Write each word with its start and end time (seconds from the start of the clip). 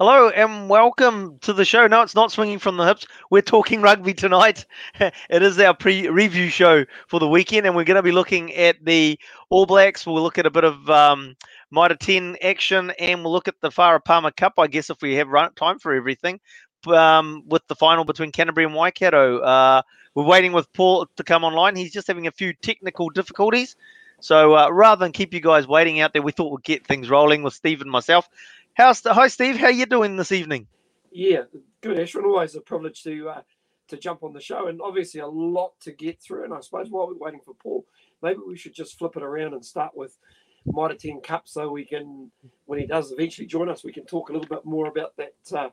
Hello 0.00 0.28
and 0.28 0.68
welcome 0.68 1.38
to 1.42 1.52
the 1.52 1.64
show. 1.64 1.86
No, 1.86 2.02
it's 2.02 2.16
not 2.16 2.32
swinging 2.32 2.58
from 2.58 2.76
the 2.76 2.84
hips. 2.84 3.06
We're 3.30 3.42
talking 3.42 3.80
rugby 3.80 4.12
tonight. 4.12 4.66
it 4.98 5.12
is 5.30 5.56
our 5.60 5.72
pre-review 5.72 6.48
show 6.48 6.84
for 7.06 7.20
the 7.20 7.28
weekend, 7.28 7.64
and 7.64 7.76
we're 7.76 7.84
going 7.84 7.94
to 7.94 8.02
be 8.02 8.10
looking 8.10 8.52
at 8.54 8.84
the 8.84 9.16
All 9.50 9.66
Blacks. 9.66 10.04
We'll 10.04 10.20
look 10.20 10.36
at 10.36 10.46
a 10.46 10.50
bit 10.50 10.64
of 10.64 10.90
um, 10.90 11.36
Mitre 11.70 11.94
10 11.94 12.38
action, 12.42 12.90
and 12.98 13.22
we'll 13.22 13.32
look 13.32 13.46
at 13.46 13.54
the 13.60 13.70
Farah 13.70 14.04
Palmer 14.04 14.32
Cup, 14.32 14.54
I 14.58 14.66
guess, 14.66 14.90
if 14.90 15.00
we 15.00 15.14
have 15.14 15.28
time 15.54 15.78
for 15.78 15.94
everything, 15.94 16.40
um, 16.88 17.44
with 17.46 17.62
the 17.68 17.76
final 17.76 18.04
between 18.04 18.32
Canterbury 18.32 18.66
and 18.66 18.74
Waikato. 18.74 19.38
Uh, 19.38 19.82
we're 20.16 20.24
waiting 20.24 20.50
with 20.50 20.72
Paul 20.72 21.06
to 21.14 21.22
come 21.22 21.44
online. 21.44 21.76
He's 21.76 21.92
just 21.92 22.08
having 22.08 22.26
a 22.26 22.32
few 22.32 22.52
technical 22.52 23.10
difficulties. 23.10 23.76
So 24.20 24.56
uh, 24.56 24.70
rather 24.70 25.04
than 25.04 25.12
keep 25.12 25.34
you 25.34 25.40
guys 25.40 25.68
waiting 25.68 26.00
out 26.00 26.12
there, 26.14 26.22
we 26.22 26.32
thought 26.32 26.50
we'd 26.50 26.64
get 26.64 26.86
things 26.86 27.10
rolling 27.10 27.42
with 27.42 27.54
Steve 27.54 27.80
and 27.80 27.90
myself. 27.90 28.28
How's 28.74 29.02
the, 29.02 29.14
hi 29.14 29.28
Steve? 29.28 29.56
How 29.56 29.68
you 29.68 29.86
doing 29.86 30.16
this 30.16 30.32
evening? 30.32 30.66
Yeah, 31.12 31.42
good, 31.80 31.96
Ashwin. 31.96 32.24
Always 32.24 32.56
a 32.56 32.60
privilege 32.60 33.04
to 33.04 33.28
uh, 33.28 33.42
to 33.86 33.96
jump 33.96 34.24
on 34.24 34.32
the 34.32 34.40
show, 34.40 34.66
and 34.66 34.80
obviously 34.82 35.20
a 35.20 35.26
lot 35.28 35.72
to 35.82 35.92
get 35.92 36.20
through. 36.20 36.44
And 36.44 36.52
I 36.52 36.58
suppose 36.60 36.90
while 36.90 37.06
we're 37.06 37.14
waiting 37.14 37.40
for 37.44 37.54
Paul, 37.54 37.86
maybe 38.20 38.40
we 38.44 38.56
should 38.56 38.74
just 38.74 38.98
flip 38.98 39.16
it 39.16 39.22
around 39.22 39.54
and 39.54 39.64
start 39.64 39.96
with 39.96 40.18
Mitre 40.66 40.96
10 40.96 41.20
Cup, 41.20 41.42
so 41.46 41.70
we 41.70 41.84
can, 41.84 42.32
when 42.64 42.80
he 42.80 42.86
does 42.86 43.12
eventually 43.12 43.46
join 43.46 43.68
us, 43.68 43.84
we 43.84 43.92
can 43.92 44.06
talk 44.06 44.30
a 44.30 44.32
little 44.32 44.48
bit 44.48 44.64
more 44.64 44.86
about 44.88 45.12
that 45.18 45.34
uh, 45.52 45.68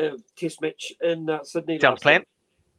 uh, 0.00 0.16
Test 0.36 0.60
match 0.60 0.92
in 1.00 1.30
uh, 1.30 1.44
Sydney. 1.44 1.78
Sounds 1.78 2.02
plan. 2.02 2.24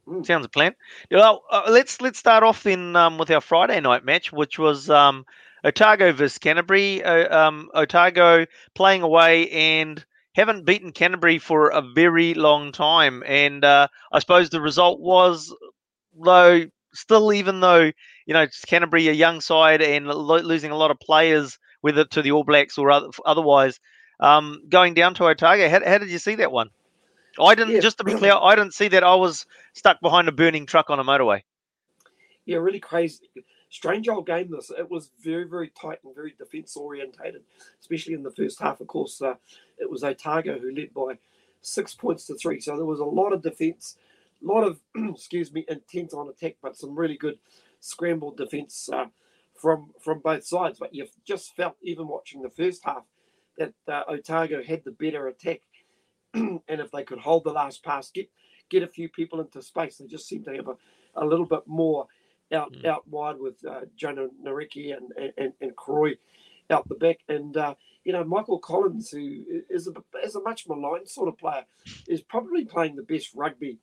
Mm. 0.07 0.25
Sounds 0.25 0.45
a 0.45 0.49
plan. 0.49 0.75
Well, 1.09 1.43
uh, 1.49 1.63
let's 1.69 2.01
let's 2.01 2.19
start 2.19 2.43
off 2.43 2.63
then 2.63 2.97
um, 2.97 3.17
with 3.17 3.31
our 3.31 3.39
Friday 3.39 3.79
night 3.79 4.03
match, 4.03 4.33
which 4.33 4.59
was 4.59 4.89
um, 4.89 5.25
Otago 5.63 6.11
versus 6.11 6.37
Canterbury. 6.37 7.03
Uh, 7.03 7.47
um, 7.47 7.69
Otago 7.73 8.45
playing 8.75 9.01
away 9.01 9.49
and 9.49 10.03
haven't 10.35 10.65
beaten 10.65 10.91
Canterbury 10.91 11.39
for 11.39 11.69
a 11.69 11.81
very 11.81 12.33
long 12.33 12.71
time. 12.71 13.23
And 13.25 13.63
uh, 13.63 13.87
I 14.11 14.19
suppose 14.19 14.49
the 14.49 14.61
result 14.61 14.99
was, 14.99 15.55
though, 16.19 16.65
still, 16.93 17.33
even 17.33 17.59
though, 17.59 17.91
you 18.25 18.33
know, 18.33 18.47
Canterbury, 18.67 19.07
a 19.07 19.13
young 19.13 19.41
side 19.41 19.81
and 19.81 20.07
lo- 20.07 20.39
losing 20.39 20.71
a 20.71 20.77
lot 20.77 20.91
of 20.91 20.99
players, 20.99 21.57
whether 21.81 22.05
to 22.05 22.21
the 22.21 22.31
All 22.31 22.43
Blacks 22.43 22.77
or 22.77 22.91
other, 22.91 23.09
otherwise, 23.25 23.79
um, 24.19 24.63
going 24.69 24.93
down 24.93 25.13
to 25.15 25.25
Otago. 25.25 25.69
How, 25.69 25.85
how, 25.85 25.97
did 25.97 26.09
you 26.09 26.19
see 26.19 26.35
that 26.35 26.51
one? 26.51 26.69
I 27.39 27.55
didn't, 27.55 27.75
yeah. 27.75 27.79
just 27.79 27.97
to 27.97 28.03
be 28.03 28.13
clear, 28.13 28.33
I 28.33 28.55
didn't 28.55 28.73
see 28.73 28.87
that. 28.89 29.03
I 29.03 29.15
was 29.15 29.45
stuck 29.73 29.99
behind 30.01 30.27
a 30.27 30.31
burning 30.31 30.65
truck 30.65 30.89
on 30.89 30.99
a 30.99 31.03
motorway. 31.03 31.41
Yeah, 32.45 32.57
really 32.57 32.79
crazy 32.79 33.29
strange 33.73 34.07
old 34.07 34.27
game. 34.27 34.51
This 34.51 34.71
it 34.77 34.89
was 34.89 35.09
very 35.21 35.45
very 35.45 35.69
tight 35.69 35.99
and 36.03 36.15
very 36.15 36.35
defence 36.37 36.77
orientated, 36.77 37.41
especially 37.81 38.13
in 38.13 38.23
the 38.23 38.31
first 38.31 38.61
half. 38.61 38.79
Of 38.79 38.87
course, 38.87 39.21
uh, 39.21 39.35
it 39.79 39.89
was 39.89 40.03
Otago 40.03 40.59
who 40.59 40.73
led 40.73 40.93
by 40.93 41.17
six 41.61 41.95
points 41.95 42.25
to 42.27 42.35
three. 42.35 42.59
So 42.59 42.75
there 42.75 42.85
was 42.85 42.99
a 42.99 43.05
lot 43.05 43.33
of 43.33 43.41
defence, 43.41 43.97
a 44.43 44.47
lot 44.47 44.63
of 44.63 44.79
excuse 44.95 45.51
me 45.51 45.65
intent 45.67 46.13
on 46.13 46.29
attack, 46.29 46.55
but 46.61 46.77
some 46.77 46.95
really 46.95 47.17
good 47.17 47.39
scrambled 47.79 48.37
defence 48.37 48.89
uh, 48.93 49.05
from 49.59 49.91
from 49.99 50.19
both 50.19 50.45
sides. 50.45 50.77
But 50.79 50.93
you 50.93 51.07
just 51.25 51.55
felt 51.55 51.75
even 51.81 52.07
watching 52.07 52.41
the 52.41 52.49
first 52.49 52.85
half 52.85 53.03
that 53.57 53.73
uh, 53.87 54.03
Otago 54.07 54.63
had 54.63 54.83
the 54.83 54.91
better 54.91 55.27
attack, 55.27 55.61
and 56.33 56.61
if 56.67 56.91
they 56.91 57.03
could 57.03 57.19
hold 57.19 57.43
the 57.43 57.51
last 57.51 57.83
pass, 57.83 58.11
get 58.11 58.29
get 58.69 58.83
a 58.83 58.87
few 58.87 59.09
people 59.09 59.41
into 59.41 59.63
space, 59.63 59.97
they 59.97 60.05
just 60.05 60.27
seemed 60.27 60.45
to 60.45 60.53
have 60.53 60.67
a, 60.67 60.75
a 61.15 61.25
little 61.25 61.45
bit 61.45 61.63
more 61.65 62.07
out 62.53 62.73
mm. 62.73 62.85
out 62.85 63.07
wide 63.07 63.39
with 63.39 63.55
uh, 63.65 63.81
Jona 63.95 64.27
Nareki 64.43 64.95
and, 64.95 65.11
and 65.37 65.53
and 65.61 65.75
Croy 65.75 66.13
out 66.69 66.87
the 66.87 66.95
back, 66.95 67.19
and 67.27 67.55
uh, 67.57 67.75
you 68.03 68.13
know 68.13 68.23
Michael 68.23 68.59
Collins, 68.59 69.09
who 69.09 69.43
is 69.69 69.87
a 69.87 69.93
is 70.23 70.35
a 70.35 70.41
much 70.41 70.67
maligned 70.67 71.07
sort 71.07 71.27
of 71.27 71.37
player, 71.37 71.63
is 72.07 72.21
probably 72.21 72.65
playing 72.65 72.95
the 72.95 73.03
best 73.03 73.29
rugby 73.35 73.79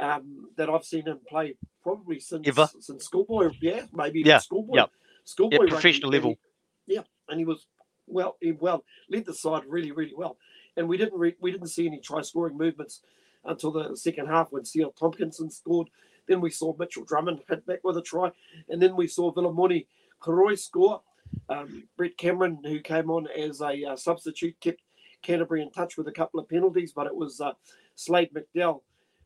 um, 0.00 0.48
that 0.56 0.68
I've 0.68 0.84
seen 0.84 1.06
him 1.06 1.20
play 1.28 1.56
probably 1.82 2.20
since 2.20 2.46
Ever? 2.46 2.68
since 2.80 3.04
schoolboy. 3.04 3.50
Yeah, 3.60 3.86
maybe 3.92 4.22
yeah, 4.24 4.38
schoolboy. 4.38 4.76
Yeah. 4.76 4.86
Schoolboy 5.24 5.64
yeah, 5.64 5.70
professional 5.70 6.10
rugby. 6.10 6.18
level. 6.18 6.38
He, 6.86 6.94
yeah, 6.94 7.02
and 7.28 7.38
he 7.38 7.44
was 7.44 7.66
well. 8.06 8.36
He 8.40 8.52
well 8.52 8.84
led 9.08 9.24
the 9.24 9.34
side 9.34 9.62
really 9.66 9.92
really 9.92 10.14
well, 10.16 10.36
and 10.76 10.88
we 10.88 10.96
didn't 10.96 11.18
re- 11.18 11.36
we 11.40 11.50
didn't 11.50 11.68
see 11.68 11.86
any 11.86 12.00
try 12.00 12.22
scoring 12.22 12.56
movements 12.56 13.02
until 13.44 13.70
the 13.70 13.96
second 13.96 14.26
half 14.26 14.48
when 14.50 14.62
Sio 14.62 14.94
Tomkinson 14.94 15.52
scored 15.52 15.88
then 16.26 16.40
we 16.40 16.50
saw 16.50 16.74
Mitchell 16.78 17.04
Drummond 17.04 17.40
hit 17.48 17.66
back 17.66 17.80
with 17.84 17.96
a 17.96 18.02
try. 18.02 18.30
And 18.68 18.80
then 18.80 18.96
we 18.96 19.06
saw 19.06 19.32
Vilimoni 19.32 19.86
Koroi 20.20 20.58
score. 20.58 21.02
Um, 21.48 21.84
Brett 21.96 22.16
Cameron, 22.16 22.58
who 22.64 22.80
came 22.80 23.10
on 23.10 23.26
as 23.36 23.60
a 23.60 23.84
uh, 23.84 23.96
substitute, 23.96 24.58
kept 24.60 24.80
Canterbury 25.22 25.62
in 25.62 25.70
touch 25.70 25.96
with 25.96 26.06
a 26.08 26.12
couple 26.12 26.38
of 26.38 26.48
penalties, 26.48 26.92
but 26.92 27.06
it 27.06 27.14
was 27.14 27.40
uh, 27.40 27.52
Slade 27.96 28.30
McDowell 28.34 28.82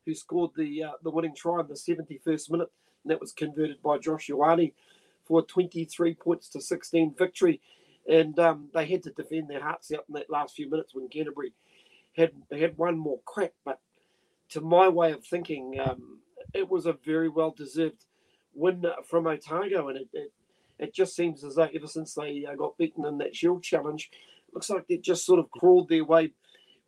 who 0.08 0.14
scored 0.14 0.50
the 0.56 0.84
uh, 0.84 0.92
the 1.02 1.10
winning 1.10 1.34
try 1.34 1.60
in 1.60 1.68
the 1.68 1.74
71st 1.74 2.50
minute, 2.50 2.70
and 3.04 3.10
that 3.10 3.20
was 3.20 3.32
converted 3.32 3.82
by 3.82 3.98
Josh 3.98 4.28
Ioane 4.28 4.72
for 5.26 5.42
23 5.42 6.14
points 6.14 6.48
to 6.48 6.62
16 6.62 7.14
victory. 7.18 7.60
And 8.10 8.38
um, 8.38 8.70
they 8.72 8.86
had 8.86 9.02
to 9.02 9.10
defend 9.10 9.50
their 9.50 9.62
hearts 9.62 9.92
out 9.92 10.06
in 10.08 10.14
that 10.14 10.30
last 10.30 10.56
few 10.56 10.70
minutes 10.70 10.94
when 10.94 11.08
Canterbury 11.08 11.52
had 12.16 12.32
had 12.50 12.78
one 12.78 12.96
more 12.96 13.20
crack. 13.26 13.52
But 13.66 13.80
to 14.50 14.62
my 14.62 14.88
way 14.88 15.12
of 15.12 15.26
thinking, 15.26 15.78
um, 15.78 16.20
it 16.54 16.68
was 16.68 16.86
a 16.86 16.92
very 16.92 17.28
well 17.28 17.50
deserved 17.50 18.04
win 18.54 18.84
from 19.08 19.26
Otago, 19.26 19.88
and 19.88 19.98
it, 19.98 20.08
it, 20.12 20.32
it 20.78 20.94
just 20.94 21.14
seems 21.14 21.44
as 21.44 21.54
though 21.54 21.68
ever 21.74 21.86
since 21.86 22.14
they 22.14 22.44
uh, 22.50 22.54
got 22.54 22.78
beaten 22.78 23.04
in 23.04 23.18
that 23.18 23.36
Shield 23.36 23.62
Challenge, 23.62 24.10
looks 24.52 24.70
like 24.70 24.86
they 24.88 24.96
just 24.96 25.24
sort 25.24 25.40
of 25.40 25.50
crawled 25.50 25.88
their 25.88 26.04
way 26.04 26.32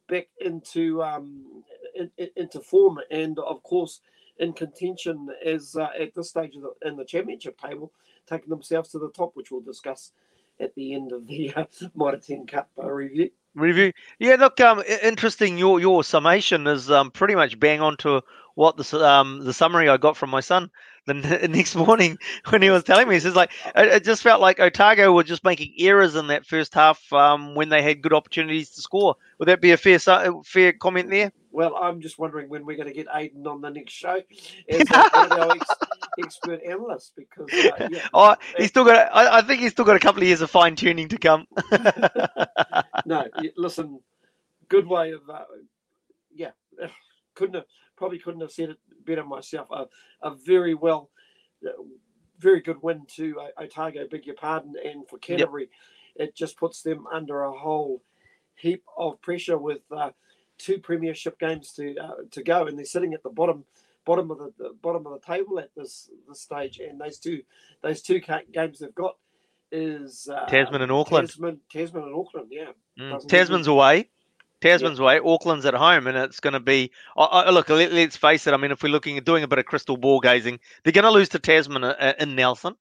back 0.08 0.28
into 0.40 1.02
um, 1.02 1.62
in, 1.94 2.10
in, 2.16 2.28
into 2.36 2.60
form, 2.60 2.98
and 3.10 3.38
of 3.38 3.62
course 3.62 4.00
in 4.38 4.52
contention 4.54 5.28
as 5.44 5.76
uh, 5.76 5.88
at 6.00 6.14
this 6.14 6.30
stage 6.30 6.54
the, 6.54 6.88
in 6.88 6.96
the 6.96 7.04
championship 7.04 7.60
table, 7.60 7.92
taking 8.26 8.48
themselves 8.48 8.90
to 8.90 8.98
the 8.98 9.10
top, 9.10 9.32
which 9.34 9.50
we'll 9.50 9.60
discuss 9.60 10.12
at 10.60 10.74
the 10.74 10.94
end 10.94 11.12
of 11.12 11.26
the 11.26 11.52
uh, 11.56 12.16
10 12.16 12.46
Cup 12.46 12.68
uh, 12.82 12.90
review. 12.90 13.30
Review, 13.54 13.92
yeah. 14.20 14.36
Look, 14.36 14.60
um, 14.60 14.82
interesting. 15.02 15.58
Your 15.58 15.80
your 15.80 16.04
summation 16.04 16.68
is 16.68 16.88
um 16.88 17.10
pretty 17.10 17.34
much 17.34 17.58
bang 17.58 17.80
on 17.80 17.96
to 17.98 18.22
what 18.54 18.76
the 18.76 19.04
um 19.04 19.44
the 19.44 19.52
summary 19.52 19.88
I 19.88 19.96
got 19.96 20.16
from 20.16 20.30
my 20.30 20.38
son 20.38 20.70
the 21.06 21.14
next 21.50 21.74
morning 21.74 22.16
when 22.50 22.62
he 22.62 22.70
was 22.70 22.84
telling 22.84 23.08
me. 23.08 23.14
He 23.14 23.20
says 23.20 23.34
like 23.34 23.50
it, 23.74 23.88
it, 23.88 24.04
just 24.04 24.22
felt 24.22 24.40
like 24.40 24.60
Otago 24.60 25.12
were 25.12 25.24
just 25.24 25.42
making 25.42 25.74
errors 25.78 26.14
in 26.14 26.28
that 26.28 26.46
first 26.46 26.74
half 26.74 27.12
um 27.12 27.56
when 27.56 27.70
they 27.70 27.82
had 27.82 28.02
good 28.02 28.12
opportunities 28.12 28.70
to 28.70 28.82
score. 28.82 29.16
Would 29.38 29.48
that 29.48 29.60
be 29.60 29.72
a 29.72 29.76
fair 29.76 29.98
fair 30.44 30.72
comment 30.72 31.10
there? 31.10 31.32
Well, 31.52 31.76
I'm 31.76 32.00
just 32.00 32.18
wondering 32.18 32.48
when 32.48 32.64
we're 32.64 32.76
going 32.76 32.88
to 32.88 32.94
get 32.94 33.08
Aiden 33.08 33.46
on 33.46 33.60
the 33.60 33.70
next 33.70 33.92
show 33.92 34.20
as 34.68 34.90
our 34.90 35.52
ex- 35.52 35.74
expert 36.18 36.60
analyst 36.64 37.12
because 37.16 37.48
uh, 37.52 37.88
yeah, 37.90 38.08
oh, 38.14 38.36
he's 38.56 38.68
still 38.68 38.84
got. 38.84 39.08
I, 39.14 39.38
I, 39.38 39.42
think 39.42 39.60
he's 39.60 39.72
still 39.72 39.84
got 39.84 39.96
a 39.96 40.00
couple 40.00 40.22
of 40.22 40.28
years 40.28 40.40
of 40.40 40.50
fine 40.50 40.76
tuning 40.76 41.08
to 41.08 41.18
come. 41.18 41.46
no, 43.06 43.26
listen, 43.56 44.00
good 44.68 44.86
way 44.86 45.12
of 45.12 45.22
uh, 45.28 45.44
yeah, 46.32 46.50
couldn't 47.34 47.54
have 47.54 47.64
probably 47.96 48.18
couldn't 48.18 48.40
have 48.40 48.52
said 48.52 48.70
it 48.70 48.78
better 49.04 49.24
myself. 49.24 49.68
A, 49.70 49.86
a 50.22 50.34
very 50.34 50.74
well, 50.74 51.10
uh, 51.66 51.82
very 52.38 52.60
good 52.60 52.80
win 52.82 53.02
to 53.16 53.40
uh, 53.40 53.62
Otago, 53.62 54.06
beg 54.08 54.26
your 54.26 54.36
pardon, 54.36 54.74
and 54.84 55.08
for 55.08 55.18
Canterbury, 55.18 55.68
yep. 56.16 56.28
it 56.28 56.36
just 56.36 56.56
puts 56.56 56.82
them 56.82 57.06
under 57.12 57.42
a 57.42 57.52
whole 57.52 58.02
heap 58.54 58.84
of 58.96 59.20
pressure 59.20 59.58
with 59.58 59.80
uh, 59.90 60.10
two 60.60 60.78
premiership 60.78 61.38
games 61.38 61.72
to 61.72 61.96
uh, 61.96 62.14
to 62.30 62.42
go, 62.42 62.66
and 62.66 62.78
they're 62.78 62.84
sitting 62.84 63.14
at 63.14 63.22
the 63.22 63.30
bottom 63.30 63.64
bottom 64.04 64.30
of 64.30 64.38
the, 64.38 64.52
the, 64.58 64.70
bottom 64.82 65.06
of 65.06 65.12
the 65.12 65.26
table 65.26 65.58
at 65.58 65.70
this 65.76 66.10
this 66.28 66.40
stage. 66.40 66.78
And 66.78 67.00
those 67.00 67.18
two 67.18 67.42
those 67.82 68.02
two 68.02 68.20
games 68.52 68.78
they've 68.78 68.94
got 68.94 69.16
is 69.72 70.28
uh, 70.32 70.46
Tasman 70.46 70.82
and 70.82 70.92
Auckland. 70.92 71.28
Tasman, 71.28 71.60
Tasman 71.70 72.04
and 72.04 72.14
Auckland, 72.14 72.48
yeah. 72.50 72.72
Mm. 72.98 73.26
Tasman's 73.28 73.66
away. 73.66 74.08
Tasman's 74.60 74.98
yeah. 74.98 75.06
way, 75.06 75.20
Auckland's 75.20 75.64
at 75.64 75.74
home, 75.74 76.06
and 76.06 76.18
it's 76.18 76.40
going 76.40 76.52
to 76.52 76.60
be. 76.60 76.90
Look, 77.16 77.68
let, 77.70 77.92
us 77.92 78.16
face 78.16 78.46
it. 78.46 78.52
I 78.52 78.56
mean, 78.56 78.72
if 78.72 78.82
we're 78.82 78.92
looking 78.92 79.16
at 79.16 79.24
doing 79.24 79.42
a 79.42 79.48
bit 79.48 79.58
of 79.58 79.64
crystal 79.64 79.96
ball 79.96 80.20
gazing, 80.20 80.60
they're 80.82 80.92
going 80.92 81.04
to 81.04 81.10
lose 81.10 81.30
to 81.30 81.38
Tasman 81.38 81.84
uh, 81.84 82.14
in 82.18 82.34
Nelson, 82.34 82.74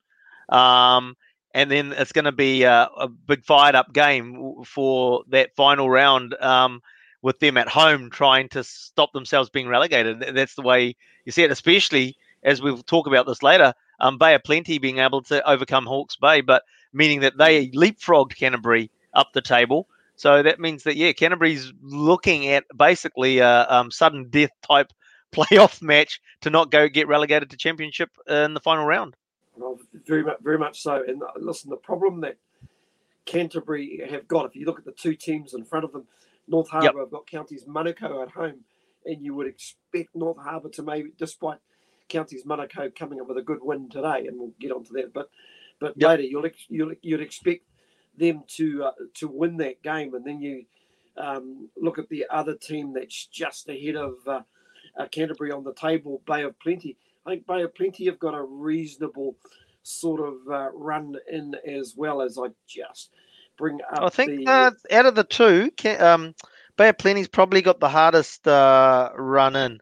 um, 0.49 1.15
and 1.53 1.71
then 1.71 1.93
it's 1.93 2.11
going 2.11 2.25
to 2.25 2.33
be 2.33 2.63
a, 2.63 2.89
a, 2.97 3.07
big 3.07 3.45
fired 3.45 3.75
up 3.75 3.93
game 3.93 4.63
for 4.65 5.23
that 5.29 5.55
final 5.55 5.89
round 5.89 6.33
um, 6.41 6.81
with 7.21 7.39
them 7.39 7.57
at 7.57 7.67
home 7.67 8.09
trying 8.09 8.49
to 8.49 8.63
stop 8.63 9.11
themselves 9.13 9.49
being 9.49 9.67
relegated. 9.67 10.23
That's 10.33 10.55
the 10.55 10.61
way 10.61 10.95
you 11.25 11.31
see 11.31 11.43
it, 11.43 11.51
especially 11.51 12.15
as 12.43 12.61
we'll 12.61 12.77
talk 12.83 13.07
about 13.07 13.27
this 13.27 13.43
later. 13.43 13.73
Um, 13.99 14.17
Bay 14.17 14.33
of 14.35 14.43
Plenty 14.43 14.77
being 14.77 14.99
able 14.99 15.21
to 15.23 15.47
overcome 15.49 15.85
Hawke's 15.85 16.15
Bay, 16.15 16.41
but 16.41 16.63
meaning 16.93 17.19
that 17.21 17.37
they 17.37 17.67
leapfrogged 17.69 18.37
Canterbury 18.37 18.89
up 19.13 19.33
the 19.33 19.41
table. 19.41 19.87
So 20.15 20.43
that 20.43 20.59
means 20.59 20.83
that 20.83 20.95
yeah, 20.95 21.11
Canterbury's 21.11 21.71
looking 21.81 22.47
at 22.47 22.65
basically 22.75 23.39
a 23.39 23.65
um, 23.69 23.91
sudden 23.91 24.29
death 24.29 24.51
type 24.67 24.91
playoff 25.33 25.81
match 25.81 26.21
to 26.41 26.49
not 26.49 26.71
go 26.71 26.87
get 26.87 27.07
relegated 27.07 27.49
to 27.51 27.57
championship 27.57 28.09
in 28.27 28.53
the 28.53 28.59
final 28.59 28.85
round. 28.85 29.15
Well, 29.55 29.77
very 30.05 30.23
much, 30.23 30.37
very 30.41 30.57
much 30.57 30.81
so. 30.81 31.03
And 31.05 31.21
uh, 31.21 31.27
listen, 31.37 31.69
the 31.69 31.75
problem 31.75 32.21
that 32.21 32.37
Canterbury 33.25 34.01
have 34.09 34.27
got, 34.27 34.45
if 34.45 34.55
you 34.55 34.65
look 34.65 34.79
at 34.79 34.85
the 34.85 34.91
two 34.91 35.15
teams 35.15 35.53
in 35.53 35.65
front 35.65 35.85
of 35.85 35.91
them, 35.91 36.07
North 36.49 36.69
Harbour 36.69 36.85
yep. 36.85 36.95
have 36.97 37.11
got 37.11 37.27
Counties 37.27 37.65
Manukau 37.65 38.23
at 38.23 38.31
home, 38.31 38.61
and 39.05 39.23
you 39.23 39.33
would 39.35 39.47
expect 39.47 40.15
North 40.15 40.37
Harbour 40.37 40.69
to 40.69 40.83
maybe, 40.83 41.11
despite 41.17 41.59
Counties 42.09 42.43
Manukau 42.45 42.93
coming 42.93 43.21
up 43.21 43.27
with 43.27 43.37
a 43.37 43.43
good 43.43 43.59
win 43.61 43.89
today, 43.89 44.25
and 44.27 44.37
we'll 44.37 44.53
get 44.59 44.71
onto 44.71 44.93
that. 44.93 45.13
But 45.13 45.29
but 45.79 45.93
yep. 45.95 46.09
later, 46.09 46.23
you'll, 46.23 46.49
you'll 46.67 46.93
you'd 47.01 47.21
expect 47.21 47.63
them 48.17 48.43
to 48.57 48.85
uh, 48.85 48.91
to 49.15 49.27
win 49.27 49.57
that 49.57 49.81
game, 49.83 50.13
and 50.15 50.25
then 50.25 50.41
you 50.41 50.65
um, 51.17 51.69
look 51.77 51.99
at 51.99 52.09
the 52.09 52.25
other 52.29 52.55
team 52.55 52.93
that's 52.93 53.27
just 53.27 53.69
ahead 53.69 53.95
of 53.95 54.15
uh, 54.27 54.41
uh, 54.97 55.07
Canterbury 55.07 55.51
on 55.51 55.63
the 55.63 55.73
table, 55.73 56.21
Bay 56.25 56.43
of 56.43 56.59
Plenty. 56.59 56.97
I 57.25 57.31
think 57.31 57.47
Bay 57.47 57.61
of 57.61 57.75
Plenty 57.75 58.05
have 58.05 58.19
got 58.19 58.33
a 58.33 58.43
reasonable 58.43 59.35
sort 59.83 60.21
of 60.21 60.35
uh, 60.51 60.69
run 60.73 61.15
in 61.31 61.55
as 61.65 61.93
well 61.95 62.21
as 62.21 62.37
I 62.37 62.47
just 62.67 63.11
bring 63.59 63.79
up. 63.91 64.01
I 64.01 64.09
think 64.09 64.45
the... 64.45 64.51
Uh, 64.51 64.71
out 64.91 65.05
of 65.05 65.13
the 65.13 65.23
two, 65.23 65.71
um, 65.99 66.33
Bay 66.77 66.89
of 66.89 66.97
Plenty's 66.97 67.27
probably 67.27 67.61
got 67.61 67.79
the 67.79 67.89
hardest 67.89 68.47
uh, 68.47 69.11
run 69.15 69.55
in. 69.55 69.79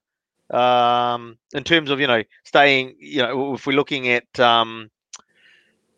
Um, 0.50 1.38
in 1.54 1.64
terms 1.64 1.90
of 1.90 2.00
you 2.00 2.08
know 2.08 2.24
staying, 2.44 2.96
you 3.00 3.22
know, 3.22 3.54
if 3.54 3.66
we're 3.66 3.76
looking 3.76 4.10
at 4.10 4.40
um, 4.40 4.90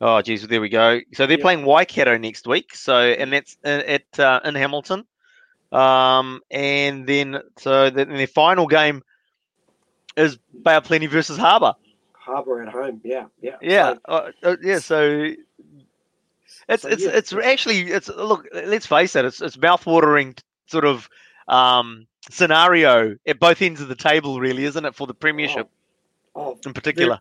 Oh, 0.02 0.22
geez, 0.22 0.48
there 0.48 0.62
we 0.62 0.70
go. 0.70 1.02
So 1.14 1.28
they're 1.28 1.38
playing 1.38 1.66
Waikato 1.66 2.18
next 2.18 2.48
week. 2.48 2.74
So 2.74 2.96
and 2.98 3.34
that's 3.34 3.58
at 3.64 4.18
uh, 4.18 4.40
in 4.46 4.56
Hamilton. 4.56 5.06
Um, 5.72 6.42
and 6.50 7.06
then 7.06 7.42
so 7.58 7.90
the, 7.90 8.06
their 8.06 8.28
final 8.28 8.66
game 8.66 9.04
is 10.16 10.38
Bay 10.64 10.76
of 10.76 10.86
Plenty 10.86 11.08
versus 11.08 11.38
Harbour. 11.38 11.74
Harbour 12.14 12.64
at 12.64 12.70
home, 12.72 13.02
yeah, 13.04 13.26
yeah, 13.42 13.56
yeah, 13.62 13.94
so, 13.94 14.00
uh, 14.06 14.32
uh, 14.44 14.56
yeah. 14.62 14.80
So 14.80 15.32
it's 16.70 16.84
so, 16.84 16.90
it's 16.90 17.04
yeah. 17.04 17.10
it's 17.10 17.34
actually 17.34 17.92
it's 17.92 18.08
look. 18.08 18.48
Let's 18.54 18.86
face 18.86 19.16
it. 19.16 19.26
It's 19.26 19.42
it's 19.42 19.58
mouthwatering 19.58 20.40
sort 20.68 20.86
of 20.86 21.10
um, 21.48 22.08
scenario 22.30 23.16
at 23.26 23.40
both 23.40 23.62
ends 23.62 23.82
of 23.82 23.88
the 23.88 23.96
table, 23.96 24.40
really, 24.40 24.64
isn't 24.66 24.86
it, 24.86 24.96
for 24.96 25.08
the 25.08 25.14
Premiership 25.14 25.68
oh, 26.36 26.42
oh, 26.42 26.60
in 26.66 26.74
particular? 26.74 27.20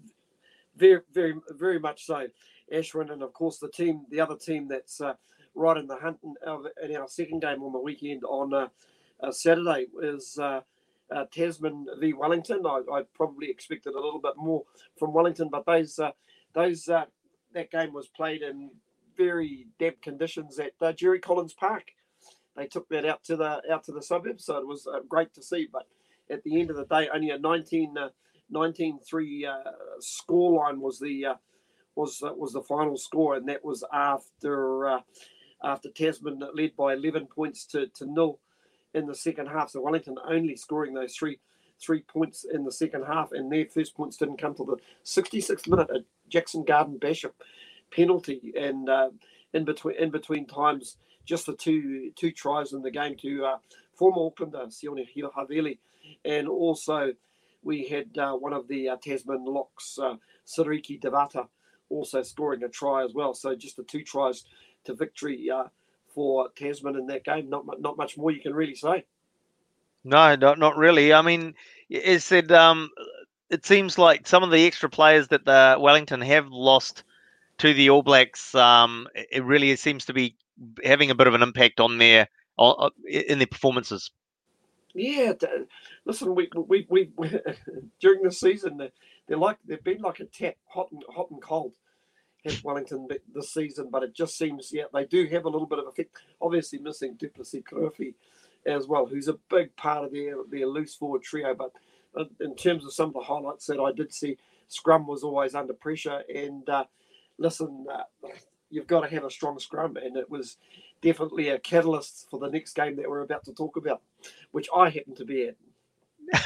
Very, 0.77 1.01
very, 1.13 1.33
very, 1.33 1.59
very 1.59 1.79
much 1.79 2.05
so. 2.05 2.27
Ashwin, 2.73 3.11
and 3.11 3.23
of 3.23 3.33
course 3.33 3.59
the 3.59 3.71
team, 3.71 4.05
the 4.11 4.21
other 4.21 4.37
team 4.37 4.69
that's 4.69 5.01
uh, 5.01 5.15
right 5.55 5.77
in 5.77 5.87
the 5.87 5.97
hunt 5.97 6.19
in, 6.23 6.97
our 6.97 7.09
second 7.09 7.41
game 7.41 7.63
on 7.63 7.73
the 7.73 7.79
weekend 7.79 8.23
on 8.25 8.53
uh, 8.53 8.69
uh, 9.23 9.33
Saturday 9.33 9.87
is 10.03 10.39
uh, 10.39 10.61
uh, 11.15 11.25
Tasman 11.33 11.87
v 11.99 12.13
Wellington. 12.13 12.67
I, 12.67 12.83
I, 12.93 13.03
probably 13.15 13.51
expected 13.51 13.95
a 13.95 14.01
little 14.01 14.21
bit 14.21 14.35
more 14.37 14.65
from 14.99 15.15
Wellington, 15.15 15.49
but 15.51 15.65
those 15.65 15.99
uh, 15.99 16.11
those 16.55 16.85
that 16.85 17.11
game 17.73 17.95
was 17.95 18.09
played 18.09 18.43
in 18.43 18.71
very 19.19 19.67
damp 19.79 20.01
conditions 20.01 20.59
at 20.59 20.73
uh, 20.81 20.93
Jerry 20.93 21.19
Collins 21.19 21.53
Park. 21.53 21.91
They 22.57 22.67
took 22.67 22.89
that 22.89 23.05
out 23.05 23.23
to 23.25 23.37
the 23.37 23.61
out 23.71 23.85
to 23.85 23.93
the 23.93 24.03
suburbs, 24.03 24.47
so 24.47 24.57
it 24.57 24.67
was 24.67 24.87
um, 24.87 25.03
great 25.09 25.35
to 25.35 25.43
see. 25.43 25.69
But 25.71 25.87
at 26.31 26.43
the 26.45 26.59
end 26.59 26.71
of 26.71 26.77
the 26.77 26.87
day, 26.87 27.09
only 27.13 27.31
a 27.31 27.39
19, 27.39 27.97
uh, 27.99 28.09
19-3 28.53 29.47
uh, 29.47 29.71
scoreline 30.01 30.79
was 30.79 30.99
the 30.99 31.27
was 31.95 32.23
uh, 32.23 32.33
was 32.35 32.53
the 32.53 32.63
final 32.63 32.97
score, 32.97 33.37
and 33.37 33.49
that 33.49 33.65
was 33.65 33.85
after 33.93 34.89
uh, 34.89 35.01
after 35.63 35.91
Tasman 35.91 36.43
led 36.55 36.75
by 36.77 36.95
11 36.95 37.27
points 37.27 37.65
to, 37.67 37.89
to 37.89 38.07
nil 38.07 38.39
in 38.95 39.07
the 39.07 39.15
second 39.15 39.47
half. 39.47 39.71
So 39.71 39.83
Wellington 39.83 40.17
only 40.27 40.57
scoring 40.57 40.95
those 40.95 41.15
three 41.15 41.39
three 41.81 42.01
points 42.01 42.45
in 42.45 42.65
the 42.65 42.73
second 42.73 43.05
half, 43.05 43.33
and 43.33 43.53
their 43.53 43.67
first 43.67 43.95
points 43.95 44.17
didn't 44.17 44.39
come 44.39 44.55
till 44.55 44.65
the 44.65 44.79
66th 45.05 45.69
minute. 45.69 45.89
at 45.95 46.03
Jackson 46.29 46.65
Garden-Bachop 46.65 47.33
penalty, 47.91 48.53
and 48.57 48.89
uh, 48.89 49.11
in 49.53 49.65
between 49.65 49.97
in 49.97 50.11
between 50.11 50.47
times, 50.47 50.97
just 51.25 51.47
the 51.47 51.57
two 51.57 52.11
two 52.17 52.31
tries 52.31 52.73
in 52.73 52.83
the 52.83 52.91
game 52.91 53.17
to 53.19 53.45
uh, 53.45 53.57
former 53.95 54.19
Aucklander 54.19 54.67
Sione 54.69 55.07
Havili, 55.37 55.79
and 56.25 56.49
also 56.49 57.13
we 57.63 57.87
had 57.87 58.17
uh, 58.19 58.35
one 58.35 58.53
of 58.53 58.69
the 58.69 58.89
uh, 58.89 58.97
Tasman 58.97 59.45
locks, 59.45 59.99
uh, 59.99 60.15
Sariki 60.47 61.01
Devata, 61.01 61.49
also 61.89 62.23
scoring 62.23 62.63
a 62.63 62.69
try 62.69 63.05
as 63.05 63.13
well. 63.15 63.35
So 63.35 63.55
just 63.55 63.77
the 63.77 63.83
two 63.83 64.03
tries 64.03 64.45
to 64.85 64.95
victory 64.95 65.51
uh, 65.51 65.65
for 66.15 66.49
Tasman 66.57 66.97
in 66.97 67.07
that 67.09 67.25
game. 67.25 67.49
Not 67.49 67.65
not 67.81 67.97
much 67.97 68.17
more 68.17 68.31
you 68.31 68.41
can 68.41 68.55
really 68.55 68.75
say. 68.75 69.05
No, 70.05 70.37
not 70.37 70.59
not 70.59 70.77
really. 70.77 71.13
I 71.13 71.23
mean, 71.23 71.55
it 71.91 72.23
said 72.23 72.53
um, 72.53 72.91
it 73.51 73.67
seems 73.67 73.99
like 73.99 74.27
some 74.27 74.43
of 74.43 74.51
the 74.51 74.67
extra 74.67 74.89
players 74.89 75.29
that 75.29 75.45
the 75.45 75.77
Wellington 75.79 76.21
have 76.21 76.49
lost 76.49 77.03
to 77.59 77.75
the 77.75 77.91
All 77.91 78.03
Blacks, 78.03 78.55
um, 78.55 79.09
it 79.15 79.45
really 79.45 79.75
seems 79.77 80.05
to 80.07 80.13
be 80.13 80.37
having 80.85 81.11
a 81.11 81.15
bit 81.15 81.27
of 81.27 81.35
an 81.35 81.43
impact 81.43 81.81
on 81.81 81.99
their 81.99 82.29
on, 82.57 82.91
in 83.09 83.39
their 83.39 83.47
performances. 83.47 84.11
Yeah, 84.95 85.33
listen, 86.05 86.35
we 86.35 86.49
we, 86.57 86.87
we, 86.89 87.11
we 87.17 87.41
during 88.01 88.23
the 88.23 88.33
season 88.33 88.79
they're 89.27 89.37
like 89.37 89.59
they've 89.67 89.83
been 89.83 90.03
like 90.03 90.21
a 90.21 90.25
tap, 90.25 90.57
hot 90.67 90.91
and 90.93 91.03
hot 91.15 91.31
and 91.31 91.43
cold. 91.43 91.73
At 92.47 92.63
Wellington 92.63 93.09
this 93.35 93.53
season, 93.53 93.89
but 93.91 94.05
it 94.05 94.15
just 94.15 94.39
seems 94.39 94.71
yeah 94.73 94.85
they 94.95 95.05
do 95.05 95.27
have 95.27 95.45
a 95.45 95.49
little 95.49 95.67
bit 95.67 95.81
of 95.81 95.89
effect. 95.89 96.17
Obviously 96.41 96.79
missing 96.79 97.17
Du'Plessis 97.17 97.65
Kirifi 97.65 98.15
as 98.65 98.87
well, 98.87 99.07
who's 99.07 99.27
a 99.27 99.39
big 99.51 99.75
part 99.77 100.05
of 100.05 100.13
their 100.13 100.37
their 100.49 100.67
loose 100.67 100.95
forward 100.95 101.23
trio. 101.23 101.55
But 101.55 101.73
in 102.41 102.55
terms 102.55 102.85
of 102.85 102.93
some 102.93 103.09
of 103.09 103.15
the 103.15 103.21
highlights 103.21 103.67
that 103.67 103.81
I 103.81 103.93
did 103.93 104.13
see, 104.13 104.39
scrum 104.69 105.07
was 105.07 105.25
always 105.25 105.55
under 105.55 105.73
pressure. 105.73 106.23
And 106.33 106.69
uh, 106.69 106.85
listen, 107.39 107.87
uh, 107.93 108.29
you've 108.71 108.87
got 108.87 109.01
to 109.01 109.09
have 109.09 109.25
a 109.25 109.31
strong 109.31 109.59
scrum, 109.59 109.97
and 109.97 110.17
it 110.17 110.31
was 110.31 110.57
definitely 111.01 111.49
a 111.49 111.59
catalyst 111.59 112.27
for 112.31 112.39
the 112.39 112.49
next 112.49 112.75
game 112.75 112.97
that 112.97 113.09
we're 113.09 113.23
about 113.23 113.45
to 113.45 113.53
talk 113.53 113.77
about, 113.77 114.03
which 114.51 114.69
I 114.75 114.91
happen 114.91 115.15
to 115.17 115.25
be 115.25 115.49
at. 115.49 115.57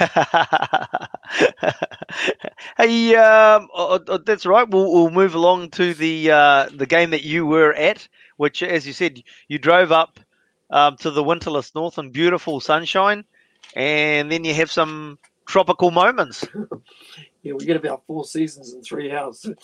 hey, 2.77 3.17
um, 3.17 3.69
oh, 3.75 3.99
oh, 4.07 4.19
that's 4.19 4.47
right. 4.47 4.69
We'll, 4.69 4.93
we'll, 4.93 5.11
move 5.11 5.35
along 5.35 5.71
to 5.71 5.93
the 5.95 6.31
uh, 6.31 6.69
the 6.73 6.87
game 6.87 7.11
that 7.11 7.25
you 7.25 7.47
were 7.47 7.73
at, 7.75 8.07
which, 8.37 8.63
as 8.63 8.87
you 8.87 8.93
said, 8.93 9.21
you 9.49 9.59
drove 9.59 9.91
up 9.91 10.21
um, 10.71 10.97
to 10.99 11.11
the 11.11 11.25
winterless 11.25 11.75
north 11.75 11.99
and 11.99 12.13
beautiful 12.13 12.61
sunshine, 12.61 13.25
and 13.75 14.31
then 14.31 14.45
you 14.45 14.55
have 14.55 14.71
some 14.71 15.19
tropical 15.47 15.91
moments. 15.91 16.47
yeah, 17.43 17.53
we 17.53 17.65
get 17.65 17.77
about 17.77 18.05
four 18.07 18.25
seasons 18.25 18.75
in 18.75 18.83
three 18.83 19.13
hours. 19.13 19.47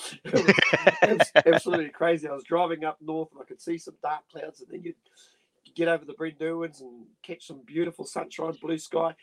It's 1.03 1.33
absolutely 1.47 1.91
crazy. 1.91 2.29
I 2.29 2.33
was 2.33 2.45
driving 2.45 2.85
up 2.85 2.99
north 3.01 3.31
and 3.33 3.41
I 3.41 3.45
could 3.45 3.61
see 3.61 3.79
some 3.79 3.95
dark 4.03 4.23
clouds, 4.31 4.61
and 4.61 4.71
then 4.71 4.83
you 4.83 4.95
get 5.75 5.89
over 5.89 6.05
the 6.05 6.15
Brynderwyns 6.15 6.81
and 6.81 7.07
catch 7.23 7.47
some 7.47 7.63
beautiful 7.65 8.05
sunshine, 8.05 8.55
blue 8.61 8.79
sky 8.79 9.15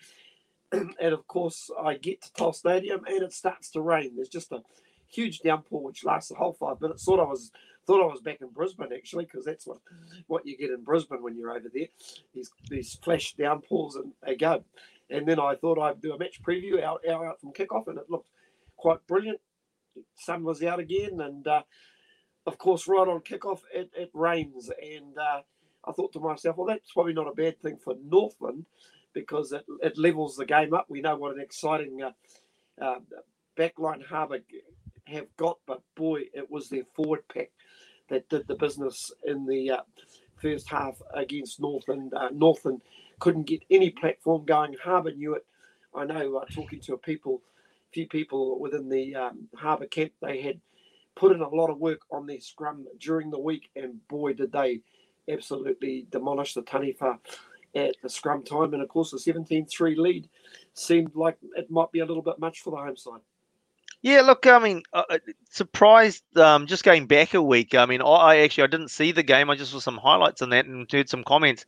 and 0.71 1.13
of 1.13 1.27
course, 1.27 1.69
I 1.81 1.95
get 1.95 2.21
to 2.23 2.33
Toll 2.33 2.53
Stadium 2.53 3.01
and 3.07 3.23
it 3.23 3.33
starts 3.33 3.69
to 3.71 3.81
rain. 3.81 4.13
There's 4.15 4.29
just 4.29 4.51
a 4.51 4.61
huge 5.07 5.39
downpour 5.39 5.83
which 5.83 6.03
lasts 6.03 6.29
the 6.29 6.35
whole 6.35 6.53
five 6.53 6.81
minutes. 6.81 7.03
Thought 7.03 7.19
I 7.19 7.23
was 7.23 7.51
thought 7.85 8.03
I 8.03 8.11
was 8.11 8.21
back 8.21 8.41
in 8.41 8.49
Brisbane 8.49 8.91
actually 8.93 9.25
because 9.25 9.45
that's 9.45 9.67
what 9.67 9.77
what 10.27 10.45
you 10.45 10.57
get 10.57 10.71
in 10.71 10.83
Brisbane 10.83 11.21
when 11.21 11.37
you're 11.37 11.51
over 11.51 11.69
there. 11.73 11.87
These 12.33 12.51
these 12.69 12.95
flash 13.03 13.33
downpours 13.33 13.95
and 13.95 14.11
they 14.25 14.35
go. 14.35 14.63
And 15.09 15.27
then 15.27 15.39
I 15.39 15.55
thought 15.55 15.79
I'd 15.79 16.01
do 16.01 16.13
a 16.13 16.17
match 16.17 16.41
preview 16.41 16.81
out, 16.81 17.01
out, 17.07 17.25
out 17.25 17.39
from 17.39 17.53
kickoff, 17.53 17.87
and 17.87 17.97
it 17.97 18.09
looked 18.09 18.29
quite 18.77 19.05
brilliant. 19.07 19.39
Sun 20.15 20.43
was 20.43 20.63
out 20.63 20.79
again, 20.79 21.21
and 21.21 21.47
uh, 21.47 21.61
of 22.45 22.57
course, 22.57 22.87
right 22.87 23.07
on 23.07 23.21
kickoff, 23.21 23.61
it, 23.73 23.89
it 23.95 24.09
rains. 24.13 24.69
And 24.81 25.17
uh, 25.17 25.41
I 25.85 25.91
thought 25.91 26.13
to 26.13 26.19
myself, 26.19 26.57
well, 26.57 26.67
that's 26.67 26.91
probably 26.91 27.13
not 27.13 27.27
a 27.27 27.35
bad 27.35 27.59
thing 27.61 27.77
for 27.77 27.95
Northland 28.03 28.65
because 29.13 29.51
it, 29.51 29.65
it 29.81 29.97
levels 29.97 30.35
the 30.35 30.45
game 30.45 30.73
up. 30.73 30.85
We 30.89 31.01
know 31.01 31.15
what 31.15 31.33
an 31.33 31.41
exciting 31.41 32.01
uh, 32.01 32.11
uh, 32.81 32.99
backline 33.57 34.05
Harbour 34.05 34.39
have 35.05 35.27
got, 35.37 35.57
but 35.65 35.81
boy, 35.95 36.23
it 36.33 36.49
was 36.49 36.69
their 36.69 36.83
forward 36.95 37.23
pack 37.33 37.51
that 38.09 38.29
did 38.29 38.47
the 38.47 38.55
business 38.55 39.11
in 39.23 39.45
the 39.45 39.71
uh, 39.71 39.81
first 40.41 40.69
half 40.69 41.01
against 41.13 41.59
Northland. 41.59 42.13
Uh, 42.13 42.29
Northland 42.31 42.81
couldn't 43.19 43.47
get 43.47 43.63
any 43.69 43.89
platform 43.91 44.45
going. 44.45 44.75
Harbour 44.83 45.11
knew 45.11 45.35
it. 45.35 45.45
I 45.93 46.05
know 46.05 46.37
uh, 46.37 46.45
talking 46.53 46.79
to 46.81 46.93
a 46.93 46.97
people, 46.97 47.41
few 47.93 48.07
people 48.07 48.59
within 48.59 48.89
the 48.89 49.15
um, 49.15 49.47
Harbour 49.55 49.87
camp, 49.87 50.11
they 50.21 50.41
had 50.41 50.59
put 51.15 51.31
in 51.31 51.41
a 51.41 51.47
lot 51.47 51.69
of 51.69 51.77
work 51.77 52.01
on 52.11 52.25
their 52.25 52.41
scrum 52.41 52.85
during 52.99 53.31
the 53.31 53.39
week, 53.39 53.69
and 53.75 54.05
boy, 54.07 54.33
did 54.33 54.51
they 54.51 54.81
absolutely 55.29 56.05
demolish 56.11 56.53
the 56.53 56.61
Taniwha 56.61 57.17
at 57.75 57.95
the 58.01 58.09
scrum 58.09 58.43
time. 58.43 58.73
And 58.73 58.81
of 58.81 58.89
course, 58.89 59.11
the 59.11 59.19
17 59.19 59.65
3 59.65 59.95
lead 59.95 60.29
seemed 60.73 61.15
like 61.15 61.37
it 61.55 61.69
might 61.69 61.91
be 61.91 61.99
a 61.99 62.05
little 62.05 62.23
bit 62.23 62.39
much 62.39 62.61
for 62.61 62.71
the 62.71 62.77
home 62.77 62.97
side. 62.97 63.21
Yeah, 64.01 64.21
look, 64.21 64.45
I 64.45 64.59
mean, 64.59 64.83
uh, 64.93 65.03
uh 65.09 65.17
surprised. 65.49 66.23
Um, 66.37 66.67
just 66.67 66.83
going 66.83 67.07
back 67.07 67.33
a 67.33 67.41
week, 67.41 67.73
I 67.73 67.85
mean, 67.85 68.01
I 68.01 68.39
actually 68.39 68.65
I 68.65 68.67
didn't 68.67 68.89
see 68.89 69.11
the 69.11 69.23
game. 69.23 69.49
I 69.49 69.55
just 69.55 69.71
saw 69.71 69.79
some 69.79 69.97
highlights 69.97 70.41
on 70.41 70.49
that 70.49 70.65
and 70.65 70.89
heard 70.91 71.09
some 71.09 71.23
comments. 71.23 71.65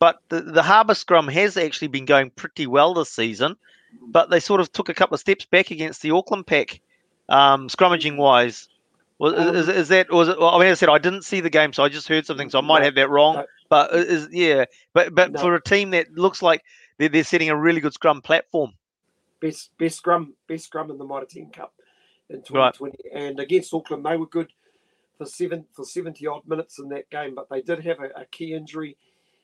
But 0.00 0.18
the, 0.30 0.40
the 0.40 0.62
Harbour 0.62 0.94
scrum 0.94 1.28
has 1.28 1.56
actually 1.56 1.88
been 1.88 2.06
going 2.06 2.30
pretty 2.30 2.66
well 2.66 2.94
this 2.94 3.12
season, 3.12 3.54
but 4.08 4.30
they 4.30 4.40
sort 4.40 4.60
of 4.60 4.72
took 4.72 4.88
a 4.88 4.94
couple 4.94 5.14
of 5.14 5.20
steps 5.20 5.44
back 5.44 5.70
against 5.70 6.00
the 6.00 6.10
Auckland 6.10 6.46
pack, 6.46 6.80
um, 7.28 7.68
scrummaging 7.68 8.16
wise. 8.16 8.66
Was 9.18 9.34
um, 9.34 9.54
is, 9.54 9.68
is 9.68 9.88
that 9.88 10.10
was 10.10 10.28
it? 10.28 10.40
Well, 10.40 10.48
I 10.48 10.58
mean, 10.58 10.70
I 10.70 10.74
said 10.74 10.88
I 10.88 10.96
didn't 10.96 11.22
see 11.22 11.40
the 11.40 11.50
game, 11.50 11.74
so 11.74 11.84
I 11.84 11.90
just 11.90 12.08
heard 12.08 12.24
something, 12.24 12.48
so 12.48 12.58
I 12.58 12.62
might 12.62 12.78
no, 12.78 12.86
have 12.86 12.94
that 12.94 13.10
wrong. 13.10 13.36
No, 13.36 13.46
but 13.68 13.94
is 13.94 14.26
yeah, 14.32 14.64
but 14.94 15.14
but 15.14 15.32
no. 15.32 15.40
for 15.40 15.54
a 15.54 15.62
team 15.62 15.90
that 15.90 16.10
looks 16.14 16.40
like 16.40 16.64
they're, 16.96 17.10
they're 17.10 17.22
setting 17.22 17.50
a 17.50 17.56
really 17.56 17.82
good 17.82 17.92
scrum 17.92 18.22
platform. 18.22 18.72
Best 19.38 19.70
best 19.76 19.98
scrum 19.98 20.32
best 20.48 20.64
scrum 20.64 20.90
in 20.90 20.96
the 20.96 21.04
Mitre 21.04 21.26
10 21.26 21.50
Cup 21.50 21.74
in 22.30 22.42
2020, 22.42 22.96
right. 23.12 23.22
and 23.22 23.38
against 23.38 23.74
Auckland 23.74 24.06
they 24.06 24.16
were 24.16 24.26
good 24.26 24.50
for 25.18 25.26
seven 25.26 25.66
for 25.74 25.84
70 25.84 26.26
odd 26.26 26.48
minutes 26.48 26.78
in 26.78 26.88
that 26.88 27.10
game, 27.10 27.34
but 27.34 27.50
they 27.50 27.60
did 27.60 27.84
have 27.84 28.00
a, 28.00 28.22
a 28.22 28.24
key 28.24 28.54
injury 28.54 28.96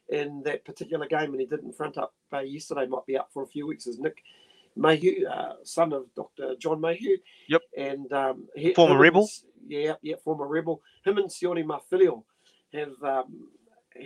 in 0.09 0.43
that 0.45 0.65
particular 0.65 1.07
game, 1.07 1.33
and 1.33 1.41
he 1.41 1.47
didn't 1.47 1.77
front 1.77 1.99
up 1.99 2.15
uh, 2.33 2.41
yesterday. 2.41 2.87
Might 2.87 3.07
be 3.07 3.17
up 3.17 3.31
for 3.33 3.43
a 3.43 3.47
few 3.47 3.67
weeks. 3.67 3.87
Is 3.87 3.99
Nick 3.99 4.23
Mayhew, 4.77 5.27
uh, 5.27 5.55
son 5.65 5.93
of 5.93 6.07
Dr. 6.15 6.55
John 6.59 6.81
Mayhew. 6.81 7.17
Yep. 7.49 7.63
And 7.77 8.13
um, 8.13 8.47
he, 8.55 8.75
former 8.75 8.99
rebel. 8.99 9.29
yeah, 9.67 9.95
yeah, 10.03 10.17
former 10.23 10.47
rebel. 10.47 10.83
Him 11.05 11.19
and 11.19 11.31
Sione 11.31 11.65
Mafileo 11.65 12.23
have 12.73 13.03
um, 13.03 13.49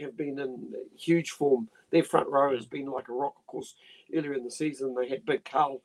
have 0.00 0.16
been 0.16 0.38
in 0.38 0.72
huge 0.96 1.30
form. 1.30 1.68
Their 1.90 2.04
front 2.04 2.28
row 2.28 2.54
has 2.54 2.66
been 2.66 2.86
like 2.86 3.08
a 3.08 3.12
rock. 3.12 3.34
Of 3.38 3.46
course, 3.46 3.74
earlier 4.14 4.34
in 4.34 4.44
the 4.44 4.50
season 4.50 4.94
they 4.94 5.08
had 5.08 5.24
Big 5.24 5.44
Carl 5.44 5.82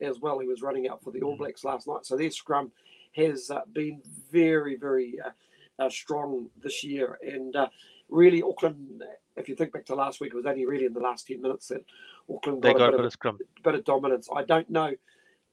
as 0.00 0.20
well. 0.20 0.38
He 0.38 0.46
was 0.46 0.62
running 0.62 0.88
out 0.88 1.02
for 1.02 1.10
the 1.10 1.22
All 1.22 1.36
Blacks 1.36 1.64
last 1.64 1.86
night. 1.86 2.06
So 2.06 2.16
their 2.16 2.30
scrum 2.30 2.72
has 3.16 3.50
uh, 3.50 3.62
been 3.72 4.00
very, 4.30 4.76
very 4.76 5.18
uh, 5.24 5.84
uh, 5.84 5.90
strong 5.90 6.48
this 6.62 6.84
year. 6.84 7.18
And 7.22 7.54
uh, 7.56 7.68
really, 8.10 8.42
Auckland 8.42 9.02
if 9.36 9.48
you 9.48 9.54
think 9.54 9.72
back 9.72 9.86
to 9.86 9.94
last 9.94 10.20
week, 10.20 10.32
it 10.32 10.36
was 10.36 10.46
only 10.46 10.66
really 10.66 10.84
in 10.84 10.92
the 10.92 11.00
last 11.00 11.26
10 11.26 11.40
minutes 11.40 11.68
that 11.68 11.84
Auckland 12.32 12.62
got, 12.62 12.76
got 12.76 12.94
a, 12.94 12.96
bit, 12.96 13.06
of, 13.06 13.12
scrum. 13.12 13.38
bit 13.64 13.74
of 13.74 13.84
dominance. 13.84 14.28
I 14.34 14.44
don't 14.44 14.68
know 14.70 14.92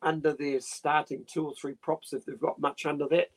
under 0.02 0.34
their 0.34 0.60
starting 0.60 1.24
two 1.26 1.46
or 1.48 1.54
three 1.56 1.74
props 1.74 2.14
if 2.14 2.26
they've 2.26 2.40
got 2.40 2.60
much 2.60 2.86
under 2.86 3.08
that. 3.08 3.32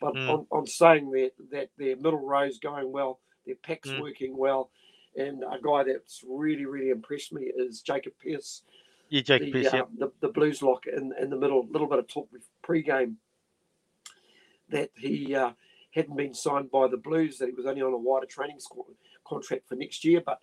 But 0.00 0.14
mm. 0.14 0.28
on, 0.28 0.46
on 0.50 0.66
saying 0.66 1.10
that, 1.12 1.32
that 1.52 1.70
their 1.78 1.96
middle 1.96 2.26
row 2.26 2.42
is 2.42 2.58
going 2.58 2.90
well, 2.90 3.20
their 3.46 3.54
pack's 3.56 3.88
mm. 3.88 4.00
working 4.00 4.36
well, 4.36 4.70
and 5.16 5.42
a 5.42 5.58
guy 5.62 5.84
that's 5.84 6.24
really, 6.26 6.64
really 6.64 6.90
impressed 6.90 7.32
me 7.32 7.42
is 7.42 7.82
Jacob 7.82 8.14
Pierce. 8.20 8.62
Yeah, 9.10 9.22
Jacob 9.22 9.46
the, 9.46 9.52
Pierce, 9.52 9.74
uh, 9.74 9.76
yeah. 9.76 9.82
the, 9.98 10.12
the 10.20 10.28
Blues 10.28 10.62
lock 10.62 10.86
in, 10.86 11.12
in 11.20 11.30
the 11.30 11.36
middle. 11.36 11.60
A 11.60 11.72
little 11.72 11.88
bit 11.88 11.98
of 11.98 12.08
talk 12.08 12.28
pre-game 12.62 13.18
that 14.70 14.90
he 14.96 15.34
uh, 15.34 15.50
hadn't 15.90 16.16
been 16.16 16.34
signed 16.34 16.70
by 16.70 16.88
the 16.88 16.96
Blues, 16.96 17.38
that 17.38 17.48
he 17.48 17.54
was 17.54 17.66
only 17.66 17.82
on 17.82 17.92
a 17.92 17.98
wider 17.98 18.26
training 18.26 18.60
squad 18.60 18.86
contract 19.24 19.68
for 19.68 19.74
next 19.74 20.04
year. 20.04 20.22
But 20.24 20.40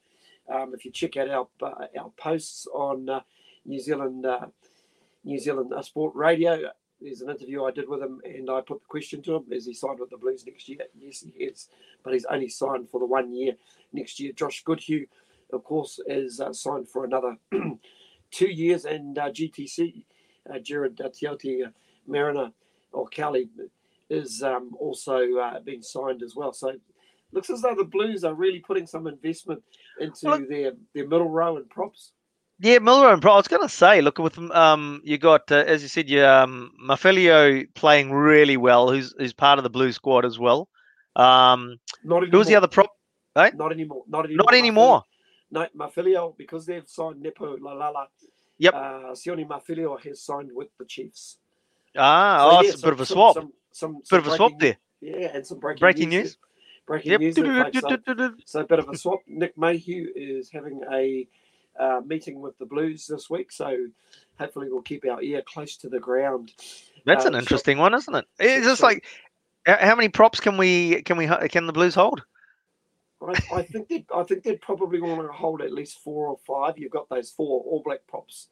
um, 0.51 0.73
if 0.73 0.85
you 0.85 0.91
check 0.91 1.17
out 1.17 1.29
our 1.29 1.47
uh, 1.61 1.87
our 1.99 2.11
posts 2.17 2.67
on 2.73 3.09
uh, 3.09 3.21
New 3.65 3.79
Zealand 3.79 4.25
uh, 4.25 4.47
New 5.23 5.39
Zealand 5.39 5.73
uh, 5.73 5.81
Sport 5.81 6.15
Radio, 6.15 6.71
there's 7.01 7.21
an 7.21 7.29
interview 7.29 7.63
I 7.63 7.71
did 7.71 7.87
with 7.87 8.01
him, 8.01 8.21
and 8.25 8.49
I 8.49 8.61
put 8.61 8.81
the 8.81 8.87
question 8.87 9.21
to 9.23 9.35
him: 9.35 9.45
Is 9.51 9.65
he 9.65 9.73
signed 9.73 9.99
with 9.99 10.09
the 10.09 10.17
Blues 10.17 10.45
next 10.45 10.67
year? 10.67 10.79
Yes, 10.97 11.23
he 11.23 11.43
is, 11.43 11.69
but 12.03 12.13
he's 12.13 12.25
only 12.25 12.49
signed 12.49 12.89
for 12.89 12.99
the 12.99 13.05
one 13.05 13.33
year 13.33 13.53
next 13.93 14.19
year. 14.19 14.33
Josh 14.33 14.63
Goodhue, 14.63 15.05
of 15.53 15.63
course, 15.63 15.99
is 16.07 16.39
uh, 16.39 16.53
signed 16.53 16.89
for 16.89 17.05
another 17.05 17.37
two 18.31 18.49
years, 18.49 18.85
and 18.85 19.17
uh, 19.17 19.29
GTC 19.29 20.03
Jared 20.61 20.99
uh, 21.01 21.09
Tiote 21.09 21.71
Mariner 22.07 22.51
or 22.93 23.07
Kelly 23.07 23.49
is 24.09 24.41
um, 24.43 24.71
also 24.79 25.37
uh, 25.37 25.59
been 25.59 25.83
signed 25.83 26.23
as 26.23 26.35
well. 26.35 26.53
So 26.53 26.73
looks 27.31 27.49
as 27.49 27.61
though 27.61 27.75
the 27.75 27.83
Blues 27.83 28.23
are 28.23 28.33
really 28.33 28.59
putting 28.59 28.87
some 28.87 29.07
investment 29.07 29.63
into 29.99 30.25
well, 30.25 30.45
their 30.49 30.71
their 30.93 31.07
middle 31.07 31.29
row 31.29 31.57
and 31.57 31.69
props. 31.69 32.11
Yeah, 32.59 32.79
Miller 32.79 33.13
and 33.13 33.21
Pro. 33.21 33.33
I 33.33 33.37
was 33.37 33.47
going 33.47 33.61
to 33.61 33.69
say, 33.69 34.01
look 34.01 34.17
with 34.17 34.37
um, 34.51 35.01
you 35.03 35.19
got 35.19 35.51
uh, 35.51 35.63
as 35.67 35.83
you 35.83 35.87
said, 35.87 36.09
you 36.09 36.25
um, 36.25 36.71
Mafileo 36.83 37.67
playing 37.75 38.11
really 38.11 38.57
well, 38.57 38.89
who's 38.89 39.13
who's 39.17 39.33
part 39.33 39.59
of 39.59 39.63
the 39.63 39.69
Blue 39.69 39.91
squad 39.91 40.25
as 40.25 40.39
well. 40.39 40.67
Um, 41.15 41.79
not 42.03 42.23
anymore. 42.23 42.39
who's 42.39 42.47
the 42.47 42.55
other 42.55 42.67
prop? 42.67 42.91
Right? 43.35 43.55
Not 43.55 43.71
anymore. 43.71 44.03
Not 44.07 44.25
anymore. 44.25 44.45
Not 44.45 44.55
anymore. 44.55 45.03
No, 45.51 45.67
Mafileo 45.77 46.35
because 46.37 46.65
they've 46.65 46.87
signed 46.87 47.21
Nepo 47.21 47.57
Laulala. 47.57 48.07
Yep. 48.57 48.73
Uh, 48.73 48.79
Sione 49.13 49.47
Mafileo 49.47 50.01
has 50.03 50.21
signed 50.23 50.49
with 50.51 50.69
the 50.79 50.85
Chiefs. 50.85 51.37
Ah, 51.95 52.37
so, 52.37 52.57
oh, 52.57 52.61
yeah, 52.61 52.69
it's 52.69 52.81
a 52.81 52.85
bit 52.85 52.93
of 52.93 53.01
a 53.01 53.05
swap. 53.05 53.35
Some, 53.35 53.43
some, 53.43 53.53
some, 53.77 54.01
some 54.03 54.19
bit 54.19 54.27
of 54.27 54.33
a 54.33 54.35
swap 54.35 54.59
there. 54.59 54.77
Yeah, 55.01 55.31
and 55.33 55.45
some 55.45 55.59
breaking, 55.59 55.79
breaking 55.79 56.09
news. 56.09 56.23
news 56.23 56.37
breaking 56.87 57.11
yep. 57.11 57.21
news. 57.21 57.35
So, 57.35 57.43
so, 58.45 58.59
a 58.61 58.65
bit 58.65 58.79
of 58.79 58.89
a 58.89 58.97
swap. 58.97 59.19
Nick 59.27 59.57
Mayhew 59.57 60.07
is 60.15 60.49
having 60.49 60.81
a 60.91 61.27
uh, 61.79 62.01
meeting 62.05 62.41
with 62.41 62.57
the 62.57 62.65
Blues 62.65 63.05
this 63.05 63.29
week, 63.29 63.51
so 63.51 63.77
hopefully 64.39 64.67
we'll 64.71 64.81
keep 64.81 65.05
our 65.05 65.21
ear 65.21 65.43
close 65.45 65.77
to 65.77 65.89
the 65.89 65.99
ground. 65.99 66.53
That's 67.05 67.25
uh, 67.25 67.29
an 67.29 67.35
interesting 67.35 67.77
so, 67.77 67.81
one, 67.81 67.93
isn't 67.93 68.15
it? 68.15 68.25
It's 68.39 68.65
just 68.65 68.81
like 68.81 69.05
how 69.67 69.95
many 69.95 70.09
props 70.09 70.39
can 70.39 70.57
we 70.57 71.01
can 71.03 71.17
we 71.17 71.27
can 71.49 71.67
the 71.67 71.73
Blues 71.73 71.93
hold? 71.93 72.23
I, 73.21 73.33
I 73.53 73.61
think 73.63 73.89
they 73.89 74.05
I 74.15 74.23
think 74.23 74.43
they'd 74.43 74.61
probably 74.61 75.01
want 75.01 75.21
to 75.21 75.33
hold 75.33 75.61
at 75.61 75.73
least 75.73 75.99
four 75.99 76.27
or 76.27 76.37
five. 76.47 76.77
You've 76.77 76.91
got 76.91 77.09
those 77.09 77.29
four 77.29 77.61
All 77.61 77.81
Black 77.83 77.99
props 78.07 78.47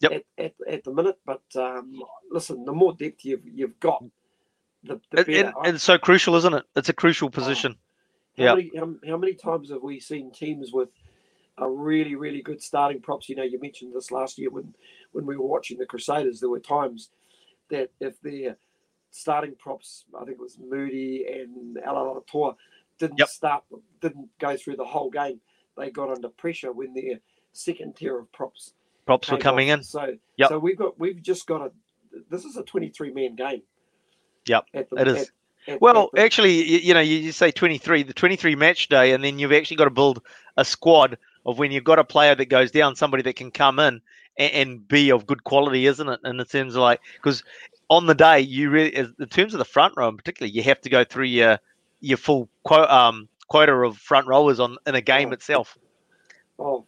yep. 0.00 0.12
at, 0.12 0.44
at, 0.44 0.54
at 0.68 0.84
the 0.84 0.92
minute, 0.92 1.18
but 1.26 1.42
um, 1.56 2.00
listen, 2.30 2.64
the 2.64 2.72
more 2.72 2.94
depth 2.94 3.24
you've 3.24 3.44
you've 3.44 3.78
got, 3.80 4.04
the, 4.86 5.00
the 5.10 5.40
and, 5.40 5.54
and, 5.64 5.74
it's 5.76 5.84
so 5.84 5.98
crucial, 5.98 6.34
isn't 6.36 6.54
it? 6.54 6.64
It's 6.74 6.88
a 6.88 6.92
crucial 6.92 7.28
ah. 7.28 7.30
position. 7.30 7.76
Oh, 8.38 8.46
how, 8.46 8.54
many, 8.56 8.70
how, 8.76 8.94
how, 9.08 9.16
many 9.16 9.34
times 9.34 9.70
have 9.70 9.82
we 9.82 9.98
seen 10.00 10.30
teams 10.30 10.72
with 10.72 10.90
a 11.58 11.68
really, 11.68 12.14
really 12.14 12.42
good 12.42 12.62
starting 12.62 13.00
props? 13.00 13.28
You 13.28 13.36
know, 13.36 13.42
you 13.42 13.60
mentioned 13.60 13.94
this 13.94 14.10
last 14.10 14.38
year 14.38 14.50
when 14.50 14.74
when 15.12 15.26
we 15.26 15.36
were 15.36 15.46
watching 15.46 15.78
the 15.78 15.86
Crusaders. 15.86 16.40
There 16.40 16.50
were 16.50 16.60
times 16.60 17.10
that 17.70 17.90
if 18.00 18.20
their 18.20 18.56
starting 19.10 19.54
props, 19.58 20.04
I 20.14 20.24
think 20.24 20.32
it 20.32 20.40
was 20.40 20.58
Moody 20.58 21.26
and 21.26 21.76
Alaalatoa, 21.76 22.56
didn't 22.98 23.18
yep. 23.18 23.28
start, 23.28 23.64
didn't 24.00 24.28
go 24.38 24.56
through 24.56 24.76
the 24.76 24.84
whole 24.84 25.10
game, 25.10 25.40
they 25.76 25.90
got 25.90 26.10
under 26.10 26.28
pressure 26.28 26.72
when 26.72 26.94
their 26.94 27.20
second 27.52 27.96
tier 27.96 28.18
of 28.18 28.30
props 28.32 28.72
props 29.06 29.30
were 29.30 29.38
coming 29.38 29.70
off. 29.70 29.78
in. 29.78 29.84
So, 29.84 30.16
yep. 30.36 30.48
so 30.50 30.58
we've 30.58 30.76
got 30.76 30.98
we've 30.98 31.22
just 31.22 31.46
got 31.46 31.62
a. 31.62 31.72
This 32.30 32.44
is 32.44 32.56
a 32.56 32.62
twenty-three 32.62 33.12
man 33.12 33.36
game. 33.36 33.62
Yep, 34.46 34.66
the, 34.72 34.86
it 34.98 35.08
is. 35.08 35.32
At, 35.68 35.74
at, 35.74 35.80
well, 35.80 36.10
at 36.16 36.20
actually, 36.22 36.62
you, 36.62 36.78
you, 36.78 36.94
know, 36.94 37.00
you, 37.00 37.16
you 37.16 37.32
say 37.32 37.50
23, 37.50 38.04
the 38.04 38.12
23 38.12 38.54
match 38.54 38.88
day, 38.88 39.12
and 39.12 39.22
then 39.22 39.38
you've 39.38 39.52
actually 39.52 39.76
got 39.76 39.84
to 39.84 39.90
build 39.90 40.22
a 40.56 40.64
squad 40.64 41.18
of 41.44 41.58
when 41.58 41.72
you've 41.72 41.84
got 41.84 41.98
a 41.98 42.04
player 42.04 42.34
that 42.34 42.46
goes 42.46 42.70
down, 42.70 42.96
somebody 42.96 43.22
that 43.22 43.36
can 43.36 43.50
come 43.50 43.78
in 43.78 44.00
and, 44.38 44.52
and 44.52 44.88
be 44.88 45.10
of 45.10 45.26
good 45.26 45.44
quality, 45.44 45.86
isn't 45.86 46.08
it? 46.08 46.20
And 46.24 46.40
it 46.40 46.50
seems 46.50 46.76
like 46.76 47.00
because 47.14 47.42
on 47.88 48.06
the 48.06 48.14
day, 48.14 48.40
you 48.40 48.70
really, 48.70 48.96
in 48.96 49.28
terms 49.28 49.54
of 49.54 49.58
the 49.58 49.64
front 49.64 49.94
row 49.96 50.08
in 50.08 50.16
particular, 50.16 50.50
you 50.50 50.62
have 50.62 50.80
to 50.82 50.90
go 50.90 51.04
through 51.04 51.26
your 51.26 51.58
your 52.00 52.18
full 52.18 52.48
quote, 52.64 52.90
um, 52.90 53.28
quota 53.48 53.72
of 53.72 53.96
front 53.96 54.26
rowers 54.26 54.60
on 54.60 54.76
in 54.86 54.94
a 54.94 55.00
game 55.00 55.30
oh, 55.30 55.32
itself. 55.32 55.78
Oh, 56.58 56.84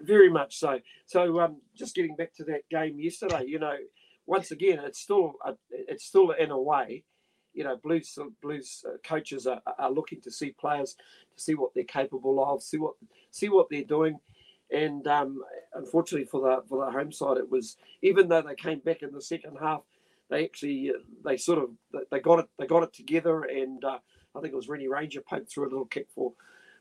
very 0.00 0.30
much 0.30 0.58
so. 0.58 0.80
So 1.06 1.40
um, 1.40 1.56
just 1.74 1.94
getting 1.94 2.14
back 2.16 2.34
to 2.34 2.44
that 2.44 2.68
game 2.70 2.98
yesterday, 2.98 3.44
you 3.46 3.58
know, 3.58 3.76
once 4.26 4.50
again, 4.50 4.80
it's 4.84 5.00
still 5.00 5.34
a, 5.44 5.54
it's 5.70 6.04
still 6.04 6.30
in 6.32 6.50
a 6.50 6.60
way, 6.60 7.04
you 7.54 7.64
know, 7.64 7.76
Blues 7.76 8.18
Blues 8.42 8.84
uh, 8.86 8.98
coaches 9.04 9.46
are, 9.46 9.62
are 9.78 9.90
looking 9.90 10.20
to 10.22 10.30
see 10.30 10.50
players 10.50 10.94
to 10.94 11.42
see 11.42 11.54
what 11.54 11.72
they're 11.74 11.84
capable 11.84 12.44
of, 12.44 12.62
see 12.62 12.76
what 12.76 12.94
see 13.30 13.48
what 13.48 13.68
they're 13.70 13.82
doing, 13.84 14.18
and 14.70 15.06
um, 15.06 15.42
unfortunately 15.74 16.26
for 16.26 16.40
the 16.40 16.62
for 16.68 16.84
the 16.84 16.92
home 16.92 17.12
side, 17.12 17.38
it 17.38 17.50
was 17.50 17.76
even 18.02 18.28
though 18.28 18.42
they 18.42 18.54
came 18.54 18.80
back 18.80 19.02
in 19.02 19.12
the 19.12 19.22
second 19.22 19.56
half, 19.60 19.82
they 20.28 20.44
actually 20.44 20.90
uh, 20.90 20.98
they 21.24 21.36
sort 21.36 21.58
of 21.58 21.70
they 22.10 22.20
got 22.20 22.40
it 22.40 22.46
they 22.58 22.66
got 22.66 22.82
it 22.82 22.92
together, 22.92 23.42
and 23.44 23.84
uh, 23.84 23.98
I 24.34 24.40
think 24.40 24.52
it 24.52 24.56
was 24.56 24.68
Rene 24.68 24.88
Ranger 24.88 25.22
poked 25.22 25.50
through 25.50 25.64
a 25.64 25.70
little 25.70 25.86
kick 25.86 26.08
for 26.14 26.32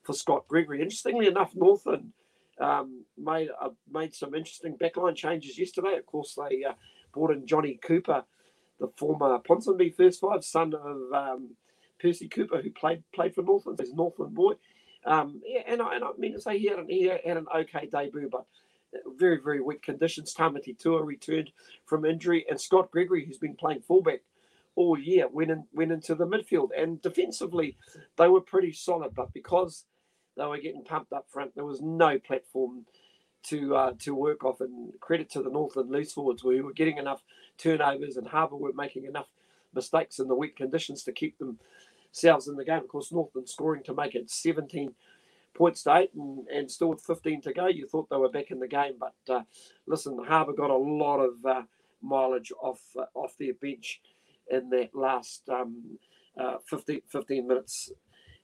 for 0.04 0.14
Scott 0.14 0.48
Gregory. 0.48 0.82
Interestingly 0.82 1.28
enough, 1.28 1.56
Northland 1.56 2.12
um, 2.60 3.06
made 3.18 3.50
uh, 3.62 3.70
made 3.90 4.14
some 4.14 4.36
interesting 4.36 4.78
backline 4.78 5.16
changes 5.16 5.58
yesterday. 5.58 5.98
Of 5.98 6.06
course, 6.06 6.38
they 6.38 6.64
uh, 6.64 6.74
brought 7.16 7.32
in 7.32 7.48
Johnny 7.48 7.80
Cooper, 7.84 8.24
the 8.80 8.90
former 8.98 9.40
Ponsonby 9.40 9.96
first 9.96 10.20
five, 10.20 10.44
son 10.44 10.74
of 10.76 11.14
um, 11.14 11.56
Percy 12.00 12.28
Cooper, 12.28 12.62
who 12.62 12.70
played 12.70 13.04
played 13.14 13.34
for 13.34 13.42
Northland. 13.42 13.80
He's 13.80 13.94
Northland 13.94 14.36
boy. 14.36 14.54
Um, 15.06 15.42
yeah, 15.44 15.62
and 15.68 15.82
I, 15.82 15.96
and 15.96 16.04
I 16.04 16.10
mean 16.18 16.34
to 16.34 16.42
say 16.42 16.60
he 16.60 16.68
had 16.68 16.80
an 16.80 16.88
he 16.90 17.04
had 17.06 17.22
an 17.26 17.48
okay 17.56 17.90
debut, 17.92 18.30
but 18.32 18.46
very 19.18 19.40
very 19.44 19.62
weak 19.62 19.82
conditions. 19.82 20.36
Tamati 20.36 20.78
Tua 20.78 21.04
returned 21.04 21.50
from 21.86 22.06
injury, 22.06 22.46
and 22.50 22.62
Scott 22.62 22.92
Gregory, 22.92 23.26
who's 23.26 23.40
been 23.40 23.56
playing 23.56 23.82
fullback 23.82 24.20
all 24.76 25.00
year, 25.00 25.28
went 25.30 25.52
in, 25.52 25.64
went 25.74 25.94
into 25.94 26.16
the 26.16 26.28
midfield. 26.28 26.70
And 26.78 27.02
defensively, 27.02 27.78
they 28.18 28.28
were 28.28 28.42
pretty 28.42 28.74
solid, 28.74 29.16
but 29.16 29.34
because 29.34 29.86
they 30.38 30.46
were 30.46 30.58
getting 30.58 30.84
pumped 30.84 31.14
up 31.14 31.28
front. 31.30 31.56
There 31.56 31.66
was 31.66 31.82
no 31.82 32.20
platform 32.20 32.86
to 33.50 33.76
uh, 33.76 33.94
to 34.00 34.16
work 34.16 34.44
off. 34.44 34.62
And 34.62 34.92
credit 35.00 35.30
to 35.32 35.42
the 35.42 35.50
Northland 35.50 35.92
loose 35.92 36.14
forwards, 36.14 36.44
we 36.44 36.62
were 36.62 36.74
getting 36.74 36.98
enough 36.98 37.24
turnovers, 37.58 38.18
and 38.18 38.28
Harbour 38.28 38.56
were 38.56 38.74
making 38.74 39.06
enough 39.06 39.28
mistakes 39.74 40.20
in 40.20 40.28
the 40.28 40.36
weak 40.36 40.56
conditions 40.56 41.04
to 41.04 41.12
keep 41.12 41.38
themselves 41.38 42.48
in 42.48 42.56
the 42.56 42.66
game. 42.66 42.80
Of 42.80 42.88
course, 42.88 43.12
Northland 43.12 43.50
scoring 43.50 43.84
to 43.84 43.94
make 43.94 44.16
it 44.16 44.30
17 44.30 44.94
points 45.54 45.84
to 45.84 45.96
eight, 45.98 46.12
and, 46.14 46.48
and 46.48 46.70
still 46.70 46.90
with 46.90 47.02
15 47.02 47.42
to 47.42 47.54
go, 47.54 47.68
you 47.68 47.88
thought 47.88 48.10
they 48.10 48.18
were 48.18 48.30
back 48.30 48.52
in 48.52 48.60
the 48.60 48.68
game. 48.68 48.94
But 49.00 49.34
uh, 49.34 49.44
listen, 49.88 50.18
Harbour 50.28 50.54
got 50.54 50.70
a 50.70 50.76
lot 50.76 51.20
of 51.20 51.46
uh, 51.46 51.64
mileage 52.02 52.52
off 52.62 52.82
uh, 52.98 53.06
off 53.14 53.36
their 53.40 53.54
bench 53.54 54.02
in 54.50 54.70
that 54.70 54.90
last 54.94 55.48
um, 55.50 55.98
uh, 56.40 56.58
15, 56.70 57.02
15 57.08 57.48
minutes 57.48 57.92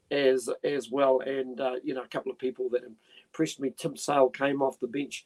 as 0.10 0.50
as 0.64 0.90
well. 0.90 1.22
And 1.22 1.60
uh, 1.60 1.76
you 1.84 1.94
know, 1.94 2.04
a 2.04 2.08
couple 2.08 2.32
of 2.32 2.40
people 2.40 2.70
that 2.70 2.84
impressed 3.32 3.60
me. 3.60 3.74
Tim 3.76 3.96
Sale 3.96 4.30
came 4.30 4.62
off 4.62 4.80
the 4.80 4.88
bench. 4.88 5.26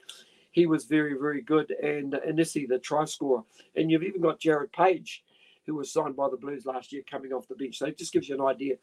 He 0.51 0.67
was 0.67 0.85
very 0.85 1.13
very 1.13 1.41
good, 1.41 1.71
and 1.71 2.15
uh, 2.15 2.19
Anisi 2.19 2.67
the 2.67 2.79
try 2.79 3.05
scorer. 3.05 3.43
And 3.75 3.91
you've 3.91 4.03
even 4.03 4.21
got 4.21 4.39
Jared 4.39 4.71
Page, 4.71 5.23
who 5.65 5.75
was 5.75 5.91
signed 5.91 6.15
by 6.15 6.29
the 6.29 6.37
Blues 6.37 6.65
last 6.65 6.93
year, 6.93 7.01
coming 7.09 7.33
off 7.33 7.47
the 7.47 7.55
bench. 7.55 7.77
So 7.77 7.87
it 7.87 7.97
just 7.97 8.13
gives 8.13 8.29
you 8.29 8.35
an 8.35 8.45
idea 8.45 8.75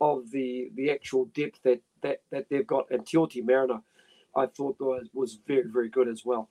of 0.00 0.30
the 0.30 0.70
the 0.74 0.90
actual 0.90 1.26
depth 1.34 1.60
that 1.64 1.80
that 2.02 2.22
that 2.30 2.46
they've 2.48 2.66
got. 2.66 2.90
And 2.90 3.04
Tioti 3.04 3.44
Mariner, 3.44 3.82
I 4.36 4.46
thought 4.46 4.76
was 4.80 5.08
was 5.12 5.38
very 5.46 5.70
very 5.70 5.88
good 5.88 6.08
as 6.08 6.24
well 6.24 6.48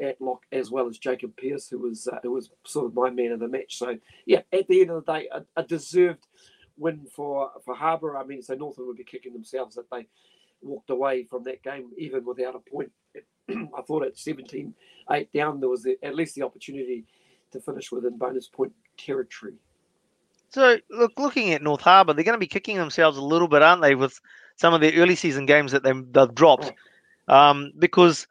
at 0.00 0.20
lock 0.20 0.42
as 0.52 0.70
well 0.70 0.86
as 0.86 0.96
Jacob 0.98 1.36
Pierce, 1.36 1.68
who 1.68 1.78
was 1.78 2.06
uh, 2.06 2.18
who 2.22 2.32
was 2.32 2.50
sort 2.64 2.86
of 2.86 2.94
my 2.94 3.10
man 3.10 3.32
of 3.32 3.40
the 3.40 3.48
match. 3.48 3.78
So 3.78 3.96
yeah, 4.26 4.42
at 4.52 4.68
the 4.68 4.82
end 4.82 4.90
of 4.90 5.04
the 5.04 5.12
day, 5.12 5.28
a, 5.32 5.44
a 5.56 5.64
deserved 5.64 6.24
win 6.76 7.06
for 7.12 7.50
for 7.64 7.74
Harbour. 7.74 8.16
I 8.16 8.24
mean, 8.24 8.42
so 8.42 8.54
Northern 8.54 8.86
would 8.86 8.96
be 8.96 9.02
kicking 9.02 9.32
themselves 9.32 9.74
that 9.74 9.90
they 9.90 10.06
walked 10.62 10.90
away 10.90 11.24
from 11.24 11.44
that 11.44 11.62
game 11.62 11.90
even 11.96 12.24
without 12.24 12.54
a 12.54 12.70
point. 12.70 12.90
I 13.50 13.82
thought 13.86 14.04
at 14.04 14.18
17 14.18 14.74
8 15.10 15.32
down, 15.32 15.60
there 15.60 15.68
was 15.68 15.86
at 16.02 16.14
least 16.14 16.34
the 16.34 16.42
opportunity 16.42 17.04
to 17.52 17.60
finish 17.60 17.90
within 17.90 18.18
bonus 18.18 18.48
point 18.48 18.72
territory. 18.96 19.54
So, 20.50 20.78
look, 20.90 21.12
looking 21.18 21.52
at 21.52 21.62
North 21.62 21.82
Harbour, 21.82 22.14
they're 22.14 22.24
going 22.24 22.34
to 22.34 22.38
be 22.38 22.46
kicking 22.46 22.76
themselves 22.76 23.18
a 23.18 23.22
little 23.22 23.48
bit, 23.48 23.62
aren't 23.62 23.82
they, 23.82 23.94
with 23.94 24.18
some 24.56 24.72
of 24.72 24.80
the 24.80 24.94
early 24.96 25.14
season 25.14 25.46
games 25.46 25.72
that 25.72 25.82
they, 25.82 25.92
they've 25.92 26.34
dropped? 26.34 26.72
Oh. 27.28 27.34
Um, 27.34 27.72
because 27.78 28.26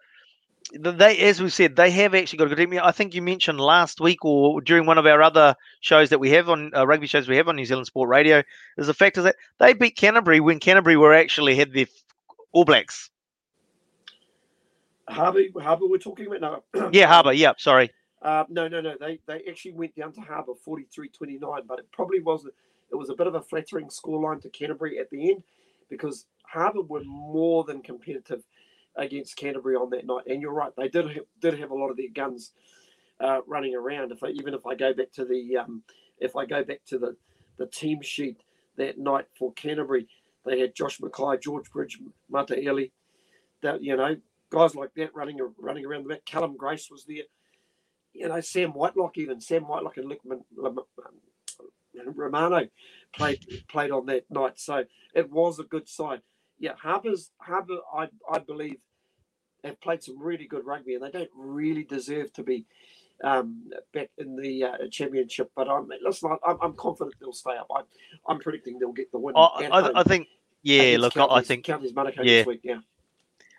they, 0.73 1.17
as 1.19 1.41
we 1.41 1.49
said, 1.49 1.75
they 1.75 1.91
have 1.91 2.13
actually 2.13 2.38
got 2.38 2.51
a 2.51 2.56
good 2.56 2.69
team. 2.69 2.80
I 2.84 2.91
think 2.91 3.13
you 3.13 3.21
mentioned 3.21 3.60
last 3.60 4.01
week 4.01 4.25
or 4.25 4.60
during 4.62 4.86
one 4.86 4.97
of 4.97 5.06
our 5.06 5.21
other 5.21 5.56
shows 5.82 6.10
that 6.10 6.19
we 6.19 6.32
have 6.32 6.49
on 6.49 6.71
uh, 6.75 6.86
rugby 6.86 7.08
shows 7.08 7.28
we 7.28 7.38
have 7.38 7.47
on 7.47 7.56
New 7.56 7.65
Zealand 7.65 7.88
Sport 7.88 8.10
Radio 8.10 8.43
is 8.78 8.88
the 8.88 8.93
fact 8.93 9.17
is 9.17 9.23
that 9.23 9.36
they 9.60 9.73
beat 9.73 9.95
Canterbury 9.95 10.39
when 10.39 10.60
Canterbury 10.60 10.97
were 10.97 11.13
actually 11.13 11.56
had 11.56 11.73
their 11.73 11.86
All 12.51 12.65
Blacks. 12.65 13.10
Harbour, 15.10 15.41
Harbour, 15.62 15.88
we're 15.88 15.97
talking 15.97 16.27
about 16.27 16.63
now. 16.73 16.89
yeah, 16.93 17.07
Harbour. 17.07 17.33
Yeah, 17.33 17.53
sorry. 17.57 17.91
Uh, 18.21 18.43
no, 18.49 18.67
no, 18.67 18.81
no. 18.81 18.95
They 18.99 19.19
they 19.25 19.43
actually 19.47 19.73
went 19.73 19.95
down 19.95 20.12
to 20.13 20.21
Harbour 20.21 20.53
43-29, 20.67 21.39
but 21.67 21.79
it 21.79 21.88
probably 21.91 22.19
wasn't. 22.21 22.53
it 22.91 22.95
was 22.95 23.10
a 23.10 23.15
bit 23.15 23.27
of 23.27 23.36
a 23.36 23.41
flattering 23.41 23.88
scoreline 23.88 24.41
to 24.41 24.49
Canterbury 24.49 24.99
at 24.99 25.10
the 25.10 25.29
end 25.29 25.43
because 25.89 26.25
Harbour 26.43 26.81
were 26.81 27.03
more 27.05 27.63
than 27.63 27.81
competitive 27.81 28.43
against 28.95 29.38
Canterbury 29.38 29.75
on 29.75 29.89
that 29.91 30.05
night. 30.05 30.23
And 30.27 30.41
you're 30.41 30.53
right, 30.53 30.71
they 30.75 30.89
did 30.89 31.10
have, 31.12 31.25
did 31.39 31.60
have 31.60 31.71
a 31.71 31.75
lot 31.75 31.89
of 31.89 31.97
their 31.97 32.10
guns 32.13 32.51
uh, 33.19 33.39
running 33.47 33.75
around. 33.75 34.12
If 34.12 34.23
I, 34.23 34.29
even 34.29 34.53
if 34.53 34.65
I 34.65 34.75
go 34.75 34.93
back 34.93 35.12
to 35.13 35.25
the 35.25 35.57
um, 35.57 35.83
if 36.19 36.36
I 36.36 36.45
go 36.45 36.63
back 36.63 36.81
to 36.88 36.97
the 36.97 37.15
the 37.57 37.67
team 37.67 38.01
sheet 38.01 38.38
that 38.77 38.97
night 38.97 39.25
for 39.38 39.53
Canterbury, 39.53 40.07
they 40.47 40.60
had 40.60 40.75
Josh 40.75 40.99
McKay, 40.99 41.41
George 41.41 41.69
Bridge, 41.71 41.99
Mataele, 42.31 42.91
that 43.62 43.83
you 43.83 43.95
know 43.95 44.15
guys 44.51 44.75
like 44.75 44.93
that 44.95 45.15
running 45.15 45.39
running 45.57 45.86
around 45.86 46.03
the 46.03 46.10
back. 46.10 46.25
Cullen 46.25 46.55
Grace 46.57 46.89
was 46.89 47.05
there. 47.05 47.23
You 48.13 48.29
know 48.29 48.41
Sam 48.41 48.71
Whitelock 48.71 49.17
even 49.17 49.41
Sam 49.41 49.63
Whitelock 49.63 49.97
and 49.97 50.10
Lickman, 50.10 50.41
Romano 52.05 52.67
played 53.15 53.45
played 53.67 53.91
on 53.91 54.05
that 54.07 54.29
night. 54.29 54.60
So 54.60 54.83
it 55.13 55.31
was 55.31 55.60
a 55.60 55.63
good 55.63 55.88
side. 55.88 56.21
Yeah, 56.60 56.73
Harbour's 56.81 57.31
Harbour, 57.39 57.77
I 57.93 58.07
I 58.31 58.39
believe 58.39 58.77
have 59.63 59.81
played 59.81 60.03
some 60.03 60.21
really 60.21 60.45
good 60.45 60.65
rugby, 60.65 60.95
and 60.95 61.03
they 61.03 61.12
don't 61.12 61.29
really 61.36 61.83
deserve 61.83 62.31
to 62.33 62.43
be 62.43 62.65
um, 63.23 63.69
back 63.93 64.10
in 64.17 64.36
the 64.36 64.63
uh, 64.63 64.77
championship. 64.91 65.51
But 65.55 65.69
I'm 65.69 65.89
listen, 66.03 66.36
I'm, 66.45 66.57
I'm 66.62 66.73
confident 66.73 67.15
they'll 67.19 67.33
stay 67.33 67.55
up. 67.57 67.67
I, 67.73 68.31
am 68.31 68.39
predicting 68.39 68.79
they'll 68.79 68.91
get 68.91 69.12
the 69.12 69.19
win. 69.19 69.36
I, 69.36 69.67
I, 69.71 69.99
I 69.99 70.03
think, 70.03 70.27
yeah. 70.63 70.98
Look, 70.98 71.17
I 71.17 71.41
think 71.41 71.65
Counties 71.65 71.93
Manukau 71.93 72.17
yeah. 72.17 72.24
this 72.24 72.48
week. 72.48 72.62
Yeah. 72.63 72.80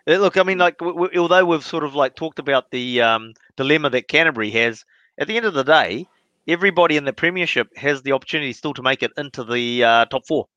Uh, 0.07 0.17
look, 0.17 0.37
I 0.37 0.43
mean, 0.43 0.57
like, 0.57 0.77
w- 0.79 0.97
w- 0.97 1.19
although 1.21 1.45
we've 1.45 1.63
sort 1.63 1.83
of 1.83 1.93
like 1.95 2.15
talked 2.15 2.39
about 2.39 2.71
the 2.71 3.01
um, 3.01 3.33
dilemma 3.55 3.89
that 3.91 4.07
Canterbury 4.07 4.49
has, 4.51 4.85
at 5.17 5.27
the 5.27 5.37
end 5.37 5.45
of 5.45 5.53
the 5.53 5.63
day, 5.63 6.07
everybody 6.47 6.97
in 6.97 7.05
the 7.05 7.13
Premiership 7.13 7.75
has 7.77 8.01
the 8.01 8.13
opportunity 8.13 8.53
still 8.53 8.73
to 8.73 8.81
make 8.81 9.03
it 9.03 9.11
into 9.17 9.43
the 9.43 9.83
uh, 9.83 10.05
top 10.05 10.25
four. 10.25 10.47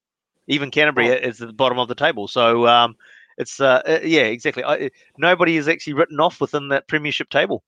Even 0.47 0.71
Canterbury 0.71 1.11
oh. 1.11 1.15
is 1.15 1.41
at 1.41 1.49
the 1.49 1.55
bottom 1.55 1.79
of 1.79 1.89
the 1.89 1.95
table. 1.95 2.29
So, 2.29 2.67
um, 2.67 2.97
it's 3.39 3.61
uh, 3.61 3.83
uh, 3.87 4.01
yeah, 4.03 4.23
exactly. 4.23 4.65
I, 4.65 4.91
nobody 5.17 5.57
is 5.57 5.69
actually 5.69 5.95
written 5.95 6.21
off 6.21 6.41
within 6.41 6.69
that 6.69 6.87
premiership 6.89 7.31
table. 7.31 7.63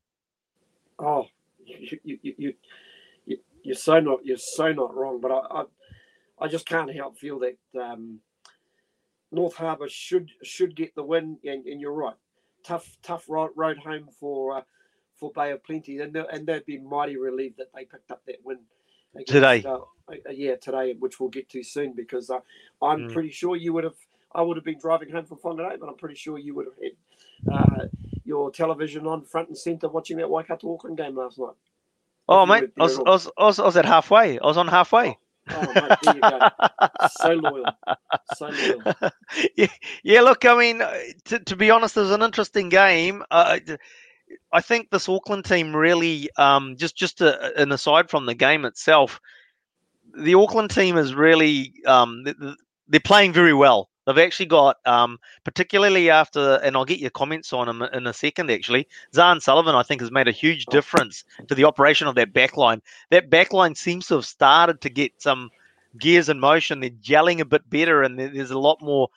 Oh, 0.99 1.27
you 1.65 1.99
you 2.05 2.19
you, 2.23 2.55
you 3.27 3.39
you're 3.63 3.75
so 3.75 3.99
not 3.99 4.25
you're 4.25 4.37
so 4.37 4.73
not 4.73 4.95
wrong. 4.95 5.21
But 5.21 5.33
I 5.33 5.39
I, 5.51 5.65
I 6.43 6.49
just 6.49 6.67
can't 6.67 6.95
help 6.95 7.19
feel 7.19 7.41
that 7.41 7.57
um, 7.81 8.21
North 9.35 9.57
Harbour 9.57 9.88
should 9.88 10.31
should 10.42 10.77
get 10.77 10.94
the 10.94 11.03
win, 11.03 11.38
and, 11.44 11.66
and 11.66 11.81
you're 11.81 11.92
right. 11.92 12.14
Tough 12.64 12.97
tough 13.03 13.25
road 13.29 13.51
road 13.57 13.79
home 13.79 14.09
for 14.18 14.59
uh, 14.59 14.62
for 15.18 15.31
Bay 15.33 15.53
of 15.53 15.62
Plenty, 15.64 15.99
and 16.01 16.16
and 16.16 16.47
they'd 16.47 16.66
be 16.66 16.79
mighty 16.79 17.16
relieved 17.16 17.59
that 17.59 17.68
they 17.75 17.85
picked 17.85 18.11
up 18.11 18.23
that 18.27 18.37
win 18.44 18.59
against, 19.14 19.33
today. 19.33 19.64
Uh, 19.66 19.79
uh, 20.09 20.31
yeah, 20.31 20.57
today, 20.57 20.94
which 20.99 21.20
we'll 21.20 21.29
get 21.29 21.49
to 21.51 21.62
soon 21.62 21.92
because 21.94 22.31
uh, 22.31 22.40
I'm 22.83 23.09
mm. 23.09 23.12
pretty 23.12 23.31
sure 23.31 23.57
you 23.57 23.73
would 23.73 23.85
have 23.85 23.97
I 24.35 24.42
would 24.42 24.57
have 24.57 24.64
been 24.64 24.79
driving 24.79 25.11
home 25.11 25.25
from 25.25 25.38
Whangarei, 25.38 25.79
but 25.79 25.88
I'm 25.88 25.97
pretty 25.97 26.16
sure 26.16 26.38
you 26.38 26.55
would 26.55 26.66
have 26.66 26.75
had 26.83 27.53
uh, 27.53 27.87
your 28.25 28.51
television 28.51 29.07
on 29.07 29.23
front 29.23 29.49
and 29.49 29.57
centre 29.57 29.88
watching 29.88 30.16
that 30.18 30.29
Waikato 30.29 30.75
Auckland 30.75 30.97
game 30.97 31.16
last 31.16 31.38
night. 31.38 31.55
Oh, 32.29 32.47
mate, 32.47 32.70
I 32.79 32.83
was, 32.83 32.99
I, 32.99 33.03
was, 33.03 33.31
I, 33.37 33.44
was, 33.44 33.59
I 33.61 33.64
was 33.64 33.77
at 33.77 33.85
halfway. 33.85 34.38
I 34.38 34.47
was 34.47 34.57
on 34.57 34.66
halfway. 34.66 35.09
Oh, 35.09 35.16
mate, 35.48 35.98
there 36.02 36.14
you 36.14 36.20
go. 36.20 36.48
so 37.20 37.33
loyal. 37.35 37.64
So 38.37 38.48
loyal. 38.48 38.94
yeah, 39.57 39.66
yeah, 40.02 40.20
look, 40.20 40.44
I 40.44 40.59
mean, 40.59 40.83
uh, 40.83 40.94
to, 41.26 41.38
to 41.40 41.57
be 41.57 41.70
honest, 41.70 41.96
it 41.96 42.00
was 42.00 42.11
an 42.11 42.22
interesting 42.22 42.68
game. 42.68 43.22
Uh, 43.30 43.59
I 44.52 44.61
think 44.61 44.90
this 44.90 45.09
Auckland 45.09 45.44
team 45.44 45.74
really, 45.74 46.30
um, 46.37 46.76
just 46.76 46.96
just 46.96 47.20
a, 47.20 47.61
an 47.61 47.72
aside 47.72 48.11
from 48.11 48.26
the 48.26 48.35
game 48.35 48.64
itself, 48.64 49.20
the 50.16 50.35
Auckland 50.35 50.70
team 50.70 50.96
is 50.96 51.14
really, 51.14 51.74
um, 51.87 52.24
they're 52.88 53.00
playing 53.00 53.33
very 53.33 53.54
well. 53.54 53.88
They've 54.07 54.19
actually 54.19 54.47
got, 54.47 54.77
um, 54.87 55.19
particularly 55.45 56.11
after, 56.11 56.57
and 56.62 56.77
I'll 56.77 56.85
get 56.85 56.99
your 56.99 57.11
comments 57.11 57.53
on 57.53 57.67
them 57.67 57.83
in 57.83 58.07
a 58.07 58.12
second. 58.12 58.51
Actually, 58.51 58.87
Zarn 59.14 59.40
Sullivan, 59.40 59.75
I 59.75 59.83
think, 59.83 60.01
has 60.01 60.11
made 60.11 60.29
a 60.29 60.33
huge 60.33 60.67
difference 60.67 61.25
to 61.49 61.55
the 61.55 61.64
operation 61.64 62.07
of 62.07 62.14
that 62.17 62.33
backline. 62.33 62.81
That 63.11 63.31
backline 63.31 63.77
seems 63.77 64.07
to 64.09 64.14
have 64.17 64.27
started 64.27 64.81
to 64.83 64.90
get 64.90 65.12
some 65.19 65.51
gears 65.99 66.29
in 66.29 66.38
motion. 66.38 66.81
They're 66.81 66.90
gelling 66.90 67.40
a 67.40 67.45
bit 67.45 67.69
better, 67.71 68.03
and 68.03 68.19
there's 68.19 68.51
a 68.51 68.59
lot 68.59 68.83
more 68.83 69.09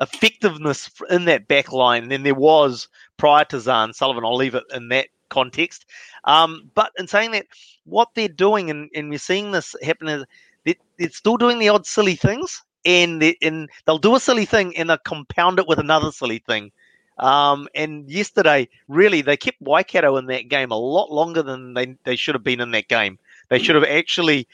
effectiveness 0.00 0.90
in 1.10 1.26
that 1.26 1.46
back 1.46 1.72
line 1.72 2.08
than 2.08 2.22
there 2.22 2.34
was 2.34 2.88
prior 3.18 3.44
to 3.46 3.56
Zarn 3.56 3.94
Sullivan. 3.94 4.24
I'll 4.24 4.36
leave 4.36 4.54
it 4.54 4.64
in 4.74 4.88
that 4.88 5.08
context. 5.28 5.84
Um, 6.24 6.70
but 6.74 6.92
in 6.98 7.06
saying 7.06 7.32
that, 7.32 7.46
what 7.84 8.08
they're 8.14 8.28
doing, 8.28 8.70
and, 8.70 8.90
and 8.94 9.10
we're 9.10 9.18
seeing 9.18 9.50
this 9.50 9.76
happen, 9.82 10.08
is 10.08 10.24
they're 10.64 11.10
still 11.10 11.36
doing 11.36 11.58
the 11.58 11.68
odd 11.68 11.86
silly 11.86 12.14
things, 12.14 12.62
and, 12.84 13.20
they, 13.20 13.36
and 13.42 13.68
they'll 13.84 13.98
do 13.98 14.14
a 14.14 14.20
silly 14.20 14.44
thing 14.44 14.76
and 14.76 14.90
they'll 14.90 14.98
compound 14.98 15.58
it 15.58 15.66
with 15.68 15.78
another 15.78 16.12
silly 16.12 16.38
thing. 16.38 16.72
Um, 17.18 17.68
and 17.74 18.08
yesterday, 18.10 18.68
really, 18.88 19.20
they 19.20 19.36
kept 19.36 19.60
Waikato 19.60 20.16
in 20.16 20.26
that 20.26 20.48
game 20.48 20.70
a 20.70 20.78
lot 20.78 21.12
longer 21.12 21.42
than 21.42 21.74
they, 21.74 21.96
they 22.04 22.16
should 22.16 22.34
have 22.34 22.44
been 22.44 22.60
in 22.60 22.70
that 22.70 22.88
game. 22.88 23.18
They 23.50 23.58
should 23.58 23.74
have 23.74 23.84
actually 23.84 24.48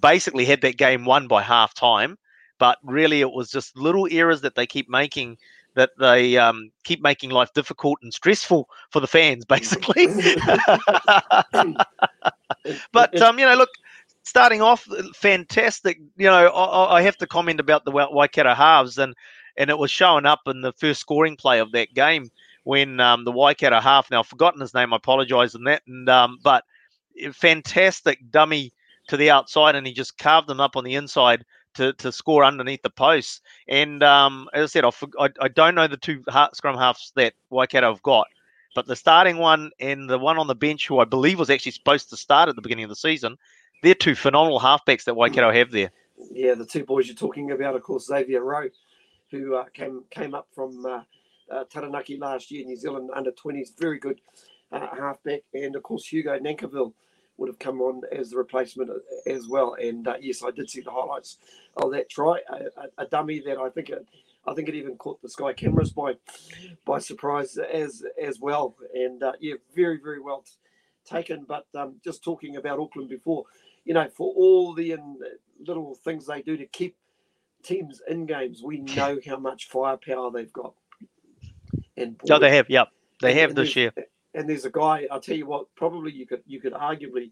basically 0.00 0.44
had 0.44 0.60
that 0.62 0.76
game 0.76 1.04
won 1.04 1.26
by 1.26 1.42
half 1.42 1.74
time. 1.74 2.16
But 2.58 2.78
really, 2.84 3.20
it 3.20 3.32
was 3.32 3.50
just 3.50 3.76
little 3.76 4.06
errors 4.10 4.42
that 4.42 4.54
they 4.54 4.66
keep 4.66 4.88
making 4.88 5.38
that 5.74 5.90
they 5.98 6.36
um, 6.36 6.70
keep 6.84 7.02
making 7.02 7.30
life 7.30 7.52
difficult 7.52 7.98
and 8.02 8.14
stressful 8.14 8.68
for 8.90 9.00
the 9.00 9.08
fans, 9.08 9.44
basically. 9.48 10.06
but 12.92 13.20
um, 13.20 13.38
you 13.38 13.44
know, 13.44 13.56
look, 13.56 13.70
starting 14.24 14.60
off 14.60 14.88
fantastic. 15.14 16.00
You 16.16 16.26
know, 16.26 16.48
I, 16.48 16.98
I, 16.98 17.02
have 17.02 17.16
to 17.18 17.26
comment 17.26 17.60
about 17.60 17.84
the 17.84 17.92
Waikato 17.92 18.54
halves, 18.54 18.98
and 18.98 19.14
and 19.56 19.70
it 19.70 19.78
was 19.78 19.90
showing 19.90 20.26
up 20.26 20.40
in 20.46 20.60
the 20.60 20.72
first 20.72 21.00
scoring 21.00 21.36
play 21.36 21.60
of 21.60 21.72
that 21.72 21.94
game 21.94 22.30
when 22.64 22.98
um, 22.98 23.24
the 23.24 23.32
Waikato 23.32 23.80
half. 23.80 24.10
Now, 24.10 24.20
I've 24.20 24.26
forgotten 24.26 24.60
his 24.60 24.74
name. 24.74 24.92
I 24.92 24.96
apologise 24.96 25.54
on 25.54 25.64
that. 25.64 25.82
And 25.86 26.08
um, 26.08 26.38
but 26.42 26.64
fantastic 27.32 28.30
dummy 28.30 28.72
to 29.08 29.16
the 29.16 29.30
outside, 29.30 29.76
and 29.76 29.86
he 29.86 29.92
just 29.92 30.18
carved 30.18 30.48
them 30.48 30.60
up 30.60 30.76
on 30.76 30.84
the 30.84 30.94
inside 30.94 31.44
to, 31.74 31.92
to 31.94 32.10
score 32.10 32.44
underneath 32.44 32.82
the 32.82 32.90
posts. 32.90 33.42
And 33.68 34.02
um, 34.02 34.48
as 34.54 34.64
I 34.64 34.66
said, 34.66 34.84
I, 34.84 35.28
I, 35.40 35.48
don't 35.48 35.74
know 35.74 35.86
the 35.86 35.96
two 35.96 36.22
scrum 36.52 36.78
halves 36.78 37.12
that 37.16 37.34
Waikato 37.50 37.92
have 37.92 38.02
got, 38.02 38.28
but 38.74 38.86
the 38.86 38.96
starting 38.96 39.38
one 39.38 39.70
and 39.80 40.08
the 40.08 40.18
one 40.18 40.38
on 40.38 40.46
the 40.46 40.54
bench, 40.54 40.86
who 40.86 41.00
I 41.00 41.04
believe 41.04 41.38
was 41.38 41.50
actually 41.50 41.72
supposed 41.72 42.10
to 42.10 42.16
start 42.16 42.48
at 42.48 42.56
the 42.56 42.62
beginning 42.62 42.84
of 42.84 42.90
the 42.90 42.96
season, 42.96 43.36
they're 43.84 43.94
two 43.94 44.14
phenomenal 44.14 44.58
halfbacks 44.58 45.04
that 45.04 45.14
Waikato 45.14 45.52
have 45.52 45.70
there. 45.70 45.90
Yeah, 46.30 46.54
the 46.54 46.66
two 46.66 46.84
boys 46.84 47.06
you're 47.06 47.16
talking 47.16 47.50
about, 47.50 47.76
of 47.76 47.82
course, 47.82 48.06
Xavier 48.06 48.42
Roe, 48.42 48.68
who 49.30 49.54
uh, 49.54 49.64
came 49.74 50.04
came 50.10 50.34
up 50.34 50.48
from 50.54 50.84
uh, 50.86 51.02
uh, 51.50 51.64
Taranaki 51.64 52.16
last 52.16 52.50
year, 52.50 52.64
New 52.64 52.76
Zealand 52.76 53.10
under 53.14 53.32
20s, 53.32 53.78
very 53.78 53.98
good 53.98 54.20
uh, 54.72 54.86
halfback, 54.96 55.42
and 55.52 55.76
of 55.76 55.82
course 55.82 56.06
Hugo 56.06 56.38
Nankivell 56.38 56.94
would 57.36 57.48
have 57.48 57.58
come 57.58 57.80
on 57.80 58.02
as 58.12 58.30
the 58.30 58.36
replacement 58.36 58.90
as 59.26 59.48
well. 59.48 59.74
And 59.74 60.06
uh, 60.06 60.14
yes, 60.20 60.42
I 60.42 60.50
did 60.50 60.70
see 60.70 60.80
the 60.80 60.90
highlights 60.90 61.38
of 61.76 61.90
that 61.92 62.08
try, 62.08 62.38
a, 62.48 62.54
a, 62.54 63.04
a 63.04 63.06
dummy 63.06 63.40
that 63.40 63.58
I 63.58 63.68
think 63.70 63.90
it, 63.90 64.06
I 64.46 64.54
think 64.54 64.68
it 64.68 64.76
even 64.76 64.96
caught 64.96 65.20
the 65.20 65.28
sky 65.28 65.52
cameras 65.52 65.90
by 65.90 66.14
by 66.84 67.00
surprise 67.00 67.58
as 67.58 68.02
as 68.22 68.38
well. 68.40 68.76
And 68.94 69.22
uh, 69.22 69.32
yeah, 69.40 69.54
very 69.74 69.98
very 70.02 70.20
well 70.20 70.44
taken. 71.04 71.44
But 71.46 71.66
um, 71.74 71.96
just 72.04 72.22
talking 72.22 72.56
about 72.56 72.78
Auckland 72.78 73.08
before, 73.08 73.44
you 73.84 73.94
know, 73.94 74.08
for 74.08 74.32
all 74.34 74.74
the 74.74 74.94
um, 74.94 75.18
little 75.66 75.94
things 75.94 76.26
they 76.26 76.42
do 76.42 76.56
to 76.56 76.66
keep 76.66 76.96
teams 77.62 78.00
in 78.08 78.26
games, 78.26 78.62
we 78.62 78.78
know 78.96 79.18
how 79.26 79.38
much 79.38 79.68
firepower 79.68 80.30
they've 80.30 80.52
got. 80.52 80.74
And 81.96 82.18
boy, 82.18 82.26
no, 82.28 82.38
they 82.38 82.56
have. 82.56 82.68
Yep, 82.68 82.88
they 83.20 83.34
have 83.34 83.54
this 83.54 83.76
year 83.76 83.92
and 84.34 84.48
there's 84.48 84.64
a 84.64 84.70
guy. 84.70 85.06
I'll 85.10 85.20
tell 85.20 85.36
you 85.36 85.46
what. 85.46 85.74
Probably 85.76 86.12
you 86.12 86.26
could 86.26 86.42
you 86.46 86.60
could 86.60 86.72
arguably 86.72 87.30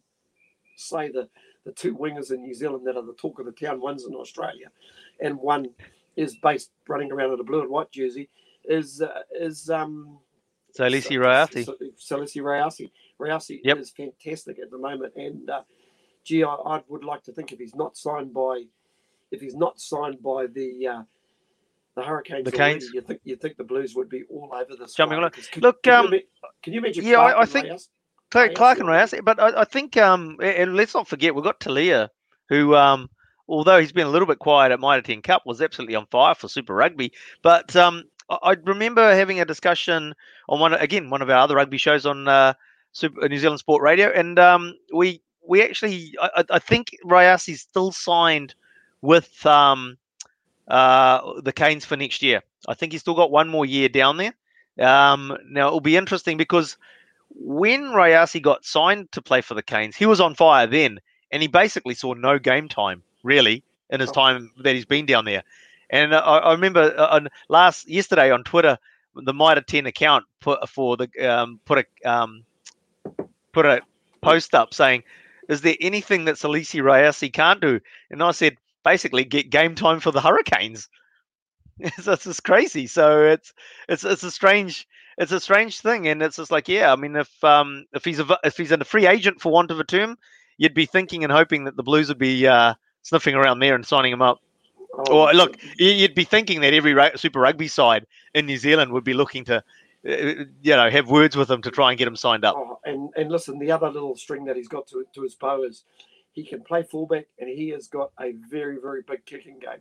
say 0.77 1.11
the 1.11 1.29
the 1.65 1.73
two 1.73 1.95
wingers 1.95 2.33
in 2.33 2.43
New 2.43 2.55
Zealand 2.55 2.87
that 2.87 2.97
are 2.97 3.05
the 3.05 3.15
talk 3.15 3.39
of 3.39 3.47
the 3.47 3.53
town. 3.53 3.81
One's 3.81 4.07
in 4.07 4.15
Australia, 4.15 4.69
and 5.21 5.37
one 5.37 5.71
is 6.17 6.37
based 6.43 6.71
running 6.89 7.13
around 7.13 7.33
in 7.35 7.41
a 7.41 7.45
blue 7.45 7.61
and 7.61 7.71
white 7.71 7.91
jersey. 7.91 8.29
Is 8.65 9.03
uh, 9.03 9.23
is 9.39 9.69
um. 9.69 10.19
Salesi 10.79 11.19
Rayasi. 11.19 11.69
Salesi 11.99 12.41
Rayasi. 12.41 12.91
Rayasi 13.21 13.61
yep. 13.63 13.79
is 13.79 13.91
fantastic 13.91 14.59
at 14.59 14.71
the 14.71 14.79
moment, 14.79 15.13
and 15.17 15.51
uh, 15.51 15.63
gee, 16.25 16.45
I, 16.45 16.55
I, 16.55 16.83
would 16.89 17.05
like 17.05 17.23
to 17.25 17.33
think 17.33 17.53
if 17.53 17.59
he's 17.59 17.75
not 17.75 17.97
signed 17.97 18.33
by, 18.33 18.65
if 19.31 19.41
he's 19.41 19.55
not 19.55 19.81
signed 19.81 20.23
by 20.23 20.47
the 20.47 20.87
uh, 20.87 21.03
the 21.95 22.03
Hurricanes. 22.03 22.45
The 22.45 22.53
Canes. 22.53 22.91
You 22.93 23.01
think 23.01 23.21
you 23.25 23.37
think 23.37 23.57
the 23.57 23.65
Blues 23.65 23.95
would 23.95 24.09
be 24.09 24.23
all 24.31 24.51
over 24.55 24.77
this? 24.77 24.95
Jumping 24.95 25.19
on 25.19 25.31
Look, 25.57 25.83
can, 25.83 26.07
um, 26.07 26.13
you, 26.13 26.21
can 26.63 26.73
you 26.73 26.81
imagine? 26.81 27.05
Yeah, 27.05 27.19
I, 27.19 27.43
I, 27.43 27.45
think 27.45 27.69
Reyes? 27.69 27.89
Clark, 28.31 28.55
Clark 28.55 28.79
and 28.79 28.89
Reyes, 28.89 29.15
but 29.23 29.41
I, 29.41 29.61
I, 29.61 29.65
think 29.65 29.97
um, 29.97 30.39
and 30.43 30.75
let's 30.75 30.95
not 30.95 31.09
forget 31.09 31.35
we've 31.35 31.45
got 31.45 31.61
Telea, 31.61 32.09
who 32.49 32.75
um, 32.75 33.11
although 33.49 33.79
he's 33.79 33.93
been 33.93 34.07
a 34.07 34.11
little 34.11 34.27
bit 34.27 34.39
quiet 34.39 34.73
at 34.73 34.81
Mitre 34.81 35.03
10 35.03 35.23
Cup, 35.23 35.43
was 35.45 35.61
absolutely 35.61 35.95
on 35.95 36.07
fire 36.07 36.35
for 36.35 36.49
Super 36.49 36.75
Rugby. 36.75 37.13
But 37.43 37.77
um, 37.77 38.05
I, 38.31 38.57
remember 38.65 39.15
having 39.15 39.41
a 39.41 39.45
discussion 39.45 40.15
on 40.49 40.61
one 40.61 40.73
again 40.75 41.11
one 41.11 41.23
of 41.23 41.31
our 41.31 41.37
other 41.37 41.57
rugby 41.57 41.77
shows 41.77 42.07
on 42.07 42.27
uh, 42.29 42.55
Super 42.93 43.29
New 43.29 43.39
Zealand 43.39 43.61
Sport 43.61 43.83
Radio, 43.83 44.09
and 44.09 44.39
um, 44.39 44.75
we 44.95 45.21
we 45.47 45.63
actually 45.63 46.15
I, 46.21 46.45
I 46.51 46.59
think 46.59 46.97
Rayasi's 47.05 47.61
still 47.61 47.93
signed 47.93 48.55
with 49.01 49.45
um, 49.47 49.99
uh, 50.69 51.41
the 51.41 51.53
Canes 51.53 51.85
for 51.85 51.97
next 51.97 52.23
year. 52.23 52.43
I 52.69 52.75
think 52.75 52.93
he's 52.93 53.01
still 53.01 53.15
got 53.15 53.31
one 53.31 53.49
more 53.49 53.67
year 53.67 53.89
down 53.89 54.17
there. 54.17 54.35
Um, 54.79 55.37
now 55.47 55.67
it'll 55.67 55.81
be 55.81 55.97
interesting 55.97 56.37
because 56.37 56.77
when 57.31 57.83
Rayasi 57.85 58.41
got 58.41 58.65
signed 58.65 59.11
to 59.13 59.23
play 59.23 59.41
for 59.41 59.55
the 59.55 59.63
Canes, 59.63 59.97
he 59.97 60.07
was 60.07 60.21
on 60.21 60.35
fire 60.35 60.67
then, 60.67 61.01
and 61.31 61.43
he 61.43 61.49
basically 61.49 61.95
saw 61.95 62.15
no 62.15 62.39
game 62.39 62.69
time 62.69 63.03
really 63.23 63.63
in 63.91 64.01
his 64.01 64.11
oh. 64.11 64.15
time 64.15 64.51
that 64.63 64.75
he's 64.75 64.85
been 64.85 65.07
down 65.07 65.25
there. 65.25 65.43
And 65.91 66.15
I, 66.15 66.19
I 66.19 66.53
remember 66.53 66.95
uh, 66.97 67.17
on 67.17 67.29
last 67.49 67.89
yesterday 67.89 68.31
on 68.31 68.45
Twitter, 68.45 68.79
the 69.15 69.35
Mitre 69.35 69.61
Ten 69.61 69.87
account 69.87 70.25
put 70.41 70.67
for 70.69 70.97
the 70.97 71.09
um, 71.21 71.61
put 71.67 71.79
a 71.79 72.11
um, 72.11 72.45
put 73.53 73.67
a 73.67 73.83
post 74.23 74.55
up 74.55 74.73
saying, 74.73 75.03
"Is 75.49 75.61
there 75.61 75.77
anything 75.81 76.25
that 76.27 76.37
Salesi 76.37 76.81
Rayasi 76.83 77.33
can't 77.33 77.61
do?" 77.61 77.81
And 78.11 78.23
I 78.23 78.31
said, 78.33 78.57
basically 78.85 79.25
get 79.25 79.51
game 79.51 79.75
time 79.75 80.01
for 80.01 80.11
the 80.11 80.21
Hurricanes. 80.21 80.89
It's 81.79 82.25
just 82.25 82.45
crazy. 82.45 82.87
So 82.87 83.25
it's 83.25 83.53
it's 83.89 84.05
it's 84.05 84.23
a 84.23 84.31
strange 84.31 84.87
it's 85.19 85.33
a 85.33 85.41
strange 85.41 85.81
thing, 85.81 86.07
and 86.07 86.23
it's 86.23 86.37
just 86.37 86.51
like 86.51 86.69
yeah. 86.69 86.93
I 86.93 86.97
mean, 86.97 87.17
if 87.17 87.43
um 87.43 87.87
if 87.93 88.05
he's 88.05 88.21
a 88.21 88.39
if 88.45 88.57
he's 88.57 88.71
in 88.71 88.83
a 88.83 88.85
free 88.85 89.07
agent 89.07 89.41
for 89.41 89.51
want 89.51 89.71
of 89.71 89.81
a 89.81 89.85
term, 89.85 90.17
you'd 90.59 90.75
be 90.75 90.87
thinking 90.87 91.25
and 91.25 91.33
hoping 91.33 91.65
that 91.65 91.77
the 91.77 91.83
Blues 91.83 92.09
would 92.09 92.19
be 92.19 92.47
uh, 92.47 92.75
sniffing 93.03 93.35
around 93.35 93.59
there 93.59 93.75
and 93.75 93.87
signing 93.87 94.13
him 94.13 94.23
up. 94.23 94.41
Oh, 95.09 95.23
or 95.23 95.33
look, 95.33 95.57
you'd 95.79 96.15
be 96.15 96.25
thinking 96.25 96.61
that 96.61 96.75
every 96.75 96.95
Super 97.17 97.41
Rugby 97.41 97.69
side 97.69 98.07
in 98.35 98.47
New 98.47 98.59
Zealand 98.59 98.93
would 98.93 99.05
be 99.05 99.15
looking 99.15 99.45
to, 99.47 99.65
you 100.03 100.77
know, 100.77 100.91
have 100.91 101.09
words 101.09 101.37
with 101.37 101.51
him 101.51 101.63
to 101.63 101.71
try 101.71 101.91
and 101.91 101.99
get 101.99 102.09
him 102.09 102.17
signed 102.17 102.45
up. 102.45 102.57
Oh, 102.57 102.79
and 102.85 103.11
and 103.17 103.31
listen, 103.31 103.59
the 103.59 103.71
other 103.71 103.91
little 103.91 104.17
string 104.17 104.45
that 104.47 104.57
he's 104.57 104.69
got 104.69 104.87
to 104.89 105.05
to 105.15 105.23
his 105.23 105.35
bow 105.35 105.65
is 105.65 105.85
he 106.33 106.45
can 106.45 106.63
play 106.63 106.83
fullback, 106.83 107.27
and 107.39 107.49
he 107.49 107.69
has 107.71 107.89
got 107.89 108.11
a 108.21 108.33
very, 108.51 108.79
very 108.81 109.03
big 109.03 109.25
kicking 109.27 109.59
game 109.59 109.81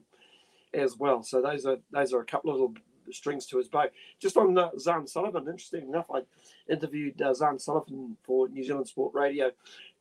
as 0.74 0.98
well. 0.98 1.24
So 1.24 1.42
those 1.42 1.66
are 1.66 1.78
those 1.92 2.14
are 2.14 2.20
a 2.20 2.26
couple 2.26 2.52
of 2.52 2.56
little 2.56 2.76
strings 3.12 3.46
to 3.48 3.58
his 3.58 3.68
bow. 3.68 3.88
Just 4.20 4.38
on 4.38 4.58
uh, 4.58 4.70
Zarn 4.78 5.08
Sullivan, 5.08 5.48
interesting 5.48 5.88
enough, 5.88 6.06
I 6.14 6.22
interviewed 6.70 7.22
uh, 7.22 7.34
Sullivan 7.34 8.18
for 8.24 8.48
New 8.50 8.64
Zealand 8.64 8.88
Sport 8.88 9.14
Radio 9.14 9.52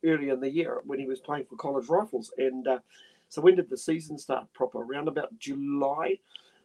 early 0.05 0.29
in 0.29 0.39
the 0.39 0.49
year 0.49 0.81
when 0.85 0.99
he 0.99 1.07
was 1.07 1.19
playing 1.19 1.45
for 1.45 1.55
College 1.55 1.87
Rifles. 1.87 2.31
And 2.37 2.67
uh, 2.67 2.79
so 3.29 3.41
when 3.41 3.55
did 3.55 3.69
the 3.69 3.77
season 3.77 4.17
start 4.17 4.51
proper? 4.53 4.79
Around 4.79 5.07
about 5.07 5.37
July, 5.39 6.19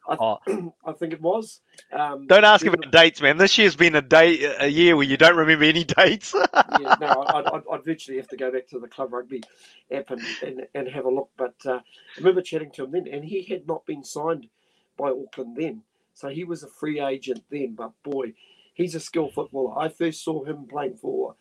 I, 0.08 0.16
oh. 0.20 0.72
I 0.84 0.92
think 0.92 1.12
it 1.12 1.20
was. 1.20 1.60
Um, 1.92 2.26
don't 2.26 2.44
ask 2.44 2.64
about 2.64 2.90
dates, 2.90 3.20
man. 3.20 3.36
This 3.36 3.58
year's 3.58 3.76
been 3.76 3.96
a 3.96 4.02
day, 4.02 4.44
a 4.58 4.68
year 4.68 4.96
where 4.96 5.06
you 5.06 5.16
don't 5.16 5.36
remember 5.36 5.64
any 5.64 5.84
dates. 5.84 6.34
yeah, 6.54 6.96
no, 7.00 7.24
I'd, 7.26 7.46
I'd, 7.46 7.62
I'd, 7.72 7.84
virtually 7.84 8.16
have 8.18 8.28
to 8.28 8.36
go 8.36 8.50
back 8.50 8.68
to 8.68 8.78
the 8.78 8.88
Club 8.88 9.12
Rugby 9.12 9.42
app 9.90 10.10
and, 10.10 10.22
and, 10.44 10.66
and 10.74 10.88
have 10.88 11.04
a 11.04 11.10
look. 11.10 11.30
But 11.36 11.54
uh, 11.64 11.80
I 11.80 12.18
remember 12.18 12.42
chatting 12.42 12.70
to 12.72 12.84
him 12.84 12.92
then, 12.92 13.08
and 13.08 13.24
he 13.24 13.42
had 13.42 13.66
not 13.66 13.84
been 13.86 14.04
signed 14.04 14.48
by 14.96 15.10
Auckland 15.10 15.56
then. 15.56 15.82
So 16.14 16.28
he 16.28 16.44
was 16.44 16.62
a 16.62 16.68
free 16.68 17.00
agent 17.00 17.44
then. 17.50 17.74
But 17.74 17.92
boy, 18.02 18.34
he's 18.74 18.94
a 18.94 19.00
skilled 19.00 19.34
footballer. 19.34 19.78
I 19.78 19.88
first 19.88 20.24
saw 20.24 20.44
him 20.44 20.66
playing 20.66 20.96
for 20.96 21.34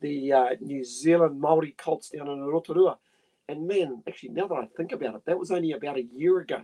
the 0.00 0.32
uh, 0.32 0.48
New 0.60 0.84
Zealand 0.84 1.40
Maori 1.40 1.74
Colts 1.76 2.10
down 2.10 2.28
in 2.28 2.40
Rotorua. 2.44 2.98
And 3.48 3.66
man, 3.66 4.02
actually, 4.08 4.30
now 4.30 4.46
that 4.46 4.54
I 4.54 4.66
think 4.76 4.92
about 4.92 5.16
it, 5.16 5.22
that 5.26 5.38
was 5.38 5.50
only 5.50 5.72
about 5.72 5.98
a 5.98 6.06
year 6.14 6.38
ago 6.38 6.62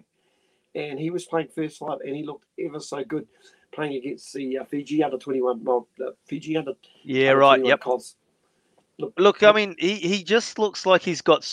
and 0.74 0.98
he 0.98 1.10
was 1.10 1.24
playing 1.24 1.48
first 1.54 1.78
five, 1.78 1.98
and 2.04 2.14
he 2.14 2.24
looked 2.24 2.46
ever 2.58 2.80
so 2.80 3.04
good 3.04 3.26
playing 3.72 3.94
against 3.94 4.32
the 4.34 4.58
uh, 4.58 4.64
Fiji 4.64 5.02
under 5.02 5.18
twenty 5.18 5.42
one. 5.42 5.62
Well, 5.64 5.88
uh, 6.04 6.10
Fiji 6.26 6.56
under 6.56 6.72
yeah, 7.02 7.30
under 7.30 7.40
right, 7.40 7.64
yep. 7.64 7.82
Look, 8.98 9.14
look, 9.16 9.42
I 9.42 9.52
mean, 9.52 9.76
he, 9.78 9.94
he 9.94 10.22
just 10.22 10.58
looks 10.58 10.84
like 10.84 11.02
he's 11.02 11.22
got. 11.22 11.50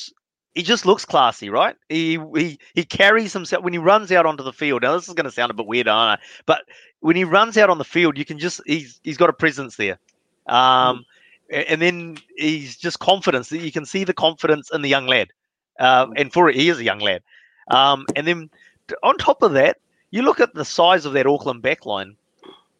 He 0.53 0.63
just 0.63 0.85
looks 0.85 1.05
classy, 1.05 1.49
right? 1.49 1.75
He 1.87 2.19
he 2.35 2.59
he 2.73 2.83
carries 2.83 3.31
himself 3.31 3.63
when 3.63 3.73
he 3.73 3.79
runs 3.79 4.11
out 4.11 4.25
onto 4.25 4.43
the 4.43 4.53
field. 4.53 4.81
Now 4.81 4.95
this 4.95 5.07
is 5.07 5.13
going 5.13 5.25
to 5.25 5.31
sound 5.31 5.51
a 5.51 5.53
bit 5.53 5.67
weird, 5.67 5.87
aren't 5.87 6.09
I 6.09 6.15
know, 6.15 6.21
but 6.45 6.63
when 6.99 7.15
he 7.15 7.23
runs 7.23 7.57
out 7.57 7.69
on 7.69 7.77
the 7.77 7.85
field, 7.85 8.17
you 8.17 8.25
can 8.25 8.39
just 8.39 8.61
he's 8.65 8.99
he's 9.03 9.17
got 9.17 9.29
a 9.29 9.33
presence 9.33 9.75
there. 9.75 9.99
Um, 10.47 11.05
mm. 11.51 11.65
and 11.67 11.81
then 11.81 12.17
he's 12.37 12.75
just 12.75 12.99
confidence. 12.99 13.49
That 13.49 13.59
you 13.59 13.71
can 13.71 13.85
see 13.85 14.03
the 14.03 14.13
confidence 14.13 14.71
in 14.73 14.81
the 14.81 14.89
young 14.89 15.05
lad, 15.05 15.29
uh, 15.79 16.07
and 16.15 16.33
for 16.33 16.49
it, 16.49 16.55
he 16.55 16.69
is 16.69 16.79
a 16.79 16.83
young 16.83 16.99
lad. 16.99 17.21
Um, 17.69 18.05
and 18.15 18.25
then 18.25 18.49
on 19.03 19.17
top 19.17 19.41
of 19.41 19.53
that, 19.53 19.77
you 20.11 20.21
look 20.21 20.39
at 20.39 20.53
the 20.53 20.65
size 20.65 21.05
of 21.05 21.13
that 21.13 21.27
Auckland 21.27 21.63
backline. 21.63 22.15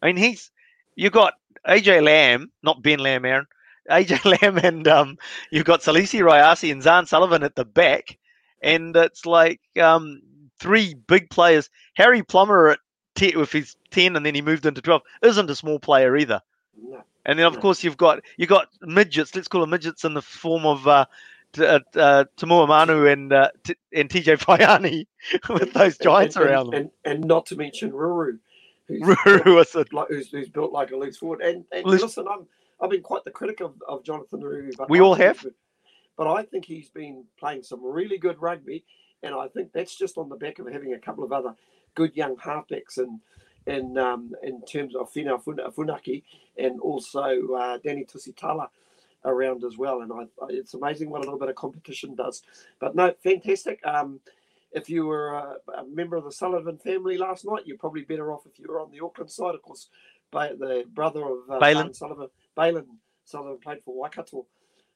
I 0.02 0.06
mean, 0.06 0.16
he's—you've 0.16 1.12
got 1.12 1.34
AJ 1.66 2.02
Lamb, 2.02 2.50
not 2.62 2.82
Ben 2.82 2.98
Lamb, 2.98 3.24
Aaron. 3.24 3.46
AJ 3.90 4.42
Lamb 4.42 4.58
and 4.58 4.86
um, 4.86 5.18
you've 5.50 5.64
got 5.64 5.80
Salesi 5.80 6.20
Rayasi 6.20 6.70
and 6.70 6.82
Zarn 6.82 7.08
Sullivan 7.08 7.42
at 7.42 7.54
the 7.54 7.64
back, 7.64 8.18
and 8.62 8.94
it's 8.94 9.24
like 9.24 9.60
um, 9.80 10.20
three 10.60 10.92
big 10.92 11.30
players. 11.30 11.70
Harry 11.94 12.22
Plummer 12.22 12.68
at 12.68 12.80
t- 13.14 13.36
with 13.36 13.50
his 13.50 13.76
ten, 13.90 14.14
and 14.14 14.26
then 14.26 14.34
he 14.34 14.42
moved 14.42 14.66
into 14.66 14.82
twelve. 14.82 15.02
Isn't 15.22 15.48
a 15.48 15.54
small 15.54 15.78
player 15.78 16.16
either. 16.16 16.42
No. 16.76 17.02
And 17.24 17.38
then 17.38 17.46
of 17.46 17.60
course 17.60 17.82
you've 17.82 17.96
got 17.96 18.20
you've 18.36 18.50
got 18.50 18.68
midgets. 18.82 19.34
Let's 19.34 19.48
call 19.48 19.62
them 19.62 19.70
midgets 19.70 20.04
in 20.04 20.14
the 20.14 20.22
form 20.22 20.66
of 20.66 20.86
uh, 20.86 21.06
uh, 21.58 21.80
uh, 21.96 22.24
Tumua 22.36 22.68
Manu 22.68 23.06
and 23.06 23.32
uh, 23.32 23.50
t- 23.64 23.76
and 23.94 24.08
TJ 24.08 24.38
Faiani 24.38 25.06
with 25.48 25.72
those 25.72 25.98
giants 25.98 26.36
and, 26.36 26.44
around 26.46 26.66
them. 26.66 26.74
and, 26.74 26.90
and, 27.04 27.14
and 27.20 27.24
not 27.24 27.46
to 27.46 27.56
mention 27.56 27.90
Ruru, 27.92 28.38
who's, 28.86 29.00
Ruru 29.02 29.74
a- 29.92 29.94
like, 29.96 30.08
who's, 30.08 30.28
who's 30.30 30.48
built 30.48 30.72
like 30.72 30.90
a 30.90 30.96
loose 30.96 31.16
forward. 31.16 31.40
And, 31.40 31.64
and 31.72 31.84
Loose- 31.86 32.02
listen, 32.02 32.26
I'm 32.30 32.46
I've 32.80 32.90
been 32.90 33.02
quite 33.02 33.24
the 33.24 33.30
critic 33.30 33.60
of, 33.60 33.74
of 33.88 34.04
Jonathan 34.04 34.40
Ruru, 34.40 34.76
but 34.76 34.88
We 34.90 34.98
I 35.00 35.02
all 35.02 35.14
have. 35.14 35.42
been- 35.42 35.54
But 36.16 36.32
I 36.32 36.42
think 36.44 36.64
he's 36.64 36.90
been 36.90 37.24
playing 37.38 37.62
some 37.62 37.84
really 37.84 38.18
good 38.18 38.40
rugby, 38.40 38.84
and 39.22 39.34
I 39.34 39.48
think 39.48 39.72
that's 39.72 39.96
just 39.96 40.18
on 40.18 40.28
the 40.28 40.36
back 40.36 40.58
of 40.58 40.66
having 40.70 40.92
a 40.94 40.98
couple 40.98 41.24
of 41.24 41.32
other 41.32 41.54
good 41.94 42.16
young 42.16 42.36
halfbacks 42.36 42.98
and. 42.98 43.20
In, 43.66 43.98
um, 43.98 44.32
in 44.42 44.62
terms 44.64 44.96
of 44.96 45.10
Fina 45.12 45.36
Funaki 45.36 46.22
and 46.56 46.80
also 46.80 47.48
uh, 47.52 47.76
Danny 47.84 48.06
Tusitala 48.06 48.68
around 49.24 49.64
as 49.64 49.76
well. 49.76 50.00
And 50.02 50.12
I, 50.12 50.22
I, 50.42 50.48
it's 50.50 50.74
amazing 50.74 51.10
what 51.10 51.18
a 51.18 51.24
little 51.24 51.38
bit 51.38 51.48
of 51.48 51.56
competition 51.56 52.14
does. 52.14 52.42
But 52.80 52.94
no, 52.94 53.12
fantastic. 53.22 53.80
Um, 53.84 54.20
if 54.72 54.90
you 54.90 55.06
were 55.06 55.34
a, 55.34 55.56
a 55.78 55.84
member 55.86 56.16
of 56.16 56.24
the 56.24 56.32
Sullivan 56.32 56.78
family 56.78 57.16
last 57.16 57.44
night, 57.44 57.62
you're 57.66 57.78
probably 57.78 58.02
better 58.02 58.32
off 58.32 58.46
if 58.46 58.58
you 58.58 58.66
were 58.68 58.80
on 58.80 58.90
the 58.90 59.00
Auckland 59.00 59.30
side. 59.30 59.54
Of 59.54 59.62
course, 59.62 59.88
ba- 60.30 60.54
the 60.58 60.84
brother 60.92 61.24
of 61.24 61.50
uh, 61.50 61.58
Bailyn. 61.58 61.94
Sullivan, 61.94 62.28
Bailyn 62.56 62.86
Sullivan 63.24 63.58
played 63.58 63.82
for 63.84 63.94
Waikato 63.94 64.46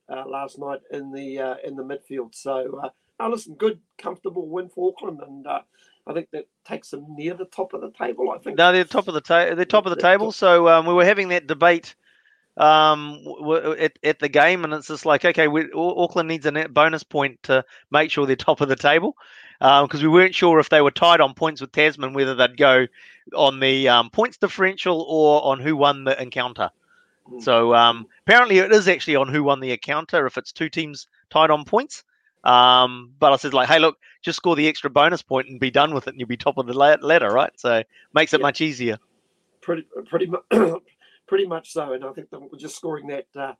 uh, 0.08 0.24
last 0.26 0.58
night 0.58 0.80
in 0.90 1.12
the 1.12 1.38
uh, 1.38 1.54
in 1.64 1.76
the 1.76 1.82
midfield. 1.82 2.34
So, 2.34 2.80
uh, 2.82 2.90
now 3.18 3.30
listen, 3.30 3.54
good, 3.54 3.78
comfortable 3.98 4.46
win 4.46 4.68
for 4.68 4.92
Auckland, 4.92 5.20
and 5.26 5.46
uh, 5.46 5.60
I 6.06 6.12
think 6.12 6.30
that 6.32 6.48
takes 6.66 6.90
them 6.90 7.06
near 7.16 7.34
the 7.34 7.44
top 7.46 7.72
of 7.72 7.80
the 7.80 7.92
table. 7.92 8.30
I 8.30 8.38
think. 8.38 8.58
No, 8.58 8.72
they're 8.72 8.84
top 8.84 9.08
of 9.08 9.14
the 9.14 9.20
table. 9.20 9.56
They're 9.56 9.64
top 9.64 9.86
of 9.86 9.94
the 9.94 10.02
table. 10.02 10.32
So 10.32 10.68
um, 10.68 10.86
we 10.86 10.94
were 10.94 11.04
having 11.04 11.28
that 11.28 11.46
debate 11.46 11.94
um, 12.56 13.18
at, 13.78 13.98
at 14.02 14.18
the 14.18 14.28
game, 14.28 14.64
and 14.64 14.72
it's 14.72 14.88
just 14.88 15.06
like, 15.06 15.24
okay, 15.24 15.48
we, 15.48 15.70
Auckland 15.72 16.28
needs 16.28 16.46
a 16.46 16.50
net 16.50 16.72
bonus 16.74 17.02
point 17.02 17.42
to 17.44 17.64
make 17.90 18.10
sure 18.10 18.26
they're 18.26 18.36
top 18.36 18.60
of 18.60 18.68
the 18.68 18.76
table 18.76 19.16
Um, 19.60 19.86
because 19.86 20.02
we 20.02 20.08
weren't 20.08 20.34
sure 20.34 20.58
if 20.58 20.68
they 20.68 20.82
were 20.82 20.90
tied 20.90 21.20
on 21.20 21.34
points 21.34 21.60
with 21.60 21.72
Tasman, 21.72 22.12
whether 22.14 22.34
they'd 22.34 22.56
go 22.56 22.86
on 23.36 23.60
the 23.60 23.88
um, 23.88 24.10
points 24.10 24.36
differential 24.36 25.02
or 25.08 25.44
on 25.44 25.60
who 25.60 25.76
won 25.76 26.04
the 26.04 26.20
encounter. 26.20 26.70
Mm. 27.30 27.42
So 27.42 27.74
um, 27.74 28.06
apparently, 28.26 28.58
it 28.58 28.72
is 28.72 28.88
actually 28.88 29.16
on 29.16 29.28
who 29.28 29.44
won 29.44 29.60
the 29.60 29.70
encounter 29.70 30.26
if 30.26 30.36
it's 30.36 30.52
two 30.52 30.68
teams 30.68 31.06
tied 31.30 31.50
on 31.50 31.64
points. 31.64 32.04
Um, 32.44 33.12
but 33.20 33.32
I 33.32 33.36
said 33.36 33.54
like, 33.54 33.68
hey, 33.68 33.78
look, 33.78 33.96
just 34.22 34.36
score 34.38 34.56
the 34.56 34.66
extra 34.66 34.90
bonus 34.90 35.22
point 35.22 35.48
and 35.48 35.60
be 35.60 35.70
done 35.70 35.94
with 35.94 36.08
it, 36.08 36.10
and 36.10 36.18
you'll 36.18 36.28
be 36.28 36.36
top 36.36 36.58
of 36.58 36.66
the 36.66 36.74
la- 36.74 36.96
ladder, 37.00 37.30
right? 37.30 37.52
So 37.56 37.84
makes 38.12 38.34
it 38.34 38.40
Yeah. 38.40 38.46
much 38.46 38.60
easier. 38.60 38.98
pretty 39.60 39.86
pretty 40.06 40.26
pretty 41.32 41.46
much 41.46 41.72
so. 41.72 41.94
And 41.94 42.04
I 42.04 42.12
think 42.12 42.28
we're 42.30 42.58
just 42.58 42.76
scoring 42.76 43.06
that 43.06 43.26
uh, 43.34 43.54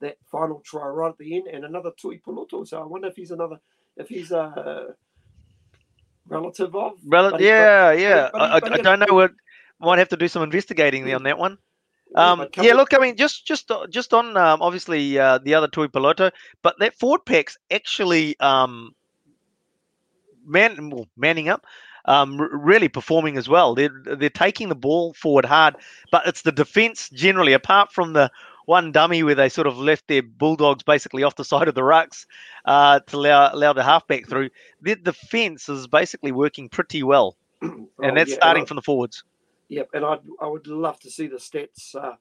that 0.00 0.16
final 0.30 0.62
try 0.64 0.86
right 0.86 1.08
at 1.08 1.18
the 1.18 1.36
end, 1.36 1.48
and 1.48 1.64
another 1.64 1.90
Tui 2.00 2.20
Poloto. 2.24 2.64
So 2.64 2.80
I 2.80 2.86
wonder 2.86 3.08
if 3.08 3.16
he's 3.16 3.32
another 3.32 3.58
if 3.96 4.08
he's 4.08 4.30
a 4.30 4.94
relative 6.28 6.76
of. 6.76 6.92
Rel- 7.04 7.40
yeah, 7.40 7.90
yeah. 7.90 8.30
but 8.32 8.62
he- 8.62 8.68
I, 8.68 8.74
I, 8.74 8.74
I 8.74 8.82
don't 8.82 9.00
know 9.00 9.14
what. 9.14 9.32
Might 9.80 9.98
have 9.98 10.08
to 10.10 10.16
do 10.16 10.28
some 10.28 10.42
investigating 10.42 11.04
there 11.04 11.16
on 11.16 11.24
that 11.24 11.36
one. 11.36 11.58
Yeah, 12.12 12.30
Um, 12.30 12.46
yeah, 12.62 12.72
look, 12.74 12.94
I 12.94 12.98
mean, 12.98 13.16
just 13.16 13.44
just 13.44 13.70
uh, 13.70 13.86
just 13.88 14.14
on 14.14 14.36
um, 14.36 14.62
obviously 14.62 15.18
uh, 15.18 15.38
the 15.38 15.54
other 15.54 15.68
Tui 15.68 15.88
Piloto, 15.88 16.30
but 16.62 16.76
that 16.78 16.94
Ford 16.94 17.26
pack's 17.26 17.58
actually 17.70 18.38
um, 18.38 18.94
man 20.46 20.90
well, 20.90 21.08
manning 21.16 21.48
up, 21.48 21.66
um, 22.06 22.40
r- 22.40 22.48
really 22.52 22.88
performing 22.88 23.36
as 23.36 23.48
well. 23.48 23.74
They're 23.74 23.90
they're 24.04 24.30
taking 24.30 24.68
the 24.68 24.74
ball 24.74 25.12
forward 25.14 25.44
hard, 25.44 25.76
but 26.10 26.26
it's 26.26 26.42
the 26.42 26.52
defense 26.52 27.08
generally, 27.10 27.52
apart 27.52 27.92
from 27.92 28.12
the 28.14 28.30
one 28.66 28.90
dummy 28.92 29.22
where 29.22 29.34
they 29.36 29.48
sort 29.48 29.66
of 29.68 29.78
left 29.78 30.08
their 30.08 30.22
bulldogs 30.22 30.82
basically 30.82 31.22
off 31.22 31.36
the 31.36 31.44
side 31.52 31.68
of 31.68 31.74
the 31.74 31.82
rucks 31.82 32.26
uh, 32.64 33.00
to 33.00 33.16
allow 33.16 33.50
allow 33.52 33.72
the 33.72 33.82
halfback 33.84 34.28
through. 34.28 34.50
The 34.82 34.96
defense 34.96 35.68
is 35.68 35.86
basically 35.86 36.32
working 36.32 36.68
pretty 36.68 37.02
well, 37.02 37.36
Oh, 37.62 37.88
and 38.02 38.16
that's 38.16 38.30
yeah, 38.30 38.36
starting 38.36 38.64
I- 38.64 38.66
from 38.66 38.76
the 38.76 38.82
forwards. 38.82 39.22
Yep, 39.68 39.88
and 39.94 40.04
I'd, 40.04 40.20
I 40.40 40.46
would 40.46 40.68
love 40.68 41.00
to 41.00 41.10
see 41.10 41.26
the 41.26 41.38
stats 41.38 41.94
uh, 41.96 42.14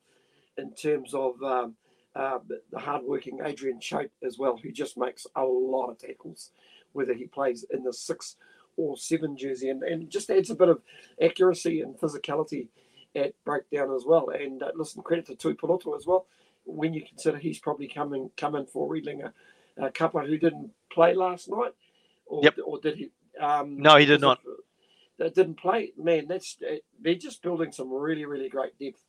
in 0.58 0.74
terms 0.74 1.14
of 1.14 1.42
um, 1.44 1.76
uh, 2.16 2.40
the 2.48 2.62
the 2.72 2.80
hardworking 2.80 3.40
Adrian 3.46 3.80
Choate 3.80 4.10
as 4.26 4.40
well, 4.40 4.58
who 4.58 4.72
just 4.72 4.98
makes 4.98 5.28
a 5.36 5.44
lot 5.44 5.90
of 5.92 6.00
tackles, 6.00 6.50
whether 6.94 7.14
he 7.14 7.26
plays 7.26 7.64
in 7.72 7.84
the 7.84 7.94
six 7.94 8.36
or 8.78 8.98
seven 8.98 9.38
jersey, 9.38 9.70
and, 9.70 9.84
and 9.84 10.10
just 10.10 10.30
adds 10.30 10.50
a 10.50 10.56
bit 10.56 10.70
of 10.70 10.82
accuracy 11.22 11.82
and 11.82 11.98
physicality 11.98 12.68
at 13.16 13.34
breakdown 13.46 13.94
as 13.96 14.04
well. 14.06 14.30
And 14.30 14.62
uh, 14.62 14.72
listen, 14.76 15.02
credit 15.02 15.26
to 15.28 15.36
Tui 15.36 15.54
Piloto 15.54 15.96
as 15.96 16.06
well, 16.06 16.28
when 16.66 16.94
you 16.94 17.04
consider 17.08 17.38
he's 17.38 17.60
probably 17.60 17.88
coming 17.88 18.30
coming 18.38 18.66
for 18.66 18.90
Riedlinger, 18.90 19.32
a 19.78 19.92
couple 19.92 20.22
who 20.22 20.38
didn't 20.38 20.72
play 20.92 21.14
last 21.14 21.50
night, 21.50 21.72
or, 22.26 22.44
Yep. 22.44 22.56
or 22.66 22.80
did 22.80 22.98
he? 22.98 23.12
Um, 23.40 23.78
No, 23.78 23.98
he 23.98 24.06
did 24.06 24.22
not. 24.22 24.40
That 25.18 25.34
didn't 25.34 25.56
play. 25.56 25.94
Man, 25.98 26.28
that's 26.28 26.58
they're 27.00 27.16
just 27.16 27.42
building 27.42 27.72
some 27.72 27.92
really, 27.92 28.26
really 28.26 28.50
great 28.50 28.78
depth. 28.78 29.02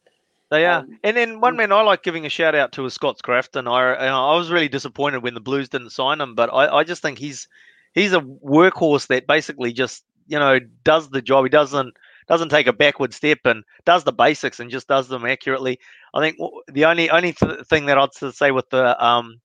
They 0.50 0.64
are. 0.64 0.80
Um, 0.80 1.00
and 1.02 1.16
then 1.16 1.40
one 1.40 1.54
mm. 1.54 1.58
man 1.58 1.72
I 1.72 1.82
like 1.82 2.04
giving 2.04 2.26
a 2.26 2.28
shout 2.28 2.54
out 2.54 2.72
to 2.72 2.84
is 2.84 2.94
Scott 2.94 3.18
Scrafton. 3.18 3.68
I 3.68 4.06
I 4.06 4.36
was 4.36 4.50
really 4.50 4.68
disappointed 4.68 5.22
when 5.22 5.34
the 5.34 5.40
Blues 5.40 5.68
didn't 5.68 5.90
sign 5.90 6.20
him, 6.20 6.36
but 6.36 6.50
I, 6.52 6.68
I 6.68 6.84
just 6.84 7.02
think 7.02 7.18
he's 7.18 7.48
he's 7.96 8.12
a 8.12 8.20
workhorse 8.20 9.08
that 9.08 9.26
basically 9.26 9.72
just 9.72 10.04
you 10.28 10.38
know 10.38 10.60
does 10.84 11.10
the 11.10 11.22
job. 11.22 11.44
He 11.44 11.48
doesn't 11.48 11.94
doesn't 12.28 12.50
take 12.50 12.68
a 12.68 12.72
backward 12.72 13.12
step 13.12 13.38
and 13.44 13.64
does 13.84 14.04
the 14.04 14.12
basics 14.12 14.60
and 14.60 14.70
just 14.70 14.86
does 14.86 15.08
them 15.08 15.24
accurately. 15.24 15.80
I 16.14 16.20
think 16.20 16.38
the 16.68 16.84
only 16.84 17.10
only 17.10 17.32
th- 17.32 17.66
thing 17.66 17.86
that 17.86 17.98
I'd 17.98 18.14
say 18.34 18.52
with 18.52 18.70
the 18.70 19.04
um 19.04 19.40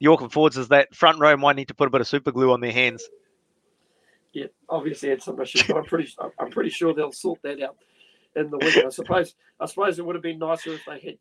the 0.00 0.08
Auckland 0.08 0.32
forwards 0.32 0.58
is 0.58 0.68
that 0.68 0.94
front 0.94 1.18
row 1.20 1.36
might 1.36 1.56
need 1.56 1.68
to 1.68 1.74
put 1.74 1.86
a 1.86 1.90
bit 1.90 2.00
of 2.00 2.08
super 2.08 2.32
glue 2.32 2.52
on 2.52 2.60
their 2.60 2.72
hands. 2.72 3.08
Yeah, 4.32 4.46
obviously 4.68 5.10
had 5.10 5.22
some 5.22 5.40
issues, 5.40 5.62
but 5.62 5.76
I'm 5.76 5.84
pretty 5.84 6.12
I'm 6.38 6.50
pretty 6.50 6.70
sure 6.70 6.92
they'll 6.92 7.12
sort 7.12 7.40
that 7.42 7.62
out 7.62 7.76
in 8.34 8.50
the 8.50 8.58
winter. 8.58 8.86
I 8.86 8.90
suppose 8.90 9.34
I 9.60 9.66
suppose 9.66 9.98
it 9.98 10.04
would 10.04 10.16
have 10.16 10.22
been 10.22 10.38
nicer 10.38 10.74
if 10.74 10.84
they 10.86 11.00
had 11.00 11.18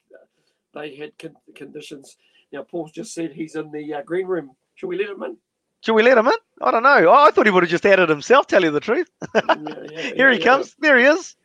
they 0.73 0.95
had 0.95 1.17
con- 1.19 1.35
conditions. 1.55 2.17
Now 2.51 2.63
Paul's 2.63 2.91
just 2.91 3.13
said 3.13 3.33
he's 3.33 3.55
in 3.55 3.71
the 3.71 3.93
uh, 3.93 4.01
green 4.01 4.27
room. 4.27 4.51
Should 4.75 4.87
we 4.87 4.97
let 4.97 5.09
him 5.09 5.23
in? 5.23 5.37
Should 5.81 5.93
we 5.93 6.03
let 6.03 6.17
him 6.17 6.27
in? 6.27 6.33
I 6.61 6.71
don't 6.71 6.83
know. 6.83 7.11
I 7.11 7.31
thought 7.31 7.45
he 7.45 7.51
would 7.51 7.63
have 7.63 7.69
just 7.69 7.85
added 7.85 8.07
himself. 8.09 8.47
Tell 8.47 8.63
you 8.63 8.71
the 8.71 8.79
truth. 8.79 9.09
Yeah, 9.33 9.41
yeah, 9.47 10.01
Here 10.15 10.31
yeah, 10.31 10.37
he 10.37 10.43
comes. 10.43 10.75
There 10.79 10.97
he 10.97 11.05
is. 11.05 11.35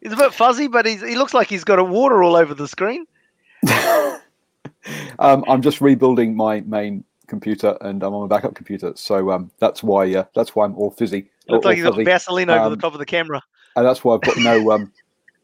He's 0.00 0.12
a 0.12 0.16
bit 0.16 0.32
fuzzy, 0.34 0.68
but 0.68 0.86
he's, 0.86 1.00
he 1.02 1.16
looks 1.16 1.34
like 1.34 1.48
he's 1.48 1.64
got 1.64 1.78
a 1.78 1.84
water 1.84 2.22
all 2.22 2.36
over 2.36 2.54
the 2.54 2.68
screen. 2.68 3.06
um, 5.18 5.44
I'm 5.48 5.62
just 5.62 5.80
rebuilding 5.80 6.36
my 6.36 6.60
main 6.60 7.04
computer, 7.26 7.76
and 7.80 8.02
I'm 8.02 8.14
on 8.14 8.24
a 8.24 8.28
backup 8.28 8.54
computer, 8.54 8.92
so 8.96 9.30
um, 9.30 9.50
that's 9.58 9.82
why 9.82 10.14
uh, 10.14 10.24
that's 10.34 10.54
why 10.54 10.64
I'm 10.66 10.76
all 10.76 10.90
fizzy. 10.90 11.18
It 11.46 11.52
looks 11.52 11.64
all- 11.64 11.70
like 11.70 11.76
he's 11.76 11.84
all 11.86 11.92
got 11.92 11.96
fuzzy. 11.96 12.04
Vaseline 12.04 12.50
over 12.50 12.68
the 12.68 12.74
Um, 12.74 12.78
top 12.80 12.92
of 12.92 12.98
the 12.98 13.06
camera. 13.06 13.40
and 13.76 13.86
that's 13.86 14.04
why 14.04 14.14
I've 14.14 14.20
got 14.20 14.36
no. 14.38 14.70
Um, 14.72 14.92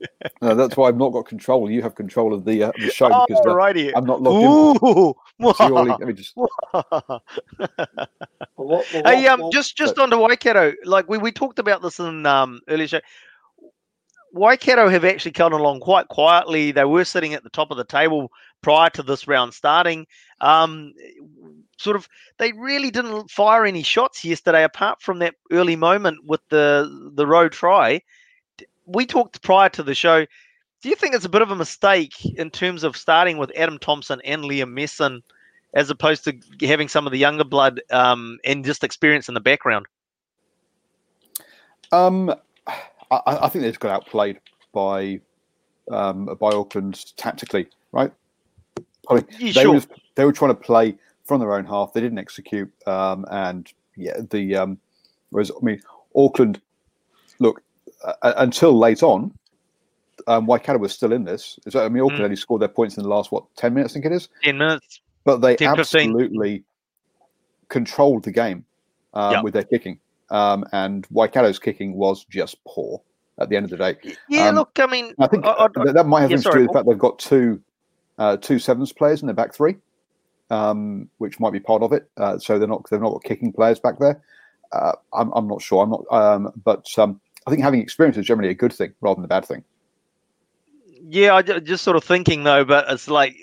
no, 0.42 0.54
that's 0.54 0.76
why 0.76 0.88
I've 0.88 0.96
not 0.96 1.10
got 1.10 1.26
control. 1.26 1.70
You 1.70 1.82
have 1.82 1.94
control 1.94 2.32
of 2.34 2.44
the 2.44 2.64
uh, 2.64 2.72
the 2.78 2.90
show 2.90 3.10
Oh, 3.12 3.24
because 3.28 3.44
uh, 3.46 3.54
righty. 3.54 3.94
I'm 3.94 4.04
not 4.04 4.22
logged 4.22 4.82
Ooh. 4.82 5.14
in. 5.38 5.54
Purely, 5.54 5.90
let 5.90 6.00
me 6.00 6.12
just. 6.12 6.36
Well, 6.36 6.50
what- 8.56 8.86
well, 8.92 9.02
hey, 9.04 9.26
um, 9.26 9.50
just 9.52 9.76
just 9.76 9.98
on 9.98 10.10
to 10.10 10.18
Waikato. 10.18 10.74
Like 10.84 11.08
we, 11.08 11.18
we 11.18 11.32
talked 11.32 11.58
about 11.58 11.82
this 11.82 11.98
in 11.98 12.26
um 12.26 12.60
earlier 12.68 12.88
show. 12.88 13.00
Waikato 14.32 14.88
have 14.88 15.04
actually 15.04 15.32
come 15.32 15.52
along 15.52 15.80
quite 15.80 16.08
quietly. 16.08 16.70
They 16.70 16.84
were 16.84 17.04
sitting 17.04 17.34
at 17.34 17.42
the 17.42 17.50
top 17.50 17.70
of 17.70 17.76
the 17.76 17.84
table 17.84 18.30
prior 18.62 18.90
to 18.90 19.02
this 19.02 19.26
round 19.26 19.54
starting. 19.54 20.06
Um, 20.40 20.92
sort 21.78 21.96
of, 21.96 22.08
they 22.38 22.52
really 22.52 22.90
didn't 22.90 23.30
fire 23.30 23.64
any 23.64 23.82
shots 23.82 24.24
yesterday, 24.24 24.62
apart 24.62 25.02
from 25.02 25.18
that 25.18 25.34
early 25.50 25.76
moment 25.76 26.18
with 26.24 26.40
the 26.50 27.12
the 27.14 27.26
road 27.26 27.52
try. 27.52 28.00
We 28.92 29.06
talked 29.06 29.42
prior 29.42 29.68
to 29.70 29.82
the 29.82 29.94
show. 29.94 30.26
Do 30.82 30.88
you 30.88 30.96
think 30.96 31.14
it's 31.14 31.24
a 31.24 31.28
bit 31.28 31.42
of 31.42 31.50
a 31.50 31.56
mistake 31.56 32.24
in 32.24 32.50
terms 32.50 32.84
of 32.84 32.96
starting 32.96 33.38
with 33.38 33.52
Adam 33.56 33.78
Thomson 33.78 34.20
and 34.24 34.44
Liam 34.44 34.72
Messam, 34.72 35.20
as 35.74 35.90
opposed 35.90 36.24
to 36.24 36.66
having 36.66 36.88
some 36.88 37.06
of 37.06 37.12
the 37.12 37.18
younger 37.18 37.44
blood 37.44 37.80
um, 37.90 38.38
and 38.44 38.64
just 38.64 38.82
experience 38.82 39.28
in 39.28 39.34
the 39.34 39.40
background? 39.40 39.86
Um, 41.92 42.34
I, 43.10 43.20
I 43.26 43.48
think 43.48 43.62
they 43.62 43.68
just 43.68 43.80
got 43.80 43.90
outplayed 43.90 44.40
by 44.72 45.20
um, 45.90 46.26
by 46.40 46.50
Auckland 46.50 47.04
tactically, 47.16 47.68
right? 47.92 48.12
I 49.08 49.14
mean, 49.14 49.26
Yeah, 49.38 49.52
they 49.52 49.62
sure. 49.62 49.74
were 49.74 49.82
they 50.14 50.24
were 50.24 50.32
trying 50.32 50.52
to 50.52 50.60
play 50.60 50.96
from 51.24 51.40
their 51.40 51.54
own 51.54 51.64
half. 51.64 51.92
They 51.92 52.00
didn't 52.00 52.18
execute, 52.18 52.72
um, 52.86 53.26
and 53.30 53.70
yeah, 53.96 54.20
the 54.30 54.56
um, 54.56 54.78
whereas 55.30 55.50
I 55.50 55.64
mean 55.64 55.80
Auckland. 56.16 56.60
Look, 57.38 57.62
uh, 58.04 58.32
until 58.38 58.76
late 58.78 59.02
on, 59.02 59.32
um, 60.26 60.46
Waikato 60.46 60.78
was 60.78 60.92
still 60.92 61.12
in 61.12 61.24
this. 61.24 61.58
I 61.74 61.88
mean, 61.88 62.02
Auckland 62.02 62.20
Mm. 62.20 62.24
only 62.24 62.36
scored 62.36 62.62
their 62.62 62.68
points 62.68 62.96
in 62.96 63.02
the 63.02 63.08
last 63.08 63.32
what 63.32 63.44
ten 63.56 63.74
minutes, 63.74 63.92
I 63.92 63.94
think 63.94 64.06
it 64.06 64.12
is. 64.12 64.28
Ten 64.42 64.58
minutes. 64.58 65.00
But 65.24 65.38
they 65.38 65.56
10, 65.56 65.76
15. 65.76 66.00
absolutely 66.10 66.64
controlled 67.68 68.24
the 68.24 68.32
game 68.32 68.64
um, 69.14 69.32
Yeah. 69.32 69.42
with 69.42 69.54
their 69.54 69.64
kicking, 69.64 69.98
um, 70.30 70.64
and 70.72 71.06
Waikato's 71.12 71.58
kicking 71.58 71.94
was 71.94 72.24
just 72.26 72.56
poor 72.66 73.00
at 73.38 73.48
the 73.48 73.56
end 73.56 73.64
of 73.64 73.70
the 73.70 73.76
day. 73.76 73.96
Yeah, 74.28 74.48
Um, 74.48 74.56
look, 74.56 74.70
I 74.78 74.86
mean, 74.86 75.14
I 75.18 75.26
think 75.26 75.44
I- 75.44 75.52
I- 75.76 75.92
that, 75.92 76.06
might 76.06 76.20
have 76.22 76.30
yeah, 76.30 76.36
to 76.38 76.42
do 76.52 76.58
with 76.60 76.66
the 76.68 76.72
fact 76.72 76.86
they've 76.86 76.98
got 76.98 77.18
two 77.18 77.60
uh, 78.18 78.36
two 78.36 78.58
sevens 78.58 78.92
players 78.92 79.22
in 79.22 79.26
their 79.26 79.34
back 79.34 79.54
three, 79.54 79.76
um, 80.50 81.08
which 81.18 81.40
might 81.40 81.54
be 81.54 81.60
part 81.60 81.82
of 81.82 81.92
it. 81.94 82.10
Uh, 82.18 82.38
so 82.38 82.58
they're 82.58 82.68
not 82.68 82.82
they've 82.90 83.00
not 83.00 83.12
got 83.12 83.24
kicking 83.24 83.50
players 83.50 83.80
back 83.80 83.98
there. 83.98 84.20
Uh, 84.72 84.92
I'm, 85.14 85.30
I'm 85.32 85.48
not 85.48 85.62
sure. 85.62 85.82
I'm 85.82 85.90
not, 85.90 86.04
um, 86.12 86.52
but 86.62 86.86
um, 86.98 87.18
I 87.50 87.52
think 87.52 87.64
having 87.64 87.80
experience 87.80 88.16
is 88.16 88.26
generally 88.26 88.50
a 88.50 88.54
good 88.54 88.72
thing 88.72 88.94
rather 89.00 89.16
than 89.16 89.24
a 89.24 89.28
bad 89.28 89.44
thing. 89.44 89.64
Yeah, 91.02 91.34
I 91.34 91.42
just 91.42 91.82
sort 91.82 91.96
of 91.96 92.04
thinking 92.04 92.44
though, 92.44 92.64
but 92.64 92.84
it's 92.88 93.08
like 93.08 93.34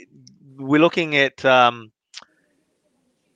we're 0.55 0.79
looking 0.79 1.17
at 1.17 1.43
um, 1.43 1.91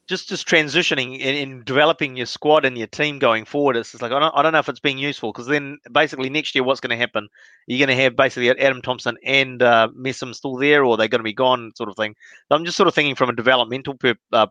just 0.07 0.29
just 0.29 0.47
transitioning 0.47 1.19
in, 1.19 1.35
in 1.35 1.63
developing 1.65 2.15
your 2.15 2.25
squad 2.25 2.63
and 2.63 2.77
your 2.77 2.87
team 2.87 3.19
going 3.19 3.43
forward. 3.43 3.75
It's 3.75 3.91
just 3.91 4.01
like 4.01 4.13
I 4.13 4.19
don't 4.21 4.33
I 4.33 4.41
don't 4.41 4.53
know 4.53 4.59
if 4.59 4.69
it's 4.69 4.79
being 4.79 4.97
useful 4.97 5.33
because 5.33 5.47
then 5.47 5.77
basically 5.91 6.29
next 6.29 6.55
year 6.55 6.63
what's 6.63 6.79
going 6.79 6.91
to 6.91 6.95
happen? 6.95 7.27
You're 7.67 7.85
going 7.85 7.97
to 7.97 8.01
have 8.03 8.15
basically 8.15 8.49
Adam 8.57 8.81
Thomson 8.81 9.17
and 9.25 9.61
uh, 9.61 9.89
Messam 9.93 10.33
still 10.33 10.55
there, 10.55 10.85
or 10.85 10.95
they're 10.95 11.09
going 11.09 11.19
to 11.19 11.23
be 11.23 11.33
gone, 11.33 11.73
sort 11.75 11.89
of 11.89 11.97
thing. 11.97 12.15
So 12.47 12.55
I'm 12.55 12.63
just 12.63 12.77
sort 12.77 12.87
of 12.87 12.95
thinking 12.95 13.15
from 13.15 13.29
a 13.29 13.35
developmental 13.35 13.95
per, 13.95 14.15
uh, 14.31 14.47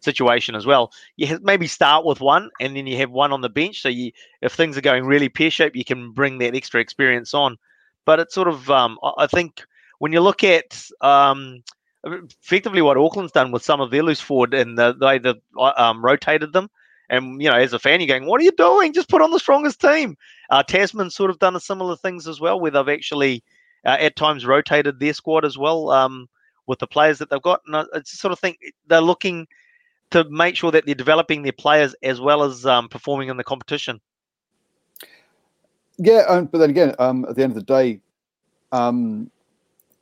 situation 0.00 0.54
as 0.54 0.66
well. 0.66 0.92
You 1.16 1.38
maybe 1.42 1.66
start 1.66 2.04
with 2.04 2.20
one, 2.20 2.50
and 2.60 2.76
then 2.76 2.86
you 2.86 2.96
have 2.98 3.10
one 3.10 3.32
on 3.32 3.40
the 3.40 3.48
bench. 3.48 3.82
So 3.82 3.88
you, 3.88 4.12
if 4.42 4.52
things 4.52 4.76
are 4.76 4.82
going 4.82 5.04
really 5.04 5.28
pear 5.28 5.50
shaped, 5.50 5.76
you 5.76 5.84
can 5.84 6.12
bring 6.12 6.38
that 6.38 6.54
extra 6.54 6.80
experience 6.80 7.34
on. 7.34 7.56
But 8.06 8.20
it's 8.20 8.34
sort 8.34 8.48
of, 8.48 8.70
um, 8.70 8.98
I 9.18 9.26
think, 9.26 9.62
when 9.98 10.12
you 10.12 10.20
look 10.20 10.42
at 10.42 10.82
um, 11.02 11.62
effectively 12.04 12.82
what 12.82 12.96
Auckland's 12.96 13.32
done 13.32 13.52
with 13.52 13.62
some 13.62 13.80
of 13.80 13.90
their 13.90 14.02
loose 14.02 14.20
forward 14.20 14.54
and 14.54 14.78
the, 14.78 14.94
the 14.94 15.06
way 15.06 15.18
they've 15.18 15.34
uh, 15.58 15.72
um, 15.76 16.04
rotated 16.04 16.52
them, 16.52 16.70
and 17.10 17.42
you 17.42 17.50
know, 17.50 17.56
as 17.56 17.72
a 17.72 17.78
fan, 17.78 18.00
you're 18.00 18.06
going, 18.06 18.26
"What 18.26 18.40
are 18.40 18.44
you 18.44 18.52
doing? 18.52 18.92
Just 18.92 19.08
put 19.08 19.20
on 19.22 19.32
the 19.32 19.38
strongest 19.38 19.80
team." 19.80 20.16
Uh, 20.48 20.62
Tasman's 20.62 21.14
sort 21.14 21.30
of 21.30 21.38
done 21.38 21.58
similar 21.60 21.96
things 21.96 22.26
as 22.26 22.40
well, 22.40 22.58
where 22.58 22.70
they've 22.70 22.88
actually 22.88 23.42
uh, 23.84 23.96
at 24.00 24.16
times 24.16 24.46
rotated 24.46 24.98
their 24.98 25.12
squad 25.12 25.44
as 25.44 25.58
well 25.58 25.90
um, 25.90 26.28
with 26.66 26.78
the 26.78 26.86
players 26.86 27.18
that 27.18 27.28
they've 27.28 27.42
got. 27.42 27.60
And 27.66 27.76
I, 27.76 27.80
I 27.92 28.00
sort 28.04 28.32
of 28.32 28.38
think 28.38 28.58
they're 28.86 29.00
looking 29.00 29.46
to 30.10 30.24
make 30.30 30.56
sure 30.56 30.70
that 30.70 30.86
they're 30.86 30.94
developing 30.94 31.42
their 31.42 31.52
players 31.52 31.94
as 32.02 32.20
well 32.20 32.42
as 32.42 32.66
um, 32.66 32.88
performing 32.88 33.28
in 33.28 33.36
the 33.36 33.44
competition. 33.44 34.00
Yeah, 35.98 36.24
um, 36.28 36.46
but 36.46 36.58
then 36.58 36.70
again, 36.70 36.94
um, 36.98 37.26
at 37.28 37.36
the 37.36 37.42
end 37.42 37.52
of 37.52 37.56
the 37.56 37.62
day, 37.62 38.00
um, 38.72 39.30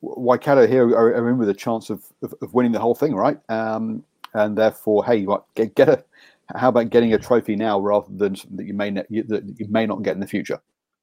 Waikato 0.00 0.66
here 0.66 0.88
are, 0.88 1.14
are 1.14 1.28
in 1.28 1.38
with 1.38 1.48
a 1.48 1.54
chance 1.54 1.90
of, 1.90 2.04
of, 2.22 2.34
of 2.40 2.54
winning 2.54 2.72
the 2.72 2.78
whole 2.78 2.94
thing, 2.94 3.14
right? 3.14 3.38
Um, 3.48 4.04
and 4.34 4.56
therefore, 4.56 5.04
hey, 5.04 5.24
what, 5.24 5.44
get, 5.54 5.74
get 5.74 5.88
a. 5.88 6.04
How 6.56 6.70
about 6.70 6.88
getting 6.88 7.12
a 7.12 7.18
trophy 7.18 7.56
now 7.56 7.78
rather 7.78 8.06
than 8.10 8.34
something 8.34 8.56
that 8.56 8.64
you 8.64 8.72
may 8.72 8.90
ne- 8.90 9.04
you, 9.10 9.22
that 9.24 9.44
you 9.58 9.66
may 9.68 9.84
not 9.84 10.02
get 10.02 10.14
in 10.14 10.20
the 10.20 10.26
future? 10.26 10.58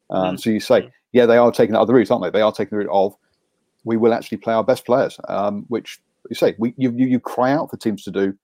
Um, 0.09 0.35
Mm. 0.35 0.39
So 0.39 0.49
you 0.49 0.59
say, 0.59 0.89
yeah, 1.11 1.27
they 1.27 1.37
are 1.37 1.51
taking 1.51 1.73
the 1.73 1.79
other 1.79 1.93
route, 1.93 2.09
aren't 2.09 2.23
they? 2.23 2.31
They 2.31 2.41
are 2.41 2.51
taking 2.51 2.77
the 2.77 2.83
route 2.83 2.91
of 2.91 3.15
we 3.83 3.95
will 3.95 4.13
actually 4.13 4.39
play 4.39 4.55
our 4.55 4.63
best 4.63 4.85
players, 4.85 5.19
um, 5.29 5.65
which 5.67 5.99
you 6.29 6.35
say 6.35 6.55
we 6.57 6.73
you, 6.77 6.91
you 6.95 7.05
you 7.05 7.19
cry 7.19 7.51
out 7.51 7.69
for 7.69 7.77
teams 7.77 8.03
to 8.05 8.11
do, 8.11 8.35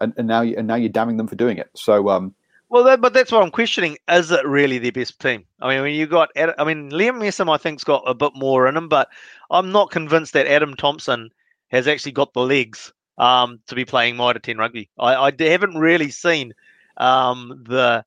and, 0.00 0.12
and 0.16 0.26
now 0.26 0.42
you, 0.42 0.56
and 0.56 0.66
now 0.66 0.74
you're 0.74 0.88
damning 0.88 1.16
them 1.16 1.26
for 1.26 1.36
doing 1.36 1.58
it. 1.58 1.70
So 1.74 2.08
um, 2.08 2.34
Well, 2.68 2.84
that, 2.84 3.00
but 3.00 3.12
that's 3.12 3.32
what 3.32 3.42
I'm 3.42 3.50
questioning. 3.50 3.98
Is 4.08 4.30
it 4.30 4.46
really 4.46 4.78
their 4.78 4.92
best 4.92 5.20
team? 5.20 5.44
I 5.60 5.68
mean, 5.68 5.82
when 5.82 5.94
you 5.94 6.06
got, 6.06 6.30
I 6.36 6.64
mean, 6.64 6.90
Liam 6.90 7.20
Messam, 7.20 7.52
I 7.52 7.58
think's 7.58 7.84
got 7.84 8.02
a 8.06 8.14
bit 8.14 8.32
more 8.34 8.66
in 8.66 8.76
him, 8.76 8.88
but 8.88 9.08
I'm 9.50 9.72
not 9.72 9.90
convinced 9.90 10.32
that 10.32 10.46
Adam 10.46 10.74
Thomson 10.74 11.30
has 11.68 11.86
actually 11.86 12.12
got 12.12 12.32
the 12.32 12.40
legs 12.40 12.92
um, 13.18 13.60
to 13.66 13.74
be 13.74 13.84
playing 13.84 14.16
Mitre 14.16 14.38
10 14.38 14.58
rugby. 14.58 14.88
I 14.98 15.32
haven't 15.38 15.76
really 15.76 16.10
seen 16.10 16.54
um, 16.96 17.64
the 17.68 18.04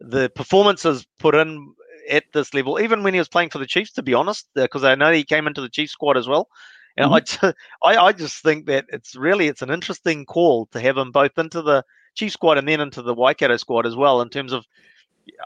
the 0.00 0.28
performances 0.30 1.06
put 1.18 1.34
in 1.34 1.72
at 2.10 2.24
this 2.32 2.52
level, 2.52 2.80
even 2.80 3.02
when 3.02 3.14
he 3.14 3.20
was 3.20 3.28
playing 3.28 3.50
for 3.50 3.58
the 3.58 3.66
Chiefs. 3.66 3.92
To 3.92 4.02
be 4.02 4.14
honest, 4.14 4.48
because 4.54 4.84
I 4.84 4.94
know 4.94 5.12
he 5.12 5.24
came 5.24 5.46
into 5.46 5.60
the 5.60 5.68
Chiefs 5.68 5.92
squad 5.92 6.16
as 6.16 6.28
well. 6.28 6.48
And 6.96 7.12
I, 7.12 7.20
ju- 7.20 7.52
I, 7.82 7.96
I 7.96 8.12
just 8.12 8.42
think 8.42 8.66
that 8.66 8.86
it's 8.88 9.14
really 9.16 9.48
it's 9.48 9.62
an 9.62 9.70
interesting 9.70 10.24
call 10.24 10.66
to 10.66 10.80
have 10.80 10.96
him 10.96 11.10
both 11.10 11.38
into 11.38 11.62
the 11.62 11.84
Chief 12.14 12.32
squad 12.32 12.58
and 12.58 12.68
then 12.68 12.80
into 12.80 13.02
the 13.02 13.14
Waikato 13.14 13.56
squad 13.56 13.86
as 13.86 13.96
well. 13.96 14.20
In 14.20 14.28
terms 14.28 14.52
of, 14.52 14.64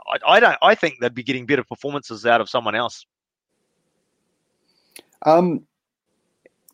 I, 0.06 0.34
I 0.34 0.40
don't, 0.40 0.58
I 0.60 0.74
think 0.74 0.96
they'd 1.00 1.14
be 1.14 1.22
getting 1.22 1.46
better 1.46 1.64
performances 1.64 2.26
out 2.26 2.42
of 2.42 2.50
someone 2.50 2.74
else. 2.74 3.06
Um, 5.24 5.64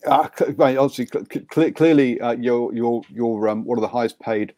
uh, 0.04 0.28
obviously, 0.38 1.06
cl- 1.06 1.24
cl- 1.52 1.72
clearly, 1.72 2.20
uh, 2.20 2.32
you're 2.32 2.74
you're 2.74 3.02
you're 3.08 3.48
um, 3.48 3.64
one 3.64 3.78
of 3.78 3.82
the 3.82 3.88
highest 3.88 4.18
paid 4.18 4.52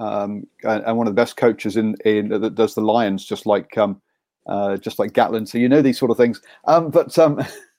um, 0.00 0.46
and, 0.64 0.82
and 0.84 0.96
one 0.96 1.06
of 1.06 1.14
the 1.14 1.20
best 1.20 1.36
coaches 1.36 1.76
in 1.76 1.94
in 2.04 2.28
that 2.28 2.54
does 2.54 2.74
the 2.74 2.80
Lions, 2.80 3.24
just 3.24 3.46
like 3.46 3.76
um, 3.78 4.00
uh, 4.46 4.76
just 4.78 4.98
like 4.98 5.12
Gatland. 5.12 5.46
So 5.48 5.58
you 5.58 5.68
know 5.68 5.82
these 5.82 5.98
sort 5.98 6.10
of 6.10 6.16
things. 6.16 6.40
Um, 6.64 6.90
but 6.90 7.16
um, 7.18 7.44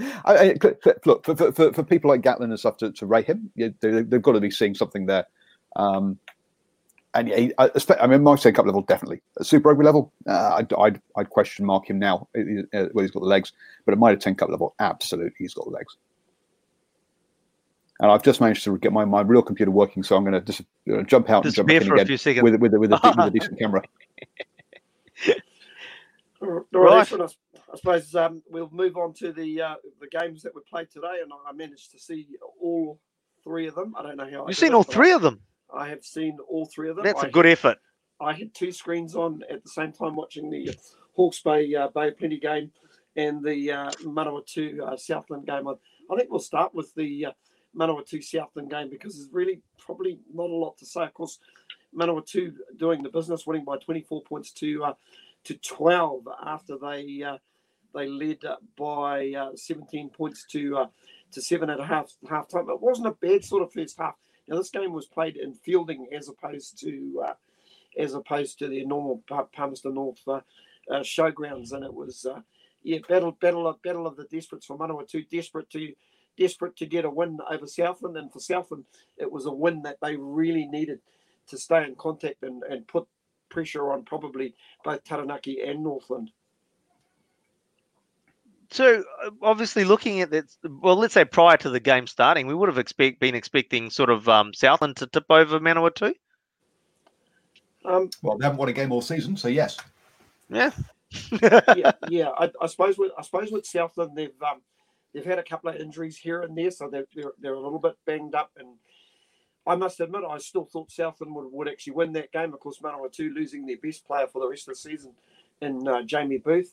I, 0.00 0.36
I, 0.36 0.54
cl- 0.60 0.74
cl- 0.82 0.96
look 1.06 1.24
for, 1.24 1.34
for, 1.34 1.52
for, 1.52 1.72
for 1.72 1.82
people 1.82 2.10
like 2.10 2.22
Gatland 2.22 2.44
and 2.50 2.58
stuff 2.58 2.76
to, 2.78 2.92
to 2.92 3.06
rate 3.06 3.26
him, 3.26 3.50
you, 3.56 3.74
they, 3.80 4.02
they've 4.02 4.22
got 4.22 4.32
to 4.32 4.40
be 4.40 4.50
seeing 4.50 4.74
something 4.74 5.06
there. 5.06 5.26
Um, 5.76 6.18
and 7.14 7.28
yeah, 7.28 7.36
he- 7.36 7.52
I, 7.58 7.70
I 8.00 8.06
mean, 8.06 8.22
Mark 8.22 8.40
Cup 8.42 8.66
level 8.66 8.82
definitely. 8.82 9.22
At 9.40 9.46
Super 9.46 9.70
Rugby 9.70 9.84
level, 9.84 10.12
uh, 10.28 10.54
I'd, 10.56 10.72
I'd 10.74 11.00
I'd 11.16 11.30
question 11.30 11.64
mark 11.64 11.88
him 11.90 11.98
now 11.98 12.28
uh, 12.36 12.40
uh, 12.76 12.86
where 12.92 13.02
he's 13.04 13.10
got 13.10 13.20
the 13.20 13.26
legs. 13.26 13.52
But 13.84 13.92
at 13.92 13.98
Mitre 13.98 14.16
10 14.16 14.34
Cup 14.36 14.50
level, 14.50 14.74
absolutely, 14.78 15.32
he's 15.38 15.54
got 15.54 15.64
the 15.64 15.72
legs. 15.72 15.96
And 18.00 18.12
I've 18.12 18.22
just 18.22 18.40
managed 18.40 18.62
to 18.64 18.78
get 18.78 18.92
my, 18.92 19.04
my 19.04 19.22
real 19.22 19.42
computer 19.42 19.72
working, 19.72 20.04
so 20.04 20.14
I'm 20.16 20.22
going 20.22 20.34
to 20.34 20.40
just 20.40 20.60
uh, 20.92 21.02
jump 21.02 21.28
out 21.30 21.44
and 21.44 21.52
jump 21.56 21.68
in 21.70 21.82
again 21.94 22.06
few 22.06 22.16
seconds. 22.16 22.44
with 22.44 22.54
with, 22.60 22.72
with, 22.74 22.92
a, 22.92 23.00
with 23.16 23.26
a 23.26 23.30
decent 23.30 23.58
camera. 23.58 23.82
All 26.40 26.48
Right. 26.48 26.62
right. 26.72 27.20
I, 27.20 27.24
s- 27.24 27.36
I 27.72 27.76
suppose 27.76 28.14
um, 28.14 28.42
we'll 28.48 28.70
move 28.70 28.96
on 28.96 29.12
to 29.14 29.32
the 29.32 29.62
uh, 29.62 29.74
the 30.00 30.08
games 30.08 30.42
that 30.42 30.54
were 30.54 30.64
played 30.68 30.90
today, 30.90 31.18
and 31.22 31.30
I 31.46 31.52
managed 31.52 31.90
to 31.92 31.98
see 31.98 32.28
all 32.60 32.98
three 33.44 33.66
of 33.66 33.74
them. 33.74 33.94
I 33.96 34.02
don't 34.02 34.16
know 34.16 34.28
how 34.30 34.46
You've 34.48 34.56
seen 34.56 34.72
it, 34.72 34.74
all 34.74 34.84
three 34.84 35.12
of 35.12 35.22
them. 35.22 35.40
I 35.74 35.88
have 35.88 36.04
seen 36.04 36.38
all 36.48 36.66
three 36.66 36.88
of 36.88 36.96
them. 36.96 37.04
That's 37.04 37.22
I 37.22 37.28
a 37.28 37.30
good 37.30 37.44
had, 37.44 37.52
effort. 37.52 37.78
I 38.20 38.32
had 38.32 38.54
two 38.54 38.72
screens 38.72 39.14
on 39.14 39.42
at 39.50 39.62
the 39.62 39.68
same 39.70 39.92
time 39.92 40.16
watching 40.16 40.50
the 40.50 40.74
Hawke's 41.14 41.40
Bay 41.40 41.74
uh, 41.74 41.88
Bay 41.88 42.08
of 42.08 42.18
Plenty 42.18 42.38
game 42.38 42.70
and 43.16 43.44
the 43.44 43.72
uh, 43.72 43.90
Manawatu 44.04 44.80
uh, 44.80 44.96
Southland 44.96 45.46
game. 45.46 45.68
I, 45.68 45.72
I 46.10 46.16
think 46.16 46.30
we'll 46.30 46.40
start 46.40 46.74
with 46.74 46.94
the 46.94 47.26
uh, 47.26 47.32
Manawatu 47.76 48.22
Southland 48.24 48.70
game 48.70 48.88
because 48.90 49.16
there's 49.16 49.28
really 49.32 49.60
probably 49.78 50.18
not 50.32 50.48
a 50.48 50.54
lot 50.54 50.78
to 50.78 50.86
say. 50.86 51.02
Of 51.02 51.14
course, 51.14 51.38
Manawatu 51.94 52.54
doing 52.76 53.02
the 53.02 53.08
business, 53.08 53.46
winning 53.46 53.64
by 53.64 53.76
24 53.78 54.22
points 54.22 54.52
to 54.52 54.84
uh, 54.84 54.94
to 55.44 55.54
12 55.54 56.28
after 56.44 56.76
they 56.78 57.22
uh, 57.22 57.38
they 57.94 58.06
led 58.06 58.38
by 58.76 59.32
uh, 59.32 59.50
17 59.54 60.10
points 60.10 60.44
to 60.50 60.76
uh, 60.76 60.86
to 61.32 61.42
seven 61.42 61.70
and 61.70 61.80
a 61.80 61.86
half 61.86 62.10
half 62.28 62.48
time. 62.48 62.68
It 62.68 62.80
wasn't 62.80 63.08
a 63.08 63.12
bad 63.12 63.44
sort 63.44 63.62
of 63.62 63.72
first 63.72 63.98
half. 63.98 64.14
Now 64.46 64.56
this 64.56 64.70
game 64.70 64.92
was 64.92 65.06
played 65.06 65.36
in 65.36 65.54
Feilding 65.54 66.12
as 66.16 66.28
opposed 66.28 66.78
to 66.80 67.24
uh, 67.26 67.34
as 67.98 68.14
opposed 68.14 68.58
to 68.58 68.68
their 68.68 68.86
normal 68.86 69.22
Palmerston 69.52 69.94
North 69.94 70.20
uh, 70.26 70.40
uh, 70.90 71.00
showgrounds, 71.00 71.72
and 71.72 71.84
it 71.84 71.92
was 71.92 72.26
yeah 72.82 72.98
battle 73.08 73.32
battle 73.32 73.66
of 73.66 73.80
battle 73.82 74.06
of 74.06 74.16
the 74.16 74.24
desperates 74.24 74.66
for 74.66 74.78
Manawatu, 74.78 75.28
desperate 75.28 75.70
to 75.70 75.92
desperate 76.36 76.76
to 76.76 76.86
get 76.86 77.04
a 77.04 77.10
win 77.10 77.38
over 77.50 77.66
Southland, 77.66 78.16
and 78.16 78.32
for 78.32 78.40
Southland 78.40 78.84
it 79.18 79.30
was 79.30 79.46
a 79.46 79.52
win 79.52 79.82
that 79.82 79.98
they 80.00 80.16
really 80.16 80.66
needed 80.66 81.00
to 81.48 81.58
stay 81.58 81.84
in 81.84 81.94
contact 81.96 82.42
and, 82.42 82.62
and 82.64 82.86
put 82.86 83.06
pressure 83.48 83.92
on 83.92 84.04
probably 84.04 84.54
both 84.84 85.04
Taranaki 85.04 85.60
and 85.62 85.82
Northland. 85.82 86.30
So 88.70 89.02
uh, 89.24 89.30
obviously, 89.42 89.84
looking 89.84 90.20
at 90.20 90.30
that, 90.30 90.44
well, 90.62 90.96
let's 90.96 91.14
say 91.14 91.24
prior 91.24 91.56
to 91.58 91.70
the 91.70 91.80
game 91.80 92.06
starting, 92.06 92.46
we 92.46 92.54
would 92.54 92.68
have 92.68 92.78
expect 92.78 93.18
been 93.18 93.34
expecting 93.34 93.90
sort 93.90 94.10
of 94.10 94.28
um, 94.28 94.52
Southland 94.52 94.96
to 94.96 95.06
tip 95.06 95.24
over 95.30 95.58
Manawatu. 95.58 96.14
Um, 97.84 98.10
Well, 98.22 98.36
they 98.36 98.44
haven't 98.44 98.58
won 98.58 98.68
a 98.68 98.72
game 98.72 98.92
all 98.92 99.00
season, 99.00 99.36
so 99.36 99.48
yes. 99.48 99.78
Yeah. 100.50 100.70
yeah, 101.40 101.92
yeah. 102.08 102.28
I, 102.38 102.50
I 102.60 102.66
suppose 102.66 102.98
with 102.98 103.12
I 103.16 103.22
suppose 103.22 103.50
with 103.50 103.64
Southland 103.64 104.14
they've 104.14 104.42
um, 104.42 104.60
they've 105.14 105.24
had 105.24 105.38
a 105.38 105.42
couple 105.42 105.70
of 105.70 105.76
injuries 105.76 106.18
here 106.18 106.42
and 106.42 106.56
there, 106.56 106.70
so 106.70 106.88
they're, 106.90 107.06
they're 107.14 107.32
they're 107.40 107.54
a 107.54 107.60
little 107.60 107.78
bit 107.78 107.96
banged 108.04 108.34
up. 108.34 108.50
And 108.58 108.74
I 109.68 109.76
must 109.76 110.00
admit, 110.00 110.22
I 110.28 110.38
still 110.38 110.64
thought 110.64 110.90
Southland 110.90 111.34
would, 111.34 111.52
would 111.52 111.68
actually 111.68 111.92
win 111.92 112.12
that 112.12 112.32
game. 112.32 112.54
Of 112.54 112.60
course, 112.60 112.78
Manawatu 112.78 113.34
losing 113.34 113.66
their 113.66 113.76
best 113.76 114.06
player 114.06 114.26
for 114.26 114.40
the 114.40 114.48
rest 114.48 114.66
of 114.66 114.72
the 114.74 114.80
season 114.80 115.12
in 115.60 115.86
uh, 115.86 116.02
Jamie 116.02 116.38
Booth, 116.38 116.72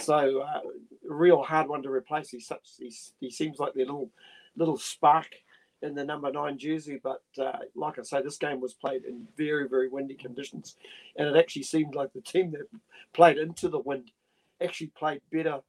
so 0.00 0.40
uh, 0.40 0.60
a 1.10 1.14
real 1.14 1.42
hard 1.42 1.68
one 1.68 1.82
to 1.82 1.90
replace. 1.90 2.30
He's 2.30 2.46
such 2.46 2.66
he's, 2.78 3.12
he 3.20 3.30
seems 3.30 3.58
like 3.58 3.74
their 3.74 3.84
little 3.84 4.10
little 4.56 4.78
spark 4.78 5.28
in 5.82 5.94
the 5.94 6.04
number 6.04 6.32
nine 6.32 6.56
jersey. 6.56 6.98
But 7.02 7.22
uh, 7.38 7.58
like 7.74 7.98
I 7.98 8.02
say, 8.02 8.22
this 8.22 8.38
game 8.38 8.60
was 8.60 8.72
played 8.72 9.04
in 9.04 9.26
very 9.36 9.68
very 9.68 9.88
windy 9.88 10.14
conditions, 10.14 10.76
and 11.16 11.28
it 11.28 11.36
actually 11.36 11.64
seemed 11.64 11.94
like 11.94 12.12
the 12.12 12.22
team 12.22 12.52
that 12.52 12.66
played 13.12 13.36
into 13.36 13.68
the 13.68 13.80
wind 13.80 14.12
actually 14.62 14.88
played 14.88 15.20
better 15.30 15.60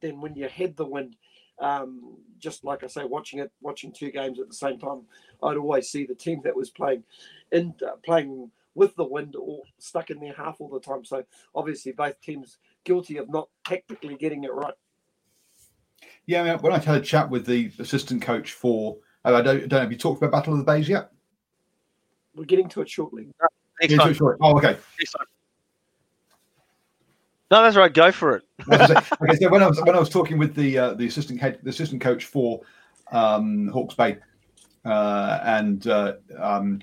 than 0.00 0.20
when 0.20 0.36
you 0.36 0.48
had 0.48 0.76
the 0.76 0.86
wind. 0.86 1.16
Um, 1.62 2.16
just 2.38 2.64
like 2.64 2.82
I 2.82 2.88
say, 2.88 3.04
watching 3.04 3.38
it, 3.38 3.52
watching 3.60 3.92
two 3.92 4.10
games 4.10 4.40
at 4.40 4.48
the 4.48 4.54
same 4.54 4.78
time, 4.78 5.02
I'd 5.42 5.56
always 5.56 5.88
see 5.88 6.04
the 6.04 6.14
team 6.14 6.40
that 6.42 6.56
was 6.56 6.70
playing 6.70 7.04
in 7.52 7.72
uh, 7.86 7.96
playing 8.04 8.50
with 8.74 8.96
the 8.96 9.04
wind 9.04 9.36
or 9.36 9.62
stuck 9.78 10.10
in 10.10 10.18
their 10.18 10.32
half 10.32 10.60
all 10.60 10.68
the 10.68 10.80
time. 10.80 11.04
So 11.04 11.24
obviously, 11.54 11.92
both 11.92 12.20
teams 12.20 12.58
guilty 12.84 13.16
of 13.18 13.30
not 13.30 13.48
tactically 13.64 14.16
getting 14.16 14.42
it 14.42 14.52
right. 14.52 14.74
Yeah, 16.26 16.42
I 16.42 16.50
mean, 16.50 16.58
when 16.58 16.72
I 16.72 16.78
had 16.78 16.96
a 16.96 17.00
chat 17.00 17.30
with 17.30 17.46
the 17.46 17.70
assistant 17.78 18.22
coach 18.22 18.52
for, 18.52 18.98
I 19.24 19.30
don't, 19.30 19.44
don't 19.44 19.72
know, 19.72 19.80
have 19.80 19.92
you 19.92 19.98
talked 19.98 20.22
about 20.22 20.32
Battle 20.32 20.54
of 20.54 20.58
the 20.58 20.64
Bays 20.64 20.88
yet? 20.88 21.10
We're 22.34 22.44
getting 22.44 22.68
to 22.70 22.80
it 22.80 22.90
shortly. 22.90 23.28
Next 23.80 23.94
time. 23.96 24.16
Oh, 24.40 24.56
okay. 24.56 24.78
Next 27.52 27.58
time. 27.58 27.58
No, 27.58 27.62
that's 27.62 27.76
right. 27.76 27.92
Go 27.92 28.12
for 28.12 28.36
it. 28.36 28.42
okay, 28.72 29.36
so 29.40 29.48
when 29.50 29.62
I 29.62 29.66
was 29.68 29.80
when 29.82 29.94
I 29.94 29.98
was 29.98 30.08
talking 30.08 30.38
with 30.38 30.54
the 30.54 30.78
uh, 30.78 30.94
the 30.94 31.06
assistant 31.06 31.40
head, 31.40 31.58
the 31.62 31.70
assistant 31.70 32.00
coach 32.00 32.24
for 32.24 32.60
um, 33.12 33.68
Hawke's 33.68 33.94
Bay 33.94 34.18
uh, 34.84 35.38
and 35.44 35.86
uh, 35.86 36.14
um, 36.38 36.80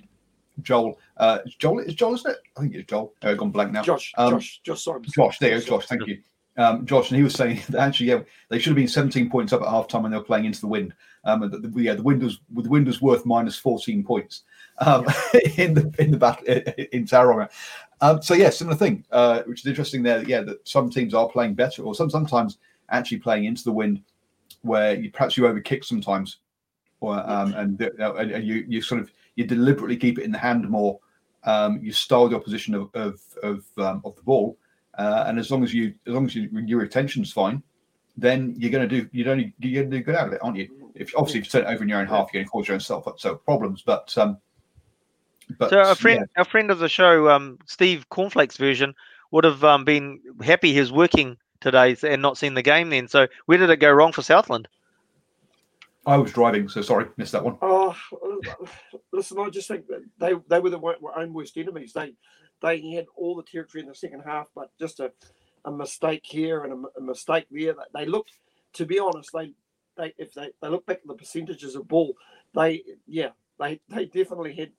Joel, 0.62 1.00
uh, 1.18 1.40
Joel 1.58 1.80
is 1.80 1.96
Joel, 1.96 2.16
isn't 2.16 2.32
it? 2.32 2.38
I 2.58 2.62
think 2.62 2.76
it's 2.76 2.90
Joel. 2.90 3.14
Uh, 3.22 3.34
gone 3.34 3.52
blank 3.52 3.72
now. 3.72 3.82
Josh, 3.84 4.14
Um, 4.18 4.32
Josh, 4.34 4.62
Josh 4.64 4.84
Simons. 4.84 5.14
Josh, 5.14 5.40
there 5.40 5.56
you 5.58 5.62
Josh. 5.64 5.86
Thank 5.88 6.06
you. 6.08 6.20
Um, 6.58 6.86
Josh, 6.86 7.10
and 7.10 7.18
he 7.18 7.24
was 7.24 7.34
saying 7.36 7.62
that 7.70 7.80
actually, 7.80 8.08
yeah, 8.08 8.20
they 8.50 8.60
should 8.60 8.72
have 8.72 8.76
been 8.76 8.88
17 8.88 9.30
points 9.30 9.54
up 9.54 9.62
at 9.62 9.70
half 9.70 9.88
time 9.88 10.04
when 10.04 10.12
they 10.12 10.18
were 10.18 10.24
playing 10.24 10.46
into 10.46 10.62
the 10.62 10.68
wind. 10.68 10.94
Um, 11.24 11.44
and 11.44 11.52
the, 11.52 11.60
the- 11.60 11.82
yeah, 11.82 11.94
the 11.94 12.04
wind 12.04 12.22
was 12.22 12.40
the 12.54 12.70
wind 12.70 12.88
was 12.88 13.02
worth 13.02 13.26
minus 13.26 13.58
14 13.58 14.04
points 14.04 14.44
um, 14.80 15.06
in 15.58 15.74
the 15.74 15.94
in 16.00 16.12
the 16.12 16.18
battle 16.18 16.44
in 16.48 17.06
Tauranga. 17.06 17.50
Um, 18.02 18.22
so 18.22 18.34
yeah, 18.34 18.50
similar 18.50 18.78
thing, 18.78 19.06
uh, 19.12 19.44
which 19.44 19.62
is 19.62 19.66
interesting 19.68 20.04
there. 20.04 20.24
Yeah, 20.24 20.42
that 20.42 20.68
some 20.68 20.90
teams 20.90 21.14
are 21.14 21.28
playing 21.28 21.56
better, 21.56 21.84
or 21.84 21.94
some 21.96 22.10
sometimes 22.10 22.58
actually 22.90 23.18
playing 23.20 23.46
into 23.46 23.64
the 23.64 23.72
wind, 23.72 24.02
where 24.62 24.96
you 24.96 25.12
perhaps 25.12 25.36
you 25.38 25.44
overkick 25.44 25.84
sometimes, 25.84 26.38
or 27.02 27.16
um, 27.30 27.54
and, 27.56 27.78
the- 27.78 28.16
and 28.18 28.32
and 28.32 28.48
you 28.48 28.66
you 28.68 28.82
sort 28.82 29.02
of 29.02 29.12
you 29.36 29.46
deliberately 29.46 29.98
keep 29.98 30.18
it 30.20 30.24
in 30.24 30.32
the 30.32 30.38
hand 30.38 30.70
more. 30.70 31.00
Um, 31.46 31.80
you 31.82 31.92
style 31.92 32.28
the 32.30 32.36
opposition 32.36 32.74
of 32.76 32.90
of 32.94 33.20
of, 33.44 33.66
um, 33.78 34.02
of 34.06 34.16
the 34.16 34.22
ball, 34.24 34.58
uh, 34.98 35.26
and 35.28 35.40
as 35.40 35.52
long 35.52 35.64
as 35.64 35.74
you 35.74 35.94
as 36.08 36.14
long 36.14 36.26
as 36.26 36.36
you, 36.36 36.50
your 36.66 36.80
retention's 36.80 37.32
fine, 37.32 37.62
then 38.18 38.56
you're 38.58 38.72
going 38.72 38.88
to 38.88 39.02
do 39.02 39.10
you're 39.12 39.30
only 39.30 39.54
you're 39.60 39.82
going 39.82 39.92
to 39.92 39.98
do 39.98 40.04
good 40.04 40.16
out 40.16 40.28
of 40.28 40.34
it, 40.34 40.40
aren't 40.42 40.58
you? 40.58 40.92
If 40.96 41.14
obviously 41.16 41.40
if 41.40 41.46
you 41.46 41.52
turn 41.52 41.70
it 41.70 41.74
over 41.74 41.84
in 41.84 41.90
your 41.90 42.00
own 42.00 42.08
half, 42.08 42.30
you're 42.34 42.40
going 42.42 42.46
to 42.46 42.52
cause 42.52 42.68
your 42.68 42.74
own 42.76 42.82
self 42.82 43.08
so 43.18 43.36
problems. 43.36 43.82
But 43.82 44.18
um, 44.18 44.38
but 45.58 45.70
So 45.70 45.80
a 45.82 45.96
friend, 45.96 46.28
a 46.38 46.46
friend 46.46 46.72
of 46.72 46.80
the 46.80 46.90
show, 46.90 47.30
um, 47.30 47.58
Steve 47.66 48.08
Cornflakes 48.10 48.58
version, 48.58 48.94
would 49.32 49.44
have 49.44 49.64
um, 49.64 49.86
been 49.86 50.20
happy 50.42 50.74
he 50.74 50.80
was 50.80 50.92
working 50.92 51.38
today 51.62 51.96
and 52.04 52.22
not 52.22 52.38
seen 52.38 52.54
the 52.54 52.62
game 52.62 52.90
then. 52.90 53.08
So 53.08 53.28
where 53.46 53.58
did 53.58 53.70
it 53.70 53.78
go 53.78 53.92
wrong 53.92 54.12
for 54.12 54.22
Southland? 54.22 54.68
I 56.06 56.18
was 56.18 56.32
driving, 56.32 56.70
so 56.70 56.82
sorry, 56.82 57.08
missed 57.18 57.34
that 57.34 57.44
one. 57.44 57.58
Oh, 57.62 57.96
listen, 59.12 59.38
I 59.40 59.50
just 59.50 59.68
think 59.68 59.88
that 59.88 60.02
they 60.18 60.34
they 60.48 60.60
were 60.60 60.70
the 60.70 60.80
wo- 60.80 60.96
own 61.16 61.34
worst 61.34 61.58
enemies. 61.58 61.94
They 61.94 62.14
they 62.62 62.82
had 62.92 63.06
all 63.16 63.36
the 63.36 63.44
territory 63.44 63.82
in 63.84 63.88
the 63.90 63.96
second 63.96 64.22
half, 64.26 64.48
but 64.56 64.72
just 64.80 65.00
a, 65.00 65.12
a 65.66 65.72
mistake 65.72 66.22
here 66.24 66.64
and 66.64 66.74
a, 66.86 67.00
a 67.00 67.02
mistake 67.02 67.46
there. 67.52 67.74
They- 67.74 68.00
They 68.00 68.06
looked, 68.06 68.32
to 68.74 68.86
be 68.86 68.98
honest, 69.00 69.32
they 69.34 69.54
they 69.98 70.14
if 70.18 70.34
they, 70.34 70.50
they 70.62 70.70
look 70.70 70.86
back 70.86 71.00
at 71.02 71.08
the 71.08 71.14
percentages 71.16 71.76
of 71.76 71.88
ball, 71.88 72.14
they 72.56 72.84
yeah 73.06 73.30
they 73.60 73.80
they 73.90 74.06
definitely 74.06 74.56
had 74.56 74.72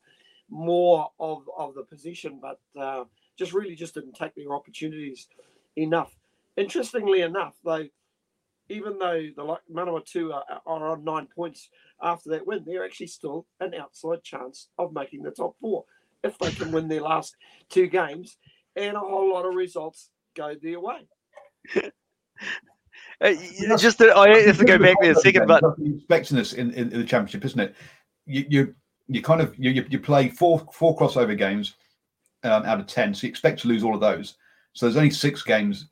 more 0.51 1.11
of 1.19 1.43
of 1.57 1.75
the 1.75 1.83
position, 1.83 2.41
but 2.41 2.61
uh, 2.81 3.05
just 3.39 3.53
really 3.53 3.75
just 3.75 3.95
didn't 3.95 4.15
take 4.15 4.35
their 4.35 4.55
opportunities 4.55 5.29
enough. 5.77 6.15
Interestingly 6.57 7.23
enough, 7.23 7.55
though, 7.65 7.87
even 8.69 8.99
though 8.99 9.29
the 9.35 9.43
like 9.43 9.61
Manawatu 9.73 10.35
are, 10.35 10.45
are 10.67 10.89
on 10.91 11.05
nine 11.05 11.29
points 11.35 11.69
after 12.03 12.31
that 12.31 12.47
win, 12.47 12.65
they're 12.67 12.85
actually 12.85 13.07
still 13.07 13.47
an 13.61 13.75
outside 13.75 14.23
chance 14.23 14.69
of 14.79 14.93
making 14.93 15.23
the 15.23 15.31
top 15.31 15.57
four 15.61 15.85
if 16.23 16.39
they 16.39 16.51
can 16.51 16.71
win 16.71 16.89
their 16.89 17.01
last 17.01 17.35
two 17.71 17.87
games 17.87 18.37
and 18.77 18.97
a 18.97 19.01
whole 19.01 19.33
lot 19.33 19.47
of 19.47 19.55
results 19.55 20.11
go 20.37 20.55
their 20.61 20.81
way. 20.81 21.09
Uh, 23.23 23.35
just 23.77 23.99
that 23.99 24.17
I 24.17 24.39
have 24.47 24.57
to 24.57 24.65
go 24.65 24.79
back 24.79 24.97
there 25.03 25.13
a 25.13 25.15
second, 25.15 25.47
but 25.47 25.63
That's 25.63 25.79
you're 25.79 25.97
expecting 25.97 26.39
this 26.39 26.55
in, 26.55 26.71
in, 26.71 26.91
in 26.91 27.01
the 27.01 27.05
championship, 27.05 27.45
isn't 27.45 27.61
it? 27.61 27.75
You 28.25 28.47
you, 28.49 28.75
you 29.11 29.23
kind 29.23 29.41
of 29.41 29.59
you, 29.59 29.85
you 29.89 29.99
play 29.99 30.29
four 30.29 30.61
four 30.73 30.97
crossover 30.97 31.37
games 31.37 31.75
um, 32.45 32.65
out 32.65 32.79
of 32.81 32.87
ten, 32.87 33.13
so 33.13 33.27
you 33.27 33.31
expect 33.31 33.61
to 33.61 33.69
lose 33.69 33.83
all 33.83 33.95
of 33.95 34.01
those. 34.01 34.37
So 34.73 34.87
there's 34.87 34.97
only 34.97 35.11
six 35.11 35.43
games. 35.43 35.87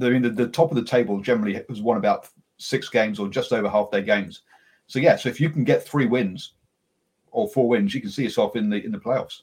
I 0.00 0.10
mean, 0.10 0.22
the, 0.22 0.30
the 0.30 0.48
top 0.48 0.70
of 0.70 0.76
the 0.76 0.84
table 0.84 1.20
generally 1.20 1.62
has 1.68 1.80
won 1.80 1.96
about 1.96 2.28
six 2.58 2.88
games 2.88 3.18
or 3.18 3.28
just 3.28 3.52
over 3.52 3.68
half 3.68 3.90
their 3.90 4.02
games. 4.02 4.42
So 4.88 4.98
yeah, 4.98 5.16
so 5.16 5.28
if 5.28 5.40
you 5.40 5.48
can 5.48 5.64
get 5.64 5.86
three 5.86 6.06
wins 6.06 6.52
or 7.30 7.48
four 7.48 7.68
wins, 7.68 7.94
you 7.94 8.00
can 8.00 8.10
see 8.10 8.24
yourself 8.24 8.56
in 8.56 8.68
the 8.68 8.84
in 8.84 8.90
the 8.90 8.98
playoffs. 8.98 9.42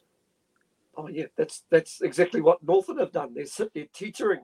Oh 0.98 1.08
yeah, 1.08 1.26
that's 1.38 1.64
that's 1.70 2.02
exactly 2.02 2.42
what 2.42 2.62
Northern 2.62 3.00
have 3.00 3.14
done. 3.14 3.34
They're 3.34 3.46
sit 3.46 3.74
there 3.74 3.88
teetering 3.94 4.42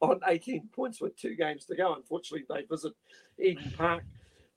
on 0.00 0.20
18 0.26 0.68
points 0.74 1.00
with 1.00 1.16
two 1.16 1.36
games 1.36 1.64
to 1.66 1.76
go. 1.76 1.94
Unfortunately, 1.94 2.44
they 2.48 2.64
visit 2.68 2.92
Eden 3.38 3.72
Park 3.76 4.02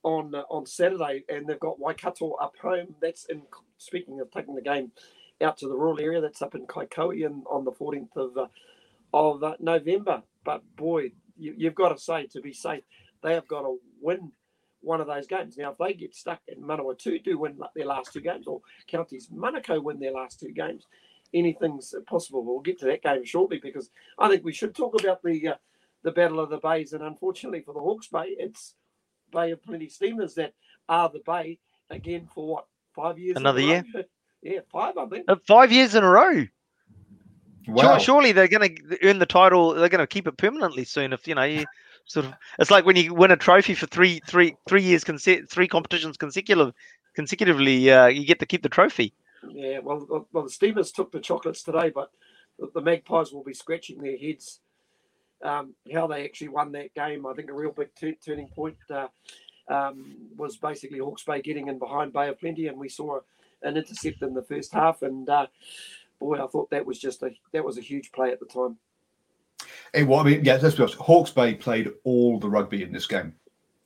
on 0.04 0.34
uh, 0.36 0.44
on 0.50 0.66
Saturday, 0.66 1.24
and 1.30 1.48
they've 1.48 1.60
got 1.60 1.80
Waikato 1.80 2.34
up 2.34 2.54
home. 2.62 2.96
That's 3.02 3.26
in 3.26 3.44
speaking 3.78 4.20
of 4.20 4.32
taking 4.32 4.56
the 4.56 4.62
game 4.62 4.92
out 5.42 5.58
to 5.58 5.68
the 5.68 5.76
rural 5.76 6.00
area. 6.00 6.22
That's 6.22 6.42
up 6.42 6.56
in 6.56 6.68
Kaikohe 6.68 7.26
and 7.26 7.44
on 7.50 7.66
the 7.66 7.72
14th 7.72 8.16
of 8.16 8.38
uh, 8.38 8.48
of 9.14 9.44
uh, 9.44 9.56
November. 9.60 10.24
But 10.44 10.64
boy, 10.76 11.12
you, 11.38 11.54
you've 11.58 11.76
got 11.76 11.90
to 11.90 11.98
say 12.02 12.28
to 12.28 12.42
be 12.42 12.54
safe, 12.54 12.84
they 13.24 13.34
have 13.34 13.48
got 13.48 13.62
to 13.62 13.78
win 14.02 14.32
one 14.82 15.02
of 15.02 15.08
those 15.08 15.28
games. 15.28 15.58
Now, 15.58 15.72
if 15.72 15.78
they 15.78 15.94
get 15.94 16.16
stuck 16.16 16.40
and 16.48 16.64
Manawatu 16.64 17.24
do 17.24 17.38
win 17.38 17.60
their 17.76 17.86
last 17.86 18.14
two 18.14 18.22
games, 18.22 18.48
or 18.48 18.62
counties 18.88 19.28
Manukau 19.28 19.84
win 19.84 20.00
their 20.00 20.14
last 20.14 20.40
two 20.40 20.52
games, 20.52 20.86
anything's 21.34 21.94
possible. 22.08 22.44
We'll 22.44 22.62
get 22.62 22.80
to 22.80 22.86
that 22.86 23.04
game 23.04 23.26
shortly 23.26 23.60
because 23.62 23.90
I 24.18 24.30
think 24.30 24.44
we 24.44 24.54
should 24.54 24.76
talk 24.76 25.00
about 25.00 25.22
the 25.24 25.50
uh, 25.50 25.56
the 26.04 26.12
Battle 26.12 26.40
of 26.40 26.50
the 26.50 26.60
Bays. 26.60 26.94
And 26.94 27.04
unfortunately 27.04 27.62
for 27.62 27.74
the 27.74 27.82
Hawke's 27.82 28.08
Bay, 28.08 28.36
it's 28.38 28.76
Bay 29.32 29.52
of 29.52 29.64
Plenty 29.64 29.90
Steamers 29.90 30.36
that 30.36 30.54
are 30.88 31.10
the 31.10 31.22
Bay 31.26 31.60
again 31.90 32.28
for 32.34 32.48
what 32.48 32.66
five 32.96 33.18
years? 33.18 33.38
Another 33.38 33.62
year? 33.62 33.84
yeah, 34.42 34.60
five, 34.72 34.98
I 34.98 35.06
think. 35.08 35.26
uh, 35.28 35.36
five 35.48 35.72
years 35.72 35.96
in 35.96 36.04
a 36.04 36.10
row. 36.10 36.46
Wow. 37.68 37.98
Surely 38.00 38.32
they're 38.32 38.48
going 38.48 38.76
to 38.76 39.08
earn 39.08 39.20
the 39.20 39.26
title. 39.26 39.74
They're 39.74 39.90
going 39.90 40.00
to 40.00 40.08
keep 40.08 40.28
it 40.28 40.38
permanently 40.38 40.86
soon. 40.86 41.14
If 41.14 41.28
you 41.28 41.36
know, 41.36 41.44
you 41.44 41.66
sort 42.06 42.26
of, 42.26 42.34
it's 42.58 42.72
like 42.72 42.86
when 42.86 42.96
you 42.96 43.14
win 43.14 43.32
a 43.32 43.38
trophy 43.38 43.76
for 43.76 43.86
three, 43.86 44.22
three, 44.26 44.56
three 44.68 44.82
years, 44.82 45.04
conse- 45.04 45.48
three 45.50 45.68
competitions 45.68 46.18
consecutive, 46.18 46.74
consecutively, 47.16 47.92
uh, 47.92 48.08
you 48.08 48.26
get 48.26 48.40
to 48.40 48.46
keep 48.46 48.64
the 48.64 48.70
trophy. 48.70 49.14
Yeah, 49.48 49.80
well, 49.80 50.06
well, 50.10 50.28
well, 50.34 50.44
the 50.44 50.50
Steamers 50.50 50.92
took 50.92 51.12
the 51.12 51.20
chocolates 51.20 51.64
today, 51.64 51.92
but 51.94 52.12
the, 52.58 52.70
the 52.74 52.82
Magpies 52.82 53.32
will 53.32 53.44
be 53.44 53.54
scratching 53.54 54.02
their 54.02 54.18
heads 54.18 54.60
um, 55.44 55.74
how 55.94 56.08
they 56.08 56.26
actually 56.26 56.50
won 56.50 56.72
that 56.74 56.94
game. 56.94 57.26
I 57.26 57.34
think 57.34 57.50
a 57.50 57.54
real 57.54 57.72
big 57.72 57.90
tu- 57.96 58.16
turning 58.26 58.48
point 58.48 58.78
uh, 58.90 59.08
um, 59.68 60.16
was 60.38 60.58
basically 60.58 61.00
Hawke's 61.00 61.24
Bay 61.24 61.42
getting 61.42 61.68
in 61.68 61.80
behind 61.80 62.14
Bay 62.14 62.30
of 62.30 62.40
Plenty, 62.40 62.68
and 62.68 62.78
we 62.78 62.90
saw 62.90 63.20
an 63.64 63.78
intercept 63.78 64.22
in 64.22 64.34
the 64.34 64.44
first 64.44 64.74
half. 64.74 65.02
And 65.02 65.30
uh, 65.30 65.48
boy, 66.20 66.44
I 66.44 66.48
thought 66.48 66.70
that 66.72 66.86
was 66.86 67.00
just 67.00 67.24
a 67.24 67.32
that 67.54 67.64
was 67.64 67.78
a 67.78 67.82
huge 67.82 68.12
play 68.12 68.32
at 68.32 68.40
the 68.40 68.46
time. 68.46 68.78
Hey, 69.94 70.04
well, 70.04 70.20
I 70.20 70.24
mean, 70.24 70.46
yeah, 70.46 70.58
let's 70.62 70.76
be 70.76 70.84
honest. 70.84 70.98
Hawke's 70.98 71.32
Bay 71.32 71.54
played 71.54 71.92
all 72.04 72.40
the 72.40 72.50
rugby 72.50 72.84
in 72.84 72.92
this 72.92 73.08
game, 73.08 73.34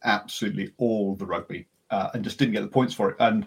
absolutely 0.03 0.73
all 0.77 1.15
the 1.15 1.25
rugby, 1.25 1.67
uh, 1.89 2.09
and 2.13 2.23
just 2.23 2.37
didn't 2.37 2.53
get 2.53 2.61
the 2.61 2.67
points 2.67 2.93
for 2.93 3.11
it. 3.11 3.17
And 3.19 3.45